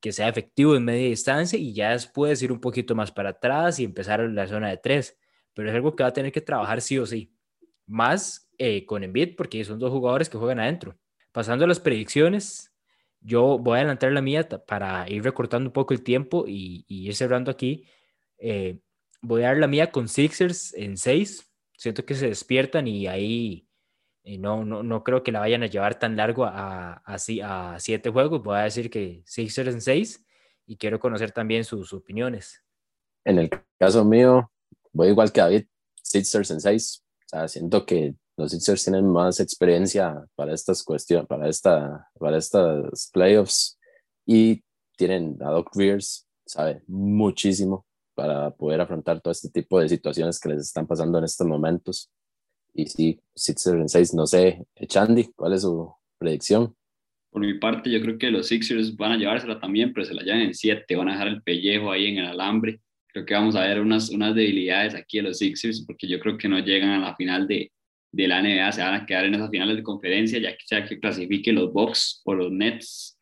que 0.00 0.12
sea 0.12 0.28
efectivo 0.28 0.76
en 0.76 0.84
media 0.84 1.08
distancia 1.08 1.58
y 1.58 1.74
ya 1.74 1.90
después 1.92 2.42
ir 2.42 2.52
un 2.52 2.60
poquito 2.60 2.94
más 2.94 3.12
para 3.12 3.30
atrás 3.30 3.78
y 3.78 3.84
empezar 3.84 4.20
la 4.20 4.46
zona 4.46 4.68
de 4.70 4.78
tres. 4.78 5.18
Pero 5.54 5.68
es 5.68 5.74
algo 5.74 5.94
que 5.94 6.02
va 6.02 6.08
a 6.10 6.12
tener 6.12 6.32
que 6.32 6.40
trabajar 6.40 6.80
sí 6.80 6.98
o 6.98 7.06
sí. 7.06 7.34
Más 7.86 8.43
eh, 8.58 8.86
con 8.86 9.04
Embiid, 9.04 9.36
porque 9.36 9.64
son 9.64 9.78
dos 9.78 9.90
jugadores 9.90 10.28
que 10.28 10.38
juegan 10.38 10.60
adentro. 10.60 10.96
Pasando 11.32 11.64
a 11.64 11.68
las 11.68 11.80
predicciones, 11.80 12.72
yo 13.20 13.58
voy 13.58 13.76
a 13.76 13.80
adelantar 13.80 14.12
la 14.12 14.20
mía 14.20 14.48
para 14.66 15.08
ir 15.08 15.22
recortando 15.24 15.68
un 15.68 15.72
poco 15.72 15.94
el 15.94 16.02
tiempo 16.02 16.44
y, 16.46 16.84
y 16.86 17.06
ir 17.06 17.14
cerrando 17.14 17.50
aquí. 17.50 17.86
Eh, 18.38 18.78
voy 19.22 19.42
a 19.42 19.46
dar 19.46 19.58
la 19.58 19.66
mía 19.66 19.90
con 19.90 20.08
Sixers 20.08 20.74
en 20.74 20.96
6. 20.96 21.50
Siento 21.76 22.04
que 22.04 22.14
se 22.14 22.28
despiertan 22.28 22.86
y 22.86 23.06
ahí 23.06 23.66
eh, 24.24 24.38
no, 24.38 24.64
no, 24.64 24.82
no, 24.82 25.04
creo 25.04 25.22
que 25.22 25.32
la 25.32 25.40
vayan 25.40 25.62
a 25.62 25.66
llevar 25.66 25.98
tan 25.98 26.16
largo 26.16 26.44
a, 26.44 27.02
a, 27.04 27.14
a 27.14 27.80
siete 27.80 28.10
juegos. 28.10 28.42
Voy 28.42 28.56
a 28.56 28.62
decir 28.62 28.90
que 28.90 29.22
Sixers 29.26 29.74
en 29.74 29.80
6 29.80 30.24
y 30.66 30.76
quiero 30.76 30.98
conocer 30.98 31.30
también 31.30 31.64
sus 31.64 31.92
opiniones. 31.92 32.62
En 33.24 33.38
el 33.38 33.50
caso 33.78 34.04
mío, 34.04 34.50
voy 34.92 35.08
igual 35.08 35.30
que 35.30 35.40
David, 35.40 35.66
Sixers 36.02 36.50
en 36.50 36.60
6. 36.60 37.04
O 37.04 37.28
sea, 37.28 37.48
siento 37.48 37.84
que 37.84 38.14
los 38.36 38.50
Sixers 38.50 38.84
tienen 38.84 39.06
más 39.06 39.40
experiencia 39.40 40.24
para 40.34 40.52
estas 40.52 40.82
cuestiones, 40.82 41.26
para, 41.26 41.48
esta, 41.48 42.08
para 42.18 42.38
estas 42.38 43.10
playoffs 43.12 43.78
y 44.26 44.62
tienen 44.96 45.38
a 45.40 45.50
Doc 45.50 45.70
Rivers, 45.74 46.26
sabe 46.44 46.82
muchísimo 46.86 47.86
para 48.14 48.50
poder 48.50 48.80
afrontar 48.80 49.20
todo 49.20 49.32
este 49.32 49.50
tipo 49.50 49.80
de 49.80 49.88
situaciones 49.88 50.38
que 50.40 50.48
les 50.48 50.62
están 50.62 50.86
pasando 50.86 51.18
en 51.18 51.24
estos 51.24 51.46
momentos. 51.46 52.10
Y 52.72 52.86
sí, 52.86 53.20
Sixers 53.34 53.76
en 53.76 53.88
6, 53.88 54.14
no 54.14 54.26
sé, 54.26 54.64
Chandy, 54.86 55.30
¿cuál 55.34 55.52
es 55.52 55.62
su 55.62 55.92
predicción? 56.18 56.74
Por 57.30 57.42
mi 57.42 57.54
parte, 57.54 57.90
yo 57.90 58.00
creo 58.00 58.18
que 58.18 58.30
los 58.30 58.46
Sixers 58.48 58.96
van 58.96 59.12
a 59.12 59.16
llevársela 59.16 59.60
también, 59.60 59.92
pero 59.92 60.06
se 60.06 60.14
la 60.14 60.22
llevan 60.22 60.42
en 60.42 60.54
7, 60.54 60.96
van 60.96 61.08
a 61.08 61.12
dejar 61.12 61.28
el 61.28 61.42
pellejo 61.42 61.90
ahí 61.90 62.06
en 62.06 62.18
el 62.18 62.26
alambre. 62.26 62.80
Creo 63.08 63.24
que 63.24 63.34
vamos 63.34 63.54
a 63.56 63.62
ver 63.62 63.80
unas, 63.80 64.10
unas 64.10 64.34
debilidades 64.34 64.94
aquí 64.94 65.18
de 65.18 65.24
los 65.24 65.38
Sixers, 65.38 65.84
porque 65.86 66.08
yo 66.08 66.18
creo 66.20 66.36
que 66.36 66.48
no 66.48 66.58
llegan 66.58 66.90
a 66.90 66.98
la 66.98 67.16
final 67.16 67.46
de, 67.46 67.72
de 68.14 68.28
la 68.28 68.42
NBA, 68.42 68.72
se 68.72 68.82
van 68.82 68.94
a 68.94 69.06
quedar 69.06 69.24
en 69.24 69.34
esas 69.34 69.50
finales 69.50 69.76
de 69.76 69.82
conferencia, 69.82 70.38
ya 70.38 70.52
que 70.52 70.64
sea 70.64 70.84
que 70.84 71.00
clasifiquen 71.00 71.56
los 71.56 71.72
Bucks 71.72 72.22
o 72.24 72.34
los 72.34 72.52
Nets 72.52 73.14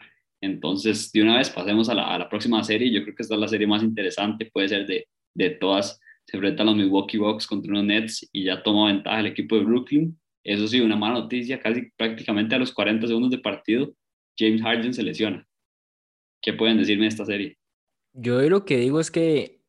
entonces, 0.43 1.13
de 1.13 1.23
una 1.23 1.39
vez 1.39 1.49
pasemos 1.51 1.89
a 1.89 1.95
la, 1.95 2.29
próxima 2.29 2.63
serie. 2.65 2.93
Yo 2.93 3.03
creo 3.05 3.15
que 3.15 3.23
esta 3.23 3.35
es 3.35 3.41
la 3.41 3.49
serie 3.49 3.67
más 3.67 3.83
interesante, 3.83 4.51
puede 4.53 4.69
ser 4.69 4.87
de, 4.87 5.07
de 5.35 5.51
todas. 5.51 6.01
Se 6.27 6.37
enfrentan 6.37 6.67
los 6.67 6.77
Milwaukee 6.77 7.17
Bucks 7.17 7.47
contra 7.47 7.71
unos 7.71 7.85
Nets 7.85 8.29
y 8.33 8.45
ya 8.45 8.63
toma 8.63 8.89
ventaja 8.89 9.21
el 9.21 9.27
equipo 9.27 9.57
de 9.57 9.63
Brooklyn. 9.63 10.21
Eso 10.45 10.67
sí, 10.67 10.81
una 10.81 10.97
mala 10.97 11.21
noticia, 11.21 11.61
casi 11.61 11.93
prácticamente 11.97 12.57
a 12.57 12.59
los 12.59 12.73
40 12.73 13.07
segundos 13.07 13.31
de 13.31 13.39
partido, 13.39 13.95
James 14.37 14.61
Harden 14.61 14.93
se 14.93 15.05
lesiona. 15.05 15.47
¿Qué 16.43 16.53
pueden 16.53 16.79
decirme 16.79 17.05
de 17.05 17.11
esta 17.11 17.25
serie? 17.25 17.57
Yo 18.13 18.41
lo 18.51 18.65
que 18.65 18.79
digo 18.79 18.99
es 18.99 19.13
que 19.13 19.61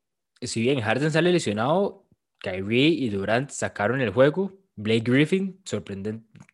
si 0.41 0.59
bien 0.61 0.81
Harden 0.81 1.11
sale 1.11 1.31
lesionado, 1.31 2.07
Kyrie 2.39 2.87
y 2.87 3.09
Durant 3.09 3.51
sacaron 3.51 4.01
el 4.01 4.09
juego. 4.09 4.62
Blake 4.75 5.11
Griffin, 5.11 5.61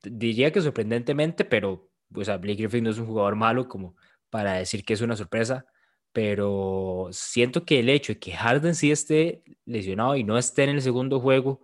diría 0.04 0.52
que 0.52 0.62
sorprendentemente, 0.62 1.46
pero 1.46 1.90
pues 2.12 2.30
a 2.30 2.38
Blake 2.38 2.64
Griffin 2.64 2.84
no 2.84 2.90
es 2.90 2.98
un 2.98 3.06
jugador 3.06 3.36
malo 3.36 3.68
como 3.68 3.96
para 4.30 4.54
decir 4.54 4.84
que 4.84 4.94
es 4.94 5.02
una 5.02 5.16
sorpresa, 5.16 5.66
pero 6.12 7.08
siento 7.12 7.66
que 7.66 7.80
el 7.80 7.90
hecho 7.90 8.14
de 8.14 8.20
que 8.20 8.32
Harden 8.34 8.76
sí 8.76 8.92
esté 8.92 9.44
lesionado 9.66 10.16
y 10.16 10.24
no 10.24 10.38
esté 10.38 10.64
en 10.64 10.72
el 10.72 10.82
segundo 10.82 11.20
juego, 11.20 11.62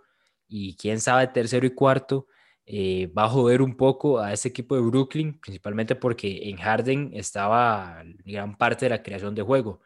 y 0.48 0.76
quién 0.78 1.00
sabe, 1.00 1.28
tercero 1.28 1.66
y 1.66 1.72
cuarto, 1.72 2.28
eh, 2.66 3.08
va 3.08 3.26
a 3.26 3.30
joder 3.30 3.62
un 3.62 3.76
poco 3.78 4.20
a 4.20 4.34
ese 4.34 4.50
equipo 4.50 4.76
de 4.76 4.82
Brooklyn, 4.82 5.40
principalmente 5.40 5.96
porque 5.96 6.50
en 6.50 6.58
Harden 6.58 7.12
estaba 7.14 8.04
gran 8.24 8.58
parte 8.58 8.86
de 8.86 8.90
la 8.90 9.04
creación 9.04 9.36
de 9.36 9.42
juego. 9.44 9.82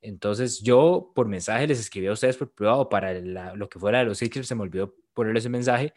Entonces 0.00 0.60
yo 0.62 1.12
por 1.14 1.28
mensaje 1.28 1.66
les 1.66 1.80
escribí 1.80 2.06
a 2.06 2.12
ustedes 2.12 2.36
por 2.36 2.50
privado 2.52 2.88
para 2.88 3.14
lo 3.54 3.68
que 3.68 3.78
fuera 3.78 3.98
de 4.00 4.04
los 4.04 4.18
Sixers, 4.18 4.48
se 4.48 4.54
me 4.54 4.62
olvidó 4.62 4.94
ponerle 5.14 5.40
ese 5.40 5.48
mensaje, 5.48 5.94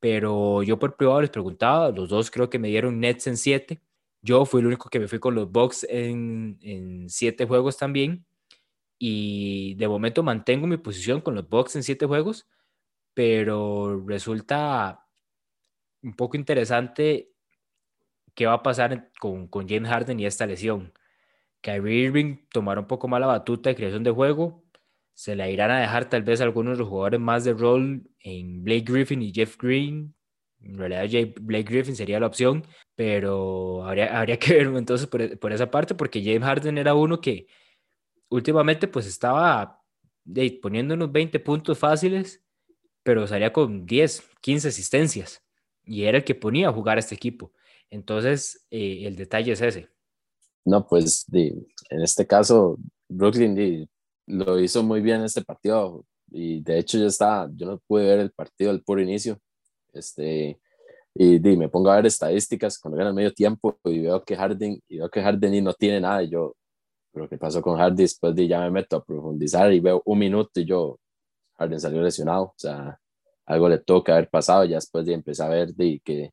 pero 0.00 0.62
yo 0.62 0.78
por 0.78 0.96
privado 0.96 1.20
les 1.20 1.30
preguntaba, 1.30 1.90
los 1.90 2.08
dos 2.08 2.30
creo 2.30 2.50
que 2.50 2.58
me 2.58 2.68
dieron 2.68 3.00
Nets 3.00 3.26
en 3.26 3.36
7 3.36 3.80
yo 4.22 4.44
fui 4.44 4.60
el 4.60 4.66
único 4.66 4.90
que 4.90 5.00
me 5.00 5.08
fui 5.08 5.18
con 5.18 5.34
los 5.34 5.50
Bucks 5.50 5.86
en, 5.88 6.58
en 6.62 7.08
siete 7.08 7.46
juegos 7.46 7.76
también. 7.78 8.26
Y 8.98 9.74
de 9.76 9.88
momento 9.88 10.22
mantengo 10.22 10.66
mi 10.66 10.76
posición 10.76 11.20
con 11.22 11.34
los 11.34 11.48
Bucks 11.48 11.76
en 11.76 11.82
siete 11.82 12.06
juegos, 12.06 12.46
pero 13.14 14.04
resulta 14.06 15.06
un 16.02 16.14
poco 16.14 16.36
interesante 16.36 17.32
qué 18.34 18.46
va 18.46 18.54
a 18.54 18.62
pasar 18.62 19.10
con, 19.20 19.48
con 19.48 19.68
James 19.68 19.88
Harden 19.90 20.20
y 20.20 20.26
esta 20.26 20.46
lesión. 20.46 20.92
Kyrie 21.62 22.06
Irving 22.06 22.36
tomará 22.52 22.80
un 22.80 22.86
poco 22.86 23.08
más 23.08 23.20
la 23.20 23.26
batuta 23.26 23.70
de 23.70 23.76
creación 23.76 24.04
de 24.04 24.10
juego. 24.10 24.64
Se 25.14 25.36
la 25.36 25.50
irán 25.50 25.70
a 25.70 25.80
dejar 25.80 26.08
tal 26.08 26.22
vez 26.22 26.40
algunos 26.40 26.74
de 26.74 26.78
los 26.80 26.88
jugadores 26.88 27.20
más 27.20 27.44
de 27.44 27.52
rol 27.52 28.10
en 28.20 28.64
Blake 28.64 28.84
Griffin 28.86 29.22
y 29.22 29.32
Jeff 29.32 29.56
Green. 29.58 30.14
En 30.60 30.78
realidad 30.78 31.34
Blake 31.40 31.70
Griffin 31.72 31.96
sería 31.96 32.20
la 32.20 32.26
opción, 32.26 32.64
pero 32.94 33.84
habría, 33.84 34.18
habría 34.18 34.38
que 34.38 34.54
verlo 34.54 34.78
entonces 34.78 35.06
por, 35.06 35.38
por, 35.38 35.52
esa 35.52 35.70
parte, 35.70 35.94
porque 35.94 36.22
James 36.22 36.44
Harden 36.44 36.78
era 36.78 36.94
uno 36.94 37.20
que 37.20 37.46
últimamente 38.28 38.88
pues 38.88 39.06
estaba 39.06 39.82
poniendo 40.62 40.94
unos 40.94 41.12
20 41.12 41.40
puntos 41.40 41.78
fáciles, 41.78 42.42
pero 43.02 43.26
salía 43.26 43.52
con 43.52 43.86
10, 43.86 44.30
15 44.40 44.68
asistencias 44.68 45.42
y 45.84 46.04
era 46.04 46.18
el 46.18 46.24
que 46.24 46.34
ponía 46.34 46.68
a 46.68 46.72
jugar 46.72 46.96
a 46.98 47.00
este 47.00 47.14
equipo. 47.14 47.52
Entonces, 47.90 48.66
eh, 48.70 49.02
el 49.06 49.16
detalle 49.16 49.52
es 49.52 49.60
ese. 49.60 49.88
No, 50.64 50.86
pues 50.86 51.26
en 51.32 52.02
este 52.02 52.26
caso, 52.26 52.78
Brooklyn 53.08 53.88
lo 54.26 54.60
hizo 54.60 54.82
muy 54.82 55.00
bien 55.00 55.20
en 55.20 55.24
este 55.24 55.42
partido 55.42 56.04
y 56.30 56.62
de 56.62 56.78
hecho 56.78 56.98
yo 56.98 57.06
estaba, 57.06 57.50
yo 57.54 57.66
no 57.66 57.78
pude 57.86 58.04
ver 58.04 58.20
el 58.20 58.30
partido 58.30 58.70
al 58.70 58.82
puro 58.82 59.00
inicio, 59.02 59.38
este, 59.92 60.60
y 61.14 61.40
me 61.40 61.68
pongo 61.68 61.90
a 61.90 61.96
ver 61.96 62.06
estadísticas 62.06 62.78
cuando 62.78 62.96
viene 62.96 63.08
al 63.08 63.14
medio 63.14 63.32
tiempo 63.32 63.78
y 63.84 64.00
veo 64.00 64.24
que 64.24 64.36
Harden, 64.36 64.80
y 64.88 64.98
veo 64.98 65.10
que 65.10 65.22
Harden 65.22 65.64
no 65.64 65.74
tiene 65.74 66.00
nada 66.00 66.22
y 66.22 66.30
yo, 66.30 66.54
pero 67.12 67.28
¿qué 67.28 67.38
pasó 67.38 67.62
con 67.62 67.76
Harden? 67.78 67.96
Después 67.96 68.34
de 68.34 68.48
ya 68.48 68.60
me 68.60 68.70
meto 68.70 68.96
a 68.96 69.04
profundizar 69.04 69.72
y 69.72 69.80
veo 69.80 70.02
un 70.04 70.18
minuto 70.18 70.60
y 70.60 70.66
yo, 70.66 71.00
Harden 71.58 71.80
salió 71.80 72.02
lesionado, 72.02 72.44
o 72.44 72.54
sea, 72.56 72.98
algo 73.46 73.68
le 73.68 73.78
tuvo 73.78 74.04
que 74.04 74.12
haber 74.12 74.30
pasado, 74.30 74.64
ya 74.64 74.76
después 74.76 75.06
de 75.06 75.14
empezar 75.14 75.50
a 75.50 75.54
ver 75.54 75.74
de 75.74 76.00
que 76.04 76.32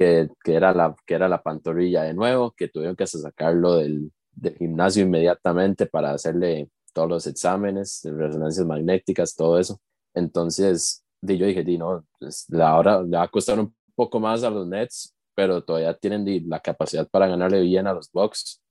que, 0.00 0.30
que, 0.42 0.54
era 0.54 0.72
la, 0.72 0.96
que 1.04 1.12
era 1.12 1.28
la 1.28 1.42
pantorrilla 1.42 2.04
de 2.04 2.14
nuevo, 2.14 2.52
que 2.52 2.68
tuvieron 2.68 2.96
que 2.96 3.06
sacarlo 3.06 3.74
del, 3.76 4.10
del 4.32 4.56
gimnasio 4.56 5.02
inmediatamente 5.02 5.84
para 5.84 6.12
hacerle 6.12 6.70
todos 6.94 7.06
los 7.06 7.26
exámenes 7.26 8.00
resonancias 8.04 8.66
magnéticas, 8.66 9.36
todo 9.36 9.58
eso. 9.58 9.78
Entonces, 10.14 11.04
yo 11.20 11.44
dije, 11.44 11.62
di, 11.64 11.76
no, 11.76 12.06
pues, 12.18 12.46
la 12.48 12.78
hora 12.78 13.02
le 13.02 13.18
va 13.18 13.24
a 13.24 13.28
costar 13.28 13.60
un 13.60 13.74
poco 13.94 14.18
más 14.18 14.42
a 14.42 14.48
los 14.48 14.66
Nets, 14.66 15.14
pero 15.34 15.62
todavía 15.62 15.92
tienen 15.92 16.48
la 16.48 16.60
capacidad 16.60 17.06
para 17.06 17.26
ganarle 17.26 17.60
bien 17.60 17.86
a 17.86 17.92
los 17.92 18.10
Bucks. 18.10 18.62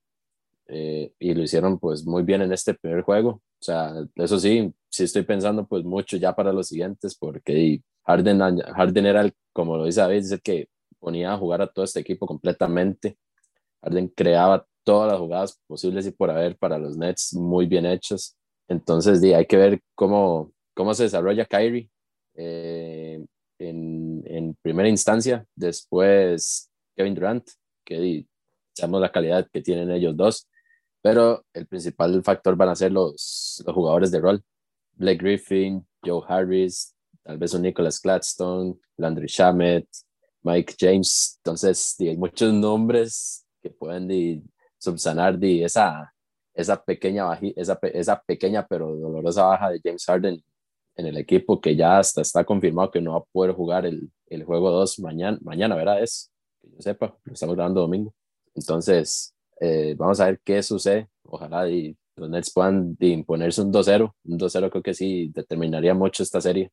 Eh, 0.66 1.12
y 1.20 1.34
lo 1.34 1.42
hicieron 1.44 1.78
pues 1.78 2.04
muy 2.04 2.24
bien 2.24 2.42
en 2.42 2.52
este 2.52 2.74
primer 2.74 3.02
juego. 3.02 3.30
O 3.30 3.62
sea, 3.62 3.94
eso 4.16 4.36
sí, 4.40 4.74
sí 4.88 5.04
estoy 5.04 5.22
pensando 5.22 5.64
pues 5.64 5.84
mucho 5.84 6.16
ya 6.16 6.34
para 6.34 6.52
los 6.52 6.66
siguientes, 6.66 7.16
porque 7.16 7.82
Harden, 8.04 8.40
Harden 8.74 9.06
era 9.06 9.20
el, 9.20 9.32
como 9.52 9.76
lo 9.76 9.84
dice 9.84 10.00
David, 10.00 10.22
dice 10.22 10.40
que 10.40 10.68
ponía 11.00 11.32
a 11.32 11.38
jugar 11.38 11.62
a 11.62 11.66
todo 11.66 11.84
este 11.84 12.00
equipo 12.00 12.26
completamente. 12.26 13.18
Harden 13.82 14.08
creaba 14.08 14.66
todas 14.84 15.10
las 15.10 15.20
jugadas 15.20 15.60
posibles 15.66 16.06
y 16.06 16.10
por 16.12 16.30
haber 16.30 16.56
para 16.56 16.78
los 16.78 16.96
Nets 16.96 17.34
muy 17.34 17.66
bien 17.66 17.86
hechos. 17.86 18.36
Entonces, 18.68 19.22
hay 19.22 19.46
que 19.46 19.56
ver 19.56 19.80
cómo, 19.94 20.52
cómo 20.74 20.94
se 20.94 21.04
desarrolla 21.04 21.44
Kyrie 21.44 21.90
eh, 22.34 23.24
en, 23.58 24.22
en, 24.26 24.54
primera 24.62 24.88
instancia. 24.88 25.44
Después, 25.54 26.70
Kevin 26.96 27.14
Durant, 27.14 27.48
que 27.84 28.26
sabemos 28.74 29.00
la 29.00 29.12
calidad 29.12 29.48
que 29.52 29.60
tienen 29.62 29.90
ellos 29.90 30.16
dos. 30.16 30.48
Pero 31.02 31.44
el 31.54 31.66
principal 31.66 32.22
factor 32.22 32.56
van 32.56 32.68
a 32.68 32.76
ser 32.76 32.92
los, 32.92 33.62
los 33.66 33.74
jugadores 33.74 34.10
de 34.10 34.20
rol. 34.20 34.42
Blake 34.92 35.18
Griffin, 35.18 35.86
Joe 36.04 36.22
Harris, 36.28 36.94
tal 37.22 37.38
vez 37.38 37.54
un 37.54 37.62
Nicholas 37.62 38.00
Gladstone, 38.02 38.74
Landry 38.98 39.26
Shamet, 39.26 39.88
Mike 40.42 40.74
James. 40.78 41.38
Entonces, 41.38 41.96
hay 42.00 42.16
muchos 42.16 42.52
nombres 42.52 43.46
que 43.62 43.70
pueden 43.70 44.42
subsanar 44.78 45.38
esa, 45.42 46.12
esa, 46.54 46.82
pequeña 46.82 47.38
esa, 47.56 47.78
esa 47.82 48.20
pequeñña 48.22 48.66
pero 48.66 48.94
dolorosa 48.96 49.44
baja 49.44 49.70
de 49.70 49.80
James 49.82 50.04
Harden 50.06 50.42
en 50.96 51.06
el 51.06 51.16
equipo 51.16 51.60
que 51.60 51.76
ya 51.76 51.98
hasta 51.98 52.22
está 52.22 52.44
confirmado 52.44 52.90
que 52.90 53.00
no 53.00 53.12
va 53.12 53.18
a 53.18 53.24
poder 53.32 53.54
jugar 53.54 53.86
el, 53.86 54.10
el 54.26 54.44
juego 54.44 54.70
2 54.70 54.98
mañana, 55.00 55.38
mañana, 55.42 55.76
¿verdad? 55.76 56.02
Es, 56.02 56.30
que 56.60 56.70
yo 56.70 56.80
sepa, 56.80 57.16
lo 57.24 57.32
estamos 57.32 57.56
grabando 57.56 57.80
domingo. 57.80 58.14
Entonces, 58.54 59.34
eh, 59.60 59.94
vamos 59.96 60.20
a 60.20 60.26
ver 60.26 60.40
qué 60.44 60.62
sucede. 60.62 61.08
Ojalá 61.24 61.68
y 61.68 61.96
los 62.16 62.28
Nets 62.28 62.52
puedan 62.52 62.96
imponerse 63.00 63.62
un 63.62 63.72
2-0. 63.72 64.12
Un 64.24 64.38
2-0 64.38 64.70
creo 64.70 64.82
que 64.82 64.94
sí 64.94 65.30
determinaría 65.34 65.94
mucho 65.94 66.22
esta 66.22 66.40
serie. 66.40 66.70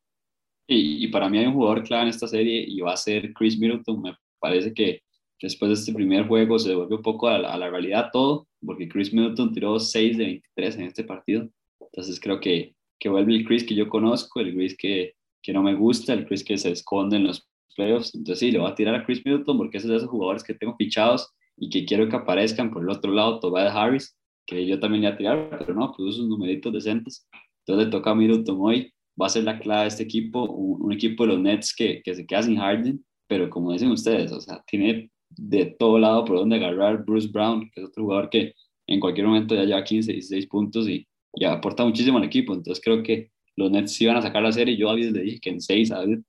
Y, 0.67 1.07
para 1.07 1.29
mí 1.29 1.37
hay 1.37 1.45
un 1.45 1.53
jugador 1.53 1.83
clave 1.83 2.03
en 2.03 2.09
esta 2.09 2.27
serie 2.27 2.65
y 2.67 2.81
va 2.81 2.93
a 2.93 2.97
ser 2.97 3.33
Chris 3.33 3.57
Middleton. 3.57 4.01
Me 4.01 4.15
parece 4.39 4.73
que 4.73 5.01
después 5.41 5.69
de 5.69 5.75
este 5.75 5.93
primer 5.93 6.27
juego 6.27 6.59
se 6.59 6.69
devuelve 6.69 6.95
un 6.95 7.01
poco 7.01 7.29
a 7.29 7.39
la, 7.39 7.69
realidad 7.69 8.09
todo, 8.11 8.47
porque 8.65 8.89
Chris 8.89 9.13
Middleton 9.13 9.53
tiró 9.53 9.79
6 9.79 10.17
de 10.17 10.25
23 10.25 10.75
en 10.75 10.81
este 10.83 11.03
partido. 11.05 11.49
Entonces 11.79 12.19
creo 12.19 12.41
que, 12.41 12.75
que 12.99 13.07
vuelve 13.07 13.33
el 13.33 13.45
Chris 13.45 13.63
que 13.63 13.75
yo 13.75 13.87
conozco, 13.87 14.41
el 14.41 14.53
Chris 14.53 14.75
que, 14.77 15.13
que 15.41 15.53
no 15.53 15.63
me 15.63 15.73
gusta, 15.73 16.11
el 16.11 16.25
Chris 16.25 16.43
que 16.43 16.57
se 16.57 16.71
esconde 16.71 17.15
en 17.15 17.23
los 17.23 17.47
playoffs. 17.77 18.13
Entonces 18.13 18.39
sí, 18.39 18.51
le 18.51 18.59
voy 18.59 18.69
a 18.69 18.75
tirar 18.75 18.95
a 18.95 19.05
Chris 19.05 19.25
Middleton 19.25 19.57
porque 19.57 19.77
es 19.77 19.87
de 19.87 19.95
esos 19.95 20.09
jugadores 20.09 20.43
que 20.43 20.53
tengo 20.53 20.75
fichados 20.75 21.33
y 21.55 21.69
que 21.69 21.85
quiero 21.85 22.09
que 22.09 22.17
aparezcan. 22.17 22.71
Por 22.71 22.83
el 22.83 22.89
otro 22.89 23.13
lado, 23.13 23.39
Tobias 23.39 23.73
Harris, 23.73 24.17
que 24.45 24.65
yo 24.67 24.81
también 24.81 25.03
le 25.03 25.07
voy 25.07 25.13
a 25.13 25.17
tirar, 25.17 25.57
pero 25.57 25.73
no, 25.73 25.93
puso 25.93 26.11
sus 26.11 26.27
numeritos 26.27 26.73
decentes. 26.73 27.25
Entonces 27.59 27.85
le 27.85 27.91
toca 27.91 28.11
a 28.11 28.15
Middleton 28.15 28.57
hoy 28.59 28.93
va 29.19 29.27
a 29.27 29.29
ser 29.29 29.43
la 29.43 29.59
clave 29.59 29.83
de 29.83 29.87
este 29.87 30.03
equipo, 30.03 30.43
un, 30.43 30.91
equipo 30.93 31.25
de 31.25 31.33
los 31.33 31.39
Nets 31.41 31.75
que, 31.75 32.01
que, 32.03 32.15
se 32.15 32.25
queda 32.25 32.43
sin 32.43 32.57
Harden, 32.57 33.03
pero 33.27 33.49
como 33.49 33.73
dicen 33.73 33.91
ustedes, 33.91 34.31
o 34.31 34.39
sea, 34.39 34.63
tiene 34.67 35.09
de 35.29 35.65
todo 35.65 35.99
lado 35.99 36.23
por 36.25 36.37
donde 36.37 36.55
agarrar 36.55 37.03
Bruce 37.03 37.27
Brown, 37.27 37.69
que 37.71 37.81
es 37.81 37.87
otro 37.87 38.03
jugador 38.03 38.29
que 38.29 38.53
en 38.87 38.99
cualquier 38.99 39.27
momento 39.27 39.55
ya 39.55 39.65
lleva 39.65 39.83
15, 39.83 40.13
16 40.13 40.47
puntos 40.47 40.87
y, 40.87 41.05
ya 41.39 41.53
aporta 41.53 41.85
muchísimo 41.85 42.17
al 42.17 42.23
equipo, 42.23 42.53
entonces 42.53 42.83
creo 42.83 43.03
que 43.03 43.29
los 43.55 43.71
Nets 43.71 43.99
iban 44.01 44.17
a 44.17 44.21
sacar 44.21 44.41
la 44.41 44.51
serie, 44.51 44.75
yo 44.75 44.89
a 44.89 44.93
David 44.93 45.11
le 45.11 45.21
dije 45.21 45.39
que 45.39 45.49
en 45.49 45.61
6, 45.61 45.89
David, 45.89 46.19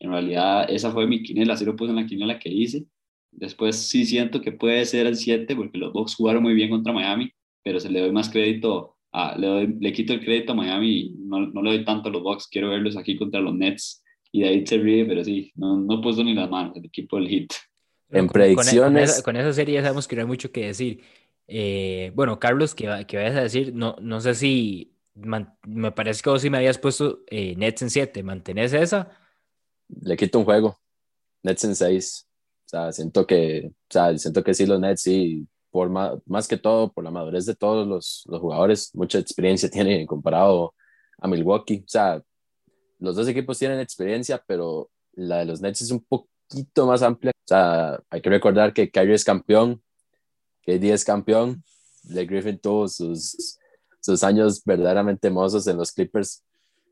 en 0.00 0.10
realidad 0.10 0.66
esa 0.68 0.90
fue 0.90 1.06
mi 1.06 1.22
quiniela, 1.22 1.54
así 1.54 1.64
lo 1.64 1.76
puse 1.76 1.90
en 1.90 1.96
la 1.96 2.06
quiniela 2.06 2.38
que 2.38 2.48
hice, 2.48 2.84
después 3.30 3.76
sí 3.76 4.04
siento 4.04 4.40
que 4.40 4.52
puede 4.52 4.84
ser 4.84 5.06
el 5.06 5.16
7 5.16 5.54
porque 5.56 5.78
los 5.78 5.92
Bucks 5.92 6.14
jugaron 6.14 6.42
muy 6.42 6.54
bien 6.54 6.70
contra 6.70 6.92
Miami, 6.92 7.30
pero 7.62 7.78
se 7.80 7.90
le 7.90 8.00
doy 8.00 8.12
más 8.12 8.28
crédito 8.28 8.91
Ah, 9.12 9.36
le, 9.38 9.68
le, 9.68 9.92
quito 9.92 10.14
el 10.14 10.24
crédito 10.24 10.52
a 10.52 10.56
Miami, 10.56 11.14
no, 11.18 11.40
no, 11.46 11.62
le 11.62 11.76
doy 11.76 11.84
tanto 11.84 12.08
a 12.08 12.12
los 12.12 12.22
Bucks, 12.22 12.48
quiero 12.48 12.70
verlos 12.70 12.96
aquí 12.96 13.16
contra 13.16 13.40
los 13.40 13.54
Nets 13.54 14.02
y 14.32 14.40
de 14.40 14.48
ahí 14.48 14.66
se 14.66 14.78
ríe, 14.78 15.04
pero 15.04 15.22
sí, 15.22 15.52
no, 15.54 15.76
no 15.76 15.98
he 15.98 16.02
puesto 16.02 16.24
ni 16.24 16.32
las 16.32 16.48
manos, 16.48 16.74
el 16.76 16.86
equipo 16.86 17.16
del 17.16 17.28
Hit. 17.28 17.52
En 18.08 18.26
predicciones. 18.26 19.22
Con, 19.22 19.36
esa, 19.36 19.52
serie 19.52 19.74
ya 19.74 19.82
sabemos 19.82 20.08
que 20.08 20.16
no 20.16 20.22
hay 20.22 20.28
mucho 20.28 20.50
que 20.50 20.66
decir. 20.66 21.02
Eh, 21.46 22.10
bueno, 22.14 22.38
Carlos, 22.38 22.74
¿qué, 22.74 23.04
¿qué 23.06 23.16
vayas 23.18 23.36
a 23.36 23.42
decir? 23.42 23.74
No, 23.74 23.96
no 24.00 24.20
sé 24.20 24.34
si 24.34 24.92
me 25.14 25.92
parece 25.92 26.22
que 26.22 26.30
vos 26.30 26.40
sí 26.40 26.48
me 26.48 26.58
habías 26.58 26.78
puesto 26.78 27.20
eh, 27.28 27.54
Nets 27.56 27.82
en 27.82 27.90
7, 27.90 28.22
¿mantenés 28.22 28.72
esa? 28.72 29.10
Le 29.88 30.16
quito 30.16 30.38
un 30.38 30.44
juego, 30.44 30.80
Nets 31.42 31.64
en 31.64 31.76
6. 31.76 32.28
O 32.64 32.68
sea, 32.68 32.92
siento 32.92 33.26
que, 33.26 33.66
o 33.66 33.72
sea, 33.90 34.16
siento 34.16 34.42
que 34.42 34.54
sí, 34.54 34.64
los 34.64 34.80
Nets 34.80 35.02
sí 35.02 35.46
por 35.72 35.88
más, 35.90 36.46
que 36.46 36.58
todo 36.58 36.92
por 36.92 37.02
la 37.02 37.10
madurez 37.10 37.46
de 37.46 37.56
todos 37.56 37.88
los, 37.88 38.24
los 38.26 38.40
jugadores, 38.40 38.94
mucha 38.94 39.18
experiencia 39.18 39.70
tienen 39.70 40.06
comparado 40.06 40.74
a 41.18 41.26
Milwaukee. 41.26 41.82
O 41.84 41.88
sea, 41.88 42.22
los 43.00 43.16
dos 43.16 43.26
equipos 43.26 43.58
tienen 43.58 43.80
experiencia, 43.80 44.42
pero 44.46 44.90
la 45.14 45.38
de 45.38 45.46
los 45.46 45.60
Nets 45.60 45.80
es 45.80 45.90
un 45.90 46.04
poquito 46.04 46.86
más 46.86 47.02
amplia. 47.02 47.32
O 47.34 47.48
sea, 47.48 48.00
hay 48.10 48.20
que 48.20 48.30
recordar 48.30 48.72
que 48.74 48.90
Kyrie 48.90 49.14
es 49.14 49.24
campeón, 49.24 49.82
KD 50.64 50.92
es 50.92 51.04
campeón, 51.04 51.64
Le 52.08 52.26
Griffin 52.26 52.58
tuvo 52.58 52.86
sus, 52.86 53.58
sus 54.00 54.22
años 54.22 54.62
verdaderamente 54.64 55.28
hermosos 55.28 55.66
en 55.66 55.78
los 55.78 55.90
Clippers, 55.90 56.44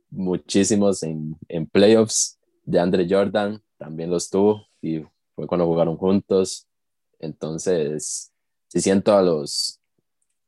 muchísimos 0.09 1.02
en, 1.02 1.36
en 1.48 1.66
playoffs. 1.66 2.38
De 2.62 2.78
Andre 2.78 3.06
Jordan 3.09 3.60
también 3.78 4.10
los 4.10 4.30
tuvo 4.30 4.66
y 4.80 5.00
fue 5.34 5.46
cuando 5.46 5.66
jugaron 5.66 5.96
juntos. 5.96 6.66
Entonces, 7.18 8.30
si 8.70 8.80
siento 8.80 9.16
a 9.16 9.22
los, 9.22 9.80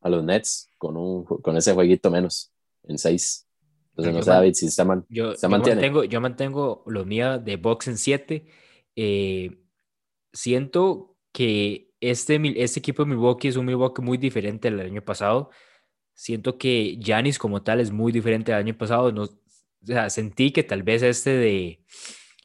a 0.00 0.08
los 0.08 0.22
Nets 0.22 0.70
con, 0.78 0.96
un, 0.96 1.24
con 1.24 1.56
ese 1.56 1.74
jueguito 1.74 2.10
menos, 2.10 2.52
en 2.84 2.96
6. 2.96 3.48
Entonces, 3.90 4.14
no 4.14 4.22
sé, 4.22 4.30
David, 4.30 4.54
si 4.54 4.66
está 4.66 4.84
man, 4.84 5.04
yo, 5.08 5.34
yo 5.34 5.48
Mantengo, 5.48 6.04
yo 6.04 6.20
mantengo 6.20 6.84
lo 6.86 7.04
mío 7.04 7.38
de 7.38 7.56
box 7.56 7.88
en 7.88 7.98
7. 7.98 8.46
Eh, 8.94 9.58
siento 10.32 11.16
que 11.32 11.90
este, 12.00 12.40
este 12.62 12.78
equipo 12.78 13.04
de 13.04 13.10
Milwaukee 13.10 13.48
es 13.48 13.56
un 13.56 13.66
Milwaukee 13.66 14.02
muy 14.02 14.18
diferente 14.18 14.68
al 14.68 14.80
año 14.80 15.02
pasado. 15.02 15.50
Siento 16.14 16.58
que 16.58 16.96
Giannis 17.00 17.38
como 17.38 17.62
tal 17.62 17.80
es 17.80 17.90
muy 17.90 18.12
diferente 18.12 18.52
al 18.52 18.60
año 18.60 18.78
pasado. 18.78 19.10
No, 19.10 19.24
o 19.24 19.30
sea, 19.82 20.10
sentí 20.10 20.52
que 20.52 20.62
tal 20.62 20.84
vez 20.84 21.02
este 21.02 21.30
de... 21.30 21.84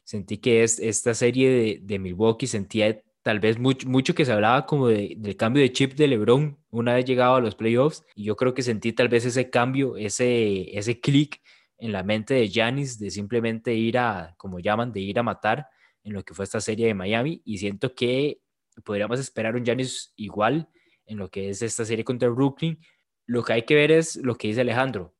Sentí 0.04 0.38
que 0.38 0.64
es, 0.64 0.80
esta 0.80 1.14
serie 1.14 1.50
de, 1.50 1.80
de 1.82 1.98
Milwaukee 1.98 2.46
sentía 2.46 3.00
tal 3.22 3.40
vez 3.40 3.58
mucho, 3.58 4.14
que 4.14 4.24
se 4.24 4.32
hablaba 4.32 4.66
como 4.66 4.88
del 4.88 5.36
cambio 5.36 5.62
de 5.62 5.72
chip 5.72 5.94
de 5.94 6.08
LeBron 6.08 6.58
una 6.70 6.94
vez 6.94 7.04
llegado 7.04 7.36
a 7.36 7.40
los 7.40 7.54
playoffs 7.54 8.04
y 8.14 8.24
yo 8.24 8.36
creo 8.36 8.54
que 8.54 8.62
sentí 8.62 8.92
tal 8.92 9.08
vez 9.08 9.24
ese 9.24 9.50
cambio, 9.50 9.96
ese, 9.96 10.76
ese 10.76 11.00
clic 11.00 11.40
en 11.78 11.92
la 11.92 12.02
mente 12.02 12.34
de 12.34 12.48
Giannis 12.48 12.98
de 12.98 13.10
simplemente 13.10 13.74
ir 13.74 13.98
a, 13.98 14.34
como 14.36 14.60
llaman, 14.60 14.92
de 14.92 15.00
ir 15.00 15.18
a 15.18 15.22
matar 15.22 15.66
en 16.02 16.12
lo 16.12 16.24
que 16.24 16.34
fue 16.34 16.44
esta 16.44 16.60
serie 16.60 16.86
de 16.86 16.94
Miami 16.94 17.42
y 17.44 17.58
siento 17.58 17.94
que 17.94 18.40
podríamos 18.84 19.20
esperar 19.20 19.56
un 19.56 19.64
Giannis 19.64 20.12
igual 20.16 20.68
en 21.06 21.18
lo 21.18 21.30
que 21.30 21.50
es 21.50 21.62
esta 21.62 21.84
serie 21.84 22.04
contra 22.04 22.28
Brooklyn. 22.28 22.78
Lo 23.26 23.42
que 23.42 23.52
hay 23.52 23.62
que 23.62 23.74
ver 23.74 23.90
es 23.90 24.16
lo 24.16 24.36
que 24.36 24.48
dice 24.48 24.60
Alejandro. 24.60 25.14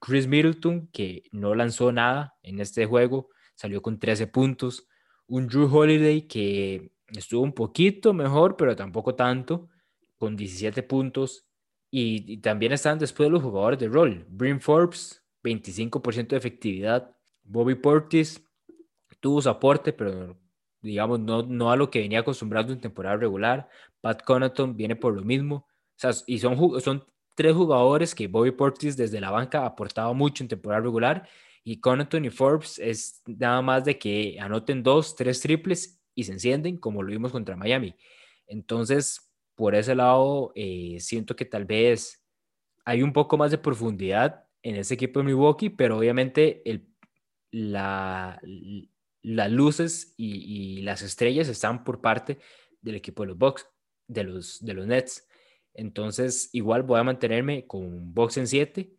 Chris 0.00 0.26
Middleton, 0.26 0.88
que 0.92 1.22
no 1.30 1.54
lanzó 1.54 1.92
nada 1.92 2.34
en 2.42 2.60
este 2.60 2.86
juego, 2.86 3.30
salió 3.54 3.82
con 3.82 3.98
13 3.98 4.26
puntos. 4.26 4.88
Un 5.26 5.46
Drew 5.46 5.72
Holiday 5.72 6.22
que 6.22 6.92
estuvo 7.08 7.42
un 7.42 7.52
poquito 7.52 8.12
mejor, 8.12 8.56
pero 8.56 8.74
tampoco 8.76 9.14
tanto, 9.14 9.68
con 10.16 10.36
17 10.36 10.82
puntos. 10.82 11.46
Y, 11.90 12.38
también 12.38 12.72
están 12.72 12.98
después 12.98 13.28
de 13.28 13.32
los 13.32 13.42
jugadores 13.42 13.78
de 13.78 13.88
rol. 13.88 14.26
Brim 14.28 14.60
Forbes, 14.60 15.22
25% 15.42 16.28
de 16.28 16.36
efectividad. 16.36 17.16
Bobby 17.42 17.76
Portis 17.76 18.42
tuvo 19.20 19.40
su 19.40 19.48
aporte, 19.48 19.92
pero 19.92 20.36
digamos, 20.82 21.20
no, 21.20 21.42
no 21.42 21.70
a 21.70 21.76
lo 21.76 21.90
que 21.90 22.00
venía 22.00 22.20
acostumbrado 22.20 22.72
en 22.72 22.80
temporada 22.80 23.16
regular. 23.16 23.68
Pat 24.00 24.22
Connaughton 24.22 24.76
viene 24.76 24.96
por 24.96 25.14
lo 25.14 25.22
mismo. 25.22 25.66
O 26.02 26.10
y 26.26 26.38
son, 26.38 26.80
son 26.80 27.04
tres 27.34 27.54
jugadores 27.54 28.14
que 28.14 28.28
Bobby 28.28 28.50
Portis 28.50 28.96
desde 28.96 29.20
la 29.20 29.30
banca 29.30 29.60
ha 29.62 29.66
aportado 29.66 30.12
mucho 30.14 30.42
en 30.42 30.48
temporada 30.48 30.82
regular. 30.82 31.28
Y 31.62 31.80
Connaughton 31.80 32.24
y 32.24 32.30
Forbes 32.30 32.78
es 32.78 33.22
nada 33.26 33.62
más 33.62 33.84
de 33.84 33.98
que 33.98 34.36
anoten 34.40 34.82
dos, 34.82 35.16
tres 35.16 35.40
triples 35.40 36.03
y 36.14 36.24
se 36.24 36.32
encienden, 36.32 36.76
como 36.76 37.02
lo 37.02 37.10
vimos 37.10 37.32
contra 37.32 37.56
Miami. 37.56 37.94
Entonces, 38.46 39.32
por 39.54 39.74
ese 39.74 39.94
lado, 39.94 40.52
eh, 40.54 40.98
siento 41.00 41.36
que 41.36 41.44
tal 41.44 41.64
vez 41.64 42.24
hay 42.84 43.02
un 43.02 43.12
poco 43.12 43.36
más 43.36 43.50
de 43.50 43.58
profundidad 43.58 44.44
en 44.62 44.76
ese 44.76 44.94
equipo 44.94 45.20
de 45.20 45.26
Milwaukee, 45.26 45.70
pero 45.70 45.98
obviamente 45.98 46.62
el, 46.68 46.86
la, 47.50 48.40
las 49.22 49.50
luces 49.50 50.14
y, 50.16 50.82
las 50.82 51.02
estrellas 51.02 51.48
están 51.48 51.84
por 51.84 52.00
parte 52.00 52.38
del 52.82 52.96
equipo 52.96 53.22
de 53.22 53.28
los 53.28 53.38
Bucks, 53.38 53.66
de 54.06 54.24
los, 54.24 54.64
de 54.64 54.74
los 54.74 54.86
Nets. 54.86 55.26
Entonces, 55.72 56.50
igual 56.52 56.82
voy 56.82 57.00
a 57.00 57.04
mantenerme 57.04 57.66
con 57.66 58.12
Bucks 58.12 58.36
en 58.36 58.46
7. 58.46 58.90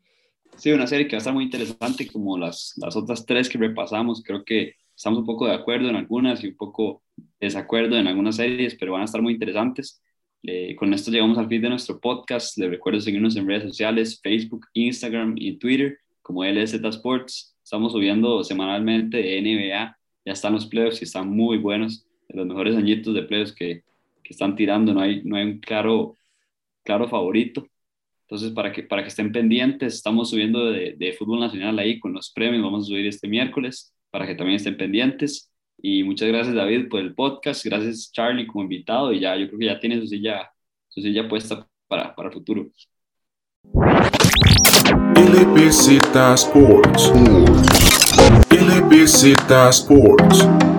Sí, 0.57 0.71
una 0.71 0.87
serie 0.87 1.07
que 1.07 1.15
va 1.15 1.17
a 1.17 1.19
estar 1.19 1.33
muy 1.33 1.43
interesante, 1.43 2.07
como 2.07 2.37
las, 2.37 2.73
las 2.77 2.95
otras 2.95 3.25
tres 3.25 3.49
que 3.49 3.57
repasamos. 3.57 4.23
Creo 4.23 4.43
que 4.43 4.73
estamos 4.95 5.19
un 5.19 5.25
poco 5.25 5.47
de 5.47 5.53
acuerdo 5.53 5.89
en 5.89 5.95
algunas 5.95 6.43
y 6.43 6.47
un 6.47 6.57
poco 6.57 7.03
desacuerdo 7.39 7.97
en 7.97 8.07
algunas 8.07 8.37
series, 8.37 8.75
pero 8.75 8.93
van 8.93 9.01
a 9.01 9.05
estar 9.05 9.21
muy 9.21 9.33
interesantes. 9.33 10.01
con 10.77 10.93
esto 10.93 11.11
llegamos 11.11 11.37
al 11.37 11.47
fin 11.47 11.61
de 11.61 11.69
nuestro 11.69 11.99
podcast. 11.99 12.57
Les 12.57 12.69
recuerdo 12.69 12.99
seguirnos 13.01 13.35
en 13.35 13.47
redes 13.47 13.63
sociales, 13.63 14.19
Facebook, 14.21 14.65
Instagram 14.73 15.35
y 15.37 15.57
Twitter 15.57 15.97
como 16.21 16.43
LZ 16.43 16.73
Sports. 16.73 17.55
Estamos 17.63 17.91
subiendo 17.93 18.43
semanalmente 18.43 19.17
de 19.17 19.41
NBA 19.41 19.97
ya 20.25 20.33
están 20.33 20.53
los 20.53 20.65
playoffs 20.65 21.01
y 21.01 21.05
están 21.05 21.29
muy 21.29 21.57
buenos, 21.59 22.07
los 22.29 22.47
mejores 22.47 22.75
añitos 22.75 23.13
de 23.13 23.23
playoffs 23.23 23.53
que, 23.53 23.83
que 24.23 24.33
están 24.33 24.55
tirando, 24.55 24.93
no 24.93 25.01
hay, 25.01 25.21
no 25.23 25.35
hay 25.37 25.43
un 25.45 25.59
claro, 25.59 26.17
claro 26.83 27.07
favorito. 27.07 27.67
Entonces, 28.23 28.51
para 28.51 28.71
que, 28.71 28.81
para 28.81 29.03
que 29.03 29.09
estén 29.09 29.31
pendientes, 29.31 29.93
estamos 29.93 30.31
subiendo 30.31 30.71
de, 30.71 30.95
de, 30.97 31.13
fútbol 31.13 31.39
nacional 31.39 31.77
ahí 31.77 31.99
con 31.99 32.11
los 32.11 32.31
premios, 32.31 32.63
vamos 32.63 32.85
a 32.85 32.87
subir 32.87 33.05
este 33.05 33.27
miércoles 33.27 33.93
para 34.09 34.25
que 34.25 34.33
también 34.33 34.55
estén 34.55 34.77
pendientes. 34.77 35.51
Y 35.77 36.03
muchas 36.03 36.27
gracias 36.27 36.55
David 36.55 36.89
por 36.89 36.99
el 36.99 37.13
podcast, 37.13 37.63
gracias 37.65 38.11
Charlie 38.11 38.47
como 38.47 38.63
invitado 38.63 39.13
y 39.13 39.19
ya 39.19 39.35
yo 39.35 39.47
creo 39.47 39.59
que 39.59 39.65
ya 39.65 39.79
tiene 39.79 39.99
su 39.99 40.07
silla, 40.07 40.51
su 40.89 41.01
silla 41.01 41.27
puesta 41.27 41.67
para, 41.87 42.15
para 42.15 42.29
el 42.29 42.33
futuro. 42.33 42.67
LBZ 45.15 46.15
Sports. 46.35 47.11
LBZ 48.51 49.35
Sports. 49.69 50.74